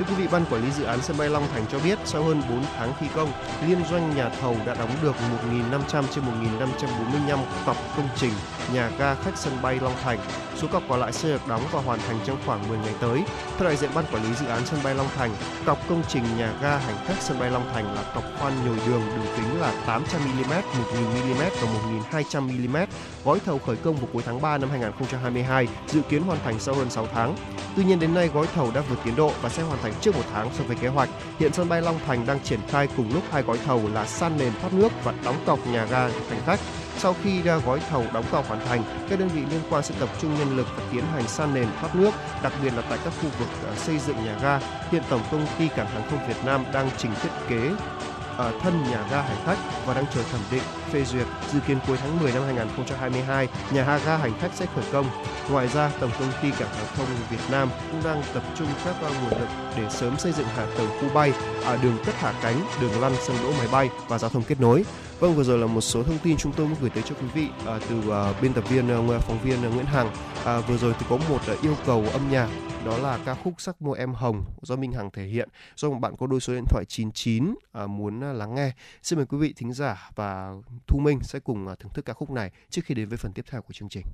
Thưa 0.00 0.06
quý 0.08 0.22
vị, 0.22 0.28
Ban 0.32 0.44
Quản 0.50 0.64
lý 0.64 0.70
Dự 0.70 0.84
án 0.84 1.02
Sân 1.02 1.18
bay 1.18 1.28
Long 1.28 1.48
Thành 1.52 1.64
cho 1.72 1.78
biết 1.78 1.98
sau 2.04 2.22
hơn 2.22 2.42
4 2.50 2.64
tháng 2.76 2.92
thi 3.00 3.06
công, 3.14 3.32
liên 3.66 3.78
doanh 3.90 4.16
nhà 4.16 4.28
thầu 4.28 4.56
đã 4.66 4.74
đóng 4.74 4.90
được 5.02 5.14
1.500 5.50 6.04
trên 6.14 6.24
1.545 6.58 7.38
cọc 7.66 7.76
công 7.96 8.08
trình 8.16 8.32
nhà 8.74 8.90
ga 8.98 9.14
khách 9.14 9.36
sân 9.36 9.52
bay 9.62 9.78
Long 9.82 9.94
Thành. 10.02 10.18
Số 10.56 10.68
cọc 10.68 10.82
còn 10.88 11.00
lại 11.00 11.12
sẽ 11.12 11.28
được 11.28 11.48
đóng 11.48 11.62
và 11.72 11.80
hoàn 11.80 11.98
thành 11.98 12.18
trong 12.26 12.38
khoảng 12.46 12.68
10 12.68 12.78
ngày 12.78 12.94
tới. 13.00 13.22
Theo 13.58 13.68
đại 13.68 13.76
diện 13.76 13.90
Ban 13.94 14.04
Quản 14.12 14.22
lý 14.22 14.34
Dự 14.34 14.46
án 14.46 14.66
Sân 14.66 14.80
bay 14.84 14.94
Long 14.94 15.08
Thành, 15.16 15.30
cọc 15.66 15.88
công 15.88 16.02
trình 16.08 16.24
nhà 16.38 16.52
ga 16.62 16.78
hành 16.78 16.96
khách 17.06 17.20
sân 17.20 17.38
bay 17.38 17.50
Long 17.50 17.70
Thành 17.74 17.94
là 17.94 18.02
cọc 18.14 18.24
khoan 18.38 18.52
nhồi 18.66 18.76
đường 18.86 19.02
đường 19.16 19.26
kính 19.36 19.60
là 19.60 19.72
800mm, 19.86 20.62
1.000 20.72 21.24
mm 21.24 21.42
và 22.10 22.20
1.200 22.22 22.40
mm 22.42 22.76
Gói 23.24 23.40
thầu 23.44 23.58
khởi 23.58 23.76
công 23.76 23.96
vào 23.96 24.08
cuối 24.12 24.22
tháng 24.26 24.42
3 24.42 24.58
năm 24.58 24.70
2022, 24.70 25.68
dự 25.86 26.00
kiến 26.08 26.22
hoàn 26.22 26.38
thành 26.44 26.58
sau 26.58 26.74
hơn 26.74 26.90
6 26.90 27.06
tháng. 27.14 27.36
Tuy 27.76 27.84
nhiên 27.84 28.00
đến 28.00 28.14
nay 28.14 28.30
gói 28.34 28.46
thầu 28.54 28.70
đã 28.74 28.82
vượt 28.88 28.98
tiến 29.04 29.16
độ 29.16 29.32
và 29.42 29.48
sẽ 29.48 29.62
hoàn 29.62 29.82
thành 29.82 29.92
trước 30.00 30.14
một 30.14 30.22
tháng 30.32 30.50
so 30.58 30.64
với 30.64 30.76
kế 30.76 30.88
hoạch. 30.88 31.08
Hiện 31.38 31.52
sân 31.52 31.68
bay 31.68 31.82
Long 31.82 31.98
Thành 32.06 32.26
đang 32.26 32.40
triển 32.40 32.60
khai 32.68 32.88
cùng 32.96 33.14
lúc 33.14 33.22
hai 33.30 33.42
gói 33.42 33.58
thầu 33.66 33.88
là 33.94 34.06
san 34.06 34.38
nền 34.38 34.52
thoát 34.60 34.72
nước 34.72 34.88
và 35.04 35.14
đóng 35.24 35.36
cọc 35.46 35.66
nhà 35.66 35.84
ga 35.84 36.08
hành 36.08 36.40
khách. 36.46 36.60
Sau 36.98 37.14
khi 37.22 37.42
ra 37.42 37.56
gói 37.66 37.80
thầu 37.90 38.04
đóng 38.14 38.24
cọc 38.30 38.48
hoàn 38.48 38.66
thành, 38.66 38.82
các 39.10 39.18
đơn 39.18 39.28
vị 39.28 39.40
liên 39.50 39.60
quan 39.70 39.82
sẽ 39.82 39.94
tập 40.00 40.08
trung 40.20 40.34
nhân 40.38 40.56
lực 40.56 40.66
và 40.76 40.82
tiến 40.92 41.04
hành 41.04 41.28
san 41.28 41.54
nền 41.54 41.66
thoát 41.80 41.96
nước, 41.96 42.10
đặc 42.42 42.52
biệt 42.62 42.72
là 42.76 42.82
tại 42.88 42.98
các 43.04 43.12
khu 43.22 43.28
vực 43.38 43.48
ờ, 43.66 43.74
xây 43.74 43.98
dựng 43.98 44.24
nhà 44.24 44.38
ga. 44.42 44.60
Hiện 44.90 45.02
Tổng 45.08 45.22
công 45.30 45.46
ty 45.58 45.68
Cảng 45.68 45.86
hàng 45.86 46.02
không 46.10 46.28
Việt 46.28 46.44
Nam 46.44 46.64
đang 46.72 46.90
trình 46.98 47.12
thiết 47.22 47.30
kế 47.48 47.70
ở 48.40 48.52
thân 48.60 48.82
nhà 48.90 49.04
ga 49.10 49.22
hành 49.22 49.36
khách 49.46 49.58
và 49.86 49.94
đang 49.94 50.04
chờ 50.14 50.22
thẩm 50.32 50.40
định 50.50 50.62
phê 50.92 51.04
duyệt 51.04 51.26
dự 51.52 51.60
kiến 51.66 51.78
cuối 51.86 51.96
tháng 52.00 52.20
10 52.20 52.32
năm 52.32 52.42
2022 52.44 53.48
nhà 53.72 53.98
ga 54.06 54.16
hành 54.16 54.32
khách 54.40 54.50
sẽ 54.54 54.66
khởi 54.74 54.84
công. 54.92 55.06
Ngoài 55.50 55.68
ra 55.68 55.90
tổng 56.00 56.10
công 56.18 56.32
ty 56.42 56.50
cảng 56.50 56.74
hàng 56.74 56.86
không 56.96 57.06
Việt 57.30 57.50
Nam 57.50 57.68
cũng 57.92 58.00
đang 58.04 58.22
tập 58.34 58.42
trung 58.58 58.66
các 58.84 58.96
nguồn 59.02 59.40
lực 59.40 59.48
để 59.76 59.90
sớm 59.90 60.18
xây 60.18 60.32
dựng 60.32 60.46
hạ 60.56 60.66
tầng 60.78 60.88
khu 61.00 61.08
bay 61.14 61.32
ở 61.64 61.78
đường 61.82 61.96
cất 62.06 62.14
hạ 62.14 62.34
cánh 62.42 62.60
đường 62.80 63.00
lăn 63.00 63.12
sân 63.26 63.36
đỗ 63.42 63.52
máy 63.58 63.68
bay 63.72 63.88
và 64.08 64.18
giao 64.18 64.30
thông 64.30 64.42
kết 64.42 64.60
nối. 64.60 64.84
Vâng, 65.20 65.34
vừa 65.34 65.44
rồi 65.44 65.58
là 65.58 65.66
một 65.66 65.80
số 65.80 66.02
thông 66.02 66.18
tin 66.18 66.36
chúng 66.36 66.52
tôi 66.52 66.66
muốn 66.66 66.76
gửi 66.80 66.90
tới 66.90 67.02
cho 67.02 67.14
quý 67.20 67.26
vị 67.34 67.48
à, 67.66 67.78
từ 67.88 68.10
à, 68.10 68.32
biên 68.42 68.52
tập 68.52 68.64
viên 68.68 68.88
phóng 69.20 69.38
viên 69.42 69.60
Nguyễn 69.60 69.86
Hằng. 69.86 70.10
Vừa 70.68 70.76
rồi 70.76 70.94
thì 70.98 71.06
có 71.10 71.16
một 71.16 71.40
yêu 71.62 71.74
cầu 71.86 72.04
âm 72.12 72.30
nhạc 72.30 72.48
đó 72.84 72.98
là 72.98 73.18
ca 73.26 73.34
khúc 73.34 73.60
Sắc 73.60 73.82
môi 73.82 73.98
em 73.98 74.14
hồng 74.14 74.44
do 74.62 74.76
Minh 74.76 74.92
Hằng 74.92 75.10
thể 75.10 75.24
hiện 75.24 75.48
do 75.76 75.90
một 75.90 75.98
bạn 75.98 76.16
có 76.16 76.26
đôi 76.26 76.40
số 76.40 76.52
điện 76.54 76.64
thoại 76.68 76.84
99 76.84 77.54
à, 77.72 77.86
muốn 77.86 78.24
à, 78.24 78.32
lắng 78.32 78.54
nghe. 78.54 78.72
Xin 79.02 79.18
mời 79.18 79.26
quý 79.26 79.38
vị 79.38 79.52
thính 79.56 79.72
giả 79.72 80.10
và 80.14 80.52
Thu 80.86 80.98
Minh 80.98 81.18
sẽ 81.22 81.38
cùng 81.40 81.68
à, 81.68 81.74
thưởng 81.74 81.92
thức 81.94 82.04
ca 82.04 82.12
khúc 82.12 82.30
này 82.30 82.50
trước 82.70 82.82
khi 82.84 82.94
đến 82.94 83.08
với 83.08 83.18
phần 83.18 83.32
tiếp 83.32 83.44
theo 83.50 83.62
của 83.62 83.72
chương 83.72 83.88
trình. 83.88 84.06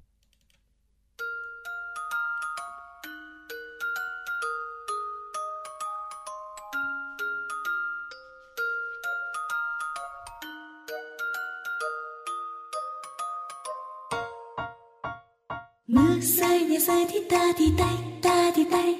mưa 15.88 16.20
rơi, 16.20 16.60
nhà 16.60 16.78
rơi 16.78 17.06
thì 17.10 17.18
ta 17.30 17.52
thì 17.58 17.64
tay, 17.78 17.94
ta 18.22 18.50
thì 18.56 18.64
tay. 18.70 18.98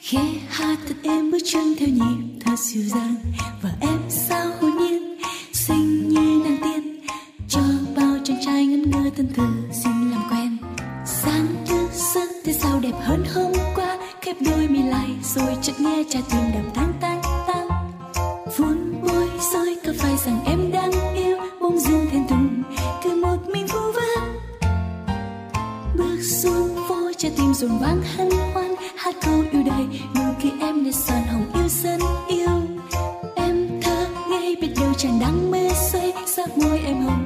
Khẽ 0.00 0.24
hát 0.48 0.78
thật 0.88 0.94
em 1.02 1.30
bước 1.30 1.38
chân 1.44 1.74
theo 1.78 1.88
nhịp 1.88 2.38
thật 2.44 2.56
dịu 2.58 2.82
dàng. 2.82 3.14
Và 3.62 3.70
em 3.80 3.98
sao 4.08 4.46
hồn 4.60 4.70
nhiên, 4.78 5.18
xinh 5.52 6.08
như 6.08 6.42
nàng 6.44 6.58
tiên. 6.62 7.00
Cho 7.48 7.60
bao 7.96 8.16
chàng 8.24 8.36
trai 8.44 8.66
ngẩn 8.66 8.90
ngơ 8.90 9.10
thân 9.16 9.28
thờ, 9.36 9.46
xin 9.82 10.10
làm 10.10 10.22
quen. 10.30 10.56
Sáng 11.06 11.46
tư 11.68 11.88
giấc 11.92 12.28
thế 12.44 12.52
sao 12.52 12.80
đẹp 12.80 12.94
hơn 13.00 13.24
hôm 13.34 13.52
qua? 13.74 13.98
Khép 14.22 14.36
đôi 14.40 14.68
mi 14.68 14.82
lại, 14.82 15.08
rồi 15.34 15.56
chợt 15.62 15.80
nghe 15.80 16.04
cha 16.10 16.20
tim 16.30 16.42
đàm 16.54 16.70
tan 16.74 16.92
tan 17.00 17.22
tan. 17.46 17.68
Vuốt 18.56 18.76
môi 19.02 19.28
rồi 19.52 19.76
có 19.86 19.92
phải 19.98 20.16
rằng 20.26 20.44
em 20.46 20.55
trái 27.18 27.32
tim 27.36 27.54
rộn 27.54 27.78
vang 27.80 28.02
hân 28.16 28.30
hoan. 28.30 28.74
Hát 28.96 29.14
câu 29.22 29.44
yêu 29.52 29.62
đời 29.66 29.86
nụ 30.14 30.22
cười 30.42 30.52
em 30.60 30.84
để 30.84 30.92
son 30.92 31.22
hồng 31.32 31.46
yêu 31.54 31.68
dân 31.68 32.00
yêu. 32.28 32.48
Em 33.36 33.80
thơ 33.82 34.06
ngây 34.30 34.56
biết 34.60 34.68
đâu 34.80 34.92
chẳng 34.98 35.18
đang 35.20 35.50
mê 35.50 35.68
say. 35.92 36.12
Sắc 36.26 36.58
môi 36.58 36.78
em 36.78 37.02
hồng 37.02 37.25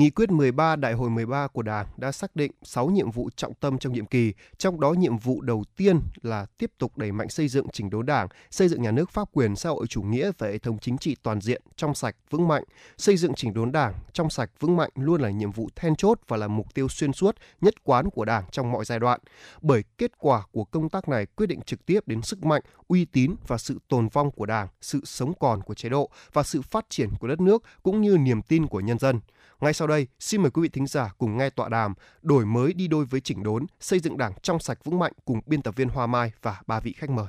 Nghị 0.00 0.10
quyết 0.10 0.30
13 0.30 0.76
Đại 0.76 0.92
hội 0.92 1.10
13 1.10 1.46
của 1.46 1.62
Đảng 1.62 1.86
đã 1.96 2.12
xác 2.12 2.36
định 2.36 2.52
6 2.62 2.86
nhiệm 2.86 3.10
vụ 3.10 3.30
trọng 3.36 3.54
tâm 3.54 3.78
trong 3.78 3.92
nhiệm 3.92 4.06
kỳ, 4.06 4.32
trong 4.58 4.80
đó 4.80 4.92
nhiệm 4.92 5.18
vụ 5.18 5.40
đầu 5.40 5.64
tiên 5.76 6.00
là 6.22 6.46
tiếp 6.58 6.70
tục 6.78 6.98
đẩy 6.98 7.12
mạnh 7.12 7.28
xây 7.28 7.48
dựng 7.48 7.66
chỉnh 7.72 7.90
đốn 7.90 8.06
Đảng, 8.06 8.28
xây 8.50 8.68
dựng 8.68 8.82
nhà 8.82 8.90
nước 8.90 9.10
pháp 9.10 9.28
quyền 9.32 9.56
xã 9.56 9.70
hội 9.70 9.86
chủ 9.86 10.02
nghĩa 10.02 10.30
và 10.38 10.46
hệ 10.46 10.58
thống 10.58 10.78
chính 10.78 10.98
trị 10.98 11.16
toàn 11.22 11.40
diện 11.40 11.62
trong 11.76 11.94
sạch 11.94 12.16
vững 12.30 12.48
mạnh. 12.48 12.64
Xây 12.96 13.16
dựng 13.16 13.34
chỉnh 13.34 13.54
đốn 13.54 13.72
Đảng 13.72 13.94
trong 14.12 14.30
sạch 14.30 14.50
vững 14.60 14.76
mạnh 14.76 14.90
luôn 14.94 15.20
là 15.20 15.30
nhiệm 15.30 15.52
vụ 15.52 15.68
then 15.76 15.96
chốt 15.96 16.20
và 16.28 16.36
là 16.36 16.48
mục 16.48 16.74
tiêu 16.74 16.88
xuyên 16.88 17.12
suốt, 17.12 17.36
nhất 17.60 17.84
quán 17.84 18.10
của 18.10 18.24
Đảng 18.24 18.44
trong 18.50 18.72
mọi 18.72 18.84
giai 18.84 18.98
đoạn. 18.98 19.20
Bởi 19.60 19.82
kết 19.98 20.18
quả 20.18 20.42
của 20.52 20.64
công 20.64 20.88
tác 20.88 21.08
này 21.08 21.26
quyết 21.26 21.46
định 21.46 21.60
trực 21.60 21.86
tiếp 21.86 22.08
đến 22.08 22.22
sức 22.22 22.44
mạnh, 22.44 22.62
uy 22.88 23.04
tín 23.04 23.34
và 23.46 23.58
sự 23.58 23.78
tồn 23.88 24.08
vong 24.08 24.30
của 24.30 24.46
Đảng, 24.46 24.68
sự 24.80 25.00
sống 25.04 25.32
còn 25.40 25.62
của 25.62 25.74
chế 25.74 25.88
độ 25.88 26.10
và 26.32 26.42
sự 26.42 26.62
phát 26.62 26.86
triển 26.88 27.10
của 27.20 27.28
đất 27.28 27.40
nước 27.40 27.62
cũng 27.82 28.00
như 28.00 28.16
niềm 28.16 28.42
tin 28.42 28.66
của 28.66 28.80
nhân 28.80 28.98
dân. 28.98 29.20
Ngay 29.60 29.72
sau 29.72 29.88
đây, 29.88 30.06
xin 30.20 30.42
mời 30.42 30.50
quý 30.50 30.62
vị 30.62 30.68
thính 30.68 30.86
giả 30.86 31.10
cùng 31.18 31.36
nghe 31.36 31.50
tọa 31.50 31.68
đàm 31.68 31.94
đổi 32.22 32.46
mới 32.46 32.72
đi 32.72 32.88
đôi 32.88 33.04
với 33.04 33.20
chỉnh 33.20 33.42
đốn, 33.42 33.66
xây 33.80 34.00
dựng 34.00 34.18
Đảng 34.18 34.32
trong 34.42 34.58
sạch 34.60 34.78
vững 34.84 34.98
mạnh 34.98 35.12
cùng 35.24 35.40
biên 35.46 35.62
tập 35.62 35.76
viên 35.76 35.88
Hoa 35.88 36.06
Mai 36.06 36.32
và 36.42 36.56
ba 36.66 36.80
vị 36.80 36.92
khách 36.92 37.10
mời. 37.10 37.26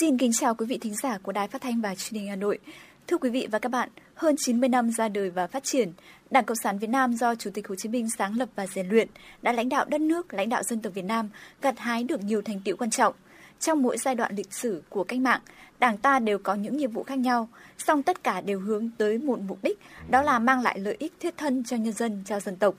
Xin 0.00 0.18
kính 0.18 0.32
chào 0.32 0.54
quý 0.54 0.66
vị 0.66 0.78
thính 0.78 0.94
giả 0.94 1.18
của 1.18 1.32
Đài 1.32 1.48
Phát 1.48 1.62
thanh 1.62 1.80
và 1.80 1.94
Truyền 1.94 2.20
hình 2.20 2.30
Hà 2.30 2.36
Nội. 2.36 2.58
Thưa 3.06 3.18
quý 3.18 3.30
vị 3.30 3.48
và 3.50 3.58
các 3.58 3.68
bạn, 3.68 3.88
hơn 4.14 4.34
90 4.38 4.68
năm 4.68 4.90
ra 4.90 5.08
đời 5.08 5.30
và 5.30 5.46
phát 5.46 5.64
triển, 5.64 5.92
Đảng 6.30 6.44
Cộng 6.44 6.56
sản 6.62 6.78
Việt 6.78 6.90
Nam 6.90 7.14
do 7.14 7.34
Chủ 7.34 7.50
tịch 7.54 7.68
Hồ 7.68 7.74
Chí 7.74 7.88
Minh 7.88 8.06
sáng 8.18 8.36
lập 8.36 8.48
và 8.56 8.66
rèn 8.66 8.88
luyện 8.88 9.08
đã 9.42 9.52
lãnh 9.52 9.68
đạo 9.68 9.84
đất 9.84 10.00
nước, 10.00 10.34
lãnh 10.34 10.48
đạo 10.48 10.62
dân 10.62 10.80
tộc 10.80 10.94
Việt 10.94 11.04
Nam, 11.04 11.28
gặt 11.62 11.78
hái 11.78 12.04
được 12.04 12.22
nhiều 12.22 12.42
thành 12.42 12.60
tựu 12.64 12.76
quan 12.76 12.90
trọng. 12.90 13.14
Trong 13.60 13.82
mỗi 13.82 13.96
giai 13.98 14.14
đoạn 14.14 14.34
lịch 14.36 14.52
sử 14.52 14.82
của 14.88 15.04
cách 15.04 15.18
mạng, 15.18 15.40
Đảng 15.82 15.96
ta 15.96 16.18
đều 16.18 16.38
có 16.38 16.54
những 16.54 16.76
nhiệm 16.76 16.90
vụ 16.90 17.02
khác 17.02 17.18
nhau, 17.18 17.48
song 17.78 18.02
tất 18.02 18.24
cả 18.24 18.40
đều 18.40 18.60
hướng 18.60 18.90
tới 18.98 19.18
một 19.18 19.38
mục 19.40 19.58
đích, 19.62 19.78
đó 20.10 20.22
là 20.22 20.38
mang 20.38 20.62
lại 20.62 20.78
lợi 20.78 20.96
ích 20.98 21.12
thiết 21.20 21.36
thân 21.36 21.64
cho 21.64 21.76
nhân 21.76 21.92
dân, 21.92 22.22
cho 22.26 22.40
dân 22.40 22.56
tộc. 22.56 22.74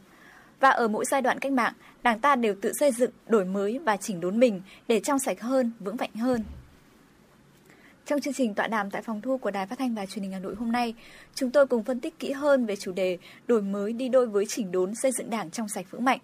Và 0.60 0.70
ở 0.70 0.88
mỗi 0.88 1.06
giai 1.06 1.22
đoạn 1.22 1.40
cách 1.40 1.52
mạng, 1.52 1.74
Đảng 2.04 2.20
ta 2.20 2.36
đều 2.36 2.56
tự 2.62 2.74
xây 2.80 2.92
dựng, 2.92 3.12
đổi 3.28 3.46
mới 3.46 3.80
và 3.80 3.98
chỉnh 3.98 4.22
đốn 4.22 4.40
mình 4.40 4.62
để 4.88 5.00
trong 5.00 5.20
sạch 5.20 5.42
hơn, 5.42 5.72
vững 5.80 5.96
mạnh 6.00 6.14
hơn. 6.16 6.44
Trong 8.06 8.22
chương 8.22 8.34
trình 8.34 8.54
tọa 8.54 8.68
đàm 8.68 8.90
tại 8.90 9.02
phòng 9.02 9.22
thu 9.22 9.38
của 9.38 9.52
Đài 9.52 9.68
Phát 9.68 9.80
thanh 9.80 9.96
và 9.96 10.06
Truyền 10.06 10.24
hình 10.24 10.32
Hà 10.32 10.40
Nội 10.40 10.56
hôm 10.56 10.72
nay, 10.72 10.94
chúng 11.36 11.52
tôi 11.52 11.68
cùng 11.68 11.84
phân 11.84 12.00
tích 12.00 12.20
kỹ 12.20 12.32
hơn 12.32 12.66
về 12.66 12.76
chủ 12.76 12.92
đề 12.92 13.18
đổi 13.48 13.62
mới 13.62 13.94
đi 13.94 14.10
đôi 14.10 14.28
với 14.28 14.46
chỉnh 14.46 14.72
đốn 14.72 14.96
xây 14.96 15.12
dựng 15.12 15.30
Đảng 15.30 15.52
trong 15.52 15.70
sạch 15.70 15.86
vững 15.92 16.06
mạnh. 16.06 16.20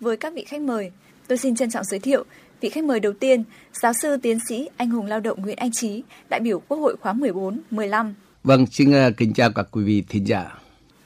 Với 0.00 0.16
các 0.16 0.34
vị 0.34 0.44
khách 0.44 0.60
mời, 0.60 0.92
tôi 1.28 1.38
xin 1.38 1.56
trân 1.56 1.70
trọng 1.70 1.84
giới 1.84 2.00
thiệu 2.00 2.24
vị 2.62 2.68
khách 2.68 2.84
mời 2.84 3.00
đầu 3.00 3.12
tiên, 3.12 3.44
giáo 3.82 3.92
sư 3.92 4.16
tiến 4.16 4.38
sĩ 4.48 4.68
anh 4.76 4.90
hùng 4.90 5.06
lao 5.06 5.20
động 5.20 5.42
Nguyễn 5.42 5.56
Anh 5.56 5.70
Trí, 5.72 6.02
đại 6.30 6.40
biểu 6.40 6.62
Quốc 6.68 6.78
hội 6.78 6.96
khóa 7.00 7.12
14, 7.12 7.60
15. 7.70 8.14
Vâng, 8.44 8.66
xin 8.66 8.90
uh, 8.90 9.16
kính 9.16 9.32
chào 9.34 9.50
các 9.52 9.66
quý 9.70 9.84
vị 9.84 10.04
thính 10.08 10.26
giả. 10.26 10.58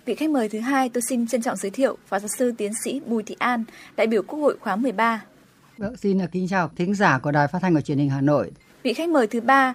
Vị 0.05 0.15
khách 0.15 0.31
mời 0.31 0.49
thứ 0.49 0.61
hai, 0.61 0.89
tôi 0.89 1.03
xin 1.09 1.27
trân 1.27 1.43
trọng 1.43 1.57
giới 1.57 1.71
thiệu 1.71 1.97
phó 2.09 2.19
giáo 2.19 2.29
sư 2.39 2.53
tiến 2.59 2.73
sĩ 2.85 3.01
Bùi 3.07 3.23
Thị 3.23 3.37
An, 3.39 3.65
đại 3.97 4.07
biểu 4.07 4.23
Quốc 4.23 4.39
hội 4.39 4.57
khóa 4.61 4.77
13. 4.77 5.25
Vâng, 5.79 5.97
xin 5.97 6.25
uh, 6.25 6.33
kính 6.33 6.49
chào 6.49 6.71
thính 6.77 6.95
giả 6.95 7.19
của 7.19 7.33
Đài 7.33 7.49
Phát 7.49 7.59
thanh 7.63 7.75
và 7.75 7.81
Truyền 7.81 7.99
hình 7.99 8.11
Hà 8.11 8.21
Nội. 8.21 8.51
Vị 8.83 8.95
khách 8.95 9.09
mời 9.09 9.27
thứ 9.27 9.41
ba, 9.41 9.75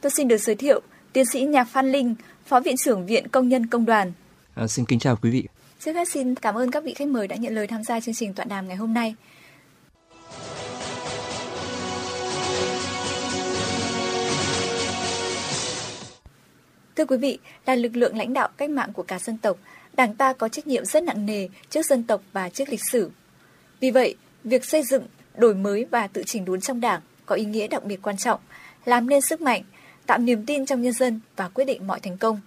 tôi 0.00 0.10
xin 0.10 0.28
được 0.28 0.38
giới 0.38 0.56
thiệu 0.56 0.80
tiến 1.12 1.24
sĩ 1.24 1.42
Nhạc 1.42 1.64
Phan 1.64 1.92
Linh, 1.92 2.14
phó 2.46 2.60
viện 2.60 2.76
trưởng 2.76 3.06
Viện 3.06 3.28
Công 3.28 3.48
nhân 3.48 3.66
Công 3.66 3.86
đoàn. 3.86 4.12
À, 4.54 4.66
xin 4.66 4.84
kính 4.84 4.98
chào 4.98 5.16
quý 5.16 5.30
vị. 5.30 5.44
Trước 5.80 5.92
hết 5.92 6.08
xin 6.08 6.34
cảm 6.34 6.54
ơn 6.54 6.70
các 6.70 6.84
vị 6.84 6.94
khách 6.94 7.08
mời 7.08 7.28
đã 7.28 7.36
nhận 7.36 7.54
lời 7.54 7.66
tham 7.66 7.84
gia 7.84 8.00
chương 8.00 8.14
trình 8.14 8.34
tọa 8.34 8.44
đàm 8.44 8.68
ngày 8.68 8.76
hôm 8.76 8.94
nay. 8.94 9.14
Thưa 17.00 17.06
quý 17.06 17.16
vị, 17.16 17.38
là 17.66 17.74
lực 17.74 17.96
lượng 17.96 18.16
lãnh 18.16 18.32
đạo 18.32 18.48
cách 18.56 18.70
mạng 18.70 18.92
của 18.92 19.02
cả 19.02 19.18
dân 19.18 19.38
tộc, 19.38 19.56
Đảng 19.92 20.14
ta 20.14 20.32
có 20.32 20.48
trách 20.48 20.66
nhiệm 20.66 20.84
rất 20.84 21.02
nặng 21.02 21.26
nề 21.26 21.48
trước 21.70 21.86
dân 21.86 22.02
tộc 22.02 22.20
và 22.32 22.48
trước 22.48 22.68
lịch 22.68 22.80
sử. 22.90 23.10
Vì 23.80 23.90
vậy, 23.90 24.14
việc 24.44 24.64
xây 24.64 24.82
dựng, 24.82 25.06
đổi 25.34 25.54
mới 25.54 25.86
và 25.90 26.06
tự 26.06 26.22
chỉnh 26.26 26.44
đốn 26.44 26.60
trong 26.60 26.80
Đảng 26.80 27.00
có 27.26 27.34
ý 27.34 27.44
nghĩa 27.44 27.68
đặc 27.68 27.84
biệt 27.84 28.02
quan 28.02 28.16
trọng, 28.16 28.40
làm 28.84 29.08
nên 29.08 29.20
sức 29.20 29.40
mạnh, 29.40 29.62
tạo 30.06 30.18
niềm 30.18 30.46
tin 30.46 30.66
trong 30.66 30.82
nhân 30.82 30.92
dân 30.92 31.20
và 31.36 31.48
quyết 31.48 31.64
định 31.64 31.86
mọi 31.86 32.00
thành 32.00 32.18
công. 32.18 32.40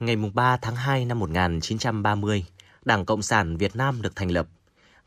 Ngày 0.00 0.16
3 0.34 0.56
tháng 0.56 0.76
2 0.76 1.04
năm 1.04 1.18
1930, 1.18 2.44
Đảng 2.84 3.04
Cộng 3.04 3.22
sản 3.22 3.56
Việt 3.56 3.76
Nam 3.76 4.02
được 4.02 4.16
thành 4.16 4.30
lập. 4.30 4.46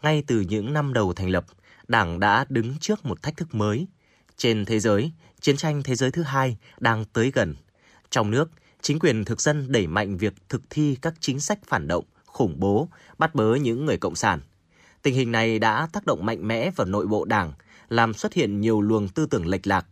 Ngay 0.01 0.23
từ 0.27 0.39
những 0.39 0.73
năm 0.73 0.93
đầu 0.93 1.13
thành 1.13 1.29
lập, 1.29 1.45
Đảng 1.91 2.19
đã 2.19 2.45
đứng 2.49 2.77
trước 2.79 3.05
một 3.05 3.21
thách 3.21 3.37
thức 3.37 3.55
mới. 3.55 3.87
Trên 4.37 4.65
thế 4.65 4.79
giới, 4.79 5.11
chiến 5.41 5.57
tranh 5.57 5.83
thế 5.83 5.95
giới 5.95 6.11
thứ 6.11 6.23
hai 6.23 6.57
đang 6.79 7.05
tới 7.05 7.31
gần. 7.31 7.55
Trong 8.09 8.31
nước, 8.31 8.51
chính 8.81 8.99
quyền 8.99 9.25
thực 9.25 9.41
dân 9.41 9.71
đẩy 9.71 9.87
mạnh 9.87 10.17
việc 10.17 10.33
thực 10.49 10.61
thi 10.69 10.97
các 11.01 11.13
chính 11.19 11.39
sách 11.39 11.59
phản 11.65 11.87
động, 11.87 12.05
khủng 12.25 12.59
bố, 12.59 12.87
bắt 13.17 13.35
bớ 13.35 13.55
những 13.55 13.85
người 13.85 13.97
cộng 13.97 14.15
sản. 14.15 14.39
Tình 15.01 15.15
hình 15.15 15.31
này 15.31 15.59
đã 15.59 15.87
tác 15.93 16.05
động 16.05 16.25
mạnh 16.25 16.47
mẽ 16.47 16.71
vào 16.75 16.87
nội 16.87 17.07
bộ 17.07 17.25
Đảng, 17.25 17.53
làm 17.89 18.13
xuất 18.13 18.33
hiện 18.33 18.61
nhiều 18.61 18.81
luồng 18.81 19.07
tư 19.07 19.25
tưởng 19.25 19.47
lệch 19.47 19.67
lạc. 19.67 19.85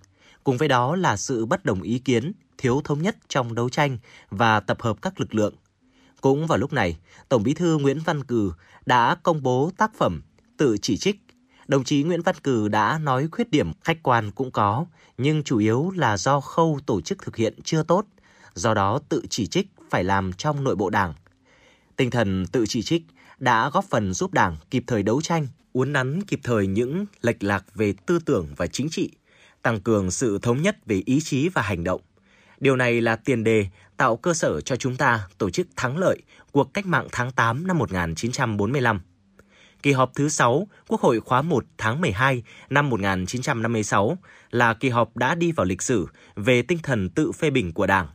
Cùng 0.43 0.57
với 0.57 0.67
đó 0.67 0.95
là 0.95 1.17
sự 1.17 1.45
bất 1.45 1.65
đồng 1.65 1.81
ý 1.81 1.99
kiến, 1.99 2.31
thiếu 2.57 2.81
thống 2.83 3.01
nhất 3.01 3.17
trong 3.27 3.55
đấu 3.55 3.69
tranh 3.69 3.97
và 4.29 4.59
tập 4.59 4.81
hợp 4.81 5.01
các 5.01 5.19
lực 5.19 5.35
lượng. 5.35 5.55
Cũng 6.21 6.47
vào 6.47 6.57
lúc 6.57 6.73
này, 6.73 6.97
Tổng 7.29 7.43
Bí 7.43 7.53
thư 7.53 7.77
Nguyễn 7.77 7.99
Văn 7.99 8.23
Cừ 8.23 8.51
đã 8.85 9.15
công 9.23 9.43
bố 9.43 9.71
tác 9.77 9.91
phẩm 9.97 10.21
tự 10.57 10.77
chỉ 10.81 10.97
trích. 10.97 11.28
Đồng 11.69 11.83
chí 11.83 12.03
Nguyễn 12.03 12.21
Văn 12.21 12.35
Cừ 12.43 12.67
đã 12.67 12.99
nói 12.99 13.27
khuyết 13.31 13.51
điểm 13.51 13.71
khách 13.83 14.03
quan 14.03 14.31
cũng 14.31 14.51
có, 14.51 14.85
nhưng 15.17 15.43
chủ 15.43 15.57
yếu 15.57 15.91
là 15.95 16.17
do 16.17 16.39
khâu 16.39 16.79
tổ 16.85 17.01
chức 17.01 17.21
thực 17.21 17.35
hiện 17.35 17.53
chưa 17.63 17.83
tốt, 17.83 18.05
do 18.53 18.73
đó 18.73 18.99
tự 19.09 19.23
chỉ 19.29 19.47
trích 19.47 19.67
phải 19.89 20.03
làm 20.03 20.33
trong 20.33 20.63
nội 20.63 20.75
bộ 20.75 20.89
Đảng. 20.89 21.13
Tinh 21.95 22.11
thần 22.11 22.45
tự 22.51 22.65
chỉ 22.67 22.81
trích 22.81 23.03
đã 23.39 23.69
góp 23.69 23.85
phần 23.89 24.13
giúp 24.13 24.33
Đảng 24.33 24.57
kịp 24.71 24.83
thời 24.87 25.03
đấu 25.03 25.21
tranh, 25.21 25.47
uốn 25.73 25.93
nắn 25.93 26.21
kịp 26.23 26.39
thời 26.43 26.67
những 26.67 27.05
lệch 27.21 27.43
lạc 27.43 27.65
về 27.75 27.93
tư 28.05 28.19
tưởng 28.25 28.47
và 28.57 28.67
chính 28.67 28.89
trị, 28.89 29.11
tăng 29.61 29.79
cường 29.79 30.11
sự 30.11 30.39
thống 30.41 30.61
nhất 30.61 30.77
về 30.85 31.01
ý 31.05 31.19
chí 31.19 31.49
và 31.49 31.61
hành 31.61 31.83
động. 31.83 32.01
Điều 32.59 32.75
này 32.75 33.01
là 33.01 33.15
tiền 33.15 33.43
đề 33.43 33.67
tạo 33.97 34.17
cơ 34.17 34.33
sở 34.33 34.61
cho 34.61 34.75
chúng 34.75 34.95
ta 34.95 35.27
tổ 35.37 35.49
chức 35.49 35.67
thắng 35.75 35.97
lợi 35.97 36.21
cuộc 36.51 36.73
cách 36.73 36.85
mạng 36.85 37.07
tháng 37.11 37.31
8 37.31 37.67
năm 37.67 37.77
1945. 37.77 39.01
Kỳ 39.83 39.91
họp 39.91 40.11
thứ 40.15 40.29
6 40.29 40.67
Quốc 40.87 41.01
hội 41.01 41.19
khóa 41.19 41.41
1 41.41 41.65
tháng 41.77 42.01
12 42.01 42.43
năm 42.69 42.89
1956 42.89 44.17
là 44.51 44.73
kỳ 44.73 44.89
họp 44.89 45.17
đã 45.17 45.35
đi 45.35 45.51
vào 45.51 45.65
lịch 45.65 45.81
sử 45.81 46.07
về 46.35 46.61
tinh 46.61 46.79
thần 46.83 47.09
tự 47.09 47.31
phê 47.31 47.49
bình 47.49 47.73
của 47.73 47.87
Đảng. 47.87 48.07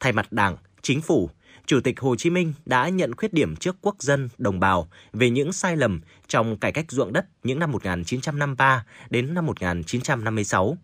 Thay 0.00 0.12
mặt 0.12 0.32
Đảng, 0.32 0.56
Chính 0.82 1.00
phủ, 1.00 1.30
Chủ 1.66 1.80
tịch 1.80 2.00
Hồ 2.00 2.16
Chí 2.16 2.30
Minh 2.30 2.52
đã 2.64 2.88
nhận 2.88 3.14
khuyết 3.14 3.32
điểm 3.32 3.56
trước 3.56 3.76
quốc 3.80 3.96
dân, 3.98 4.28
đồng 4.38 4.60
bào 4.60 4.88
về 5.12 5.30
những 5.30 5.52
sai 5.52 5.76
lầm 5.76 6.00
trong 6.28 6.58
cải 6.58 6.72
cách 6.72 6.86
ruộng 6.88 7.12
đất 7.12 7.26
những 7.42 7.58
năm 7.58 7.72
1953 7.72 8.84
đến 9.10 9.34
năm 9.34 9.46
1956. 9.46 10.76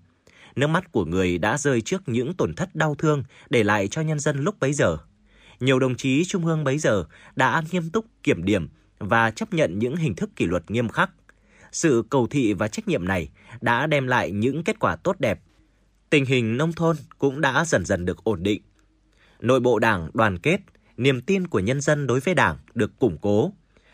Nước 0.57 0.67
mắt 0.67 0.93
của 0.93 1.05
người 1.05 1.39
đã 1.39 1.59
rơi 1.59 1.81
trước 1.81 2.03
những 2.07 2.35
tổn 2.35 2.55
thất 2.55 2.75
đau 2.75 2.95
thương 2.95 3.25
để 3.51 3.65
lại 3.65 3.89
cho 3.89 4.03
nhân 4.03 4.19
dân 4.19 4.45
lúc 4.45 4.61
bấy 4.61 4.73
giờ. 4.73 4.97
Nhiều 5.61 5.79
đồng 5.79 5.95
chí 5.95 6.25
trung 6.25 6.47
ương 6.47 6.65
bấy 6.65 6.79
giờ 6.79 7.05
đã 7.37 7.63
nghiêm 7.71 7.91
túc 7.91 8.07
kiểm 8.23 8.45
điểm 8.45 8.69
và 9.03 9.31
chấp 9.31 9.55
nhận 9.55 9.79
những 9.79 9.97
hình 9.97 10.15
thức 10.15 10.31
kỷ 10.37 10.47
luật 10.47 10.71
nghiêm 10.71 10.89
khắc. 10.89 11.11
Sự 11.73 12.05
cầu 12.11 12.27
thị 12.27 12.53
và 12.53 12.69
trách 12.69 12.89
nhiệm 12.89 13.05
này 13.05 13.29
đã 13.61 13.87
đem 13.87 14.07
lại 14.07 14.31
những 14.31 14.65
kết 14.65 14.79
quả 14.79 14.97
tốt 14.97 15.21
đẹp. 15.21 15.41
Tình 16.11 16.25
hình 16.25 16.57
nông 16.57 16.73
thôn 16.73 16.97
cũng 17.19 17.41
đã 17.41 17.65
dần 17.65 17.85
dần 17.85 18.05
được 18.05 18.25
ổn 18.25 18.43
định. 18.43 18.63
Nội 19.41 19.61
bộ 19.61 19.79
Đảng 19.79 20.11
đoàn 20.15 20.39
kết, 20.39 20.61
niềm 20.97 21.21
tin 21.21 21.47
của 21.47 21.61
nhân 21.61 21.81
dân 21.81 22.07
đối 22.07 22.21
với 22.21 22.35
Đảng 22.35 22.59
được 22.75 22.99
củng 22.99 23.19
cố 23.19 23.53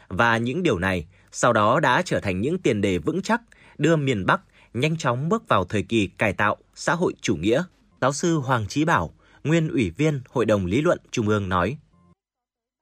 và 0.08 0.38
những 0.38 0.62
điều 0.62 0.78
này 0.78 1.06
sau 1.32 1.52
đó 1.52 1.80
đã 1.80 2.02
trở 2.02 2.20
thành 2.20 2.40
những 2.40 2.58
tiền 2.58 2.80
đề 2.80 2.98
vững 2.98 3.22
chắc 3.22 3.42
đưa 3.78 3.96
miền 3.96 4.26
Bắc 4.26 4.40
nhanh 4.74 4.96
chóng 4.96 5.28
bước 5.28 5.48
vào 5.48 5.64
thời 5.64 5.82
kỳ 5.82 6.06
cải 6.06 6.32
tạo 6.32 6.56
xã 6.74 6.94
hội 6.94 7.14
chủ 7.20 7.36
nghĩa. 7.36 7.62
Giáo 8.00 8.12
sư 8.12 8.36
Hoàng 8.36 8.66
Chí 8.68 8.84
Bảo, 8.84 9.14
nguyên 9.44 9.68
ủy 9.68 9.90
viên 9.90 10.20
Hội 10.28 10.46
đồng 10.46 10.66
Lý 10.66 10.80
luận 10.80 10.98
Trung 11.10 11.28
ương 11.28 11.48
nói. 11.48 11.78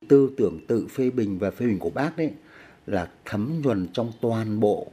Tư 0.08 0.30
tưởng 0.36 0.60
tự 0.66 0.86
phê 0.86 1.10
bình 1.10 1.38
và 1.38 1.50
phê 1.50 1.66
bình 1.66 1.78
của 1.78 1.90
bác 1.90 2.16
đấy 2.16 2.32
là 2.86 3.10
thấm 3.24 3.60
nhuần 3.62 3.88
trong 3.92 4.12
toàn 4.20 4.60
bộ 4.60 4.92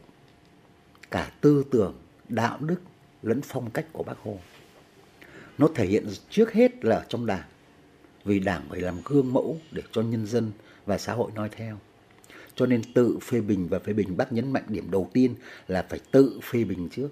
cả 1.11 1.31
tư 1.41 1.63
tưởng, 1.71 1.95
đạo 2.29 2.57
đức 2.61 2.81
lẫn 3.23 3.41
phong 3.41 3.69
cách 3.69 3.85
của 3.91 4.03
bác 4.03 4.17
Hồ. 4.17 4.39
Nó 5.57 5.67
thể 5.75 5.85
hiện 5.85 6.07
trước 6.29 6.53
hết 6.53 6.85
là 6.85 7.05
trong 7.09 7.25
đảng, 7.25 7.47
vì 8.25 8.39
đảng 8.39 8.61
phải 8.69 8.81
làm 8.81 8.95
gương 9.05 9.33
mẫu 9.33 9.57
để 9.71 9.83
cho 9.91 10.01
nhân 10.01 10.25
dân 10.25 10.51
và 10.85 10.97
xã 10.97 11.13
hội 11.13 11.31
noi 11.35 11.49
theo. 11.49 11.79
Cho 12.55 12.65
nên 12.65 12.81
tự 12.93 13.19
phê 13.21 13.41
bình 13.41 13.67
và 13.67 13.79
phê 13.79 13.93
bình 13.93 14.17
bác 14.17 14.33
nhấn 14.33 14.53
mạnh 14.53 14.63
điểm 14.67 14.91
đầu 14.91 15.09
tiên 15.13 15.35
là 15.67 15.85
phải 15.89 15.99
tự 16.11 16.39
phê 16.43 16.63
bình 16.63 16.89
trước. 16.91 17.09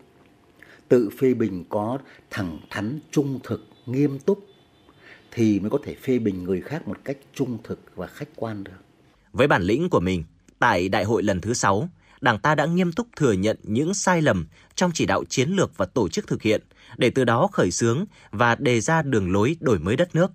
Tự 0.87 1.09
phê 1.19 1.33
bình 1.33 1.65
có 1.69 1.99
thẳng 2.29 2.59
thắn, 2.69 2.99
trung 3.11 3.39
thực, 3.43 3.67
nghiêm 3.85 4.19
túc 4.19 4.45
thì 5.31 5.59
mới 5.59 5.69
có 5.69 5.77
thể 5.83 5.95
phê 5.95 6.19
bình 6.19 6.43
người 6.43 6.61
khác 6.61 6.87
một 6.87 6.97
cách 7.03 7.17
trung 7.33 7.57
thực 7.63 7.79
và 7.95 8.07
khách 8.07 8.29
quan 8.35 8.63
được. 8.63 8.71
Với 9.33 9.47
bản 9.47 9.61
lĩnh 9.61 9.89
của 9.89 9.99
mình, 9.99 10.23
tại 10.59 10.89
đại 10.89 11.03
hội 11.03 11.23
lần 11.23 11.41
thứ 11.41 11.53
6, 11.53 11.89
Đảng 12.21 12.39
ta 12.39 12.55
đã 12.55 12.65
nghiêm 12.65 12.91
túc 12.91 13.07
thừa 13.15 13.31
nhận 13.31 13.57
những 13.63 13.93
sai 13.93 14.21
lầm 14.21 14.47
trong 14.75 14.91
chỉ 14.93 15.05
đạo 15.05 15.23
chiến 15.29 15.49
lược 15.49 15.77
và 15.77 15.85
tổ 15.85 16.09
chức 16.09 16.27
thực 16.27 16.41
hiện, 16.41 16.61
để 16.97 17.09
từ 17.09 17.23
đó 17.23 17.47
khởi 17.51 17.71
xướng 17.71 18.05
và 18.31 18.55
đề 18.55 18.81
ra 18.81 19.01
đường 19.01 19.31
lối 19.31 19.55
đổi 19.59 19.79
mới 19.79 19.95
đất 19.95 20.15
nước. 20.15 20.31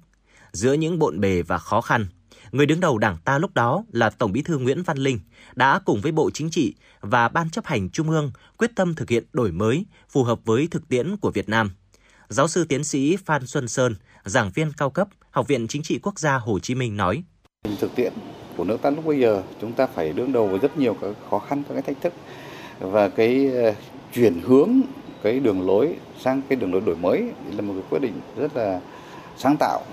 Giữa 0.53 0.73
những 0.73 0.99
bộn 0.99 1.21
bề 1.21 1.43
và 1.43 1.59
khó 1.59 1.81
khăn, 1.81 2.07
người 2.53 2.67
đứng 2.67 2.81
đầu 2.81 2.99
Đảng 2.99 3.17
ta 3.25 3.39
lúc 3.39 3.55
đó 3.55 3.85
là 3.93 4.11
Tổng 4.11 4.33
Bí 4.33 4.43
thư 4.43 4.59
Nguyễn 4.59 4.83
Văn 4.83 4.99
Linh 4.99 5.21
đã 5.55 5.79
cùng 5.85 6.01
với 6.01 6.13
Bộ 6.13 6.31
Chính 6.35 6.51
trị 6.51 6.75
và 7.01 7.29
Ban 7.29 7.51
chấp 7.51 7.67
hành 7.67 7.91
Trung 7.91 8.11
ương 8.11 8.33
quyết 8.57 8.71
tâm 8.77 8.95
thực 8.95 9.11
hiện 9.11 9.25
đổi 9.33 9.53
mới 9.53 9.87
phù 10.09 10.25
hợp 10.25 10.41
với 10.45 10.69
thực 10.71 10.89
tiễn 10.89 11.17
của 11.17 11.31
Việt 11.31 11.49
Nam. 11.49 11.71
Giáo 12.29 12.49
sư 12.49 12.65
tiến 12.65 12.85
sĩ 12.85 13.17
Phan 13.17 13.47
Xuân 13.47 13.69
Sơn, 13.69 13.95
giảng 14.27 14.51
viên 14.55 14.73
cao 14.73 14.91
cấp 14.91 15.09
Học 15.31 15.49
viện 15.49 15.69
Chính 15.69 15.83
trị 15.83 15.99
Quốc 16.03 16.19
gia 16.19 16.37
Hồ 16.37 16.59
Chí 16.59 16.75
Minh 16.75 16.97
nói: 16.97 17.23
Thực 17.81 17.95
tiễn 17.95 18.13
của 18.57 18.65
nước 18.65 18.83
ta 18.83 18.91
lúc 18.91 19.07
bây 19.07 19.21
giờ 19.21 19.43
chúng 19.61 19.73
ta 19.73 19.87
phải 19.87 20.13
đương 20.13 20.33
đầu 20.33 20.47
với 20.47 20.59
rất 20.59 20.79
nhiều 20.79 20.97
các 21.01 21.17
khó 21.31 21.39
khăn 21.39 21.63
các 21.69 21.75
cái 21.75 21.83
thách 21.83 22.03
thức 22.03 22.13
và 22.79 23.09
cái 23.09 23.51
ờ, 23.53 23.75
chuyển 24.15 24.41
hướng 24.41 24.71
cái 25.23 25.41
đường 25.41 25.67
lối 25.67 25.97
sang 26.21 26.43
cái 26.49 26.57
đường 26.57 26.73
lối 26.73 26.81
đổi 26.81 26.97
mới 26.97 27.33
là 27.57 27.63
một 27.63 27.75
cái 27.75 27.83
quyết 27.91 27.99
định 28.03 28.21
rất 28.37 28.57
là 28.57 28.81
sáng 29.37 29.57
tạo. 29.57 29.85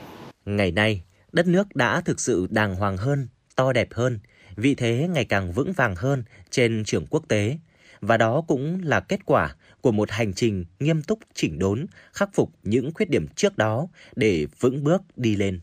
Ngày 0.45 0.71
nay, 0.71 1.01
đất 1.31 1.47
nước 1.47 1.75
đã 1.75 2.01
thực 2.01 2.19
sự 2.19 2.47
đàng 2.49 2.75
hoàng 2.75 2.97
hơn, 2.97 3.27
to 3.55 3.73
đẹp 3.73 3.87
hơn, 3.93 4.19
vị 4.55 4.75
thế 4.75 5.07
ngày 5.13 5.25
càng 5.25 5.51
vững 5.51 5.73
vàng 5.73 5.95
hơn 5.95 6.23
trên 6.49 6.83
trường 6.85 7.05
quốc 7.09 7.23
tế 7.27 7.57
và 8.01 8.17
đó 8.17 8.43
cũng 8.47 8.81
là 8.83 8.99
kết 8.99 9.25
quả 9.25 9.55
của 9.83 9.91
một 9.91 10.11
hành 10.11 10.33
trình 10.33 10.65
nghiêm 10.79 11.01
túc 11.01 11.19
chỉnh 11.33 11.59
đốn, 11.59 11.85
khắc 12.13 12.29
phục 12.33 12.49
những 12.63 12.91
khuyết 12.93 13.09
điểm 13.09 13.27
trước 13.35 13.57
đó 13.57 13.87
để 14.15 14.47
vững 14.59 14.83
bước 14.83 15.01
đi 15.15 15.35
lên. 15.35 15.59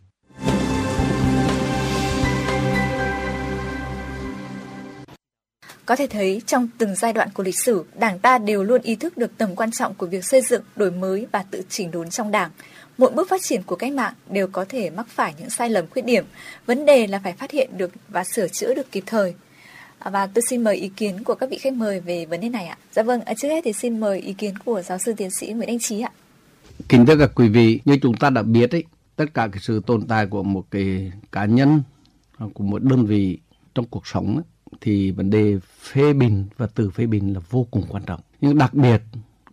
Có 5.87 5.97
thể 5.97 6.07
thấy 6.07 6.43
trong 6.47 6.69
từng 6.79 6.95
giai 6.95 7.13
đoạn 7.13 7.29
của 7.35 7.43
lịch 7.43 7.59
sử, 7.65 7.85
Đảng 7.99 8.19
ta 8.19 8.39
đều 8.39 8.63
luôn 8.63 8.83
ý 8.83 8.97
thức 8.97 9.17
được 9.17 9.39
tầm 9.39 9.57
quan 9.57 9.71
trọng 9.71 9.95
của 9.95 10.07
việc 10.07 10.25
xây 10.25 10.41
dựng, 10.41 10.63
đổi 10.77 10.91
mới 10.91 11.27
và 11.33 11.45
tự 11.51 11.63
chỉnh 11.69 11.91
đốn 11.91 12.11
trong 12.11 12.31
Đảng. 12.31 12.51
Mỗi 12.99 13.11
bước 13.11 13.29
phát 13.29 13.43
triển 13.43 13.63
của 13.63 13.77
cách 13.77 13.93
mạng 13.93 14.15
đều 14.31 14.49
có 14.49 14.65
thể 14.69 14.91
mắc 14.91 15.07
phải 15.09 15.35
những 15.39 15.51
sai 15.51 15.71
lầm 15.71 15.87
khuyết 15.91 16.05
điểm. 16.05 16.25
Vấn 16.67 16.87
đề 16.87 17.07
là 17.07 17.21
phải 17.25 17.33
phát 17.33 17.51
hiện 17.51 17.71
được 17.77 17.93
và 18.09 18.25
sửa 18.25 18.49
chữa 18.49 18.75
được 18.75 18.93
kịp 18.93 19.05
thời. 19.07 19.35
À, 20.01 20.11
và 20.11 20.27
tôi 20.27 20.43
xin 20.49 20.65
mời 20.65 20.77
ý 20.77 20.89
kiến 20.89 21.25
của 21.25 21.35
các 21.35 21.51
vị 21.51 21.59
khách 21.59 21.73
mời 21.73 22.01
về 22.01 22.27
vấn 22.27 22.41
đề 22.41 22.49
này 22.49 22.67
ạ. 22.67 22.79
Dạ 22.93 23.03
vâng, 23.03 23.21
à, 23.21 23.35
trước 23.35 23.49
hết 23.49 23.61
thì 23.65 23.73
xin 23.73 24.01
mời 24.01 24.21
ý 24.21 24.33
kiến 24.33 24.59
của 24.65 24.83
giáo 24.83 24.99
sư 24.99 25.15
tiến 25.17 25.31
sĩ 25.31 25.53
Nguyễn 25.53 25.69
Anh 25.69 25.79
Trí 25.79 26.01
ạ. 26.01 26.13
Kính 26.89 27.07
thưa 27.07 27.17
các 27.19 27.31
quý 27.35 27.49
vị, 27.49 27.81
như 27.85 27.97
chúng 28.03 28.17
ta 28.17 28.31
đã 28.31 28.43
biết 28.43 28.75
ấy, 28.75 28.85
tất 29.17 29.35
cả 29.35 29.49
cái 29.53 29.61
sự 29.63 29.83
tồn 29.87 30.07
tại 30.07 30.27
của 30.27 30.43
một 30.43 30.65
cái 30.71 31.13
cá 31.33 31.45
nhân, 31.45 31.83
của 32.55 32.65
một 32.65 32.83
đơn 32.83 33.07
vị 33.07 33.39
trong 33.75 33.87
cuộc 33.87 34.07
sống 34.07 34.37
ấy, 34.37 34.45
thì 34.81 35.11
vấn 35.11 35.31
đề 35.31 35.59
phê 35.81 36.13
bình 36.13 36.47
và 36.57 36.67
từ 36.75 36.91
phê 36.91 37.07
bình 37.07 37.35
là 37.35 37.41
vô 37.51 37.67
cùng 37.71 37.85
quan 37.89 38.03
trọng. 38.07 38.21
Nhưng 38.41 38.59
đặc 38.59 38.75
biệt 38.75 39.03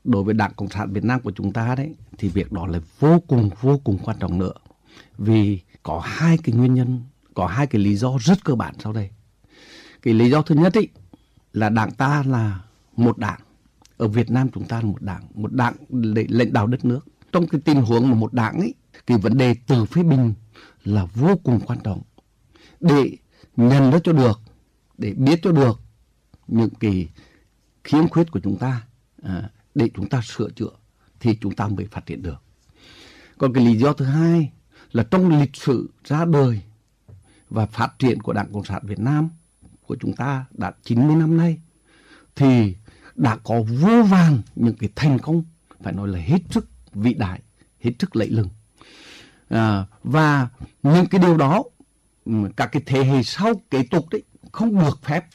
đối 0.04 0.24
với 0.24 0.34
Đảng 0.34 0.54
Cộng 0.56 0.70
sản 0.70 0.94
Việt 0.94 1.04
Nam 1.04 1.22
của 1.22 1.32
chúng 1.36 1.54
ta 1.54 1.76
đấy 1.76 1.96
thì 2.18 2.28
việc 2.28 2.52
đó 2.52 2.68
là 2.68 2.80
vô 3.00 3.20
cùng 3.28 3.50
vô 3.62 3.82
cùng 3.84 3.98
quan 4.04 4.18
trọng 4.20 4.40
nữa. 4.40 4.54
Vì 5.18 5.60
có 5.84 6.00
hai 6.00 6.38
cái 6.44 6.56
nguyên 6.56 6.74
nhân, 6.74 7.02
có 7.34 7.48
hai 7.48 7.68
cái 7.68 7.82
lý 7.82 7.96
do 7.96 8.18
rất 8.20 8.44
cơ 8.44 8.56
bản 8.56 8.74
sau 8.80 8.94
đây. 8.94 9.10
Cái 10.02 10.14
lý 10.14 10.30
do 10.30 10.42
thứ 10.42 10.56
nhất 10.56 10.74
ý, 10.74 10.88
là 11.54 11.70
đảng 11.70 11.92
ta 11.92 12.24
là 12.28 12.60
một 12.96 13.18
đảng. 13.18 13.40
Ở 13.98 14.08
Việt 14.08 14.32
Nam 14.32 14.50
chúng 14.54 14.68
ta 14.68 14.82
là 14.82 14.88
một 14.88 15.02
đảng, 15.02 15.24
một 15.34 15.54
đảng 15.54 15.74
để 15.90 16.26
lãnh 16.30 16.54
đạo 16.54 16.68
đất 16.68 16.86
nước. 16.86 17.06
Trong 17.32 17.48
cái 17.48 17.62
tình 17.66 17.82
huống 17.82 18.10
mà 18.10 18.16
một 18.16 18.34
đảng 18.34 18.60
ấy, 18.60 18.74
cái 19.08 19.18
vấn 19.18 19.38
đề 19.38 19.56
từ 19.68 19.86
phê 19.86 20.04
bình 20.04 20.34
là 20.84 21.06
vô 21.06 21.40
cùng 21.44 21.60
quan 21.66 21.80
trọng. 21.84 22.02
Để 22.80 23.18
nhận 23.56 23.92
ra 23.92 24.00
cho 24.04 24.14
được, 24.14 24.40
để 24.98 25.14
biết 25.14 25.40
cho 25.44 25.52
được 25.52 25.82
những 26.48 26.70
cái 26.80 27.10
khiếm 27.84 28.08
khuyết 28.08 28.32
của 28.32 28.40
chúng 28.40 28.58
ta 28.58 28.82
à, 29.24 29.50
để 29.76 29.90
chúng 29.94 30.10
ta 30.10 30.22
sửa 30.24 30.50
chữa 30.50 30.72
thì 31.20 31.38
chúng 31.42 31.56
ta 31.56 31.68
mới 31.68 31.86
phát 31.86 32.06
triển 32.06 32.22
được 32.22 32.44
còn 33.38 33.54
cái 33.54 33.66
lý 33.66 33.78
do 33.78 33.94
thứ 33.94 34.06
hai 34.06 34.52
là 34.92 35.04
trong 35.04 35.40
lịch 35.40 35.56
sử 35.56 35.90
ra 36.04 36.26
đời 36.26 36.62
và 37.50 37.66
phát 37.66 38.00
triển 38.00 38.22
của 38.22 38.34
Đảng 38.34 38.54
Cộng 38.54 38.64
sản 38.64 38.82
Việt 38.86 39.00
Nam 39.00 39.30
của 39.88 39.96
chúng 40.00 40.14
ta 40.14 40.46
đã 40.52 40.72
90 40.84 41.16
năm 41.16 41.38
nay 41.38 41.58
thì 42.36 42.76
đã 43.16 43.38
có 43.44 43.62
vô 43.62 44.04
vàng 44.04 44.42
những 44.56 44.76
cái 44.76 44.90
thành 44.96 45.20
công 45.20 45.44
phải 45.82 45.94
nói 45.94 46.08
là 46.08 46.20
hết 46.20 46.40
sức 46.50 46.70
vĩ 46.94 47.14
đại, 47.14 47.42
hết 47.80 47.92
sức 48.00 48.16
lẫy 48.16 48.30
lừng. 48.30 48.50
À, 49.50 49.86
và 50.04 50.50
những 50.84 51.06
cái 51.06 51.22
điều 51.22 51.38
đó 51.38 51.64
các 52.56 52.70
cái 52.72 52.84
thế 52.86 53.04
hệ 53.04 53.24
sau 53.24 53.62
kế 53.72 53.84
tục 53.84 54.10
đấy 54.12 54.24
không 54.52 54.80
được 54.80 55.00
phép 55.04 55.26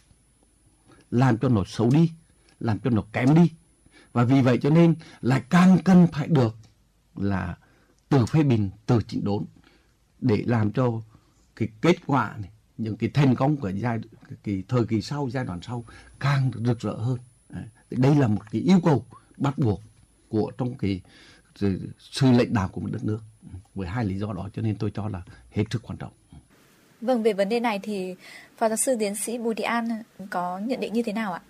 làm 1.11 1.39
cho 1.39 1.49
nó 1.49 1.65
xấu 1.67 1.91
đi, 1.91 2.13
làm 2.61 2.79
cho 2.79 2.91
nó 2.91 3.03
kém 3.13 3.35
đi. 3.35 3.53
Và 4.13 4.25
vì 4.25 4.41
vậy 4.41 4.59
cho 4.63 4.71
nên 4.71 4.95
lại 5.21 5.43
càng 5.51 5.79
cần 5.85 6.07
phải 6.13 6.29
được 6.29 6.57
là 7.17 7.57
từ 8.09 8.27
phê 8.27 8.43
bình, 8.43 8.71
từ 8.87 9.01
chỉnh 9.09 9.25
đốn 9.25 9.45
để 10.21 10.43
làm 10.47 10.73
cho 10.73 10.93
cái 11.57 11.69
kết 11.81 11.97
quả 12.07 12.35
này, 12.39 12.51
những 12.83 12.97
cái 12.97 13.11
thành 13.15 13.35
công 13.35 13.57
của 13.57 13.73
giai 13.77 13.99
cái 14.45 14.63
thời 14.69 14.85
kỳ 14.85 15.03
sau 15.03 15.29
giai 15.31 15.45
đoạn 15.45 15.61
sau 15.63 15.85
càng 16.21 16.51
rực 16.65 16.81
rỡ 16.81 16.93
hơn. 16.93 17.19
Đây 17.91 18.15
là 18.15 18.29
một 18.29 18.43
cái 18.51 18.61
yêu 18.61 18.81
cầu 18.85 19.05
bắt 19.37 19.59
buộc 19.59 19.81
của 20.29 20.53
trong 20.59 20.75
cái 20.75 21.01
sự 21.55 21.93
lãnh 22.21 22.55
đạo 22.55 22.69
của 22.73 22.81
một 22.81 22.89
đất 22.93 23.05
nước. 23.05 23.19
Với 23.75 23.89
hai 23.89 24.05
lý 24.05 24.19
do 24.19 24.33
đó 24.33 24.49
cho 24.55 24.63
nên 24.63 24.77
tôi 24.77 24.91
cho 24.95 25.09
là 25.09 25.23
hết 25.51 25.65
sức 25.71 25.83
quan 25.83 25.99
trọng. 25.99 26.13
Vâng, 27.01 27.23
về 27.23 27.33
vấn 27.33 27.49
đề 27.49 27.61
này 27.61 27.81
thì 27.83 28.15
Phó 28.57 28.69
giáo 28.69 28.77
sư 28.77 28.97
tiến 28.99 29.15
sĩ 29.15 29.39
Bùi 29.39 29.55
Thị 29.55 29.65
An 29.65 29.89
có 30.31 30.59
nhận 30.59 30.81
định 30.81 30.93
như 30.93 31.03
thế 31.03 31.13
nào 31.13 31.33
ạ? 31.33 31.41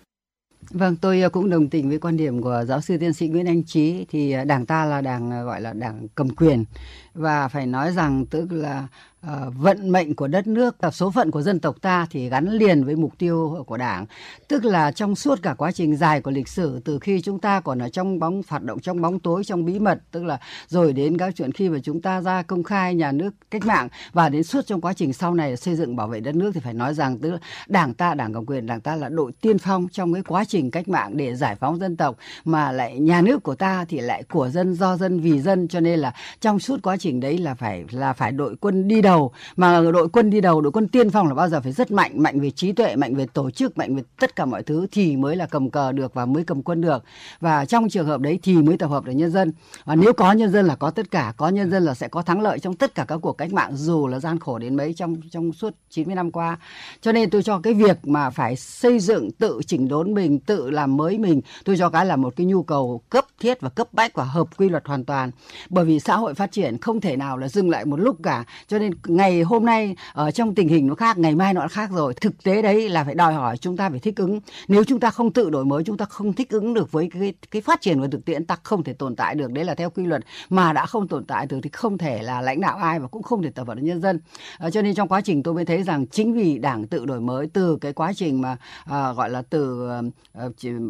Vâng, 0.69 0.95
tôi 0.95 1.29
cũng 1.29 1.49
đồng 1.49 1.69
tình 1.69 1.89
với 1.89 1.99
quan 1.99 2.17
điểm 2.17 2.41
của 2.41 2.65
giáo 2.67 2.81
sư 2.81 2.97
tiến 2.97 3.13
sĩ 3.13 3.27
Nguyễn 3.27 3.45
Anh 3.45 3.63
Trí 3.63 4.05
thì 4.09 4.35
đảng 4.47 4.65
ta 4.65 4.85
là 4.85 5.01
đảng 5.01 5.45
gọi 5.45 5.61
là 5.61 5.73
đảng 5.73 6.07
cầm 6.15 6.29
quyền. 6.35 6.65
Và 7.13 7.47
phải 7.47 7.65
nói 7.65 7.91
rằng 7.91 8.25
tức 8.25 8.51
là 8.51 8.87
uh, 9.27 9.53
vận 9.55 9.91
mệnh 9.91 10.15
của 10.15 10.27
đất 10.27 10.47
nước 10.47 10.75
và 10.79 10.91
số 10.91 11.11
phận 11.11 11.31
của 11.31 11.41
dân 11.41 11.59
tộc 11.59 11.75
ta 11.81 12.07
thì 12.11 12.29
gắn 12.29 12.49
liền 12.49 12.83
với 12.83 12.95
mục 12.95 13.17
tiêu 13.17 13.63
của 13.67 13.77
đảng. 13.77 14.05
Tức 14.47 14.65
là 14.65 14.91
trong 14.91 15.15
suốt 15.15 15.39
cả 15.41 15.53
quá 15.53 15.71
trình 15.71 15.95
dài 15.95 16.21
của 16.21 16.31
lịch 16.31 16.47
sử 16.47 16.79
từ 16.85 16.99
khi 16.99 17.21
chúng 17.21 17.39
ta 17.39 17.59
còn 17.59 17.79
ở 17.79 17.89
trong 17.89 18.19
bóng 18.19 18.41
hoạt 18.47 18.63
động 18.63 18.79
trong 18.79 19.01
bóng 19.01 19.19
tối 19.19 19.43
trong 19.43 19.65
bí 19.65 19.79
mật 19.79 19.99
tức 20.11 20.23
là 20.23 20.39
rồi 20.67 20.93
đến 20.93 21.17
các 21.17 21.33
chuyện 21.35 21.51
khi 21.51 21.69
mà 21.69 21.79
chúng 21.83 22.01
ta 22.01 22.21
ra 22.21 22.41
công 22.41 22.63
khai 22.63 22.95
nhà 22.95 23.11
nước 23.11 23.33
cách 23.51 23.65
mạng 23.65 23.87
và 24.13 24.29
đến 24.29 24.43
suốt 24.43 24.65
trong 24.65 24.81
quá 24.81 24.93
trình 24.93 25.13
sau 25.13 25.33
này 25.33 25.57
xây 25.57 25.75
dựng 25.75 25.95
bảo 25.95 26.07
vệ 26.07 26.19
đất 26.19 26.35
nước 26.35 26.51
thì 26.53 26.59
phải 26.59 26.73
nói 26.73 26.93
rằng 26.93 27.17
tức 27.19 27.31
là 27.31 27.37
đảng 27.67 27.93
ta 27.93 28.13
đảng 28.13 28.33
cầm 28.33 28.45
quyền 28.45 28.65
đảng 28.65 28.81
ta 28.81 28.95
là 28.95 29.09
đội 29.09 29.31
tiên 29.41 29.57
phong 29.57 29.87
trong 29.91 30.13
cái 30.13 30.23
quá 30.23 30.45
trình 30.45 30.71
cách 30.71 30.87
mạng 30.87 31.17
để 31.17 31.35
giải 31.35 31.55
phóng 31.55 31.79
dân 31.79 31.97
tộc 31.97 32.17
mà 32.45 32.71
lại 32.71 32.99
nhà 32.99 33.21
nước 33.21 33.43
của 33.43 33.55
ta 33.55 33.85
thì 33.89 33.99
lại 33.99 34.23
của 34.23 34.49
dân 34.49 34.73
do 34.73 34.97
dân 34.97 35.19
vì 35.19 35.41
dân 35.41 35.67
cho 35.67 35.79
nên 35.79 35.99
là 35.99 36.13
trong 36.41 36.59
suốt 36.59 36.81
quá 36.83 36.97
trình 36.97 37.19
đấy 37.19 37.37
là 37.37 37.53
phải 37.53 37.85
là 37.91 38.13
phải 38.13 38.31
đội 38.31 38.55
quân 38.55 38.87
đi 38.87 39.01
đầu 39.01 39.12
mà 39.55 39.81
đội 39.93 40.09
quân 40.09 40.29
đi 40.29 40.41
đầu, 40.41 40.61
đội 40.61 40.71
quân 40.71 40.87
tiên 40.87 41.09
phong 41.09 41.27
là 41.27 41.33
bao 41.33 41.49
giờ 41.49 41.61
phải 41.61 41.71
rất 41.71 41.91
mạnh 41.91 42.23
mạnh 42.23 42.39
về 42.39 42.51
trí 42.51 42.71
tuệ, 42.71 42.95
mạnh 42.95 43.15
về 43.15 43.25
tổ 43.33 43.51
chức, 43.51 43.77
mạnh 43.77 43.95
về 43.95 44.03
tất 44.19 44.35
cả 44.35 44.45
mọi 44.45 44.63
thứ 44.63 44.87
thì 44.91 45.15
mới 45.15 45.35
là 45.35 45.45
cầm 45.45 45.69
cờ 45.69 45.91
được 45.91 46.13
và 46.13 46.25
mới 46.25 46.43
cầm 46.43 46.63
quân 46.63 46.81
được. 46.81 47.03
Và 47.39 47.65
trong 47.65 47.89
trường 47.89 48.05
hợp 48.05 48.21
đấy 48.21 48.39
thì 48.43 48.55
mới 48.55 48.77
tập 48.77 48.87
hợp 48.87 49.05
được 49.05 49.11
nhân 49.11 49.31
dân. 49.31 49.53
Và 49.85 49.95
nếu 49.95 50.13
có 50.13 50.31
nhân 50.31 50.51
dân 50.51 50.65
là 50.65 50.75
có 50.75 50.89
tất 50.89 51.11
cả, 51.11 51.33
có 51.37 51.49
nhân 51.49 51.71
dân 51.71 51.83
là 51.83 51.93
sẽ 51.93 52.07
có 52.07 52.21
thắng 52.21 52.41
lợi 52.41 52.59
trong 52.59 52.75
tất 52.75 52.95
cả 52.95 53.05
các 53.07 53.17
cuộc 53.17 53.33
cách 53.33 53.53
mạng, 53.53 53.75
dù 53.75 54.07
là 54.07 54.19
gian 54.19 54.39
khổ 54.39 54.57
đến 54.59 54.75
mấy 54.75 54.93
trong 54.93 55.15
trong 55.31 55.53
suốt 55.53 55.73
90 55.89 56.15
năm 56.15 56.31
qua. 56.31 56.57
Cho 57.01 57.11
nên 57.11 57.29
tôi 57.29 57.43
cho 57.43 57.59
cái 57.59 57.73
việc 57.73 57.97
mà 58.07 58.29
phải 58.29 58.55
xây 58.55 58.99
dựng, 58.99 59.31
tự 59.31 59.59
chỉnh 59.67 59.87
đốn 59.87 60.13
mình, 60.13 60.39
tự 60.39 60.69
làm 60.69 60.97
mới 60.97 61.17
mình, 61.17 61.41
tôi 61.65 61.77
cho 61.77 61.89
cái 61.89 62.05
là 62.05 62.15
một 62.15 62.33
cái 62.35 62.45
nhu 62.45 62.63
cầu 62.63 63.01
cấp 63.09 63.25
thiết 63.43 63.61
và 63.61 63.69
cấp 63.69 63.87
bách 63.93 64.13
và 64.13 64.23
hợp 64.23 64.47
quy 64.57 64.69
luật 64.69 64.87
hoàn 64.87 65.05
toàn. 65.05 65.31
Bởi 65.69 65.85
vì 65.85 65.99
xã 65.99 66.15
hội 66.15 66.33
phát 66.33 66.51
triển 66.51 66.77
không 66.77 67.01
thể 67.01 67.15
nào 67.15 67.37
là 67.37 67.47
dừng 67.47 67.69
lại 67.69 67.85
một 67.85 67.99
lúc 67.99 68.17
cả. 68.23 68.43
Cho 68.67 68.79
nên 68.79 68.93
ngày 69.07 69.41
hôm 69.41 69.65
nay 69.65 69.95
ở 70.13 70.31
trong 70.31 70.55
tình 70.55 70.67
hình 70.67 70.87
nó 70.87 70.95
khác 70.95 71.17
ngày 71.17 71.35
mai 71.35 71.53
nó 71.53 71.67
khác 71.67 71.89
rồi. 71.93 72.13
Thực 72.13 72.43
tế 72.43 72.61
đấy 72.61 72.89
là 72.89 73.03
phải 73.03 73.15
đòi 73.15 73.33
hỏi 73.33 73.57
chúng 73.57 73.77
ta 73.77 73.89
phải 73.89 73.99
thích 73.99 74.15
ứng. 74.15 74.39
Nếu 74.67 74.83
chúng 74.83 74.99
ta 74.99 75.09
không 75.09 75.33
tự 75.33 75.49
đổi 75.49 75.65
mới 75.65 75.83
chúng 75.83 75.97
ta 75.97 76.05
không 76.05 76.33
thích 76.33 76.49
ứng 76.49 76.73
được 76.73 76.91
với 76.91 77.09
cái 77.13 77.33
cái 77.51 77.61
phát 77.61 77.81
triển 77.81 77.99
của 77.99 78.07
thực 78.07 78.25
tiễn 78.25 78.45
ta 78.45 78.57
không 78.63 78.83
thể 78.83 78.93
tồn 78.93 79.15
tại 79.15 79.35
được. 79.35 79.51
Đấy 79.51 79.65
là 79.65 79.75
theo 79.75 79.89
quy 79.89 80.05
luật 80.05 80.21
mà 80.49 80.73
đã 80.73 80.85
không 80.85 81.07
tồn 81.07 81.25
tại 81.25 81.45
được 81.45 81.59
thì 81.63 81.69
không 81.73 81.97
thể 81.97 82.21
là 82.21 82.41
lãnh 82.41 82.61
đạo 82.61 82.77
ai 82.77 82.99
và 82.99 83.07
cũng 83.07 83.23
không 83.23 83.43
thể 83.43 83.49
tập 83.49 83.63
vận 83.63 83.85
nhân 83.85 84.01
dân. 84.01 84.19
À, 84.57 84.69
cho 84.69 84.81
nên 84.81 84.95
trong 84.95 85.07
quá 85.07 85.21
trình 85.21 85.43
tôi 85.43 85.53
mới 85.53 85.65
thấy 85.65 85.83
rằng 85.83 86.07
chính 86.07 86.33
vì 86.33 86.57
đảng 86.57 86.87
tự 86.87 87.05
đổi 87.05 87.21
mới 87.21 87.47
từ 87.53 87.77
cái 87.81 87.93
quá 87.93 88.13
trình 88.15 88.41
mà 88.41 88.57
à, 88.85 89.13
gọi 89.13 89.29
là 89.29 89.41
từ 89.49 89.89
à, 90.33 90.43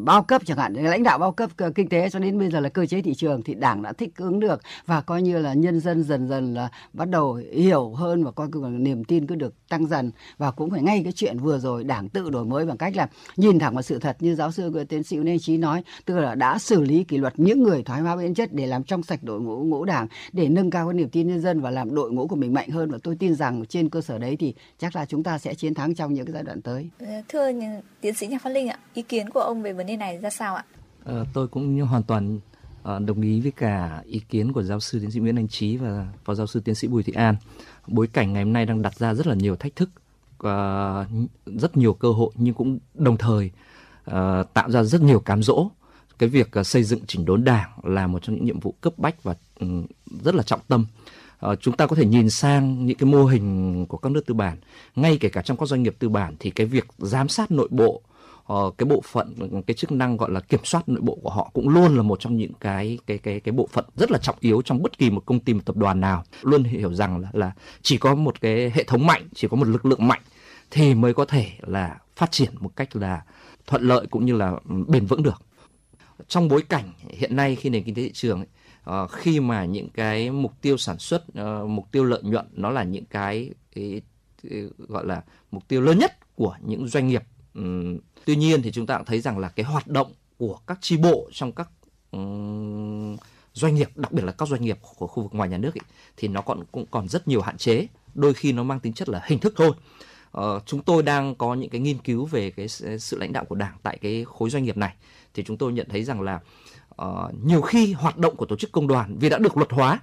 bao 0.06 0.24
cấp 0.24 0.42
chẳng 0.46 0.58
hạn 0.58 0.74
lãnh 0.74 1.04
đạo 1.04 1.18
bao 1.18 1.32
cấp 1.32 1.50
kinh 1.76 1.90
tế 1.90 2.10
cho 2.10 2.20
đến 2.20 2.38
bây 2.44 2.52
giờ 2.52 2.60
là 2.60 2.70
cơ 2.70 2.86
chế 2.86 3.02
thị 3.02 3.14
trường 3.14 3.44
thì 3.44 3.53
đảng 3.53 3.82
đã 3.82 3.94
thích 3.94 4.11
ứng 4.18 4.40
được 4.40 4.61
và 4.86 5.02
coi 5.02 5.22
như 5.22 5.40
là 5.40 5.53
nhân 5.53 5.80
dân 5.80 6.03
dần 6.03 6.28
dần 6.28 6.53
là 6.53 6.70
bắt 6.94 7.10
đầu 7.10 7.34
hiểu 7.53 7.90
hơn 7.90 8.24
và 8.24 8.32
coi 8.32 8.48
là 8.53 8.70
niềm 8.70 9.03
tin 9.03 9.28
cứ 9.28 9.36
được 9.36 9.53
tăng 9.70 9.88
dần 9.88 10.11
và 10.38 10.52
cũng 10.52 10.70
phải 10.70 10.82
ngay 10.82 11.02
cái 11.03 11.14
chuyện 11.14 11.38
vừa 11.40 11.60
rồi 11.60 11.84
đảng 11.84 12.10
tự 12.10 12.30
đổi 12.30 12.45
mới 12.45 12.65
bằng 12.65 12.78
cách 12.78 12.95
là 12.95 13.07
nhìn 13.38 13.60
thẳng 13.60 13.74
vào 13.74 13.82
sự 13.82 13.99
thật 13.99 14.18
như 14.20 14.36
giáo 14.36 14.52
sư 14.52 14.86
tiến 14.90 15.03
sĩ 15.03 15.18
Lê 15.18 15.38
Chí 15.40 15.57
nói 15.57 15.84
tức 16.06 16.20
là 16.20 16.36
đã 16.36 16.60
xử 16.60 16.82
lý 16.82 17.03
kỷ 17.03 17.18
luật 17.18 17.34
những 17.38 17.64
người 17.64 17.84
thoái 17.84 18.02
hóa 18.02 18.15
biến 18.15 18.34
chất 18.34 18.53
để 18.53 18.68
làm 18.68 18.84
trong 18.84 19.03
sạch 19.03 19.24
đội 19.24 19.41
ngũ 19.41 19.64
ngũ 19.64 19.86
đảng 19.86 20.07
để 20.32 20.49
nâng 20.49 20.70
cao 20.70 20.88
cái 20.88 20.94
niềm 20.94 21.10
tin 21.10 21.28
nhân 21.28 21.41
dân 21.41 21.61
và 21.61 21.70
làm 21.72 21.95
đội 21.95 22.11
ngũ 22.11 22.28
của 22.28 22.36
mình 22.36 22.53
mạnh 22.53 22.70
hơn 22.70 22.91
và 22.91 22.98
tôi 23.03 23.15
tin 23.20 23.36
rằng 23.36 23.65
trên 23.65 23.90
cơ 23.90 24.02
sở 24.02 24.18
đấy 24.18 24.36
thì 24.40 24.53
chắc 24.80 24.95
là 24.95 25.06
chúng 25.06 25.24
ta 25.24 25.38
sẽ 25.38 25.53
chiến 25.53 25.74
thắng 25.74 25.95
trong 25.95 26.14
những 26.14 26.26
cái 26.26 26.34
giai 26.34 26.44
đoạn 26.44 26.61
tới. 26.61 26.90
Thưa 27.30 27.52
tiến 28.02 28.14
sĩ 28.14 28.28
Nhạc 28.28 28.41
Phát 28.41 28.49
Linh 28.49 28.68
ạ, 28.68 28.78
ý 28.94 29.02
kiến 29.02 29.30
của 29.30 29.40
ông 29.40 29.61
về 29.61 29.74
vấn 29.74 29.88
đề 29.88 29.98
này 29.98 30.18
ra 30.18 30.30
sao 30.30 30.56
ạ? 30.56 30.65
Ờ, 31.06 31.26
tôi 31.34 31.48
cũng 31.48 31.80
hoàn 31.80 32.04
toàn 32.04 32.40
ờ, 32.84 33.00
đồng 33.00 33.22
ý 33.22 33.42
với 33.42 33.52
cả 33.52 34.02
ý 34.06 34.22
kiến 34.30 34.54
của 34.54 34.64
giáo 34.64 34.80
sư 34.80 35.00
tiến 35.00 35.12
sĩ 35.12 35.20
Nguyễn 35.20 35.40
Anh 35.40 35.48
Trí 35.48 35.78
và 35.78 36.08
phó 36.26 36.36
giáo 36.36 36.48
sư 36.48 36.60
tiến 36.60 36.76
sĩ 36.76 36.88
Bùi 36.88 37.04
Thị 37.04 37.14
An. 37.14 37.36
Bối 37.88 38.08
cảnh 38.08 38.34
ngày 38.34 38.44
hôm 38.44 38.54
nay 38.54 38.66
đang 38.66 38.82
đặt 38.82 38.96
ra 38.96 39.14
rất 39.14 39.28
là 39.28 39.36
nhiều 39.36 39.56
thách 39.56 39.76
thức, 39.76 39.90
ờ, 40.38 41.06
rất 41.46 41.78
nhiều 41.78 41.94
cơ 41.94 42.12
hội 42.12 42.32
nhưng 42.36 42.54
cũng 42.54 42.80
đồng 42.94 43.18
thời 43.18 43.52
uh, 44.12 44.14
tạo 44.54 44.72
ra 44.72 44.84
rất 44.84 45.02
nhiều 45.02 45.20
cám 45.20 45.44
dỗ. 45.44 45.70
Cái 46.20 46.30
việc 46.30 46.52
uh, 46.60 46.68
xây 46.68 46.84
dựng 46.84 47.00
chỉnh 47.08 47.26
đốn 47.26 47.44
đảng 47.44 47.70
là 47.84 48.08
một 48.08 48.24
trong 48.24 48.36
những 48.36 48.46
nhiệm 48.46 48.60
vụ 48.60 48.74
cấp 48.82 48.94
bách 48.98 49.24
và 49.24 49.36
um, 49.60 49.86
rất 50.24 50.36
là 50.36 50.44
trọng 50.44 50.60
tâm. 50.68 50.86
Uh, 51.46 51.60
chúng 51.62 51.78
ta 51.78 51.88
có 51.88 51.96
thể 51.96 52.06
nhìn 52.06 52.30
sang 52.30 52.86
những 52.86 52.98
cái 52.98 53.10
mô 53.10 53.26
hình 53.26 53.86
của 53.86 53.98
các 53.98 54.12
nước 54.12 54.26
tư 54.26 54.34
bản, 54.34 54.58
ngay 54.96 55.18
kể 55.22 55.30
cả 55.30 55.42
trong 55.42 55.58
các 55.58 55.70
doanh 55.70 55.84
nghiệp 55.84 55.96
tư 56.00 56.10
bản 56.10 56.36
thì 56.40 56.52
cái 56.52 56.68
việc 56.68 56.86
giám 56.98 57.30
sát 57.30 57.52
nội 57.52 57.68
bộ 57.72 58.02
uh, 58.53 58.78
cái 58.78 58.86
bộ 58.86 59.02
phận 59.02 59.61
cái 59.68 59.76
chức 59.76 59.91
năng 59.91 60.18
gọi 60.18 60.32
là 60.32 60.40
kiểm 60.40 60.60
soát 60.64 60.90
nội 60.90 61.02
bộ 61.02 61.18
của 61.24 61.30
họ 61.30 61.52
cũng 61.53 61.70
luôn 61.70 61.95
là 61.95 62.02
một 62.02 62.20
trong 62.20 62.38
những 62.38 62.53
cái 62.60 62.99
cái 63.07 63.18
cái 63.18 63.40
cái 63.40 63.52
bộ 63.52 63.68
phận 63.72 63.86
rất 63.95 64.11
là 64.11 64.18
trọng 64.18 64.36
yếu 64.40 64.61
trong 64.61 64.84
bất 64.84 64.98
kỳ 64.98 65.10
một 65.10 65.26
công 65.26 65.40
ty 65.40 65.53
một 65.53 65.61
tập 65.65 65.78
đoàn 65.78 65.99
nào. 65.99 66.24
Luôn 66.41 66.64
hiểu 66.64 66.94
rằng 66.94 67.20
là, 67.20 67.30
là 67.34 67.52
chỉ 67.82 67.98
có 67.98 68.15
một 68.15 68.41
cái 68.41 68.72
hệ 68.76 68.84
thống 68.84 69.07
mạnh 69.07 69.28
chỉ 69.36 69.48
có 69.48 69.57
một 69.57 69.68
lực 69.68 69.86
lượng 69.86 70.07
mạnh 70.07 70.22
thì 70.72 70.94
mới 70.94 71.14
có 71.14 71.26
thể 71.26 71.52
là 71.61 71.98
phát 72.15 72.32
triển 72.32 72.49
một 72.60 72.76
cách 72.76 72.95
là 72.95 73.22
thuận 73.68 73.82
lợi 73.84 74.07
cũng 74.07 74.26
như 74.26 74.36
là 74.36 74.52
ừ, 74.70 74.76
bền 74.88 75.06
vững 75.06 75.24
được. 75.24 75.41
Trong 76.28 76.48
bối 76.48 76.61
cảnh 76.70 76.94
hiện 77.10 77.36
nay 77.36 77.56
khi 77.56 77.70
nền 77.70 77.84
kinh 77.84 77.95
tế 77.95 78.02
thị 78.02 78.11
trường 78.14 78.40
ấy, 78.40 79.03
uh, 79.03 79.11
khi 79.11 79.40
mà 79.40 79.65
những 79.65 79.90
cái 79.90 80.32
mục 80.32 80.53
tiêu 80.61 80.78
sản 80.78 80.98
xuất 80.99 81.24
uh, 81.41 81.70
mục 81.70 81.91
tiêu 81.91 82.03
lợi 82.03 82.22
nhuận 82.24 82.45
nó 82.52 82.70
là 82.70 82.84
những 82.84 83.06
cái, 83.06 83.49
cái, 83.76 84.02
cái 84.44 84.64
gọi 84.78 85.06
là 85.06 85.24
mục 85.52 85.68
tiêu 85.68 85.82
lớn 85.82 85.99
nhất 85.99 86.36
của 86.36 86.56
những 86.61 86.88
doanh 86.88 87.07
nghiệp 87.07 87.24
um, 87.56 87.99
Tuy 88.26 88.36
nhiên 88.36 88.62
thì 88.62 88.72
chúng 88.72 88.86
ta 88.86 88.98
cũng 88.98 89.06
thấy 89.06 89.22
rằng 89.22 89.38
là 89.38 89.50
cái 89.50 89.66
hoạt 89.66 89.88
động 89.88 90.14
của 90.38 90.60
các 90.68 90.78
chi 90.82 90.98
bộ 90.98 91.30
trong 91.32 91.52
các 91.52 91.70
um, 92.12 93.18
doanh 93.54 93.76
nghiệp, 93.76 93.90
đặc 93.95 94.12
biệt 94.12 94.24
là 94.24 94.32
các 94.32 94.48
doanh 94.48 94.62
nghiệp 94.62 94.78
của 94.98 95.08
khu 95.08 95.24
vực 95.24 95.34
ngoài 95.34 95.50
nhà 95.50 95.58
nước 95.58 95.76
ấy, 95.76 95.82
thì 96.18 96.28
nó 96.28 96.41
còn 96.41 96.64
cũng 96.72 96.86
còn 96.91 97.08
rất 97.08 97.28
nhiều 97.28 97.41
hạn 97.41 97.58
chế. 97.58 97.88
Đôi 98.14 98.34
khi 98.34 98.52
nó 98.52 98.64
mang 98.64 98.80
tính 98.80 98.94
chất 98.94 99.10
là 99.10 99.22
hình 99.26 99.40
thức 99.40 99.54
thôi. 99.58 99.72
Ờ, 100.32 100.60
chúng 100.66 100.82
tôi 100.82 101.04
đang 101.04 101.36
có 101.36 101.54
những 101.54 101.70
cái 101.70 101.82
nghiên 101.82 101.98
cứu 101.98 102.26
về 102.26 102.52
cái 102.52 102.68
sự 103.00 103.18
lãnh 103.20 103.34
đạo 103.34 103.45
của 103.45 103.56
đảng 103.56 103.78
tại 103.84 103.98
cái 104.02 104.26
khối 104.28 104.50
doanh 104.50 104.64
nghiệp 104.64 104.78
này 104.78 104.94
thì 105.34 105.44
chúng 105.44 105.58
tôi 105.58 105.74
nhận 105.74 105.88
thấy 105.90 106.04
rằng 106.04 106.22
là 106.22 106.40
uh, 107.02 107.08
nhiều 107.44 107.62
khi 107.62 107.94
hoạt 107.94 108.18
động 108.18 108.36
của 108.36 108.45
tổ 108.45 108.56
chức 108.56 108.72
công 108.72 108.88
đoàn 108.88 109.18
vì 109.20 109.30
đã 109.30 109.38
được 109.38 109.58
luật 109.58 109.72
hóa 109.72 110.00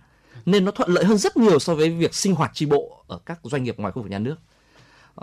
nên 0.46 0.64
nó 0.64 0.70
thuận 0.70 0.90
lợi 0.90 1.04
hơn 1.04 1.18
rất 1.18 1.36
nhiều 1.36 1.58
so 1.58 1.74
với 1.74 1.90
việc 1.90 2.14
sinh 2.14 2.34
hoạt 2.34 2.50
tri 2.54 2.66
bộ 2.66 3.04
ở 3.06 3.18
các 3.26 3.40
doanh 3.42 3.64
nghiệp 3.64 3.78
ngoài 3.78 3.92
khu 3.92 4.02
vực 4.02 4.10
nhà 4.10 4.18
nước 4.18 4.36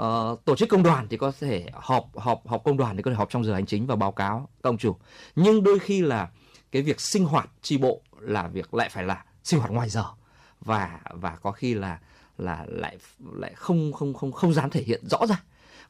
uh, 0.02 0.46
tổ 0.46 0.56
chức 0.56 0.70
công 0.70 0.84
đoàn 0.84 1.08
thì 1.10 1.18
có 1.18 1.32
thể 1.40 1.66
họp 1.74 2.10
họp 2.16 2.48
họp 2.48 2.64
công 2.64 2.78
đoàn 2.78 2.98
thì 2.98 3.04
có 3.04 3.12
thể 3.12 3.18
họp 3.18 3.30
trong 3.30 3.44
giờ 3.44 3.54
hành 3.54 3.66
chính 3.66 3.88
và 3.88 3.96
báo 3.96 4.12
cáo 4.12 4.50
các 4.64 4.70
ông 4.70 4.78
chủ. 4.78 4.96
Nhưng 5.36 5.64
đôi 5.64 5.80
khi 5.80 6.02
là 6.02 6.30
cái 6.72 6.82
việc 6.82 7.02
sinh 7.02 7.26
hoạt 7.26 7.50
tri 7.62 7.78
bộ 7.78 8.02
là 8.20 8.48
việc 8.48 8.74
lại 8.74 8.90
phải 8.90 9.04
là 9.04 9.26
sinh 9.44 9.60
hoạt 9.60 9.72
ngoài 9.72 9.90
giờ. 9.90 10.06
Và 10.62 11.00
và 11.12 11.36
có 11.36 11.52
khi 11.52 11.74
là 11.74 12.00
là 12.38 12.66
lại 12.68 12.98
lại 13.34 13.54
không 13.56 13.94
không 13.94 14.14
không 14.14 14.32
không 14.32 14.54
dám 14.54 14.70
thể 14.70 14.84
hiện 14.84 15.08
rõ 15.08 15.26
ra 15.28 15.44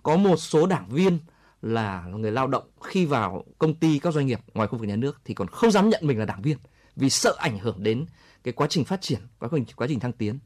có 0.03 0.15
một 0.17 0.37
số 0.37 0.65
đảng 0.65 0.89
viên 0.89 1.19
là 1.61 2.05
người 2.05 2.31
lao 2.31 2.47
động 2.47 2.63
khi 2.83 3.05
vào 3.05 3.45
công 3.57 3.73
ty 3.73 3.99
các 3.99 4.13
doanh 4.13 4.25
nghiệp 4.25 4.39
ngoài 4.53 4.67
khu 4.67 4.77
vực 4.77 4.87
nhà 4.87 4.95
nước 4.95 5.21
thì 5.25 5.33
còn 5.33 5.47
không 5.47 5.71
dám 5.71 5.89
nhận 5.89 6.07
mình 6.07 6.19
là 6.19 6.25
đảng 6.25 6.41
viên 6.41 6.57
vì 6.95 7.09
sợ 7.09 7.35
ảnh 7.39 7.59
hưởng 7.59 7.83
đến 7.83 8.05
cái 8.43 8.53
quá 8.53 8.67
trình 8.69 8.85
phát 8.85 9.01
triển 9.01 9.19
quá 9.39 9.49
trình 9.51 9.65
quá 9.75 9.87
trình 9.89 9.99
thăng 9.99 10.13
tiến 10.13 10.39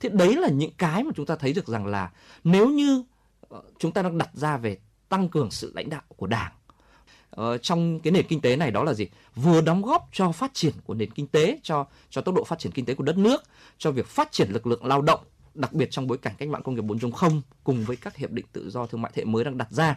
thì 0.00 0.08
đấy 0.12 0.36
là 0.36 0.48
những 0.48 0.70
cái 0.78 1.04
mà 1.04 1.10
chúng 1.16 1.26
ta 1.26 1.36
thấy 1.36 1.52
được 1.52 1.66
rằng 1.66 1.86
là 1.86 2.10
nếu 2.44 2.68
như 2.68 3.04
ờ, 3.48 3.62
chúng 3.78 3.92
ta 3.92 4.02
đang 4.02 4.18
đặt 4.18 4.30
ra 4.32 4.56
về 4.56 4.78
tăng 5.08 5.28
cường 5.28 5.50
sự 5.50 5.72
lãnh 5.74 5.90
đạo 5.90 6.02
của 6.08 6.26
đảng 6.26 6.52
ờ, 7.30 7.58
trong 7.58 8.00
cái 8.00 8.12
nền 8.12 8.26
kinh 8.26 8.40
tế 8.40 8.56
này 8.56 8.70
đó 8.70 8.84
là 8.84 8.94
gì 8.94 9.08
vừa 9.34 9.60
đóng 9.60 9.82
góp 9.82 10.08
cho 10.12 10.32
phát 10.32 10.54
triển 10.54 10.74
của 10.84 10.94
nền 10.94 11.10
kinh 11.10 11.26
tế 11.26 11.58
cho 11.62 11.86
cho 12.10 12.20
tốc 12.20 12.34
độ 12.34 12.44
phát 12.44 12.58
triển 12.58 12.72
kinh 12.72 12.84
tế 12.84 12.94
của 12.94 13.04
đất 13.04 13.18
nước 13.18 13.42
cho 13.78 13.90
việc 13.90 14.06
phát 14.06 14.32
triển 14.32 14.50
lực 14.50 14.66
lượng 14.66 14.86
lao 14.86 15.02
động 15.02 15.20
đặc 15.54 15.72
biệt 15.72 15.90
trong 15.90 16.06
bối 16.06 16.18
cảnh 16.18 16.34
cách 16.38 16.48
mạng 16.48 16.62
công 16.62 16.74
nghiệp 16.74 16.84
4.0 16.84 17.40
cùng 17.64 17.84
với 17.84 17.96
các 17.96 18.16
hiệp 18.16 18.30
định 18.30 18.46
tự 18.52 18.70
do 18.70 18.86
thương 18.86 19.02
mại 19.02 19.12
thế 19.14 19.24
mới 19.24 19.44
đang 19.44 19.58
đặt 19.58 19.68
ra 19.70 19.96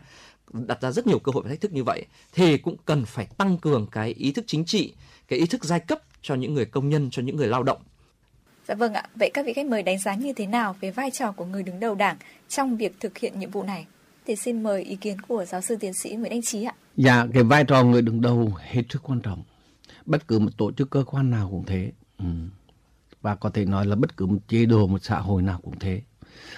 đặt 0.53 0.82
ra 0.82 0.91
rất 0.91 1.07
nhiều 1.07 1.19
cơ 1.19 1.32
hội 1.32 1.44
và 1.44 1.49
thách 1.49 1.61
thức 1.61 1.74
như 1.74 1.84
vậy 1.84 2.06
thì 2.34 2.57
cũng 2.57 2.76
cần 2.86 3.06
phải 3.06 3.26
tăng 3.26 3.57
cường 3.57 3.88
cái 3.91 4.14
ý 4.14 4.32
thức 4.32 4.45
chính 4.48 4.65
trị, 4.65 4.94
cái 5.28 5.40
ý 5.40 5.45
thức 5.45 5.64
giai 5.64 5.80
cấp 5.80 6.02
cho 6.22 6.36
những 6.36 6.53
người 6.53 6.65
công 6.65 6.90
nhân, 6.90 7.10
cho 7.11 7.22
những 7.22 7.36
người 7.36 7.48
lao 7.48 7.64
động. 7.64 7.82
Dạ 8.68 8.76
vâng 8.76 8.94
ạ, 8.94 9.03
vậy 9.15 9.31
các 9.34 9.45
vị 9.45 9.53
khách 9.53 9.65
mời 9.65 9.84
đánh 9.84 9.99
giá 9.99 10.15
như 10.15 10.34
thế 10.34 10.48
nào 10.48 10.76
về 10.80 10.91
vai 10.91 11.11
trò 11.11 11.31
của 11.31 11.45
người 11.45 11.64
đứng 11.64 11.80
đầu 11.80 11.95
Đảng 11.95 12.18
trong 12.49 12.77
việc 12.77 12.99
thực 12.99 13.18
hiện 13.18 13.39
nhiệm 13.39 13.52
vụ 13.52 13.64
này? 13.64 13.88
Thì 14.26 14.35
xin 14.35 14.64
mời 14.64 14.84
ý 14.84 14.95
kiến 14.95 15.22
của 15.22 15.45
giáo 15.45 15.61
sư 15.61 15.77
tiến 15.80 15.94
sĩ 15.94 16.10
Nguyễn 16.15 16.31
Anh 16.31 16.41
Trí 16.41 16.64
ạ. 16.64 16.76
Dạ, 16.98 17.26
cái 17.34 17.44
vai 17.44 17.64
trò 17.64 17.84
người 17.84 18.02
đứng 18.02 18.22
đầu 18.22 18.52
hết 18.60 18.84
sức 18.89 19.03
quan 19.03 19.22
trọng. 19.22 19.44
Bất 20.06 20.27
cứ 20.27 20.39
một 20.39 20.49
tổ 20.57 20.72
chức 20.72 20.89
cơ 20.89 21.03
quan 21.03 21.30
nào 21.31 21.49
cũng 21.52 21.64
thế. 21.65 21.91
Ừ. 22.18 22.26
Và 23.22 23.35
có 23.35 23.49
thể 23.49 23.65
nói 23.65 23.85
là 23.85 23.95
bất 23.95 24.18
cứ 24.18 24.26
một 24.26 24.39
chế 24.48 24.65
độ, 24.65 24.88
một 24.88 25.03
xã 25.03 25.19
hội 25.19 25.41
nào 25.41 25.60
cũng 25.64 25.80
thế. 25.80 26.02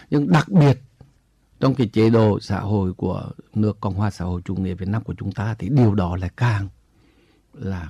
Nhưng 0.10 0.32
đặc 0.32 0.50
biệt 0.50 0.78
trong 1.60 1.76
cái 1.76 1.88
chế 1.88 2.10
độ 2.10 2.40
xã 2.40 2.60
hội 2.60 2.94
của 2.94 3.32
nước 3.54 3.82
Cộng 3.82 3.96
hòa 3.96 4.12
xã 4.12 4.26
hội 4.26 4.42
chủ 4.46 4.56
nghĩa 4.56 4.74
Việt 4.74 4.88
Nam 4.88 5.04
của 5.04 5.16
chúng 5.18 5.32
ta 5.32 5.56
thì 5.60 5.70
điều 5.70 5.96
đó 5.96 6.16
là 6.16 6.30
càng 6.38 6.68
là 7.54 7.90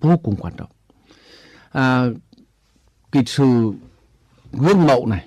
vô 0.00 0.16
cùng 0.22 0.36
quan 0.36 0.54
trọng. 0.56 0.70
À, 1.72 2.06
cái 3.14 3.24
sự 3.26 3.72
gương 4.52 4.86
mẫu 4.86 5.06
này, 5.06 5.26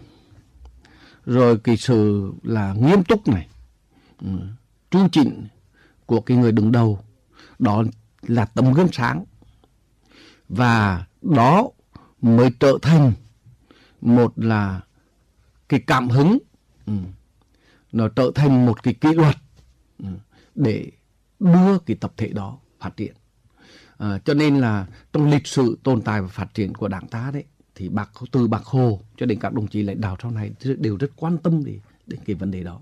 rồi 1.26 1.57
cái 1.57 1.77
sự 1.77 2.31
là 2.43 2.73
nghiêm 2.73 3.03
túc 3.03 3.27
này, 3.27 3.47
ừ, 4.22 4.27
trung 4.91 5.09
chu 5.09 5.23
chỉnh 5.23 5.47
của 6.05 6.22
cái 6.22 6.38
người 6.38 6.51
đứng 6.51 6.72
đầu, 6.72 6.99
đó 7.59 7.84
là 8.22 8.45
tấm 8.45 8.73
gương 8.73 8.88
sáng. 8.91 9.26
Và 10.49 11.05
đó 11.22 11.69
mới 12.22 12.49
trở 12.59 12.73
thành 12.81 13.14
một 14.01 14.34
là 14.35 14.81
cái 15.69 15.84
cảm 15.88 16.09
hứng 16.09 16.38
ừ, 16.85 16.93
nó 17.91 18.07
trở 18.07 18.31
thành 18.35 18.65
một 18.65 18.84
cái 18.84 18.93
kỷ 18.93 19.14
luật 19.14 19.35
ừ, 19.99 20.07
để 20.55 20.91
đưa 21.39 21.80
cái 21.80 21.97
tập 21.99 22.14
thể 22.18 22.27
đó 22.27 22.57
phát 22.80 22.97
triển. 22.97 23.14
À, 23.97 24.19
cho 24.26 24.34
nên 24.34 24.59
là 24.59 24.88
trong 25.14 25.30
lịch 25.30 25.47
sử 25.47 25.77
tồn 25.84 26.01
tại 26.01 26.22
và 26.22 26.27
phát 26.27 26.53
triển 26.53 26.73
của 26.73 26.88
đảng 26.88 27.07
ta 27.07 27.31
đấy 27.34 27.43
thì 27.78 27.90
bạc 27.90 28.10
từ 28.32 28.48
bạc 28.48 28.64
hồ 28.66 28.99
cho 29.18 29.26
đến 29.26 29.40
các 29.40 29.54
đồng 29.54 29.68
chí 29.68 29.84
lãnh 29.84 30.02
đạo 30.02 30.16
sau 30.22 30.32
này 30.32 30.52
đều 30.78 30.98
rất 30.98 31.12
quan 31.16 31.38
tâm 31.38 31.66
đến, 31.66 31.80
đến 32.08 32.20
cái 32.26 32.36
vấn 32.36 32.52
đề 32.52 32.64
đó. 32.64 32.82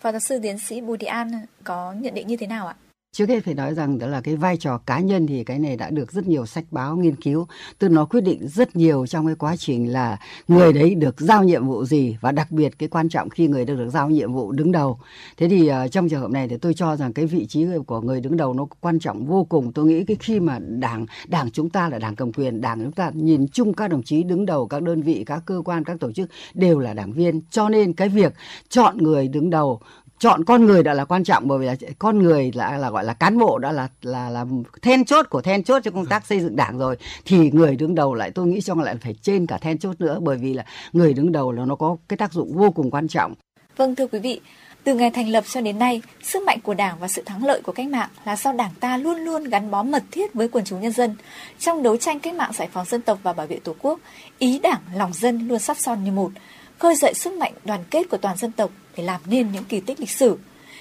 Phó 0.00 0.12
giáo 0.12 0.20
sư 0.20 0.38
tiến 0.42 0.58
sĩ 0.58 0.80
Bùi 0.80 0.98
Thị 0.98 1.06
An 1.06 1.30
có 1.64 1.92
nhận 1.92 2.14
định 2.14 2.26
như 2.26 2.36
thế 2.36 2.46
nào 2.46 2.66
ạ? 2.66 2.76
Trước 3.16 3.28
hết 3.28 3.44
phải 3.44 3.54
nói 3.54 3.74
rằng 3.74 3.98
đó 3.98 4.06
là 4.06 4.20
cái 4.20 4.36
vai 4.36 4.56
trò 4.56 4.78
cá 4.78 5.00
nhân 5.00 5.26
thì 5.26 5.44
cái 5.44 5.58
này 5.58 5.76
đã 5.76 5.90
được 5.90 6.12
rất 6.12 6.26
nhiều 6.26 6.46
sách 6.46 6.64
báo 6.70 6.96
nghiên 6.96 7.16
cứu, 7.16 7.46
từ 7.78 7.88
nó 7.88 8.04
quyết 8.04 8.20
định 8.20 8.48
rất 8.48 8.76
nhiều 8.76 9.06
trong 9.06 9.26
cái 9.26 9.34
quá 9.34 9.56
trình 9.56 9.92
là 9.92 10.18
người 10.48 10.72
đấy 10.72 10.94
được 10.94 11.20
giao 11.20 11.44
nhiệm 11.44 11.66
vụ 11.66 11.84
gì 11.84 12.16
và 12.20 12.32
đặc 12.32 12.50
biệt 12.50 12.78
cái 12.78 12.88
quan 12.88 13.08
trọng 13.08 13.30
khi 13.30 13.48
người 13.48 13.64
được 13.64 13.76
được 13.76 13.90
giao 13.90 14.10
nhiệm 14.10 14.32
vụ 14.32 14.52
đứng 14.52 14.72
đầu. 14.72 14.98
Thế 15.36 15.48
thì 15.48 15.70
uh, 15.70 15.92
trong 15.92 16.08
trường 16.08 16.20
hợp 16.20 16.30
này 16.30 16.48
thì 16.48 16.56
tôi 16.56 16.74
cho 16.74 16.96
rằng 16.96 17.12
cái 17.12 17.26
vị 17.26 17.46
trí 17.46 17.66
của 17.86 18.00
người 18.00 18.20
đứng 18.20 18.36
đầu 18.36 18.54
nó 18.54 18.66
quan 18.80 18.98
trọng 18.98 19.26
vô 19.26 19.44
cùng. 19.44 19.72
Tôi 19.72 19.86
nghĩ 19.86 20.04
cái 20.04 20.16
khi 20.20 20.40
mà 20.40 20.58
đảng 20.58 21.06
đảng 21.28 21.50
chúng 21.50 21.70
ta 21.70 21.88
là 21.88 21.98
đảng 21.98 22.16
cầm 22.16 22.32
quyền, 22.32 22.60
đảng 22.60 22.82
chúng 22.82 22.92
ta 22.92 23.10
nhìn 23.14 23.48
chung 23.48 23.74
các 23.74 23.88
đồng 23.88 24.02
chí 24.02 24.22
đứng 24.22 24.46
đầu 24.46 24.66
các 24.66 24.82
đơn 24.82 25.02
vị, 25.02 25.24
các 25.26 25.42
cơ 25.46 25.62
quan, 25.64 25.84
các 25.84 26.00
tổ 26.00 26.12
chức 26.12 26.30
đều 26.54 26.78
là 26.78 26.94
đảng 26.94 27.12
viên. 27.12 27.40
Cho 27.50 27.68
nên 27.68 27.92
cái 27.92 28.08
việc 28.08 28.32
chọn 28.68 28.98
người 28.98 29.28
đứng 29.28 29.50
đầu 29.50 29.80
chọn 30.22 30.44
con 30.44 30.66
người 30.66 30.82
đã 30.82 30.94
là 30.94 31.04
quan 31.04 31.24
trọng 31.24 31.48
bởi 31.48 31.58
vì 31.58 31.66
là 31.66 31.74
con 31.98 32.18
người 32.18 32.52
là 32.54 32.78
là 32.78 32.90
gọi 32.90 33.04
là 33.04 33.14
cán 33.14 33.38
bộ 33.38 33.58
đã 33.58 33.72
là 33.72 33.88
là 34.02 34.30
là 34.30 34.44
then 34.82 35.04
chốt 35.04 35.26
của 35.30 35.42
then 35.42 35.64
chốt 35.64 35.80
cho 35.84 35.90
công 35.90 36.06
tác 36.06 36.26
xây 36.26 36.40
dựng 36.40 36.56
đảng 36.56 36.78
rồi 36.78 36.96
thì 37.24 37.50
người 37.50 37.76
đứng 37.76 37.94
đầu 37.94 38.14
lại 38.14 38.30
tôi 38.30 38.46
nghĩ 38.46 38.60
trong 38.60 38.80
lại 38.80 38.96
phải 39.00 39.14
trên 39.22 39.46
cả 39.46 39.58
then 39.58 39.78
chốt 39.78 40.00
nữa 40.00 40.18
bởi 40.20 40.36
vì 40.36 40.54
là 40.54 40.64
người 40.92 41.14
đứng 41.14 41.32
đầu 41.32 41.52
là 41.52 41.64
nó 41.64 41.76
có 41.76 41.96
cái 42.08 42.16
tác 42.16 42.32
dụng 42.32 42.52
vô 42.54 42.70
cùng 42.70 42.90
quan 42.90 43.08
trọng. 43.08 43.34
Vâng 43.76 43.94
thưa 43.94 44.06
quý 44.06 44.18
vị, 44.18 44.40
từ 44.84 44.94
ngày 44.94 45.10
thành 45.10 45.28
lập 45.28 45.44
cho 45.48 45.60
đến 45.60 45.78
nay, 45.78 46.02
sức 46.22 46.42
mạnh 46.42 46.58
của 46.62 46.74
Đảng 46.74 46.98
và 47.00 47.08
sự 47.08 47.22
thắng 47.26 47.44
lợi 47.44 47.60
của 47.62 47.72
cách 47.72 47.88
mạng 47.88 48.08
là 48.24 48.36
do 48.36 48.52
Đảng 48.52 48.72
ta 48.80 48.96
luôn 48.96 49.18
luôn 49.18 49.44
gắn 49.44 49.70
bó 49.70 49.82
mật 49.82 50.02
thiết 50.10 50.34
với 50.34 50.48
quần 50.48 50.64
chúng 50.64 50.80
nhân 50.80 50.92
dân. 50.92 51.16
Trong 51.58 51.82
đấu 51.82 51.96
tranh 51.96 52.20
cách 52.20 52.34
mạng 52.34 52.52
giải 52.54 52.68
phóng 52.72 52.86
dân 52.86 53.02
tộc 53.02 53.18
và 53.22 53.32
bảo 53.32 53.46
vệ 53.46 53.58
Tổ 53.64 53.74
quốc, 53.82 54.00
ý 54.38 54.58
Đảng, 54.58 54.80
lòng 54.94 55.12
dân 55.12 55.48
luôn 55.48 55.58
sắt 55.58 55.78
son 55.78 56.04
như 56.04 56.12
một, 56.12 56.30
khơi 56.78 56.96
dậy 56.96 57.14
sức 57.14 57.32
mạnh 57.32 57.52
đoàn 57.64 57.84
kết 57.90 58.10
của 58.10 58.16
toàn 58.16 58.36
dân 58.36 58.52
tộc 58.52 58.70
để 58.96 59.04
làm 59.04 59.20
nên 59.26 59.52
những 59.52 59.64
kỳ 59.64 59.80
tích 59.80 60.00
lịch 60.00 60.10
sử. 60.10 60.38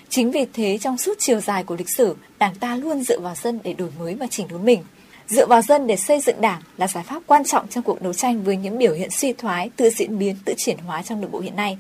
Chính 0.10 0.32
vì 0.32 0.46
thế 0.54 0.78
trong 0.78 0.98
suốt 0.98 1.14
chiều 1.20 1.40
dài 1.40 1.64
của 1.64 1.76
lịch 1.76 1.90
sử, 1.90 2.16
Đảng 2.40 2.56
ta 2.56 2.76
luôn 2.76 3.04
dựa 3.04 3.20
vào 3.20 3.36
dân 3.36 3.60
để 3.64 3.74
đổi 3.74 3.90
mới 4.00 4.16
và 4.16 4.28
chỉnh 4.28 4.48
đốn 4.48 4.66
mình. 4.66 4.84
Dựa 5.28 5.46
vào 5.46 5.62
dân 5.62 5.88
để 5.88 5.96
xây 5.96 6.20
dựng 6.20 6.42
Đảng 6.42 6.62
là 6.78 6.88
giải 6.88 7.04
pháp 7.04 7.24
quan 7.28 7.44
trọng 7.46 7.68
trong 7.68 7.84
cuộc 7.84 8.02
đấu 8.02 8.14
tranh 8.14 8.44
với 8.44 8.58
những 8.58 8.78
biểu 8.78 8.94
hiện 8.94 9.12
suy 9.12 9.34
thoái, 9.34 9.70
tự 9.70 9.90
diễn 9.90 10.20
biến, 10.20 10.36
tự 10.46 10.54
chuyển 10.58 10.78
hóa 10.78 11.02
trong 11.02 11.22
nội 11.22 11.30
bộ 11.32 11.40
hiện 11.40 11.56
nay. 11.56 11.78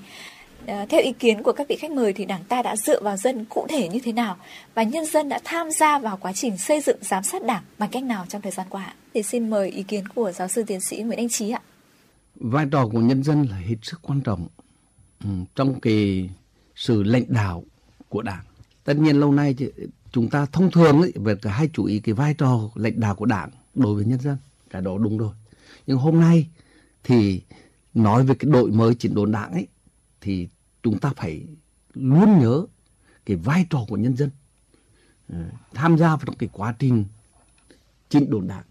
À, 0.66 0.86
theo 0.90 1.02
ý 1.02 1.14
kiến 1.20 1.44
của 1.44 1.52
các 1.52 1.68
vị 1.68 1.76
khách 1.76 1.92
mời 1.92 2.14
thì 2.14 2.26
Đảng 2.26 2.44
ta 2.44 2.62
đã 2.62 2.76
dựa 2.76 3.02
vào 3.02 3.18
dân 3.18 3.46
cụ 3.46 3.68
thể 3.70 3.90
như 3.90 4.00
thế 4.04 4.12
nào 4.12 4.38
và 4.76 4.84
nhân 4.84 5.06
dân 5.06 5.30
đã 5.30 5.40
tham 5.44 5.72
gia 5.72 6.00
vào 6.00 6.18
quá 6.18 6.34
trình 6.34 6.58
xây 6.58 6.82
dựng 6.82 6.98
giám 7.02 7.24
sát 7.24 7.46
Đảng 7.46 7.64
bằng 7.78 7.90
cách 7.90 8.04
nào 8.04 8.26
trong 8.30 8.42
thời 8.42 8.52
gian 8.52 8.68
qua? 8.70 8.94
Thì 9.14 9.24
xin 9.24 9.50
mời 9.50 9.70
ý 9.70 9.84
kiến 9.84 10.08
của 10.08 10.32
giáo 10.32 10.48
sư 10.48 10.64
tiến 10.68 10.82
sĩ 10.82 10.98
Nguyễn 10.98 11.20
Anh 11.20 11.30
Trí 11.30 11.50
ạ. 11.50 11.62
Vai 12.36 12.66
trò 12.72 12.88
của 12.88 13.00
nhân 13.00 13.24
dân 13.24 13.48
là 13.52 13.58
hết 13.58 13.76
sức 13.82 14.00
quan 14.02 14.22
trọng 14.22 14.48
Ừ, 15.24 15.30
trong 15.56 15.80
cái 15.80 16.30
sự 16.76 17.04
lãnh 17.04 17.26
đạo 17.28 17.64
của 18.10 18.22
đảng. 18.22 18.44
Tất 18.84 18.98
nhiên 18.98 19.20
lâu 19.20 19.32
nay 19.32 19.56
chúng 20.12 20.30
ta 20.30 20.46
thông 20.46 20.72
thường 20.72 21.02
ấy, 21.02 21.14
về 21.16 21.36
hay 21.44 21.70
chú 21.74 21.86
ý 21.86 22.00
cái 22.00 22.14
vai 22.16 22.34
trò 22.34 22.70
lãnh 22.76 23.00
đạo 23.00 23.16
của 23.16 23.26
đảng 23.26 23.50
đối 23.76 23.96
với 23.96 24.06
nhân 24.06 24.20
dân 24.20 24.38
cái 24.70 24.82
đó 24.82 24.98
đúng 24.98 25.18
rồi. 25.18 25.34
Nhưng 25.88 25.98
hôm 25.98 26.20
nay 26.20 26.48
thì 27.04 27.42
nói 27.94 28.26
về 28.26 28.36
cái 28.36 28.52
đổi 28.52 28.72
mới 28.72 28.96
chỉnh 28.96 29.14
đốn 29.16 29.32
đảng 29.32 29.52
ấy 29.52 29.68
thì 30.22 30.48
chúng 30.84 31.00
ta 31.00 31.14
phải 31.16 31.44
luôn 31.94 32.40
nhớ 32.40 32.66
cái 33.26 33.38
vai 33.38 33.66
trò 33.70 33.86
của 33.88 33.98
nhân 33.98 34.18
dân 34.18 34.30
ừ, 35.30 35.36
tham 35.74 35.98
gia 35.98 36.08
vào 36.08 36.26
trong 36.26 36.36
cái 36.36 36.50
quá 36.54 36.76
trình 36.80 37.06
chỉnh 38.10 38.30
đốn 38.30 38.48
đảng 38.48 38.64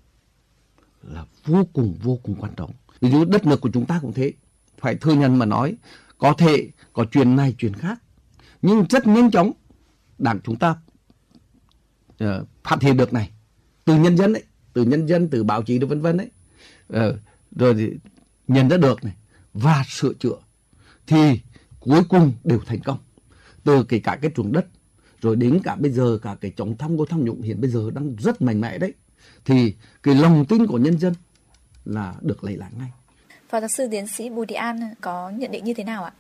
là 1.03 1.25
vô 1.45 1.67
cùng 1.73 1.99
vô 2.03 2.19
cùng 2.23 2.35
quan 2.35 2.53
trọng. 2.57 2.71
Ví 3.01 3.11
dụ 3.11 3.25
đất 3.25 3.47
nước 3.47 3.61
của 3.61 3.71
chúng 3.73 3.87
ta 3.87 3.99
cũng 4.03 4.13
thế. 4.13 4.33
Phải 4.79 4.95
thừa 4.95 5.15
nhận 5.15 5.39
mà 5.39 5.47
nói 5.47 5.77
có 6.21 6.33
thể 6.33 6.71
có 6.93 7.05
chuyện 7.13 7.37
này 7.37 7.55
chuyện 7.59 7.75
khác. 7.75 8.03
Nhưng 8.63 8.85
rất 8.91 9.07
nhanh 9.07 9.31
chóng 9.31 9.53
đảng 10.19 10.41
chúng 10.45 10.57
ta 10.57 10.71
uh, 12.25 12.29
phát 12.65 12.83
hiện 12.83 12.97
được 12.97 13.13
này. 13.13 13.31
Từ 13.85 13.97
nhân 13.97 14.17
dân 14.17 14.33
đấy 14.33 14.43
từ 14.73 14.85
nhân 14.85 15.07
dân 15.09 15.29
từ 15.31 15.45
báo 15.45 15.63
chí 15.63 15.79
vân 15.79 16.01
vân 16.01 16.17
đấy 16.17 16.27
uh, 16.27 16.95
ờ, 16.95 17.19
rồi 17.57 17.75
thì 17.75 17.91
nhận 18.49 18.69
ra 18.69 18.77
được 18.77 19.05
này 19.05 19.15
và 19.55 19.85
sửa 19.89 20.13
chữa. 20.13 20.37
Thì 21.07 21.41
cuối 21.81 22.03
cùng 22.09 22.33
đều 22.45 22.61
thành 22.67 22.81
công. 22.81 22.99
Từ 23.65 23.85
cái 23.85 24.01
cả 24.01 24.19
cái 24.23 24.31
chuồng 24.37 24.53
đất 24.53 24.67
rồi 25.21 25.37
đến 25.37 25.61
cả 25.65 25.77
bây 25.77 25.91
giờ 25.91 26.19
cả 26.23 26.37
cái 26.41 26.53
chống 26.57 26.77
tham 26.77 27.01
ô 27.01 27.05
tham 27.05 27.25
nhũng 27.25 27.43
hiện 27.43 27.61
bây 27.61 27.71
giờ 27.71 27.91
đang 27.91 28.17
rất 28.17 28.43
mạnh 28.43 28.61
mẽ 28.61 28.79
đấy. 28.79 28.93
Thì 29.45 29.75
cái 30.03 30.15
lòng 30.15 30.45
tin 30.45 30.67
của 30.67 30.79
nhân 30.79 30.99
dân 30.99 31.15
là 31.85 32.15
được 32.21 32.45
lấy 32.45 32.57
lại 32.57 32.71
ngay. 32.79 32.91
Phó 33.51 33.61
giáo 33.61 33.69
sư 33.69 33.89
tiến 33.91 34.07
sĩ 34.07 34.31
Bùi 34.31 34.47
Thị 34.47 34.55
An 34.55 34.95
có 35.01 35.31
nhận 35.31 35.51
định 35.51 35.65
như 35.65 35.75
thế 35.75 35.85
nào 35.85 36.05
ạ? 36.05 36.13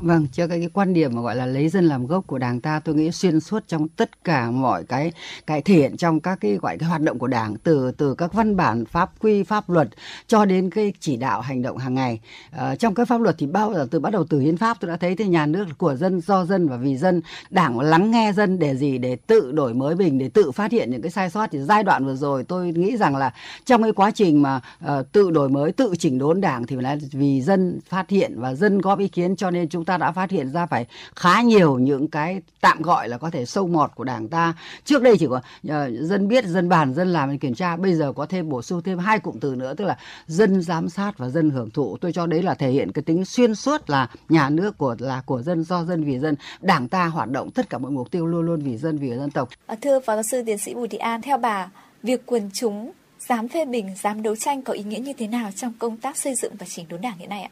Vâng, 0.00 0.26
cho 0.32 0.46
cái, 0.46 0.58
cái 0.58 0.68
quan 0.72 0.94
điểm 0.94 1.14
mà 1.14 1.22
gọi 1.22 1.36
là 1.36 1.46
lấy 1.46 1.68
dân 1.68 1.84
làm 1.84 2.06
gốc 2.06 2.26
của 2.26 2.38
Đảng 2.38 2.60
ta 2.60 2.80
tôi 2.80 2.94
nghĩ 2.94 3.10
xuyên 3.10 3.40
suốt 3.40 3.64
trong 3.68 3.88
tất 3.88 4.24
cả 4.24 4.50
mọi 4.50 4.84
cái 4.84 5.12
cái 5.46 5.62
thể 5.62 5.74
hiện 5.74 5.96
trong 5.96 6.20
các 6.20 6.38
cái 6.40 6.54
gọi 6.62 6.78
cái 6.78 6.88
hoạt 6.88 7.00
động 7.00 7.18
của 7.18 7.26
Đảng 7.26 7.56
từ 7.56 7.90
từ 7.90 8.14
các 8.14 8.32
văn 8.32 8.56
bản 8.56 8.84
pháp 8.84 9.10
quy 9.20 9.42
pháp 9.42 9.70
luật 9.70 9.88
cho 10.26 10.44
đến 10.44 10.70
cái 10.70 10.92
chỉ 11.00 11.16
đạo 11.16 11.40
hành 11.40 11.62
động 11.62 11.76
hàng 11.76 11.94
ngày. 11.94 12.20
À, 12.50 12.76
trong 12.76 12.94
các 12.94 13.08
pháp 13.08 13.20
luật 13.20 13.34
thì 13.38 13.46
bao 13.46 13.74
giờ 13.74 13.86
từ 13.90 14.00
bắt 14.00 14.10
đầu 14.10 14.24
từ 14.30 14.40
hiến 14.40 14.56
pháp 14.56 14.76
tôi 14.80 14.90
đã 14.90 14.96
thấy 14.96 15.16
thì 15.16 15.28
nhà 15.28 15.46
nước 15.46 15.64
của 15.78 15.94
dân 15.94 16.20
do 16.20 16.44
dân 16.44 16.68
và 16.68 16.76
vì 16.76 16.96
dân, 16.96 17.22
Đảng 17.50 17.80
lắng 17.80 18.10
nghe 18.10 18.32
dân 18.32 18.58
để 18.58 18.76
gì 18.76 18.98
để 18.98 19.16
tự 19.16 19.52
đổi 19.52 19.74
mới 19.74 19.94
mình 19.94 20.18
để 20.18 20.28
tự 20.28 20.50
phát 20.50 20.72
hiện 20.72 20.90
những 20.90 21.02
cái 21.02 21.10
sai 21.10 21.30
sót 21.30 21.46
thì 21.50 21.58
giai 21.58 21.82
đoạn 21.82 22.04
vừa 22.04 22.16
rồi 22.16 22.44
tôi 22.44 22.72
nghĩ 22.72 22.96
rằng 22.96 23.16
là 23.16 23.32
trong 23.64 23.82
cái 23.82 23.92
quá 23.92 24.10
trình 24.10 24.42
mà 24.42 24.60
uh, 24.84 25.12
tự 25.12 25.30
đổi 25.30 25.48
mới, 25.48 25.72
tự 25.72 25.94
chỉnh 25.98 26.18
đốn 26.18 26.40
Đảng 26.40 26.66
thì 26.66 26.76
là 26.76 26.96
vì 27.12 27.42
dân 27.42 27.80
phát 27.88 28.10
hiện 28.10 28.40
và 28.40 28.54
dân 28.54 28.78
góp 28.80 28.98
ý 28.98 29.08
kiến 29.08 29.36
cho 29.36 29.50
nên 29.50 29.68
chúng 29.68 29.84
ta 29.88 29.96
đã 29.96 30.12
phát 30.12 30.30
hiện 30.30 30.50
ra 30.52 30.66
phải 30.66 30.86
khá 31.16 31.42
nhiều 31.42 31.78
những 31.78 32.08
cái 32.08 32.40
tạm 32.60 32.82
gọi 32.82 33.08
là 33.08 33.18
có 33.18 33.30
thể 33.30 33.46
sâu 33.46 33.66
mọt 33.66 33.90
của 33.94 34.04
đảng 34.04 34.28
ta. 34.28 34.54
Trước 34.84 35.02
đây 35.02 35.16
chỉ 35.18 35.26
có 35.30 35.36
uh, 35.36 35.72
dân 36.00 36.28
biết 36.28 36.44
dân 36.44 36.68
bàn 36.68 36.94
dân 36.94 37.12
làm 37.12 37.38
kiểm 37.38 37.54
tra. 37.54 37.76
Bây 37.76 37.94
giờ 37.94 38.12
có 38.12 38.26
thêm 38.26 38.48
bổ 38.48 38.62
sung 38.62 38.82
thêm 38.82 38.98
hai 38.98 39.18
cụm 39.18 39.38
từ 39.38 39.54
nữa 39.54 39.74
tức 39.74 39.84
là 39.84 39.98
dân 40.26 40.62
giám 40.62 40.88
sát 40.88 41.18
và 41.18 41.28
dân 41.28 41.50
hưởng 41.50 41.70
thụ. 41.70 41.96
Tôi 41.96 42.12
cho 42.12 42.26
đấy 42.26 42.42
là 42.42 42.54
thể 42.54 42.70
hiện 42.70 42.92
cái 42.92 43.02
tính 43.02 43.24
xuyên 43.24 43.54
suốt 43.54 43.90
là 43.90 44.08
nhà 44.28 44.50
nước 44.50 44.78
của 44.78 44.96
là 44.98 45.22
của 45.26 45.42
dân 45.42 45.64
do 45.64 45.84
dân 45.84 46.04
vì 46.04 46.18
dân. 46.18 46.34
Đảng 46.60 46.88
ta 46.88 47.06
hoạt 47.06 47.30
động 47.30 47.50
tất 47.50 47.70
cả 47.70 47.78
mọi 47.78 47.90
mục 47.90 48.10
tiêu 48.10 48.26
luôn 48.26 48.46
luôn 48.46 48.60
vì 48.60 48.76
dân 48.76 48.98
vì 48.98 49.10
dân 49.10 49.30
tộc. 49.30 49.48
À, 49.66 49.76
thưa 49.80 50.00
phó 50.00 50.14
giáo 50.14 50.22
sư 50.22 50.42
tiến 50.46 50.58
sĩ 50.58 50.74
bùi 50.74 50.88
thị 50.88 50.98
an 50.98 51.22
theo 51.22 51.38
bà 51.38 51.68
việc 52.02 52.26
quần 52.26 52.50
chúng 52.54 52.92
dám 53.28 53.48
phê 53.48 53.64
bình 53.64 53.90
dám 54.02 54.22
đấu 54.22 54.36
tranh 54.36 54.62
có 54.62 54.72
ý 54.72 54.82
nghĩa 54.82 54.98
như 54.98 55.12
thế 55.18 55.26
nào 55.26 55.50
trong 55.56 55.72
công 55.78 55.96
tác 55.96 56.16
xây 56.16 56.34
dựng 56.34 56.52
và 56.58 56.66
chỉnh 56.68 56.86
đốn 56.88 57.00
đảng 57.00 57.18
hiện 57.18 57.28
nay 57.28 57.42
ạ? 57.42 57.50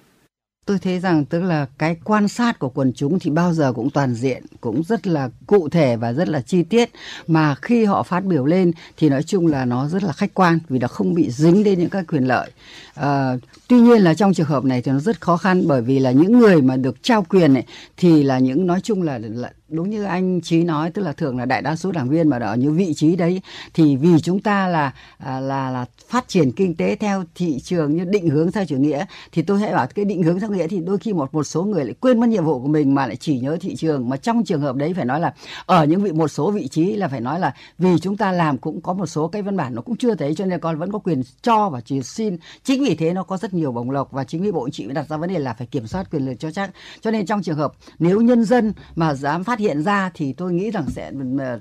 Tôi 0.66 0.78
thấy 0.78 1.00
rằng 1.00 1.24
tức 1.24 1.40
là 1.40 1.66
cái 1.78 1.96
quan 2.04 2.28
sát 2.28 2.58
của 2.58 2.68
quần 2.68 2.92
chúng 2.92 3.18
thì 3.18 3.30
bao 3.30 3.52
giờ 3.52 3.72
cũng 3.72 3.90
toàn 3.90 4.14
diện 4.14 4.42
cũng 4.60 4.82
rất 4.82 5.06
là 5.06 5.30
cụ 5.46 5.68
thể 5.68 5.96
và 5.96 6.12
rất 6.12 6.28
là 6.28 6.40
chi 6.40 6.62
tiết. 6.62 6.90
Mà 7.26 7.54
khi 7.62 7.84
họ 7.84 8.02
phát 8.02 8.24
biểu 8.24 8.46
lên 8.46 8.72
thì 8.96 9.08
nói 9.08 9.22
chung 9.22 9.46
là 9.46 9.64
nó 9.64 9.88
rất 9.88 10.02
là 10.02 10.12
khách 10.12 10.34
quan 10.34 10.58
vì 10.68 10.78
nó 10.78 10.88
không 10.88 11.14
bị 11.14 11.30
dính 11.30 11.64
đến 11.64 11.78
những 11.78 11.90
các 11.90 12.04
quyền 12.08 12.24
lợi. 12.24 12.50
À, 12.94 13.36
tuy 13.68 13.80
nhiên 13.80 14.02
là 14.02 14.14
trong 14.14 14.34
trường 14.34 14.46
hợp 14.46 14.64
này 14.64 14.82
thì 14.82 14.92
nó 14.92 14.98
rất 14.98 15.20
khó 15.20 15.36
khăn 15.36 15.66
bởi 15.66 15.82
vì 15.82 15.98
là 15.98 16.10
những 16.10 16.38
người 16.38 16.62
mà 16.62 16.76
được 16.76 17.02
trao 17.02 17.22
quyền 17.22 17.54
này 17.54 17.66
thì 17.96 18.22
là 18.22 18.38
những 18.38 18.66
nói 18.66 18.80
chung 18.80 19.02
là, 19.02 19.18
là 19.18 19.52
đúng 19.68 19.90
như 19.90 20.04
anh 20.04 20.40
trí 20.40 20.64
nói, 20.64 20.90
tức 20.90 21.02
là 21.02 21.12
thường 21.12 21.38
là 21.38 21.44
đại 21.44 21.62
đa 21.62 21.76
số 21.76 21.92
đảng 21.92 22.08
viên 22.08 22.28
mà 22.28 22.38
ở 22.38 22.56
những 22.56 22.76
vị 22.76 22.94
trí 22.94 23.16
đấy, 23.16 23.40
thì 23.74 23.96
vì 23.96 24.20
chúng 24.22 24.40
ta 24.40 24.68
là 24.68 24.92
à, 25.18 25.40
là 25.40 25.70
là 25.70 25.84
phát 26.08 26.28
triển 26.28 26.52
kinh 26.52 26.74
tế 26.74 26.96
theo 26.96 27.24
thị 27.34 27.60
trường 27.60 27.96
như 27.96 28.04
định 28.04 28.30
hướng 28.30 28.52
theo 28.52 28.64
chủ 28.64 28.76
nghĩa, 28.76 29.04
thì 29.32 29.42
tôi 29.42 29.60
hãy 29.60 29.72
bảo 29.72 29.86
cái 29.94 30.04
định 30.04 30.22
hướng 30.22 30.40
theo 30.40 30.50
nghĩa 30.50 30.68
thì 30.68 30.80
đôi 30.80 30.98
khi 30.98 31.12
một 31.12 31.34
một 31.34 31.44
số 31.44 31.64
người 31.64 31.84
lại 31.84 31.94
quên 32.00 32.20
mất 32.20 32.28
nhiệm 32.28 32.44
vụ 32.44 32.60
của 32.60 32.68
mình 32.68 32.94
mà 32.94 33.06
lại 33.06 33.16
chỉ 33.16 33.38
nhớ 33.38 33.56
thị 33.60 33.76
trường. 33.76 34.08
Mà 34.08 34.16
trong 34.16 34.44
trường 34.44 34.60
hợp 34.60 34.76
đấy 34.76 34.94
phải 34.96 35.04
nói 35.04 35.20
là 35.20 35.34
ở 35.66 35.84
những 35.84 36.02
vị, 36.02 36.12
một 36.12 36.28
số 36.28 36.50
vị 36.50 36.68
trí 36.68 36.96
là 36.96 37.08
phải 37.08 37.20
nói 37.20 37.40
là 37.40 37.54
vì 37.78 37.98
chúng 37.98 38.16
ta 38.16 38.32
làm 38.32 38.58
cũng 38.58 38.80
có 38.80 38.92
một 38.92 39.06
số 39.06 39.28
cái 39.28 39.42
văn 39.42 39.56
bản 39.56 39.74
nó 39.74 39.82
cũng 39.82 39.96
chưa 39.96 40.14
thấy, 40.14 40.34
cho 40.34 40.44
nên 40.44 40.60
con 40.60 40.78
vẫn 40.78 40.92
có 40.92 40.98
quyền 40.98 41.22
cho 41.42 41.68
và 41.68 41.80
chỉ 41.80 42.02
xin. 42.02 42.36
Chính 42.64 42.84
vì 42.84 42.94
thế 42.94 43.12
nó 43.12 43.22
có 43.22 43.36
rất 43.36 43.54
nhiều 43.54 43.72
bổng 43.72 43.90
lộc 43.90 44.12
và 44.12 44.24
chính 44.24 44.42
vì 44.42 44.52
bộ 44.52 44.68
chị 44.72 44.84
mới 44.84 44.94
đặt 44.94 45.08
ra 45.08 45.16
vấn 45.16 45.32
đề 45.32 45.38
là 45.38 45.54
phải 45.54 45.66
kiểm 45.66 45.86
soát 45.86 46.10
quyền 46.10 46.26
lực 46.26 46.34
cho 46.38 46.50
chắc. 46.50 46.70
Cho 47.00 47.10
nên 47.10 47.26
trong 47.26 47.42
trường 47.42 47.56
hợp 47.56 47.72
nếu 47.98 48.20
nhân 48.20 48.44
dân 48.44 48.72
mà 48.96 49.14
dám 49.14 49.44
phát 49.44 49.55
hiện 49.58 49.82
ra 49.82 50.10
thì 50.14 50.32
tôi 50.32 50.52
nghĩ 50.52 50.70
rằng 50.70 50.84
sẽ 50.88 51.12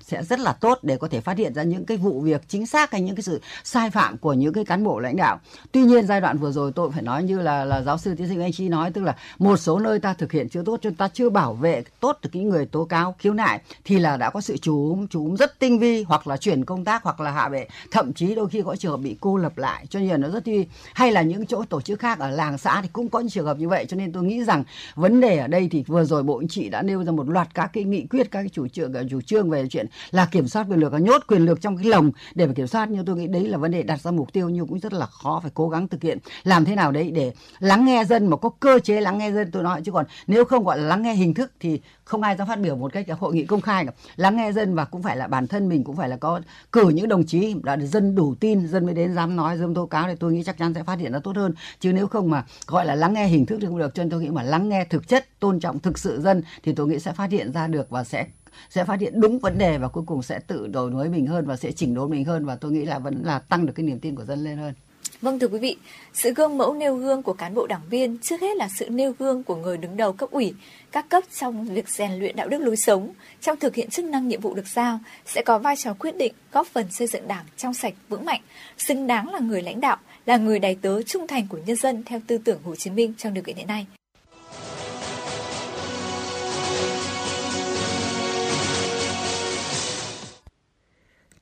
sẽ 0.02 0.24
rất 0.24 0.40
là 0.40 0.54
tốt 0.54 0.80
để 0.82 0.98
có 0.98 1.08
thể 1.08 1.22
phát 1.22 1.38
hiện 1.38 1.54
ra 1.54 1.64
những 1.64 1.86
cái 1.86 1.98
vụ 1.98 2.22
việc 2.22 2.42
chính 2.48 2.68
xác 2.68 2.92
hay 2.92 3.02
những 3.02 3.16
cái 3.16 3.24
sự 3.24 3.42
sai 3.64 3.90
phạm 3.90 4.18
của 4.18 4.34
những 4.34 4.54
cái 4.54 4.66
cán 4.66 4.84
bộ 4.84 5.00
lãnh 5.00 5.16
đạo. 5.16 5.40
Tuy 5.72 5.82
nhiên 5.82 6.08
giai 6.08 6.22
đoạn 6.22 6.38
vừa 6.38 6.52
rồi 6.52 6.72
tôi 6.76 6.92
phải 6.92 7.02
nói 7.02 7.24
như 7.24 7.42
là 7.42 7.66
là 7.66 7.82
giáo 7.82 7.98
sư 7.98 8.16
tiến 8.18 8.28
sĩ 8.30 8.42
anh 8.42 8.52
chi 8.52 8.70
nói, 8.70 8.92
tức 8.92 9.04
là 9.04 9.16
một 9.40 9.58
số 9.58 9.80
nơi 9.80 10.00
ta 10.00 10.14
thực 10.14 10.32
hiện 10.32 10.50
chưa 10.50 10.64
tốt 10.64 10.80
chúng 10.82 10.96
ta 10.96 11.08
chưa 11.08 11.30
bảo 11.30 11.54
vệ 11.54 11.84
tốt 12.00 12.18
được 12.22 12.30
cái 12.34 12.44
người 12.44 12.66
tố 12.66 12.86
cáo, 12.86 13.16
khiếu 13.20 13.34
nại, 13.34 13.62
thì 13.86 14.00
là 14.00 14.18
đã 14.18 14.30
có 14.30 14.42
sự 14.42 14.58
chú 14.58 14.98
chú 15.10 15.36
rất 15.38 15.60
tinh 15.60 15.80
vi, 15.80 16.04
hoặc 16.04 16.28
là 16.28 16.38
chuyển 16.38 16.66
công 16.66 16.84
tác, 16.84 17.04
hoặc 17.04 17.20
là 17.20 17.32
hạ 17.32 17.50
bệ. 17.50 17.68
Thậm 17.92 18.14
chí 18.14 18.36
đôi 18.36 18.50
khi 18.50 18.62
có 18.62 18.76
trường 18.76 18.92
hợp 18.92 18.98
bị 18.98 19.18
cô 19.22 19.38
lập 19.38 19.58
lại. 19.58 19.86
Cho 19.90 20.00
nên 20.00 20.22
nó 20.22 20.30
rất 20.30 20.44
tinh 20.44 20.66
hay 20.94 21.12
là 21.12 21.22
những 21.22 21.46
chỗ 21.46 21.64
tổ 21.70 21.82
chức 21.82 22.00
khác 22.00 22.20
ở 22.20 22.30
làng 22.30 22.58
xã 22.58 22.82
thì 22.82 22.88
cũng 22.94 23.10
có 23.10 23.20
những 23.20 23.30
trường 23.30 23.46
hợp 23.46 23.58
như 23.58 23.70
vậy. 23.70 23.86
Cho 23.86 23.98
nên 23.98 24.12
tôi 24.12 24.24
nghĩ 24.24 24.44
rằng 24.44 24.64
vấn 24.96 25.22
đề 25.22 25.38
ở 25.38 25.48
đây 25.48 25.68
thì 25.72 25.84
vừa 25.88 26.06
rồi 26.06 26.24
bộ 26.24 26.38
anh 26.38 26.48
chị 26.48 26.70
đã 26.70 26.82
nêu 26.82 27.04
ra 27.04 27.12
một 27.12 27.30
loạt 27.30 27.48
các 27.54 27.70
cái 27.74 27.85
nghị 27.86 28.06
quyết 28.08 28.32
các 28.32 28.42
cái 28.42 28.50
chủ 28.50 28.68
trương 28.68 28.94
chủ 29.10 29.22
trương 29.22 29.50
về 29.50 29.68
chuyện 29.68 29.86
là 30.12 30.26
kiểm 30.26 30.48
soát 30.48 30.68
quyền 30.70 30.80
lực 30.80 30.92
và 30.92 31.00
nhốt 31.00 31.22
quyền 31.28 31.46
lực 31.46 31.62
trong 31.62 31.78
cái 31.78 31.86
lồng 31.86 32.12
để 32.36 32.48
mà 32.48 32.54
kiểm 32.54 32.68
soát. 32.68 32.90
Nhưng 32.92 33.06
tôi 33.06 33.16
nghĩ 33.16 33.28
đấy 33.28 33.48
là 33.48 33.58
vấn 33.58 33.72
đề 33.72 33.84
đặt 33.84 34.02
ra 34.02 34.12
mục 34.12 34.34
tiêu 34.34 34.50
nhưng 34.50 34.68
cũng 34.68 34.80
rất 34.80 34.94
là 34.94 35.06
khó, 35.06 35.40
phải 35.44 35.52
cố 35.54 35.70
gắng 35.70 35.88
thực 35.88 36.04
hiện. 36.04 36.18
Làm 36.44 36.66
thế 36.66 36.76
nào 36.76 36.92
đấy 36.92 37.12
để 37.12 37.34
lắng 37.60 37.86
nghe 37.86 38.06
dân 38.06 38.28
mà 38.28 38.38
có 38.38 38.50
cơ 38.60 38.80
chế 38.80 39.02
lắng 39.02 39.18
nghe 39.18 39.32
dân, 39.32 39.52
tôi 39.52 39.64
nói 39.64 39.82
chứ 39.86 39.92
còn 39.92 40.06
nếu 40.28 40.46
không 40.46 40.64
gọi 40.64 40.78
là 40.78 40.84
lắng 40.84 41.02
nghe 41.02 41.14
hình 41.14 41.34
thức 41.34 41.52
thì 41.60 41.82
không 42.04 42.22
ai 42.22 42.36
dám 42.36 42.48
phát 42.48 42.60
biểu 42.60 42.76
một 42.76 42.94
cách 42.94 43.06
hội 43.20 43.34
nghị 43.34 43.46
công 43.46 43.62
khai 43.62 43.86
cả 43.86 43.92
lắng 44.16 44.38
nghe 44.38 44.52
dân 44.52 44.76
và 44.76 44.86
cũng 44.86 45.04
phải 45.04 45.18
là 45.18 45.28
bản 45.28 45.48
thân 45.48 45.70
mình 45.70 45.84
cũng 45.84 45.96
phải 45.96 46.10
là 46.10 46.18
có 46.18 46.42
cử 46.72 46.90
những 46.90 47.10
đồng 47.10 47.26
chí 47.26 47.56
đã 47.64 47.78
dân 47.78 48.16
đủ 48.16 48.36
tin, 48.40 48.68
dân 48.68 48.86
mới 48.86 48.96
đến 48.96 49.16
dám 49.16 49.36
nói 49.36 49.58
dám 49.58 49.74
tố 49.74 49.86
cáo 49.86 50.08
thì 50.08 50.16
tôi 50.20 50.34
nghĩ 50.34 50.44
chắc 50.44 50.58
chắn 50.58 50.74
sẽ 50.74 50.84
phát 50.84 51.00
hiện 51.00 51.12
nó 51.12 51.20
tốt 51.20 51.36
hơn. 51.36 51.54
Chứ 51.80 51.94
nếu 51.94 52.08
không 52.08 52.30
mà 52.30 52.46
gọi 52.68 52.86
là 52.86 52.96
lắng 52.96 53.14
nghe 53.14 53.28
hình 53.28 53.46
thức 53.46 53.58
thì 53.62 53.68
không 53.68 53.80
được. 53.80 53.96
Cho 53.96 54.04
nên 54.04 54.10
tôi 54.10 54.22
nghĩ 54.22 54.30
mà 54.30 54.44
lắng 54.44 54.70
nghe 54.70 54.86
thực 54.86 55.08
chất, 55.08 55.40
tôn 55.40 55.60
trọng 55.60 55.80
thực 55.80 55.98
sự 55.98 56.22
dân 56.22 56.44
thì 56.64 56.74
tôi 56.74 56.88
nghĩ 56.88 57.00
sẽ 57.00 57.12
phát 57.12 57.32
hiện 57.32 57.52
ra 57.54 57.68
được 57.68 57.75
và 57.90 58.04
sẽ 58.04 58.26
sẽ 58.70 58.86
phát 58.86 59.00
hiện 59.00 59.20
đúng 59.20 59.40
vấn 59.40 59.58
đề 59.58 59.78
và 59.78 59.88
cuối 59.88 60.04
cùng 60.08 60.24
sẽ 60.24 60.40
tự 60.40 60.68
đổi 60.68 60.92
mới 60.92 61.10
mình 61.10 61.28
hơn 61.28 61.46
và 61.46 61.56
sẽ 61.56 61.72
chỉnh 61.72 61.94
đốn 61.94 62.10
mình 62.10 62.26
hơn 62.26 62.46
và 62.46 62.56
tôi 62.56 62.72
nghĩ 62.72 62.86
là 62.86 63.00
vẫn 63.00 63.22
là 63.24 63.40
tăng 63.40 63.66
được 63.66 63.74
cái 63.76 63.86
niềm 63.86 64.00
tin 64.00 64.16
của 64.16 64.26
dân 64.26 64.44
lên 64.44 64.58
hơn. 64.58 64.74
Vâng 65.22 65.40
thưa 65.40 65.48
quý 65.48 65.60
vị, 65.60 65.78
sự 66.14 66.34
gương 66.34 66.58
mẫu 66.58 66.74
nêu 66.74 66.96
gương 66.96 67.24
của 67.24 67.34
cán 67.34 67.54
bộ 67.54 67.68
đảng 67.68 67.82
viên 67.90 68.18
trước 68.18 68.42
hết 68.42 68.58
là 68.58 68.70
sự 68.80 68.90
nêu 68.90 69.14
gương 69.20 69.44
của 69.44 69.56
người 69.56 69.78
đứng 69.78 69.98
đầu 69.98 70.14
cấp 70.14 70.32
ủy, 70.32 70.54
các 70.92 71.10
cấp 71.10 71.24
trong 71.40 71.66
việc 71.66 71.90
rèn 71.90 72.12
luyện 72.12 72.36
đạo 72.36 72.48
đức 72.48 72.62
lối 72.62 72.78
sống, 72.78 73.14
trong 73.42 73.60
thực 73.60 73.76
hiện 73.76 73.90
chức 73.90 74.06
năng 74.06 74.28
nhiệm 74.28 74.42
vụ 74.42 74.54
được 74.54 74.68
giao 74.68 75.00
sẽ 75.26 75.42
có 75.46 75.58
vai 75.58 75.76
trò 75.76 75.94
quyết 76.00 76.18
định 76.18 76.34
góp 76.52 76.68
phần 76.68 76.92
xây 76.92 77.08
dựng 77.08 77.28
đảng 77.28 77.46
trong 77.58 77.74
sạch 77.74 77.94
vững 78.10 78.26
mạnh, 78.26 78.42
xứng 78.78 79.08
đáng 79.08 79.34
là 79.34 79.40
người 79.40 79.62
lãnh 79.62 79.82
đạo, 79.82 79.98
là 80.26 80.38
người 80.38 80.60
đầy 80.60 80.78
tớ 80.82 81.02
trung 81.02 81.28
thành 81.28 81.48
của 81.48 81.60
nhân 81.66 81.76
dân 81.76 82.04
theo 82.06 82.20
tư 82.28 82.38
tưởng 82.38 82.60
Hồ 82.64 82.76
Chí 82.76 82.90
Minh 82.90 83.14
trong 83.18 83.34
điều 83.34 83.44
kiện 83.44 83.56
hiện 83.56 83.68
nay. 83.68 83.88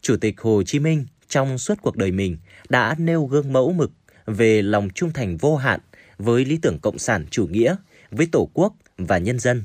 Chủ 0.04 0.18
tịch 0.18 0.42
Hồ 0.42 0.64
Chí 0.64 0.80
Minh 0.80 1.06
trong 1.28 1.58
suốt 1.58 1.82
cuộc 1.82 1.98
đời 1.98 2.12
mình 2.12 2.38
đã 2.70 2.96
nêu 2.98 3.26
gương 3.26 3.54
mẫu 3.54 3.74
mực 3.74 3.92
về 4.26 4.62
lòng 4.62 4.90
trung 4.90 5.14
thành 5.14 5.38
vô 5.38 5.56
hạn 5.56 5.80
với 6.18 6.46
lý 6.46 6.58
tưởng 6.62 6.80
cộng 6.80 7.00
sản 7.00 7.26
chủ 7.30 7.48
nghĩa, 7.48 7.76
với 8.12 8.28
Tổ 8.32 8.50
quốc 8.54 8.74
và 8.98 9.18
nhân 9.18 9.40
dân. 9.40 9.64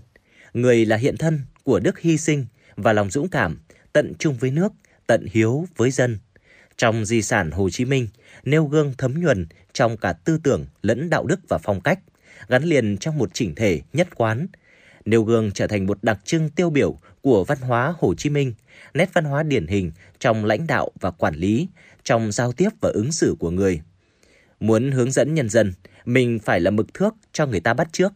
Người 0.55 0.87
là 0.87 0.97
hiện 0.97 1.17
thân 1.17 1.41
của 1.65 1.81
đức 1.81 1.99
hy 1.99 2.17
sinh 2.17 2.47
và 2.77 2.93
lòng 2.93 3.11
dũng 3.11 3.29
cảm, 3.29 3.61
tận 3.93 4.15
trung 4.19 4.37
với 4.37 4.51
nước, 4.51 4.73
tận 5.07 5.27
hiếu 5.33 5.67
với 5.77 5.91
dân. 5.91 6.19
Trong 6.77 7.05
di 7.05 7.23
sản 7.23 7.51
Hồ 7.51 7.71
Chí 7.71 7.85
Minh, 7.85 8.09
nêu 8.45 8.65
gương 8.65 8.95
thấm 8.99 9.21
nhuần 9.21 9.47
trong 9.73 9.97
cả 9.97 10.13
tư 10.13 10.39
tưởng 10.43 10.67
lẫn 10.83 11.11
đạo 11.11 11.27
đức 11.27 11.41
và 11.49 11.59
phong 11.59 11.81
cách, 11.81 11.99
gắn 12.49 12.65
liền 12.65 12.97
trong 12.97 13.19
một 13.19 13.31
chỉnh 13.33 13.55
thể 13.55 13.81
nhất 13.93 14.09
quán. 14.15 14.47
Nêu 15.09 15.23
gương 15.23 15.51
trở 15.51 15.67
thành 15.67 15.87
một 15.87 15.99
đặc 16.03 16.19
trưng 16.25 16.51
tiêu 16.51 16.71
biểu 16.71 16.99
của 17.21 17.45
văn 17.45 17.59
hóa 17.61 17.95
Hồ 17.99 18.15
Chí 18.15 18.31
Minh, 18.31 18.55
nét 18.95 19.11
văn 19.13 19.25
hóa 19.25 19.43
điển 19.43 19.67
hình 19.67 19.93
trong 20.19 20.45
lãnh 20.45 20.67
đạo 20.67 20.91
và 21.01 21.11
quản 21.11 21.35
lý, 21.35 21.69
trong 22.05 22.33
giao 22.33 22.53
tiếp 22.53 22.69
và 22.81 22.91
ứng 22.91 23.13
xử 23.13 23.37
của 23.39 23.51
người. 23.51 23.81
Muốn 24.61 24.91
hướng 24.91 25.11
dẫn 25.11 25.35
nhân 25.35 25.49
dân, 25.49 25.73
mình 26.05 26.39
phải 26.39 26.61
là 26.61 26.71
mực 26.71 26.95
thước 26.95 27.15
cho 27.33 27.47
người 27.47 27.61
ta 27.61 27.75
bắt 27.75 27.89
trước. 27.93 28.13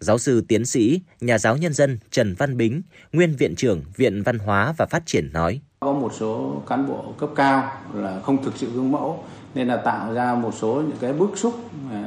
Giáo 0.00 0.18
sư 0.18 0.44
tiến 0.48 0.66
sĩ, 0.66 1.00
nhà 1.20 1.38
giáo 1.38 1.56
nhân 1.56 1.72
dân 1.72 1.98
Trần 2.10 2.34
Văn 2.34 2.56
Bính, 2.56 2.82
nguyên 3.12 3.36
viện 3.36 3.54
trưởng 3.54 3.82
Viện 3.96 4.22
Văn 4.22 4.38
hóa 4.38 4.74
và 4.76 4.86
Phát 4.86 5.02
triển 5.06 5.32
nói. 5.32 5.60
Có 5.80 5.92
một 5.92 6.12
số 6.18 6.62
cán 6.68 6.88
bộ 6.88 7.14
cấp 7.18 7.30
cao 7.36 7.72
là 7.94 8.20
không 8.20 8.44
thực 8.44 8.56
sự 8.56 8.70
gương 8.70 8.92
mẫu 8.92 9.24
nên 9.54 9.68
là 9.68 9.76
tạo 9.76 10.14
ra 10.14 10.34
một 10.34 10.54
số 10.54 10.74
những 10.74 10.96
cái 11.00 11.12
bức 11.12 11.30
xúc 11.36 11.54
ờ, 11.92 11.98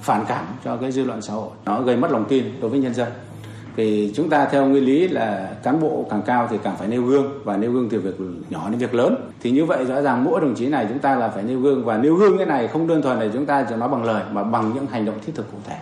phản 0.00 0.24
cảm 0.28 0.46
cho 0.64 0.76
cái 0.76 0.92
dư 0.92 1.04
luận 1.04 1.22
xã 1.22 1.32
hội. 1.32 1.50
Nó 1.64 1.82
gây 1.82 1.96
mất 1.96 2.10
lòng 2.10 2.24
tin 2.28 2.44
đối 2.60 2.70
với 2.70 2.80
nhân 2.80 2.94
dân. 2.94 3.08
Vì 3.76 4.12
chúng 4.14 4.30
ta 4.30 4.48
theo 4.52 4.66
nguyên 4.66 4.84
lý 4.84 5.08
là 5.08 5.56
cán 5.62 5.80
bộ 5.80 6.06
càng 6.10 6.22
cao 6.26 6.48
thì 6.50 6.58
càng 6.64 6.76
phải 6.78 6.88
nêu 6.88 7.02
gương, 7.02 7.42
và 7.44 7.56
nêu 7.56 7.72
gương 7.72 7.88
từ 7.88 8.00
việc 8.00 8.14
nhỏ 8.50 8.70
đến 8.70 8.78
việc 8.78 8.94
lớn. 8.94 9.30
Thì 9.42 9.50
như 9.50 9.64
vậy 9.64 9.84
rõ 9.84 10.02
ràng 10.02 10.24
mỗi 10.24 10.40
đồng 10.40 10.54
chí 10.54 10.66
này 10.66 10.86
chúng 10.88 10.98
ta 10.98 11.16
là 11.16 11.28
phải 11.28 11.42
nêu 11.42 11.60
gương, 11.60 11.84
và 11.84 11.98
nêu 11.98 12.14
gương 12.14 12.36
cái 12.38 12.46
này 12.46 12.68
không 12.68 12.86
đơn 12.86 13.02
thuần 13.02 13.18
là 13.18 13.28
chúng 13.32 13.46
ta 13.46 13.66
chỉ 13.68 13.74
nói 13.76 13.88
bằng 13.88 14.04
lời, 14.04 14.24
mà 14.32 14.44
bằng 14.44 14.72
những 14.74 14.86
hành 14.86 15.04
động 15.04 15.18
thiết 15.26 15.32
thực 15.34 15.52
cụ 15.52 15.58
thể. 15.66 15.76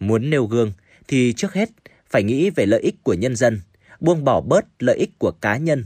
Muốn 0.00 0.30
nêu 0.30 0.44
gương 0.46 0.72
thì 1.08 1.32
trước 1.32 1.54
hết 1.54 1.68
phải 2.10 2.22
nghĩ 2.22 2.50
về 2.50 2.66
lợi 2.66 2.80
ích 2.80 3.04
của 3.04 3.14
nhân 3.14 3.36
dân, 3.36 3.60
buông 4.00 4.24
bỏ 4.24 4.40
bớt 4.40 4.64
lợi 4.78 4.96
ích 4.96 5.18
của 5.18 5.30
cá 5.40 5.56
nhân. 5.56 5.84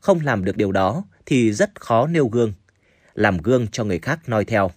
Không 0.00 0.20
làm 0.24 0.44
được 0.44 0.56
điều 0.56 0.72
đó 0.72 1.02
thì 1.26 1.52
rất 1.52 1.80
khó 1.80 2.06
nêu 2.06 2.28
gương 2.28 2.52
làm 3.16 3.38
gương 3.38 3.66
cho 3.72 3.84
người 3.84 3.98
khác 3.98 4.20
noi 4.26 4.44
theo 4.44 4.70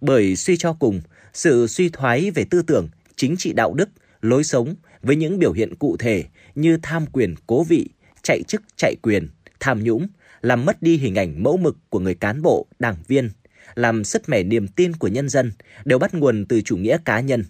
bởi 0.00 0.36
suy 0.36 0.56
cho 0.56 0.72
cùng 0.72 1.00
sự 1.32 1.66
suy 1.66 1.88
thoái 1.88 2.30
về 2.30 2.44
tư 2.50 2.62
tưởng 2.62 2.88
chính 3.16 3.36
trị 3.38 3.52
đạo 3.52 3.74
đức 3.74 3.88
lối 4.20 4.44
sống 4.44 4.74
với 5.02 5.16
những 5.16 5.38
biểu 5.38 5.52
hiện 5.52 5.74
cụ 5.74 5.96
thể 5.96 6.24
như 6.54 6.78
tham 6.82 7.06
quyền 7.06 7.34
cố 7.46 7.62
vị, 7.62 7.88
chạy 8.22 8.42
chức 8.48 8.62
chạy 8.76 8.94
quyền, 9.02 9.28
tham 9.60 9.84
nhũng, 9.84 10.06
làm 10.40 10.64
mất 10.64 10.82
đi 10.82 10.96
hình 10.96 11.14
ảnh 11.14 11.42
mẫu 11.42 11.56
mực 11.56 11.76
của 11.88 11.98
người 11.98 12.14
cán 12.14 12.42
bộ, 12.42 12.66
đảng 12.78 12.96
viên, 13.08 13.30
làm 13.74 14.04
sứt 14.04 14.28
mẻ 14.28 14.42
niềm 14.42 14.68
tin 14.68 14.92
của 14.92 15.08
nhân 15.08 15.28
dân 15.28 15.52
đều 15.84 15.98
bắt 15.98 16.14
nguồn 16.14 16.46
từ 16.48 16.60
chủ 16.60 16.76
nghĩa 16.76 16.98
cá 17.04 17.20
nhân. 17.20 17.44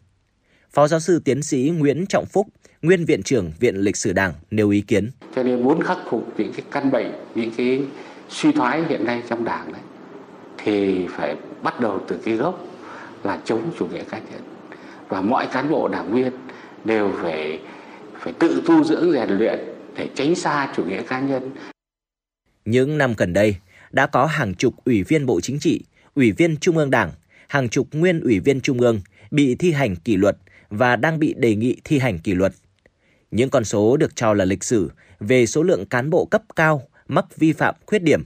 Phó 0.73 0.89
giáo 0.89 1.01
sư 1.01 1.23
tiến 1.25 1.43
sĩ 1.43 1.73
Nguyễn 1.79 2.07
Trọng 2.07 2.27
Phúc, 2.27 2.47
nguyên 2.83 3.05
viện 3.05 3.23
trưởng 3.23 3.53
Viện 3.61 3.77
Lịch 3.77 3.97
sử 3.97 4.13
Đảng 4.13 4.33
nêu 4.51 4.71
ý 4.71 4.81
kiến. 4.81 5.11
Cho 5.37 5.43
nên 5.43 5.63
muốn 5.63 5.83
khắc 5.83 5.99
phục 6.11 6.35
những 6.39 6.53
cái 6.53 6.65
căn 6.71 6.91
bệnh, 6.91 7.13
những 7.35 7.51
cái 7.57 7.81
suy 8.29 8.53
thoái 8.53 8.85
hiện 8.89 9.05
nay 9.05 9.23
trong 9.29 9.45
đảng 9.45 9.73
đấy 9.73 9.81
thì 10.65 11.07
phải 11.11 11.37
bắt 11.63 11.81
đầu 11.81 12.01
từ 12.09 12.19
cái 12.25 12.35
gốc 12.35 12.67
là 13.25 13.41
chống 13.45 13.73
chủ 13.79 13.87
nghĩa 13.87 14.05
cá 14.05 14.19
nhân 14.19 14.41
và 15.09 15.21
mọi 15.21 15.47
cán 15.53 15.71
bộ 15.71 15.89
đảng 15.89 16.13
viên 16.13 16.33
đều 16.85 17.13
phải 17.23 17.61
phải 18.21 18.33
tự 18.33 18.63
tu 18.67 18.85
dưỡng 18.85 19.13
rèn 19.13 19.31
luyện 19.31 19.59
để 19.97 20.09
tránh 20.15 20.35
xa 20.35 20.73
chủ 20.77 20.85
nghĩa 20.85 21.03
cá 21.03 21.21
nhân. 21.21 21.51
Những 22.65 22.99
năm 22.99 23.15
gần 23.17 23.33
đây, 23.33 23.57
đã 23.91 24.07
có 24.07 24.27
hàng 24.27 24.55
chục 24.55 24.75
ủy 24.85 25.03
viên 25.03 25.27
Bộ 25.27 25.41
Chính 25.41 25.59
trị, 25.59 25.85
ủy 26.15 26.33
viên 26.33 26.57
Trung 26.57 26.79
ương 26.79 26.91
Đảng, 26.91 27.11
hàng 27.49 27.69
chục 27.69 27.89
nguyên 27.93 28.21
ủy 28.21 28.41
viên 28.41 28.61
Trung 28.61 28.79
ương 28.79 29.01
bị 29.31 29.55
thi 29.55 29.73
hành 29.73 29.97
kỷ 29.97 30.17
luật 30.17 30.37
và 30.71 30.97
đang 30.97 31.19
bị 31.19 31.35
đề 31.37 31.55
nghị 31.55 31.77
thi 31.85 31.99
hành 31.99 32.19
kỷ 32.19 32.35
luật. 32.35 32.53
Những 33.31 33.51
con 33.51 33.65
số 33.65 33.97
được 33.97 34.17
cho 34.17 34.35
là 34.35 34.45
lịch 34.45 34.65
sử 34.65 34.91
về 35.21 35.47
số 35.47 35.63
lượng 35.63 35.87
cán 35.87 36.11
bộ 36.11 36.25
cấp 36.25 36.43
cao 36.57 36.83
mắc 37.09 37.37
vi 37.37 37.53
phạm 37.53 37.75
khuyết 37.87 38.03
điểm. 38.03 38.25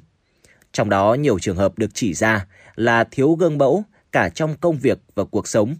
Trong 0.76 0.90
đó 0.90 1.14
nhiều 1.14 1.38
trường 1.38 1.56
hợp 1.56 1.78
được 1.78 1.90
chỉ 1.94 2.14
ra 2.14 2.46
là 2.74 3.04
thiếu 3.04 3.34
gương 3.34 3.58
mẫu 3.58 3.84
cả 4.12 4.28
trong 4.28 4.54
công 4.60 4.78
việc 4.78 4.98
và 5.14 5.24
cuộc 5.24 5.48
sống. 5.48 5.76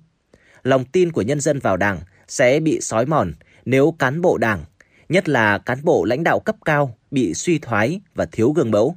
Lòng 0.63 0.85
tin 0.85 1.13
của 1.13 1.23
nhân 1.23 1.41
dân 1.41 1.59
vào 1.59 1.77
Đảng 1.77 2.01
sẽ 2.29 2.61
bị 2.61 2.81
sói 2.81 3.07
mòn 3.07 3.33
nếu 3.65 3.95
cán 3.99 4.21
bộ 4.21 4.39
đảng, 4.39 4.65
nhất 5.09 5.29
là 5.29 5.59
cán 5.59 5.79
bộ 5.83 6.05
lãnh 6.05 6.25
đạo 6.25 6.41
cấp 6.41 6.57
cao 6.65 6.97
bị 7.11 7.35
suy 7.35 7.59
thoái 7.59 8.01
và 8.15 8.27
thiếu 8.33 8.53
gương 8.53 8.71
mẫu. 8.71 8.97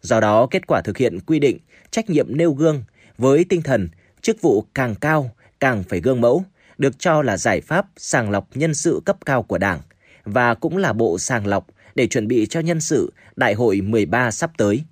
Do 0.00 0.20
đó, 0.20 0.46
kết 0.50 0.66
quả 0.66 0.80
thực 0.80 0.98
hiện 0.98 1.20
quy 1.20 1.38
định 1.38 1.58
trách 1.90 2.10
nhiệm 2.10 2.36
nêu 2.36 2.52
gương 2.52 2.84
với 3.18 3.44
tinh 3.44 3.62
thần 3.62 3.88
chức 4.20 4.42
vụ 4.42 4.64
càng 4.74 4.94
cao 4.94 5.30
càng 5.60 5.82
phải 5.88 6.00
gương 6.00 6.20
mẫu, 6.20 6.44
được 6.78 6.98
cho 6.98 7.22
là 7.22 7.36
giải 7.36 7.60
pháp 7.60 7.86
sàng 7.96 8.30
lọc 8.30 8.48
nhân 8.54 8.74
sự 8.74 9.02
cấp 9.06 9.16
cao 9.26 9.42
của 9.42 9.58
Đảng 9.58 9.80
và 10.24 10.54
cũng 10.54 10.76
là 10.76 10.92
bộ 10.92 11.18
sàng 11.18 11.46
lọc 11.46 11.66
để 11.94 12.06
chuẩn 12.06 12.28
bị 12.28 12.46
cho 12.46 12.60
nhân 12.60 12.80
sự 12.80 13.12
Đại 13.36 13.54
hội 13.54 13.80
13 13.80 14.30
sắp 14.30 14.50
tới. 14.56 14.84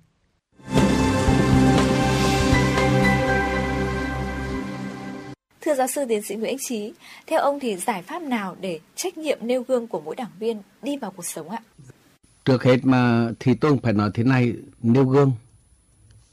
Thưa 5.69 5.75
giáo 5.75 5.87
sư 5.87 6.05
tiến 6.09 6.21
sĩ 6.21 6.35
Nguyễn 6.35 6.51
Anh 6.51 6.57
Trí, 6.59 6.93
theo 7.27 7.39
ông 7.39 7.59
thì 7.59 7.77
giải 7.77 8.01
pháp 8.01 8.21
nào 8.21 8.55
để 8.61 8.79
trách 8.95 9.17
nhiệm 9.17 9.37
nêu 9.41 9.63
gương 9.63 9.87
của 9.87 10.01
mỗi 10.01 10.15
đảng 10.15 10.31
viên 10.39 10.61
đi 10.81 10.97
vào 10.97 11.11
cuộc 11.11 11.25
sống 11.25 11.49
ạ? 11.49 11.59
Trước 12.45 12.63
hết 12.63 12.77
mà 12.83 13.31
thì 13.39 13.53
tôi 13.53 13.77
phải 13.83 13.93
nói 13.93 14.11
thế 14.13 14.23
này, 14.23 14.53
nêu 14.81 15.05
gương 15.05 15.31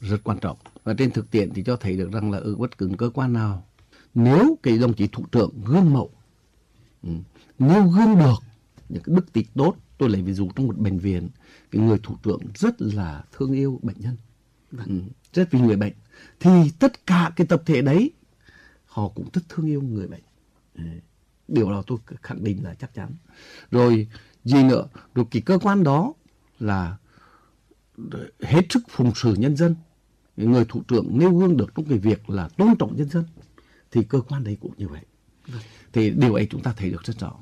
rất 0.01 0.17
quan 0.25 0.39
trọng. 0.39 0.57
Và 0.85 0.95
trên 0.99 1.11
thực 1.11 1.31
tiễn 1.31 1.51
thì 1.55 1.63
cho 1.67 1.77
thấy 1.77 1.97
được 1.97 2.13
rằng 2.13 2.31
là 2.31 2.39
ở 2.39 2.55
bất 2.55 2.79
cứ 2.79 2.91
cơ 2.99 3.11
quan 3.15 3.33
nào, 3.33 3.65
nếu 4.15 4.59
cái 4.63 4.79
đồng 4.79 4.95
chí 4.95 5.07
thủ 5.07 5.25
trưởng 5.33 5.51
gương 5.65 5.93
mẫu, 5.93 6.11
ừ, 7.03 7.11
nêu 7.59 7.83
gương 7.83 8.19
được 8.19 8.43
những 8.89 9.03
cái 9.03 9.17
đức 9.17 9.33
tính 9.33 9.47
tốt, 9.55 9.75
tôi 9.99 10.11
lấy 10.11 10.23
ví 10.23 10.33
dụ 10.33 10.49
trong 10.57 10.67
một 10.67 10.79
bệnh 10.79 10.99
viện, 10.99 11.29
cái 11.71 11.83
người 11.83 11.99
thủ 12.03 12.17
trưởng 12.23 12.41
rất 12.55 12.75
là 12.79 13.23
thương 13.33 13.53
yêu 13.53 13.81
bệnh 13.83 13.97
nhân, 13.99 14.17
ừ, 14.87 15.01
rất 15.33 15.49
vì 15.51 15.61
người 15.61 15.77
bệnh, 15.77 15.93
thì 16.41 16.51
tất 16.79 17.07
cả 17.07 17.33
cái 17.37 17.47
tập 17.47 17.63
thể 17.67 17.83
đấy 17.83 18.11
họ 18.97 19.09
cũng 19.09 19.29
rất 19.33 19.43
thương 19.49 19.67
yêu 19.67 19.83
người 19.83 20.09
bệnh. 20.09 20.23
Điều 21.49 21.71
đó 21.71 21.83
tôi 21.87 21.99
khẳng 22.23 22.45
định 22.45 22.65
là 22.65 22.75
chắc 22.75 22.95
chắn. 22.95 23.11
Rồi 23.71 24.09
gì 24.45 24.63
nữa, 24.63 24.89
rồi 25.15 25.27
cái 25.31 25.43
cơ 25.43 25.59
quan 25.59 25.85
đó 25.85 26.13
là 26.59 26.97
hết 28.41 28.63
sức 28.71 28.83
phụng 28.89 29.13
sự 29.15 29.35
nhân 29.35 29.57
dân. 29.57 29.75
Người 30.37 30.65
thủ 30.69 30.83
trưởng 30.89 31.19
nêu 31.19 31.35
gương 31.39 31.57
được 31.57 31.75
trong 31.75 31.85
cái 31.85 31.99
việc 31.99 32.31
là 32.31 32.49
tôn 32.49 32.77
trọng 32.79 32.97
nhân 32.97 33.09
dân. 33.09 33.25
Thì 33.91 34.03
cơ 34.05 34.21
quan 34.21 34.45
đấy 34.45 34.57
cũng 34.61 34.73
như 34.77 34.89
vậy. 34.89 35.03
Thì 35.93 36.11
điều 36.11 36.35
ấy 36.35 36.47
chúng 36.51 36.63
ta 36.63 36.75
thấy 36.77 36.91
được 36.91 37.05
rất 37.05 37.19
rõ. 37.19 37.33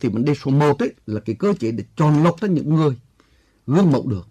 Thì 0.00 0.08
vấn 0.08 0.24
đề 0.24 0.34
số 0.34 0.50
1 0.50 0.78
ấy 0.78 0.94
là 1.06 1.20
cái 1.20 1.36
cơ 1.38 1.54
chế 1.60 1.72
để 1.72 1.84
chọn 1.96 2.22
lọc 2.22 2.40
ra 2.40 2.48
những 2.48 2.74
người 2.74 2.96
gương 3.66 3.90
mẫu 3.90 4.08
được 4.08 4.28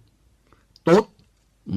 tốt 0.84 1.08
ừ, 1.66 1.74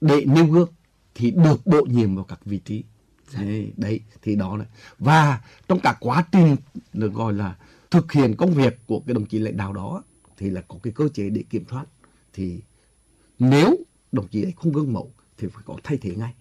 để 0.00 0.24
nêu 0.24 0.46
gương 0.46 0.68
thì 1.14 1.30
được 1.30 1.66
bổ 1.66 1.84
nhiệm 1.84 2.14
vào 2.16 2.24
các 2.24 2.44
vị 2.44 2.58
trí 2.58 2.84
đấy, 3.32 3.72
đấy 3.76 4.00
thì 4.22 4.36
đó 4.36 4.56
này 4.56 4.66
và 4.98 5.40
trong 5.68 5.80
cả 5.80 5.96
quá 6.00 6.24
trình 6.32 6.56
được 6.92 7.14
gọi 7.14 7.32
là 7.32 7.54
thực 7.90 8.12
hiện 8.12 8.36
công 8.36 8.54
việc 8.54 8.78
của 8.86 9.00
cái 9.06 9.14
đồng 9.14 9.26
chí 9.26 9.38
lãnh 9.38 9.56
đạo 9.56 9.72
đó 9.72 10.02
thì 10.36 10.50
là 10.50 10.60
có 10.68 10.76
cái 10.82 10.92
cơ 10.96 11.08
chế 11.14 11.28
để 11.28 11.42
kiểm 11.50 11.64
soát 11.70 11.84
thì 12.32 12.60
nếu 13.38 13.76
đồng 14.12 14.28
chí 14.28 14.42
ấy 14.42 14.52
không 14.56 14.72
gương 14.72 14.92
mẫu 14.92 15.10
thì 15.38 15.48
phải 15.54 15.62
có 15.66 15.76
thay 15.82 15.98
thế 15.98 16.14
ngay. 16.14 16.32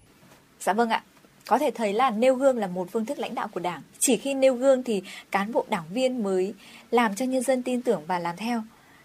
Dạ 0.60 0.74
vâng 0.74 0.90
ạ. 0.90 1.04
Có 1.48 1.60
thể 1.60 1.72
thấy 1.76 1.94
là 1.94 2.10
nêu 2.10 2.36
gương 2.36 2.58
là 2.58 2.68
một 2.68 2.88
phương 2.92 3.06
thức 3.06 3.20
lãnh 3.20 3.36
đạo 3.36 3.48
của 3.48 3.60
Đảng. 3.60 3.82
Chỉ 4.00 4.18
khi 4.18 4.34
nêu 4.34 4.56
gương 4.56 4.84
thì 4.84 5.02
cán 5.32 5.52
bộ 5.52 5.66
đảng 5.70 5.84
viên 5.94 6.24
mới 6.24 6.54
làm 6.92 7.16
cho 7.16 7.26
nhân 7.26 7.44
dân 7.44 7.64
tin 7.64 7.82
tưởng 7.82 8.04
và 8.08 8.20
làm 8.20 8.38
theo. 8.38 8.64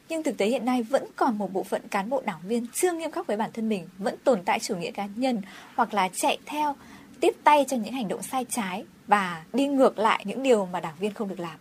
Nhưng 0.08 0.22
thực 0.22 0.36
tế 0.36 0.46
hiện 0.46 0.64
nay 0.64 0.82
vẫn 0.82 1.04
còn 1.16 1.38
một 1.38 1.52
bộ 1.52 1.64
phận 1.64 1.88
cán 1.88 2.10
bộ 2.10 2.22
đảng 2.26 2.40
viên 2.42 2.66
chưa 2.74 2.92
nghiêm 2.92 3.10
khắc 3.10 3.26
với 3.26 3.36
bản 3.36 3.50
thân 3.54 3.68
mình, 3.68 3.88
vẫn 3.98 4.14
tồn 4.24 4.42
tại 4.44 4.58
chủ 4.58 4.76
nghĩa 4.76 4.90
cá 4.90 5.08
nhân 5.16 5.42
hoặc 5.74 5.94
là 5.94 6.08
chạy 6.14 6.38
theo, 6.46 6.76
tiếp 7.20 7.36
tay 7.44 7.64
cho 7.68 7.76
những 7.76 7.92
hành 7.92 8.08
động 8.08 8.22
sai 8.22 8.46
trái 8.50 8.84
và 9.06 9.44
đi 9.52 9.66
ngược 9.66 9.98
lại 9.98 10.24
những 10.26 10.42
điều 10.42 10.66
mà 10.66 10.80
đảng 10.80 10.94
viên 10.98 11.14
không 11.14 11.28
được 11.28 11.40
làm. 11.40 11.58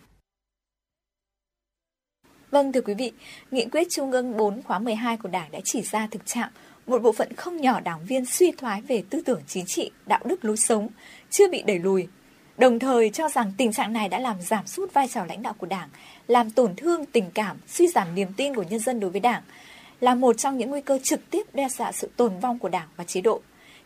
Vâng 2.50 2.72
thưa 2.72 2.80
quý 2.80 2.94
vị, 2.94 3.12
nghị 3.50 3.64
quyết 3.64 3.86
Trung 3.90 4.12
ương 4.12 4.36
4 4.36 4.62
khóa 4.62 4.78
12 4.78 5.16
của 5.16 5.28
Đảng 5.28 5.50
đã 5.50 5.58
chỉ 5.64 5.82
ra 5.82 6.06
thực 6.10 6.26
trạng 6.26 6.50
một 6.86 7.02
bộ 7.02 7.12
phận 7.12 7.32
không 7.36 7.56
nhỏ 7.56 7.80
đảng 7.80 8.04
viên 8.04 8.26
suy 8.26 8.52
thoái 8.52 8.80
về 8.80 9.02
tư 9.10 9.20
tưởng 9.24 9.40
chính 9.46 9.66
trị, 9.66 9.90
đạo 10.06 10.20
đức 10.24 10.44
lối 10.44 10.56
sống, 10.56 10.88
chưa 11.30 11.50
bị 11.50 11.62
đẩy 11.62 11.78
lùi. 11.78 12.08
Đồng 12.58 12.78
thời 12.78 13.10
cho 13.10 13.28
rằng 13.28 13.52
tình 13.56 13.72
trạng 13.72 13.92
này 13.92 14.08
đã 14.08 14.18
làm 14.18 14.36
giảm 14.40 14.66
sút 14.66 14.92
vai 14.92 15.08
trò 15.08 15.24
lãnh 15.24 15.42
đạo 15.42 15.54
của 15.58 15.66
Đảng, 15.66 15.88
làm 16.26 16.50
tổn 16.50 16.76
thương 16.76 17.04
tình 17.06 17.30
cảm, 17.34 17.56
suy 17.66 17.86
giảm 17.88 18.14
niềm 18.14 18.28
tin 18.36 18.54
của 18.54 18.62
nhân 18.62 18.80
dân 18.80 19.00
đối 19.00 19.10
với 19.10 19.20
Đảng, 19.20 19.42
là 20.00 20.14
một 20.14 20.38
trong 20.38 20.58
những 20.58 20.70
nguy 20.70 20.80
cơ 20.80 20.98
trực 21.02 21.30
tiếp 21.30 21.54
đe 21.54 21.68
dọa 21.68 21.92
sự 21.92 22.10
tồn 22.16 22.38
vong 22.38 22.58
của 22.58 22.68
Đảng 22.68 22.88
và 22.96 23.04
chế 23.04 23.20
độ. 23.20 23.40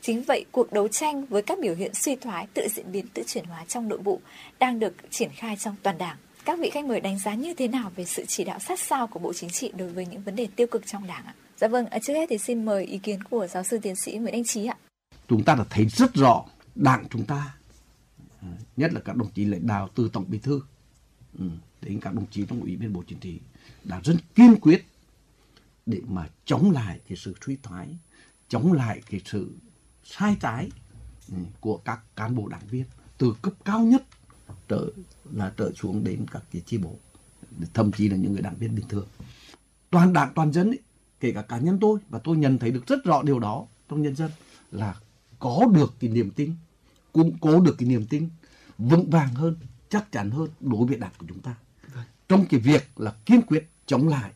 Chính 0.04 0.22
vậy, 0.22 0.44
cuộc 0.52 0.72
đấu 0.72 0.88
tranh 0.88 1.26
với 1.26 1.42
các 1.42 1.58
biểu 1.60 1.74
hiện 1.74 1.94
suy 1.94 2.16
thoái 2.16 2.46
tự 2.54 2.68
diễn 2.74 2.92
biến 2.92 3.06
tự 3.14 3.22
chuyển 3.26 3.44
hóa 3.44 3.64
trong 3.64 3.88
nội 3.88 3.98
bộ 3.98 4.20
đang 4.58 4.78
được 4.78 4.94
triển 5.10 5.30
khai 5.34 5.56
trong 5.56 5.76
toàn 5.82 5.98
Đảng. 5.98 6.16
Các 6.44 6.58
vị 6.58 6.70
khách 6.70 6.84
mời 6.84 7.00
đánh 7.00 7.18
giá 7.18 7.34
như 7.34 7.54
thế 7.54 7.68
nào 7.68 7.92
về 7.96 8.04
sự 8.04 8.24
chỉ 8.28 8.44
đạo 8.44 8.58
sát 8.58 8.80
sao 8.80 9.06
của 9.06 9.18
Bộ 9.18 9.32
Chính 9.32 9.50
trị 9.50 9.72
đối 9.76 9.88
với 9.88 10.06
những 10.06 10.22
vấn 10.22 10.36
đề 10.36 10.48
tiêu 10.56 10.66
cực 10.66 10.86
trong 10.86 11.06
Đảng 11.06 11.24
ạ? 11.24 11.34
Dạ 11.56 11.68
vâng, 11.68 11.86
à, 11.86 11.98
trước 11.98 12.12
hết 12.14 12.26
thì 12.30 12.38
xin 12.38 12.64
mời 12.64 12.84
ý 12.84 12.98
kiến 12.98 13.22
của 13.22 13.46
giáo 13.46 13.62
sư 13.62 13.78
tiến 13.82 13.96
sĩ 13.96 14.12
Nguyễn 14.12 14.34
Anh 14.34 14.44
Trí 14.44 14.66
ạ. 14.66 14.76
Chúng 15.28 15.44
ta 15.44 15.54
đã 15.54 15.64
thấy 15.70 15.86
rất 15.86 16.14
rõ 16.14 16.44
đảng 16.74 17.04
chúng 17.10 17.24
ta, 17.24 17.54
nhất 18.76 18.92
là 18.92 19.00
các 19.00 19.16
đồng 19.16 19.30
chí 19.30 19.44
lãnh 19.44 19.66
đạo 19.66 19.88
từ 19.94 20.10
tổng 20.12 20.24
bí 20.28 20.38
thư 20.38 20.62
ừ, 21.38 21.44
đến 21.82 22.00
các 22.00 22.14
đồng 22.14 22.26
chí 22.30 22.44
trong 22.48 22.60
ủy 22.60 22.76
viên 22.76 22.92
bộ 22.92 23.02
chính 23.06 23.18
trị 23.18 23.40
đã 23.84 24.00
rất 24.04 24.14
kiên 24.34 24.60
quyết 24.60 24.84
để 25.86 26.00
mà 26.08 26.28
chống 26.44 26.70
lại 26.70 27.00
cái 27.08 27.16
sự 27.16 27.34
suy 27.46 27.56
thoái, 27.62 27.88
chống 28.48 28.72
lại 28.72 29.02
cái 29.10 29.20
sự 29.24 29.50
sai 30.04 30.36
trái 30.40 30.70
ừ, 31.28 31.36
của 31.60 31.76
các 31.76 32.00
cán 32.16 32.34
bộ 32.34 32.48
đảng 32.48 32.66
viên 32.70 32.84
từ 33.18 33.34
cấp 33.42 33.52
cao 33.64 33.80
nhất 33.80 34.04
trở 34.68 34.90
là 35.32 35.52
trở 35.56 35.72
xuống 35.74 36.04
đến 36.04 36.26
các 36.32 36.42
cái 36.52 36.62
chi 36.66 36.78
bộ 36.78 36.94
thậm 37.74 37.92
chí 37.92 38.08
là 38.08 38.16
những 38.16 38.32
người 38.32 38.42
đảng 38.42 38.56
viên 38.56 38.74
bình 38.74 38.88
thường. 38.88 39.06
Toàn 39.90 40.12
đảng 40.12 40.32
toàn 40.34 40.52
dân 40.52 40.70
ấy, 40.70 40.78
kể 41.20 41.32
cả 41.32 41.42
cá 41.42 41.58
nhân 41.58 41.78
tôi 41.80 41.98
và 42.08 42.18
tôi 42.18 42.36
nhận 42.36 42.58
thấy 42.58 42.70
được 42.70 42.86
rất 42.86 43.04
rõ 43.04 43.22
điều 43.22 43.38
đó 43.38 43.66
trong 43.88 44.02
nhân 44.02 44.16
dân 44.16 44.30
là 44.70 44.94
có 45.38 45.66
được 45.74 45.94
cái 46.00 46.10
niềm 46.10 46.30
tin 46.30 46.54
củng 47.12 47.38
cố 47.40 47.60
được 47.60 47.74
cái 47.78 47.88
niềm 47.88 48.06
tin 48.06 48.28
vững 48.78 49.10
vàng 49.10 49.34
hơn 49.34 49.56
chắc 49.88 50.12
chắn 50.12 50.30
hơn 50.30 50.50
đối 50.60 50.86
với 50.86 50.96
đảng 50.96 51.12
của 51.18 51.26
chúng 51.28 51.40
ta. 51.40 51.54
Trong 52.28 52.46
cái 52.50 52.60
việc 52.60 53.00
là 53.00 53.14
kiên 53.26 53.42
quyết 53.42 53.68
chống 53.86 54.08
lại 54.08 54.32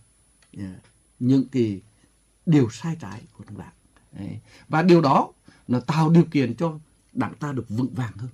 yeah, 0.59 0.71
những 1.19 1.45
cái 1.53 1.81
điều 2.47 2.71
sai 2.71 2.97
trái 3.01 3.23
của 3.37 3.45
trong 3.45 3.59
đảng. 3.59 3.73
Đấy. 4.13 4.39
và 4.69 4.83
điều 4.83 5.01
đó 5.01 5.33
nó 5.69 5.81
tạo 5.81 6.11
điều 6.11 6.25
kiện 6.25 6.55
cho 6.55 6.79
đảng 7.13 7.35
ta 7.35 7.53
được 7.53 7.69
vững 7.69 7.95
vàng 7.95 8.13
hơn 8.17 8.31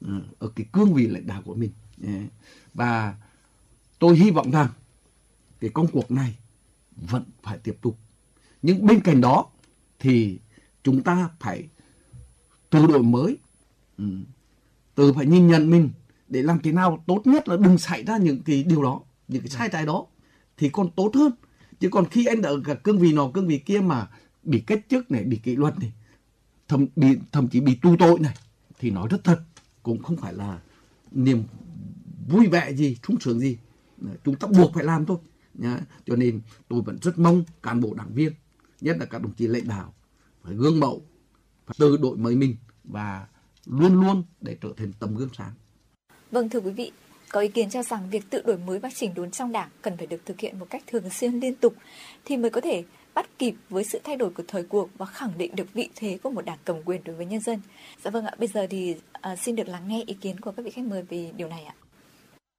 ờ, 0.00 0.20
ở 0.38 0.48
cái 0.56 0.66
cương 0.72 0.94
vị 0.94 1.06
lãnh 1.06 1.26
đạo 1.26 1.42
của 1.44 1.54
mình 1.54 1.70
ờ, 2.02 2.12
và 2.74 3.14
tôi 3.98 4.16
hy 4.16 4.30
vọng 4.30 4.50
rằng 4.50 4.68
cái 5.60 5.70
công 5.70 5.86
cuộc 5.86 6.10
này 6.10 6.36
vẫn 6.96 7.24
phải 7.42 7.58
tiếp 7.58 7.76
tục. 7.82 7.98
Nhưng 8.62 8.86
bên 8.86 9.00
cạnh 9.00 9.20
đó 9.20 9.46
thì 9.98 10.38
chúng 10.82 11.02
ta 11.02 11.28
phải 11.40 11.68
tự 12.70 12.86
đổi 12.86 13.02
mới, 13.02 13.36
từ 13.96 14.04
tự 14.94 15.12
phải 15.12 15.26
nhìn 15.26 15.48
nhận 15.48 15.70
mình 15.70 15.90
để 16.28 16.42
làm 16.42 16.58
thế 16.62 16.72
nào 16.72 17.04
tốt 17.06 17.22
nhất 17.24 17.48
là 17.48 17.56
đừng 17.56 17.78
xảy 17.78 18.04
ra 18.04 18.16
những 18.16 18.42
cái 18.42 18.62
điều 18.62 18.82
đó, 18.82 19.00
những 19.28 19.42
cái 19.42 19.50
sai 19.50 19.68
trái 19.72 19.86
đó 19.86 20.06
thì 20.56 20.68
còn 20.68 20.90
tốt 20.90 21.10
hơn. 21.14 21.32
Chứ 21.80 21.88
còn 21.88 22.04
khi 22.08 22.26
anh 22.26 22.42
ở 22.42 22.60
cả 22.64 22.74
cương 22.74 22.98
vị 22.98 23.12
nào 23.12 23.30
cương 23.34 23.46
vị 23.46 23.58
kia 23.58 23.80
mà 23.80 24.08
bị 24.42 24.60
cách 24.60 24.80
chức 24.90 25.10
này, 25.10 25.24
bị 25.24 25.36
kỷ 25.36 25.56
luật 25.56 25.78
này, 25.78 25.92
thậm, 26.70 26.86
bị, 26.96 27.16
thậm 27.32 27.48
chí 27.48 27.60
bị 27.60 27.78
tu 27.82 27.96
tội 27.98 28.18
này 28.18 28.34
thì 28.78 28.90
nói 28.90 29.08
rất 29.10 29.24
thật 29.24 29.40
cũng 29.82 30.02
không 30.02 30.16
phải 30.16 30.32
là 30.32 30.58
niềm 31.12 31.44
vui 32.28 32.46
vẻ 32.46 32.72
gì, 32.72 32.96
sung 33.06 33.20
sướng 33.20 33.40
gì. 33.40 33.58
Chúng 34.24 34.36
ta 34.36 34.48
buộc 34.48 34.74
phải 34.74 34.84
làm 34.84 35.06
thôi 35.06 35.18
nhá. 35.54 35.80
cho 36.06 36.16
nên 36.16 36.40
tôi 36.68 36.82
vẫn 36.82 36.98
rất 37.02 37.18
mong 37.18 37.44
cán 37.62 37.80
bộ 37.80 37.94
đảng 37.94 38.14
viên 38.14 38.32
nhất 38.80 38.96
là 39.00 39.06
các 39.06 39.22
đồng 39.22 39.32
chí 39.32 39.46
lãnh 39.46 39.68
đạo 39.68 39.94
phải 40.42 40.54
gương 40.54 40.80
mẫu 40.80 41.02
phải 41.66 41.74
tự 41.78 41.96
đổi 41.96 42.16
mới 42.16 42.36
mình 42.36 42.56
và 42.84 43.26
luôn 43.66 44.00
luôn 44.00 44.22
để 44.40 44.56
trở 44.60 44.68
thành 44.76 44.92
tấm 44.92 45.16
gương 45.16 45.28
sáng 45.38 45.52
vâng 46.30 46.48
thưa 46.48 46.60
quý 46.60 46.70
vị 46.70 46.92
có 47.28 47.40
ý 47.40 47.48
kiến 47.48 47.70
cho 47.70 47.82
rằng 47.82 48.10
việc 48.10 48.30
tự 48.30 48.42
đổi 48.46 48.58
mới 48.58 48.78
và 48.78 48.90
chỉnh 48.94 49.14
đốn 49.14 49.30
trong 49.30 49.52
đảng 49.52 49.68
cần 49.82 49.96
phải 49.96 50.06
được 50.06 50.26
thực 50.26 50.40
hiện 50.40 50.58
một 50.58 50.66
cách 50.70 50.82
thường 50.86 51.10
xuyên 51.10 51.40
liên 51.40 51.54
tục 51.54 51.74
thì 52.24 52.36
mới 52.36 52.50
có 52.50 52.60
thể 52.60 52.84
bắt 53.14 53.38
kịp 53.38 53.54
với 53.70 53.84
sự 53.84 54.00
thay 54.04 54.16
đổi 54.16 54.30
của 54.30 54.42
thời 54.48 54.62
cuộc 54.62 54.88
và 54.98 55.06
khẳng 55.06 55.32
định 55.38 55.56
được 55.56 55.74
vị 55.74 55.88
thế 55.96 56.18
của 56.22 56.30
một 56.30 56.44
đảng 56.44 56.58
cầm 56.64 56.76
quyền 56.84 57.04
đối 57.04 57.16
với 57.16 57.26
nhân 57.26 57.40
dân. 57.40 57.60
Dạ 58.04 58.10
vâng 58.10 58.26
ạ, 58.26 58.32
bây 58.38 58.48
giờ 58.48 58.66
thì 58.70 58.94
uh, 59.32 59.38
xin 59.38 59.56
được 59.56 59.68
lắng 59.68 59.88
nghe 59.88 60.04
ý 60.06 60.14
kiến 60.14 60.40
của 60.40 60.52
các 60.52 60.64
vị 60.64 60.70
khách 60.70 60.84
mời 60.84 61.02
về 61.02 61.30
điều 61.36 61.48
này 61.48 61.64
ạ. 61.64 61.74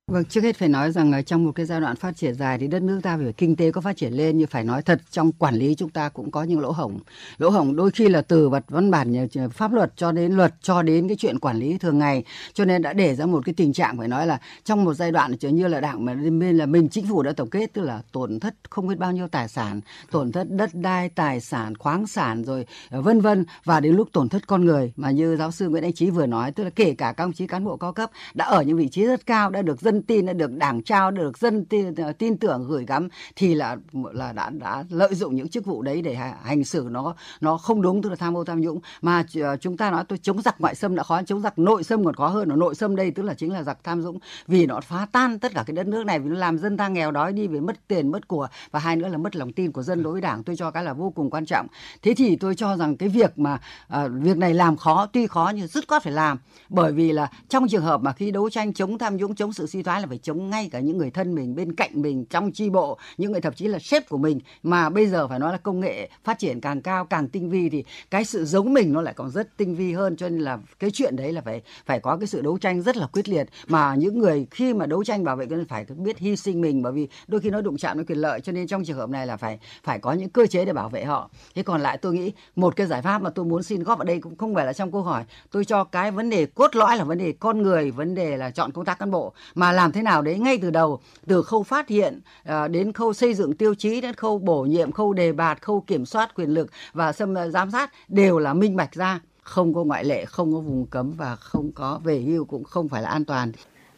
Vâng, 0.07 0.25
trước 0.25 0.43
hết 0.43 0.55
phải 0.55 0.69
nói 0.69 0.91
rằng 0.91 1.11
là 1.11 1.21
trong 1.21 1.45
một 1.45 1.51
cái 1.51 1.65
giai 1.65 1.81
đoạn 1.81 1.95
phát 1.95 2.17
triển 2.17 2.35
dài 2.35 2.57
thì 2.57 2.67
đất 2.67 2.81
nước 2.81 2.99
ta 3.03 3.17
về 3.17 3.31
kinh 3.31 3.55
tế 3.55 3.71
có 3.71 3.81
phát 3.81 3.97
triển 3.97 4.13
lên 4.13 4.37
nhưng 4.37 4.47
phải 4.47 4.63
nói 4.63 4.81
thật 4.81 5.01
trong 5.11 5.31
quản 5.31 5.55
lý 5.55 5.75
chúng 5.75 5.89
ta 5.89 6.09
cũng 6.09 6.31
có 6.31 6.43
những 6.43 6.59
lỗ 6.59 6.71
hổng. 6.71 6.99
Lỗ 7.37 7.49
hổng 7.49 7.75
đôi 7.75 7.91
khi 7.91 8.09
là 8.09 8.21
từ 8.21 8.49
vật 8.49 8.65
văn 8.67 8.91
bản 8.91 9.27
pháp 9.53 9.73
luật 9.73 9.93
cho 9.95 10.11
đến 10.11 10.33
luật 10.33 10.53
cho 10.61 10.81
đến 10.81 11.07
cái 11.07 11.17
chuyện 11.19 11.39
quản 11.39 11.57
lý 11.57 11.77
thường 11.77 11.99
ngày 11.99 12.23
cho 12.53 12.65
nên 12.65 12.81
đã 12.81 12.93
để 12.93 13.15
ra 13.15 13.25
một 13.25 13.45
cái 13.45 13.53
tình 13.57 13.73
trạng 13.73 13.97
phải 13.97 14.07
nói 14.07 14.27
là 14.27 14.39
trong 14.63 14.83
một 14.83 14.93
giai 14.93 15.11
đoạn 15.11 15.31
như 15.41 15.67
là 15.67 15.81
đảng 15.81 16.05
mà 16.05 16.13
bên 16.13 16.57
là 16.57 16.65
mình 16.65 16.89
chính 16.89 17.07
phủ 17.07 17.23
đã 17.23 17.31
tổng 17.31 17.49
kết 17.49 17.73
tức 17.73 17.81
là 17.81 18.01
tổn 18.11 18.39
thất 18.39 18.55
không 18.69 18.87
biết 18.87 18.97
bao 18.97 19.11
nhiêu 19.11 19.27
tài 19.27 19.47
sản, 19.47 19.81
tổn 20.11 20.31
thất 20.31 20.47
đất 20.51 20.69
đai, 20.73 21.09
tài 21.09 21.39
sản, 21.39 21.75
khoáng 21.75 22.07
sản 22.07 22.43
rồi 22.43 22.65
ờ, 22.89 23.01
vân 23.01 23.21
vân 23.21 23.45
và 23.65 23.79
đến 23.79 23.95
lúc 23.95 24.09
tổn 24.11 24.29
thất 24.29 24.47
con 24.47 24.65
người 24.65 24.93
mà 24.95 25.11
như 25.11 25.35
giáo 25.35 25.51
sư 25.51 25.69
Nguyễn 25.69 25.83
Anh 25.83 25.93
Trí 25.93 26.09
vừa 26.09 26.25
nói 26.25 26.51
tức 26.51 26.63
là 26.63 26.69
kể 26.69 26.95
cả 26.97 27.13
các 27.17 27.23
ông 27.23 27.33
chí 27.33 27.47
cán 27.47 27.65
bộ 27.65 27.77
cao 27.77 27.93
cấp 27.93 28.11
đã 28.33 28.45
ở 28.45 28.61
những 28.61 28.77
vị 28.77 28.87
trí 28.87 29.05
rất 29.05 29.25
cao 29.25 29.49
đã 29.49 29.61
được 29.61 29.81
dân 29.81 29.90
dân 29.91 30.01
tin 30.01 30.25
đã 30.25 30.33
được 30.33 30.51
đảng 30.51 30.81
trao 30.81 31.11
được 31.11 31.37
dân 31.37 31.65
tin, 31.65 31.93
tin 32.17 32.37
tưởng 32.37 32.67
gửi 32.67 32.85
gắm 32.85 33.09
thì 33.35 33.55
là 33.55 33.77
là 34.13 34.31
đã 34.31 34.49
đã 34.49 34.83
lợi 34.89 35.15
dụng 35.15 35.35
những 35.35 35.49
chức 35.49 35.65
vụ 35.65 35.81
đấy 35.81 36.01
để 36.01 36.15
hành 36.43 36.63
xử 36.63 36.87
nó 36.91 37.15
nó 37.41 37.57
không 37.57 37.81
đúng 37.81 38.01
tức 38.01 38.09
là 38.09 38.15
tham 38.15 38.37
ô 38.37 38.43
tham 38.43 38.61
nhũng. 38.61 38.79
Mà 39.01 39.23
chúng 39.61 39.77
ta 39.77 39.91
nói 39.91 40.03
tôi 40.07 40.19
chống 40.21 40.41
giặc 40.41 40.61
ngoại 40.61 40.75
xâm 40.75 40.95
đã 40.95 41.03
khó 41.03 41.21
chống 41.23 41.41
giặc 41.41 41.59
nội 41.59 41.83
xâm 41.83 42.05
còn 42.05 42.15
khó 42.15 42.27
hơn 42.27 42.49
ở 42.49 42.55
nội 42.55 42.75
xâm 42.75 42.95
đây 42.95 43.11
tức 43.11 43.23
là 43.23 43.33
chính 43.33 43.51
là 43.53 43.63
giặc 43.63 43.83
tham 43.83 44.01
nhũng 44.01 44.19
vì 44.47 44.65
nó 44.65 44.81
phá 44.81 45.07
tan 45.11 45.39
tất 45.39 45.51
cả 45.55 45.63
cái 45.67 45.75
đất 45.75 45.87
nước 45.87 46.05
này 46.05 46.19
vì 46.19 46.29
nó 46.29 46.35
làm 46.35 46.57
dân 46.57 46.77
ta 46.77 46.87
nghèo 46.87 47.11
đói 47.11 47.33
đi 47.33 47.47
về 47.47 47.59
mất 47.59 47.87
tiền 47.87 48.11
mất 48.11 48.27
của 48.27 48.47
và 48.71 48.79
hai 48.79 48.95
nữa 48.95 49.07
là 49.07 49.17
mất 49.17 49.35
lòng 49.35 49.53
tin 49.53 49.71
của 49.71 49.83
dân 49.83 50.03
đối 50.03 50.13
với 50.13 50.21
đảng 50.21 50.43
tôi 50.43 50.55
cho 50.55 50.71
cái 50.71 50.83
là 50.83 50.93
vô 50.93 51.09
cùng 51.09 51.29
quan 51.29 51.45
trọng. 51.45 51.67
Thế 52.01 52.13
thì 52.13 52.35
tôi 52.35 52.55
cho 52.55 52.77
rằng 52.77 52.97
cái 52.97 53.09
việc 53.09 53.39
mà 53.39 53.59
à, 53.87 54.07
việc 54.07 54.37
này 54.37 54.53
làm 54.53 54.77
khó 54.77 55.05
tuy 55.13 55.27
khó 55.27 55.51
nhưng 55.55 55.67
rất 55.67 55.87
có 55.87 55.99
phải 55.99 56.13
làm. 56.13 56.37
Bởi 56.69 56.91
vì 56.91 57.11
là 57.11 57.31
trong 57.49 57.67
trường 57.67 57.83
hợp 57.83 58.01
mà 58.01 58.13
khi 58.13 58.31
đấu 58.31 58.49
tranh 58.49 58.73
chống 58.73 58.97
tham 58.97 59.17
nhũng 59.17 59.35
chống 59.35 59.53
sự 59.53 59.67
suy 59.67 59.80
thoái 59.83 60.01
là 60.01 60.07
phải 60.07 60.17
chống 60.17 60.49
ngay 60.49 60.69
cả 60.71 60.79
những 60.79 60.97
người 60.97 61.11
thân 61.11 61.35
mình, 61.35 61.55
bên 61.55 61.75
cạnh 61.75 62.01
mình, 62.01 62.25
trong 62.25 62.51
chi 62.51 62.69
bộ, 62.69 62.97
những 63.17 63.31
người 63.31 63.41
thậm 63.41 63.53
chí 63.53 63.67
là 63.67 63.79
sếp 63.79 64.09
của 64.09 64.17
mình. 64.17 64.39
Mà 64.63 64.89
bây 64.89 65.07
giờ 65.07 65.27
phải 65.27 65.39
nói 65.39 65.51
là 65.51 65.57
công 65.57 65.79
nghệ 65.79 66.09
phát 66.23 66.39
triển 66.39 66.61
càng 66.61 66.81
cao, 66.81 67.05
càng 67.05 67.29
tinh 67.29 67.49
vi 67.49 67.69
thì 67.69 67.83
cái 68.11 68.25
sự 68.25 68.45
giống 68.45 68.73
mình 68.73 68.93
nó 68.93 69.01
lại 69.01 69.13
còn 69.13 69.29
rất 69.29 69.57
tinh 69.57 69.75
vi 69.75 69.93
hơn. 69.93 70.15
Cho 70.15 70.29
nên 70.29 70.39
là 70.39 70.59
cái 70.79 70.91
chuyện 70.93 71.15
đấy 71.15 71.33
là 71.33 71.41
phải 71.41 71.61
phải 71.85 71.99
có 71.99 72.17
cái 72.17 72.27
sự 72.27 72.41
đấu 72.41 72.57
tranh 72.57 72.81
rất 72.81 72.97
là 72.97 73.07
quyết 73.07 73.29
liệt. 73.29 73.49
Mà 73.67 73.95
những 73.95 74.19
người 74.19 74.47
khi 74.51 74.73
mà 74.73 74.85
đấu 74.85 75.03
tranh 75.03 75.23
bảo 75.23 75.35
vệ 75.35 75.45
quyền 75.45 75.65
phải 75.65 75.85
biết 75.85 76.17
hy 76.17 76.35
sinh 76.35 76.61
mình. 76.61 76.81
Bởi 76.81 76.93
vì 76.93 77.07
đôi 77.27 77.41
khi 77.41 77.49
nó 77.49 77.61
đụng 77.61 77.77
chạm 77.77 77.97
đến 77.97 78.05
quyền 78.05 78.17
lợi, 78.17 78.41
cho 78.41 78.51
nên 78.51 78.67
trong 78.67 78.83
trường 78.85 78.97
hợp 78.97 79.09
này 79.09 79.27
là 79.27 79.37
phải 79.37 79.59
phải 79.83 79.99
có 79.99 80.13
những 80.13 80.29
cơ 80.29 80.47
chế 80.47 80.65
để 80.65 80.73
bảo 80.73 80.89
vệ 80.89 81.05
họ. 81.05 81.29
Thế 81.55 81.63
còn 81.63 81.81
lại 81.81 81.97
tôi 81.97 82.13
nghĩ 82.13 82.31
một 82.55 82.75
cái 82.75 82.87
giải 82.87 83.01
pháp 83.01 83.21
mà 83.21 83.29
tôi 83.29 83.45
muốn 83.45 83.63
xin 83.63 83.83
góp 83.83 83.99
ở 83.99 84.05
đây 84.05 84.19
cũng 84.19 84.37
không 84.37 84.55
phải 84.55 84.65
là 84.65 84.73
trong 84.73 84.91
câu 84.91 85.01
hỏi. 85.01 85.23
Tôi 85.51 85.65
cho 85.65 85.83
cái 85.83 86.11
vấn 86.11 86.29
đề 86.29 86.45
cốt 86.45 86.75
lõi 86.75 86.97
là 86.97 87.03
vấn 87.03 87.17
đề 87.17 87.31
con 87.31 87.61
người, 87.61 87.91
vấn 87.91 88.15
đề 88.15 88.37
là 88.37 88.49
chọn 88.49 88.71
công 88.71 88.85
tác 88.85 88.99
cán 88.99 89.11
bộ. 89.11 89.33
Mà 89.55 89.70
làm 89.71 89.91
thế 89.91 90.01
nào 90.01 90.21
đấy 90.21 90.39
ngay 90.39 90.57
từ 90.61 90.69
đầu 90.69 90.99
từ 91.27 91.43
khâu 91.43 91.63
phát 91.63 91.87
hiện 91.89 92.19
à, 92.43 92.67
đến 92.67 92.93
khâu 92.93 93.13
xây 93.13 93.33
dựng 93.33 93.53
tiêu 93.53 93.75
chí 93.75 94.01
đến 94.01 94.13
khâu 94.13 94.37
bổ 94.37 94.63
nhiệm 94.63 94.91
khâu 94.91 95.13
đề 95.13 95.31
bạt 95.31 95.61
khâu 95.61 95.81
kiểm 95.81 96.05
soát 96.05 96.35
quyền 96.35 96.49
lực 96.49 96.71
và 96.93 97.11
xâm 97.11 97.35
giám 97.51 97.71
sát 97.71 97.91
đều 98.07 98.39
là 98.39 98.53
minh 98.53 98.75
bạch 98.75 98.93
ra 98.93 99.19
không 99.41 99.73
có 99.73 99.83
ngoại 99.83 100.03
lệ 100.03 100.25
không 100.25 100.53
có 100.53 100.59
vùng 100.59 100.85
cấm 100.85 101.11
và 101.11 101.35
không 101.35 101.71
có 101.71 101.99
về 102.03 102.19
hưu 102.19 102.45
cũng 102.45 102.63
không 102.63 102.89
phải 102.89 103.01
là 103.01 103.09
an 103.09 103.25
toàn 103.25 103.51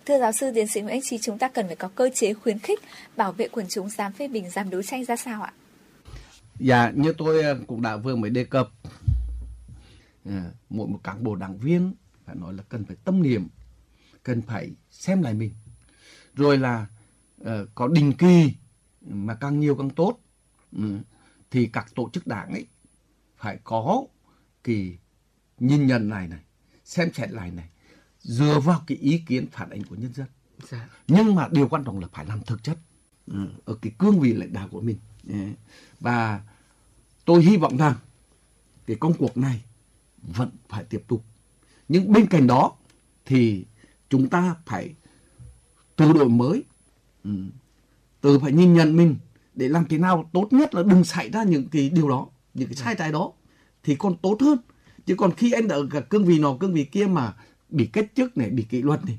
Thưa 0.05 0.19
giáo 0.19 0.31
sư 0.31 0.51
tiến 0.55 0.67
sĩ 0.67 0.81
Nguyễn 0.81 0.95
Anh 0.95 1.01
Trí, 1.03 1.17
chúng 1.17 1.37
ta 1.37 1.47
cần 1.47 1.67
phải 1.67 1.75
có 1.75 1.89
cơ 1.95 2.09
chế 2.13 2.33
khuyến 2.33 2.59
khích 2.59 2.79
bảo 3.15 3.31
vệ 3.31 3.47
quần 3.47 3.65
chúng 3.69 3.89
dám 3.89 4.11
phê 4.11 4.27
bình, 4.27 4.49
dám 4.49 4.69
đấu 4.69 4.81
tranh 4.81 5.05
ra 5.05 5.15
sao 5.15 5.41
ạ? 5.41 5.53
Dạ, 6.59 6.91
như 6.95 7.13
tôi 7.17 7.43
ờ, 7.43 7.57
cũng 7.67 7.81
đã 7.81 7.97
vừa 7.97 8.15
mới 8.15 8.29
đề 8.29 8.43
cập, 8.43 8.69
ờ, 10.25 10.31
mỗi 10.69 10.87
một 10.87 10.99
cán 11.03 11.23
bộ 11.23 11.35
đảng 11.35 11.57
viên 11.57 11.93
phải 12.25 12.35
nói 12.35 12.53
là 12.53 12.63
cần 12.69 12.85
phải 12.85 12.95
tâm 13.03 13.23
niệm, 13.23 13.47
cần 14.23 14.41
phải 14.41 14.71
xem 14.91 15.21
lại 15.21 15.33
mình. 15.33 15.51
Rồi 16.35 16.57
là 16.57 16.87
uh, 17.41 17.47
có 17.75 17.87
định 17.87 18.13
kỳ 18.13 18.53
mà 19.01 19.35
càng 19.35 19.59
nhiều 19.59 19.75
càng 19.75 19.89
tốt. 19.89 20.19
Ừ. 20.71 20.97
Thì 21.51 21.69
các 21.73 21.95
tổ 21.95 22.09
chức 22.13 22.27
đảng 22.27 22.51
ấy 22.51 22.67
phải 23.37 23.59
có 23.63 24.03
kỳ 24.63 24.97
nhìn 25.59 25.87
nhận 25.87 26.09
này 26.09 26.27
này, 26.27 26.39
xem 26.85 27.13
xét 27.13 27.31
lại 27.31 27.51
này 27.51 27.69
dựa 28.23 28.59
vào 28.59 28.83
cái 28.87 28.97
ý 28.97 29.17
kiến 29.17 29.47
phản 29.51 29.69
ánh 29.69 29.83
của 29.83 29.95
nhân 29.95 30.13
dân 30.13 30.27
dạ. 30.69 30.89
nhưng 31.07 31.35
mà 31.35 31.47
điều 31.51 31.67
quan 31.67 31.83
trọng 31.83 31.99
là 31.99 32.07
phải 32.13 32.25
làm 32.25 32.41
thực 32.43 32.63
chất 32.63 32.77
ừ, 33.27 33.47
ở 33.65 33.75
cái 33.81 33.91
cương 33.97 34.19
vị 34.19 34.33
lãnh 34.33 34.53
đạo 34.53 34.67
của 34.71 34.81
mình 34.81 34.97
và 35.99 36.41
tôi 37.25 37.43
hy 37.43 37.57
vọng 37.57 37.77
rằng 37.77 37.95
cái 38.87 38.97
công 38.99 39.13
cuộc 39.13 39.37
này 39.37 39.63
vẫn 40.21 40.49
phải 40.69 40.83
tiếp 40.83 41.03
tục 41.07 41.23
nhưng 41.89 42.11
bên 42.13 42.25
cạnh 42.25 42.47
đó 42.47 42.75
thì 43.25 43.65
chúng 44.09 44.29
ta 44.29 44.55
phải 44.65 44.93
tự 45.95 46.13
đổi 46.13 46.29
mới. 46.29 46.63
Ừ, 47.23 47.29
tự 48.21 48.39
phải 48.39 48.51
nhìn 48.51 48.73
nhận 48.73 48.95
mình 48.95 49.15
để 49.55 49.69
làm 49.69 49.85
thế 49.89 49.97
nào 49.97 50.29
tốt 50.33 50.47
nhất 50.51 50.75
là 50.75 50.83
đừng 50.83 51.03
xảy 51.03 51.29
ra 51.29 51.43
những 51.43 51.67
cái 51.69 51.89
điều 51.89 52.09
đó 52.09 52.27
những 52.53 52.67
cái 52.67 52.75
sai 52.75 52.95
trái 52.95 53.11
đó 53.11 53.31
thì 53.83 53.95
còn 53.95 54.17
tốt 54.17 54.37
hơn. 54.41 54.57
Chứ 55.05 55.15
còn 55.15 55.31
khi 55.31 55.51
anh 55.51 55.67
đã 55.67 55.75
ở 55.75 55.87
cả 55.91 55.99
cương 55.99 56.25
vị 56.25 56.39
nọ 56.39 56.57
cương 56.59 56.73
vị 56.73 56.85
kia 56.85 57.05
mà 57.05 57.33
bị 57.69 57.85
cách 57.85 58.11
chức 58.15 58.37
này 58.37 58.49
bị 58.49 58.63
kỷ 58.63 58.81
luật 58.81 59.05
này 59.05 59.17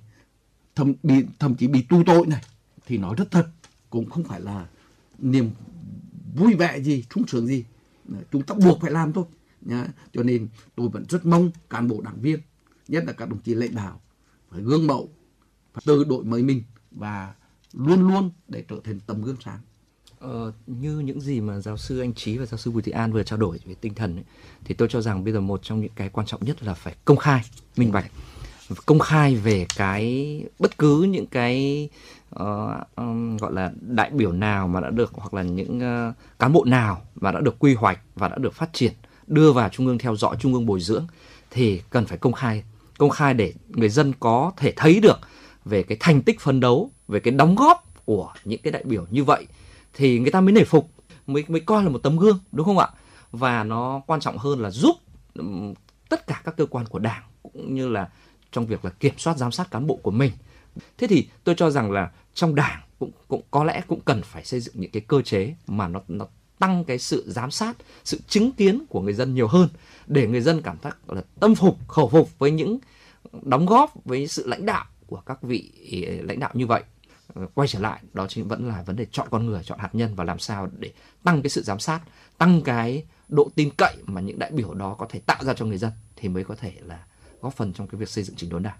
thậm 0.74 0.92
bị 1.02 1.14
thậm 1.38 1.54
chí 1.54 1.66
bị 1.66 1.82
tu 1.82 2.02
tội 2.06 2.26
này 2.26 2.42
thì 2.86 2.98
nói 2.98 3.14
rất 3.18 3.30
thật 3.30 3.46
cũng 3.90 4.10
không 4.10 4.24
phải 4.24 4.40
là 4.40 4.66
niềm 5.18 5.50
vui 6.34 6.54
vẻ 6.54 6.80
gì 6.80 7.04
sung 7.14 7.26
sướng 7.26 7.46
gì. 7.46 7.64
Chúng 8.32 8.42
ta 8.42 8.54
buộc 8.54 8.80
phải 8.80 8.90
làm 8.90 9.12
thôi. 9.12 9.24
Nhá. 9.60 9.86
cho 10.12 10.22
nên 10.22 10.48
tôi 10.76 10.88
vẫn 10.88 11.04
rất 11.08 11.26
mong 11.26 11.50
cán 11.70 11.88
bộ 11.88 12.00
đảng 12.00 12.20
viên 12.20 12.40
nhất 12.88 13.04
là 13.06 13.12
các 13.12 13.28
đồng 13.28 13.38
chí 13.38 13.54
lãnh 13.54 13.74
đạo 13.74 14.00
phải 14.50 14.62
gương 14.62 14.86
mẫu 14.86 15.08
tự 15.84 16.04
đổi 16.04 16.24
mới 16.24 16.42
mình 16.42 16.62
và 16.90 17.34
luôn 17.72 18.08
luôn 18.08 18.30
để 18.48 18.64
trở 18.68 18.76
thành 18.84 19.00
tấm 19.06 19.22
gương 19.22 19.36
sáng. 19.44 19.58
Ờ, 20.18 20.52
như 20.66 20.98
những 20.98 21.20
gì 21.20 21.40
mà 21.40 21.60
giáo 21.60 21.76
sư 21.76 22.00
anh 22.00 22.14
Trí 22.14 22.38
và 22.38 22.46
giáo 22.46 22.58
sư 22.58 22.70
Bùi 22.70 22.82
Thị 22.82 22.92
An 22.92 23.12
vừa 23.12 23.22
trao 23.22 23.38
đổi 23.38 23.60
về 23.64 23.74
tinh 23.80 23.94
thần 23.94 24.16
ấy, 24.16 24.24
thì 24.64 24.74
tôi 24.74 24.88
cho 24.88 25.00
rằng 25.00 25.24
bây 25.24 25.32
giờ 25.32 25.40
một 25.40 25.60
trong 25.62 25.80
những 25.80 25.92
cái 25.94 26.08
quan 26.08 26.26
trọng 26.26 26.44
nhất 26.44 26.62
là 26.62 26.74
phải 26.74 26.94
công 27.04 27.16
khai, 27.16 27.42
minh 27.76 27.92
bạch. 27.92 28.10
Công 28.86 28.98
khai 28.98 29.36
về 29.36 29.66
cái 29.76 30.44
bất 30.58 30.78
cứ 30.78 31.02
những 31.02 31.26
cái 31.26 31.88
uh, 32.34 32.96
um, 32.96 33.36
gọi 33.36 33.52
là 33.52 33.72
đại 33.80 34.10
biểu 34.10 34.32
nào 34.32 34.68
mà 34.68 34.80
đã 34.80 34.90
được 34.90 35.12
hoặc 35.14 35.34
là 35.34 35.42
những 35.42 35.78
uh, 36.08 36.14
cán 36.38 36.52
bộ 36.52 36.64
nào 36.64 37.02
mà 37.14 37.32
đã 37.32 37.40
được 37.40 37.58
quy 37.58 37.74
hoạch 37.74 38.00
và 38.14 38.28
đã 38.28 38.36
được 38.38 38.54
phát 38.54 38.72
triển 38.72 38.92
đưa 39.26 39.52
vào 39.52 39.68
trung 39.68 39.86
ương 39.86 39.98
theo 39.98 40.16
dõi 40.16 40.36
trung 40.40 40.54
ương 40.54 40.66
bồi 40.66 40.80
dưỡng 40.80 41.06
thì 41.50 41.82
cần 41.90 42.06
phải 42.06 42.18
công 42.18 42.32
khai. 42.32 42.64
Công 42.98 43.10
khai 43.10 43.34
để 43.34 43.52
người 43.68 43.88
dân 43.88 44.12
có 44.20 44.52
thể 44.56 44.72
thấy 44.76 45.00
được 45.00 45.20
về 45.64 45.82
cái 45.82 45.98
thành 46.00 46.22
tích 46.22 46.40
phấn 46.40 46.60
đấu, 46.60 46.90
về 47.08 47.20
cái 47.20 47.34
đóng 47.34 47.54
góp 47.54 48.04
của 48.04 48.32
những 48.44 48.62
cái 48.62 48.72
đại 48.72 48.82
biểu 48.84 49.06
như 49.10 49.24
vậy, 49.24 49.46
thì 49.92 50.18
người 50.18 50.30
ta 50.30 50.40
mới 50.40 50.52
nể 50.52 50.64
phục, 50.64 50.90
mới 51.26 51.44
mới 51.48 51.60
coi 51.60 51.82
là 51.82 51.88
một 51.88 51.98
tấm 51.98 52.16
gương, 52.16 52.38
đúng 52.52 52.66
không 52.66 52.78
ạ? 52.78 52.88
Và 53.32 53.64
nó 53.64 54.02
quan 54.06 54.20
trọng 54.20 54.38
hơn 54.38 54.60
là 54.60 54.70
giúp 54.70 54.96
tất 56.08 56.26
cả 56.26 56.42
các 56.44 56.56
cơ 56.56 56.66
quan 56.66 56.86
của 56.86 56.98
đảng, 56.98 57.22
cũng 57.42 57.74
như 57.74 57.88
là 57.88 58.08
trong 58.52 58.66
việc 58.66 58.84
là 58.84 58.90
kiểm 58.90 59.14
soát, 59.18 59.36
giám 59.36 59.52
sát 59.52 59.70
cán 59.70 59.86
bộ 59.86 59.96
của 59.96 60.10
mình. 60.10 60.32
Thế 60.98 61.06
thì 61.06 61.28
tôi 61.44 61.54
cho 61.54 61.70
rằng 61.70 61.92
là 61.92 62.10
trong 62.34 62.54
đảng 62.54 62.80
cũng 62.98 63.10
cũng 63.28 63.42
có 63.50 63.64
lẽ 63.64 63.82
cũng 63.86 64.00
cần 64.00 64.22
phải 64.22 64.44
xây 64.44 64.60
dựng 64.60 64.74
những 64.78 64.90
cái 64.90 65.02
cơ 65.08 65.22
chế 65.22 65.54
mà 65.66 65.88
nó 65.88 66.00
nó 66.08 66.26
tăng 66.58 66.84
cái 66.84 66.98
sự 66.98 67.24
giám 67.26 67.50
sát, 67.50 67.76
sự 68.04 68.20
chứng 68.28 68.52
kiến 68.52 68.84
của 68.88 69.00
người 69.00 69.12
dân 69.12 69.34
nhiều 69.34 69.48
hơn, 69.48 69.68
để 70.06 70.26
người 70.26 70.40
dân 70.40 70.62
cảm 70.62 70.76
giác 70.82 71.10
là 71.12 71.22
tâm 71.40 71.54
phục, 71.54 71.88
khẩu 71.88 72.08
phục 72.08 72.38
với 72.38 72.50
những 72.50 72.78
đóng 73.42 73.66
góp, 73.66 74.04
với 74.04 74.26
sự 74.26 74.46
lãnh 74.46 74.66
đạo 74.66 74.84
của 75.14 75.22
các 75.26 75.42
vị 75.42 75.70
lãnh 76.22 76.40
đạo 76.40 76.50
như 76.54 76.66
vậy 76.66 76.82
ờ, 77.34 77.46
quay 77.54 77.68
trở 77.68 77.78
lại 77.78 78.00
đó 78.12 78.26
chính 78.28 78.48
vẫn 78.48 78.68
là 78.68 78.82
vấn 78.82 78.96
đề 78.96 79.06
chọn 79.10 79.28
con 79.30 79.46
người 79.46 79.62
chọn 79.64 79.78
hạt 79.78 79.90
nhân 79.92 80.14
và 80.14 80.24
làm 80.24 80.38
sao 80.38 80.68
để 80.78 80.92
tăng 81.24 81.42
cái 81.42 81.50
sự 81.50 81.62
giám 81.62 81.78
sát 81.78 82.00
tăng 82.38 82.62
cái 82.62 83.04
độ 83.28 83.48
tin 83.54 83.70
cậy 83.76 83.96
mà 84.06 84.20
những 84.20 84.38
đại 84.38 84.50
biểu 84.50 84.74
đó 84.74 84.96
có 84.98 85.06
thể 85.10 85.20
tạo 85.26 85.44
ra 85.44 85.54
cho 85.54 85.64
người 85.64 85.78
dân 85.78 85.92
thì 86.16 86.28
mới 86.28 86.44
có 86.44 86.54
thể 86.54 86.72
là 86.80 86.98
góp 87.40 87.54
phần 87.54 87.72
trong 87.72 87.88
cái 87.88 87.98
việc 87.98 88.08
xây 88.08 88.24
dựng 88.24 88.36
chỉnh 88.36 88.50
đốn 88.50 88.62
đảng. 88.62 88.76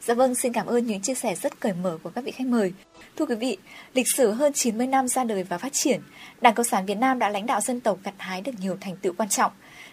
Dạ 0.00 0.14
vâng, 0.14 0.34
xin 0.34 0.52
cảm 0.52 0.66
ơn 0.66 0.86
những 0.86 1.00
chia 1.00 1.14
sẻ 1.14 1.34
rất 1.34 1.60
cởi 1.60 1.72
mở 1.72 1.98
của 2.02 2.10
các 2.10 2.24
vị 2.24 2.32
khách 2.32 2.46
mời. 2.46 2.72
Thưa 3.16 3.26
quý 3.26 3.34
vị, 3.34 3.56
lịch 3.94 4.06
sử 4.16 4.32
hơn 4.32 4.52
90 4.52 4.86
năm 4.86 5.08
ra 5.08 5.24
đời 5.24 5.44
và 5.44 5.58
phát 5.58 5.72
triển, 5.72 6.00
Đảng 6.40 6.54
Cộng 6.54 6.66
sản 6.66 6.86
Việt 6.86 6.94
Nam 6.94 7.18
đã 7.18 7.28
lãnh 7.28 7.46
đạo 7.46 7.60
dân 7.60 7.80
tộc 7.80 7.98
gặt 8.04 8.14
hái 8.18 8.40
được 8.40 8.52
nhiều 8.60 8.76
thành 8.80 8.96
tựu 8.96 9.12
quan 9.16 9.28
trọng. 9.28 9.52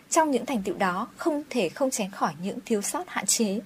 Trong 0.09 0.31
những 0.31 0.45
thành 0.45 0.63
tựu 0.63 0.77
đó, 0.77 1.07
không 1.17 1.43
thể 1.49 1.69
không 1.69 1.91
tránh 1.91 2.11
khỏi 2.11 2.33
những 2.41 2.59
thiếu 2.65 2.81
sót 2.81 3.03
hạn 3.07 3.25
chế. 3.25 3.59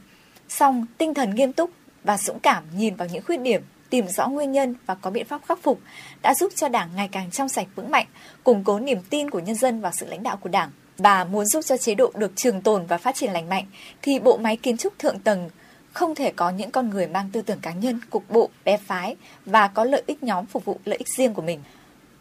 Song, 0.50 0.86
tinh 0.98 1.14
thần 1.14 1.36
nghiêm 1.36 1.54
túc 1.54 1.70
và 2.04 2.18
dũng 2.18 2.40
cảm 2.40 2.64
nhìn 2.78 2.96
vào 2.96 3.08
những 3.12 3.24
khuyết 3.26 3.38
điểm, 3.38 3.62
tìm 3.90 4.08
rõ 4.08 4.28
nguyên 4.28 4.52
nhân 4.52 4.76
và 4.86 4.96
có 4.96 5.12
biện 5.12 5.26
pháp 5.26 5.42
khắc 5.46 5.60
phục 5.64 5.80
đã 6.22 6.34
giúp 6.34 6.52
cho 6.56 6.70
Đảng 6.70 6.90
ngày 6.96 7.10
càng 7.12 7.32
trong 7.32 7.50
sạch 7.50 7.68
vững 7.76 7.92
mạnh, 7.92 8.08
củng 8.44 8.64
cố 8.64 8.80
niềm 8.80 9.00
tin 9.10 9.30
của 9.30 9.40
nhân 9.40 9.56
dân 9.56 9.82
vào 9.82 9.92
sự 9.92 10.06
lãnh 10.06 10.24
đạo 10.24 10.38
của 10.38 10.50
Đảng 10.50 10.70
và 10.98 11.24
muốn 11.24 11.46
giúp 11.46 11.62
cho 11.66 11.78
chế 11.78 11.96
độ 11.96 12.12
được 12.16 12.32
trường 12.36 12.62
tồn 12.62 12.86
và 12.86 12.98
phát 12.98 13.16
triển 13.16 13.32
lành 13.32 13.50
mạnh 13.50 13.66
thì 14.02 14.20
bộ 14.20 14.38
máy 14.38 14.58
kiến 14.58 14.78
trúc 14.78 15.00
thượng 15.00 15.20
tầng 15.20 15.50
không 15.94 16.16
thể 16.16 16.32
có 16.36 16.50
những 16.50 16.72
con 16.72 16.90
người 16.90 17.08
mang 17.08 17.30
tư 17.32 17.42
tưởng 17.42 17.60
cá 17.60 17.72
nhân, 17.72 18.00
cục 18.10 18.30
bộ, 18.30 18.50
bé 18.66 18.78
phái 18.78 19.16
và 19.46 19.68
có 19.68 19.84
lợi 19.84 20.04
ích 20.08 20.24
nhóm 20.24 20.46
phục 20.46 20.66
vụ 20.66 20.80
lợi 20.86 20.98
ích 20.98 21.08
riêng 21.18 21.34
của 21.34 21.42
mình. 21.42 21.60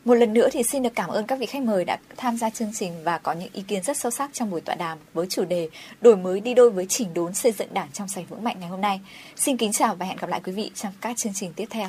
Một 0.04 0.14
lần 0.14 0.34
nữa 0.34 0.48
thì 0.52 0.62
xin 0.62 0.82
được 0.82 0.94
cảm 0.94 1.10
ơn 1.10 1.26
các 1.26 1.38
vị 1.38 1.46
khách 1.46 1.62
mời 1.62 1.84
đã 1.84 1.98
tham 2.16 2.36
gia 2.36 2.50
chương 2.50 2.72
trình 2.74 2.92
và 3.04 3.18
có 3.18 3.32
những 3.32 3.48
ý 3.52 3.62
kiến 3.62 3.82
rất 3.82 3.96
sâu 3.96 4.10
sắc 4.10 4.30
trong 4.32 4.50
buổi 4.50 4.60
tọa 4.60 4.74
đàm 4.74 4.98
với 5.14 5.26
chủ 5.26 5.44
đề 5.44 5.68
đổi 6.00 6.16
mới 6.16 6.40
đi 6.40 6.54
đôi 6.54 6.70
với 6.70 6.86
chỉnh 6.86 7.14
đốn 7.14 7.34
xây 7.34 7.52
dựng 7.52 7.74
đảng 7.74 7.88
trong 7.92 8.08
sạch 8.08 8.24
vững 8.28 8.44
mạnh 8.44 8.56
ngày 8.60 8.68
hôm 8.68 8.80
nay. 8.80 9.00
Xin 9.36 9.56
kính 9.56 9.72
chào 9.72 9.94
và 9.94 10.06
hẹn 10.06 10.16
gặp 10.20 10.30
lại 10.30 10.40
quý 10.44 10.52
vị 10.52 10.70
trong 10.74 10.92
các 11.00 11.16
chương 11.16 11.32
trình 11.34 11.52
tiếp 11.56 11.66
theo. 11.70 11.88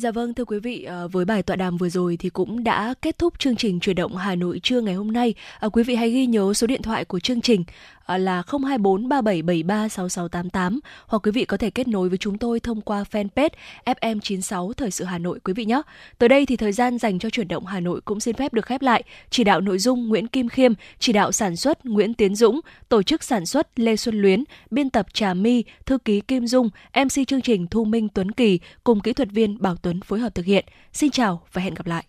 Dạ 0.00 0.10
vâng 0.10 0.34
thưa 0.34 0.44
quý 0.44 0.58
vị, 0.58 0.84
à, 0.84 1.06
với 1.06 1.24
bài 1.24 1.42
tọa 1.42 1.56
đàm 1.56 1.76
vừa 1.76 1.88
rồi 1.88 2.16
thì 2.16 2.28
cũng 2.28 2.64
đã 2.64 2.94
kết 3.02 3.18
thúc 3.18 3.38
chương 3.38 3.56
trình 3.56 3.80
chuyển 3.80 3.96
động 3.96 4.16
Hà 4.16 4.34
Nội 4.34 4.60
trưa 4.62 4.80
ngày 4.80 4.94
hôm 4.94 5.12
nay. 5.12 5.34
À, 5.58 5.68
quý 5.68 5.82
vị 5.82 5.94
hãy 5.94 6.10
ghi 6.10 6.26
nhớ 6.26 6.54
số 6.54 6.66
điện 6.66 6.82
thoại 6.82 7.04
của 7.04 7.20
chương 7.20 7.40
trình 7.40 7.64
Ờ, 8.04 8.16
là 8.16 8.42
024 8.46 9.08
3773 9.08 9.88
6688 9.88 10.80
hoặc 11.06 11.26
quý 11.26 11.32
vị 11.32 11.44
có 11.44 11.56
thể 11.56 11.70
kết 11.70 11.88
nối 11.88 12.08
với 12.08 12.18
chúng 12.18 12.38
tôi 12.38 12.60
thông 12.60 12.80
qua 12.80 13.04
fanpage 13.10 13.48
FM96 13.84 14.72
Thời 14.72 14.90
sự 14.90 15.04
Hà 15.04 15.18
Nội 15.18 15.40
quý 15.44 15.52
vị 15.52 15.64
nhé. 15.64 15.82
Tới 16.18 16.28
đây 16.28 16.46
thì 16.46 16.56
thời 16.56 16.72
gian 16.72 16.98
dành 16.98 17.18
cho 17.18 17.30
chuyển 17.30 17.48
động 17.48 17.66
Hà 17.66 17.80
Nội 17.80 18.00
cũng 18.04 18.20
xin 18.20 18.36
phép 18.36 18.52
được 18.52 18.66
khép 18.66 18.82
lại. 18.82 19.02
Chỉ 19.30 19.44
đạo 19.44 19.60
nội 19.60 19.78
dung 19.78 20.08
Nguyễn 20.08 20.28
Kim 20.28 20.48
Khiêm, 20.48 20.72
chỉ 20.98 21.12
đạo 21.12 21.32
sản 21.32 21.56
xuất 21.56 21.86
Nguyễn 21.86 22.14
Tiến 22.14 22.34
Dũng, 22.34 22.60
tổ 22.88 23.02
chức 23.02 23.22
sản 23.22 23.46
xuất 23.46 23.78
Lê 23.78 23.96
Xuân 23.96 24.20
Luyến, 24.20 24.44
biên 24.70 24.90
tập 24.90 25.06
Trà 25.12 25.34
My, 25.34 25.64
thư 25.86 25.98
ký 25.98 26.20
Kim 26.20 26.46
Dung, 26.46 26.70
MC 26.94 27.28
chương 27.28 27.42
trình 27.42 27.66
Thu 27.66 27.84
Minh 27.84 28.08
Tuấn 28.08 28.32
Kỳ 28.32 28.60
cùng 28.84 29.00
kỹ 29.00 29.12
thuật 29.12 29.28
viên 29.30 29.62
Bảo 29.62 29.76
Tuấn 29.76 30.00
phối 30.00 30.20
hợp 30.20 30.34
thực 30.34 30.46
hiện. 30.46 30.64
Xin 30.92 31.10
chào 31.10 31.42
và 31.52 31.62
hẹn 31.62 31.74
gặp 31.74 31.86
lại. 31.86 32.04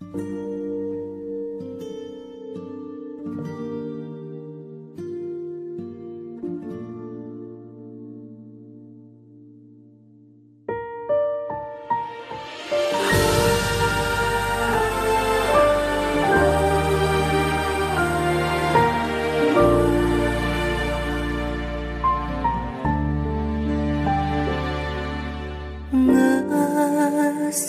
ngỡ 0.00 0.59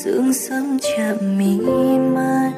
sương 0.03 0.33
sớm 0.33 0.77
chạm 0.81 1.37
mi 1.37 1.59
mắt 2.15 2.51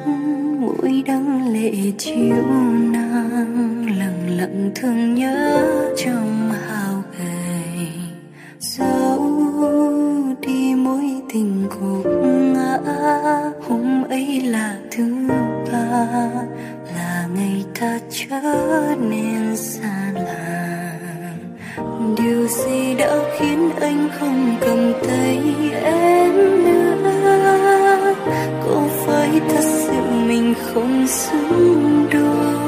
mũi 0.60 1.02
đắng 1.06 1.52
lệ 1.52 1.72
chiếu 1.98 2.44
nắng 2.92 3.86
lặng 3.98 4.36
lặng 4.38 4.70
thương 4.74 5.14
nhớ 5.14 5.66
trong 5.96 6.52
hào 6.52 7.02
gầy 7.18 7.88
dấu 8.58 9.42
đi 10.40 10.74
mối 10.74 11.04
tình 11.32 11.68
gục 11.68 12.06
ngã, 12.54 12.78
hôm 13.68 14.04
ấy 14.08 14.40
là 14.40 14.76
thứ 14.90 15.14
ba, 15.72 16.28
là 16.96 17.28
ngày 17.36 17.64
ta 17.80 17.98
trở 18.10 18.40
nên 19.10 19.56
xa 19.56 20.12
lạ. 20.14 20.98
Điều 22.16 22.48
gì 22.48 22.94
đã 22.98 23.18
khiến 23.38 23.70
anh 23.80 24.08
không 24.18 24.56
cầm 24.60 24.92
tay 25.06 25.54
em? 25.82 26.63
Thật 29.48 29.62
sự 29.62 30.00
mình 30.26 30.54
không 30.62 31.06
xứng 31.06 32.06
đôi. 32.12 32.64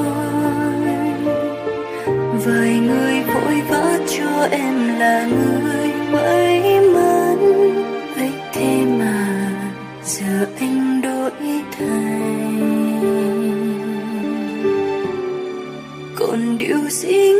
Vài 2.44 2.78
người 2.78 3.23
vội 3.23 3.62
vã 3.69 3.98
cho 4.19 4.48
em 4.51 4.98
là 4.98 5.27
người 5.27 5.90
may 6.12 6.81
mắn. 6.81 7.39
Ấy 8.16 8.32
thế 8.53 8.85
mà 8.98 9.51
giờ 10.05 10.47
anh 10.61 11.01
đổi 11.03 11.31
thay 11.78 12.36
còn 16.19 16.59
điều 16.59 16.89
gì 16.89 17.32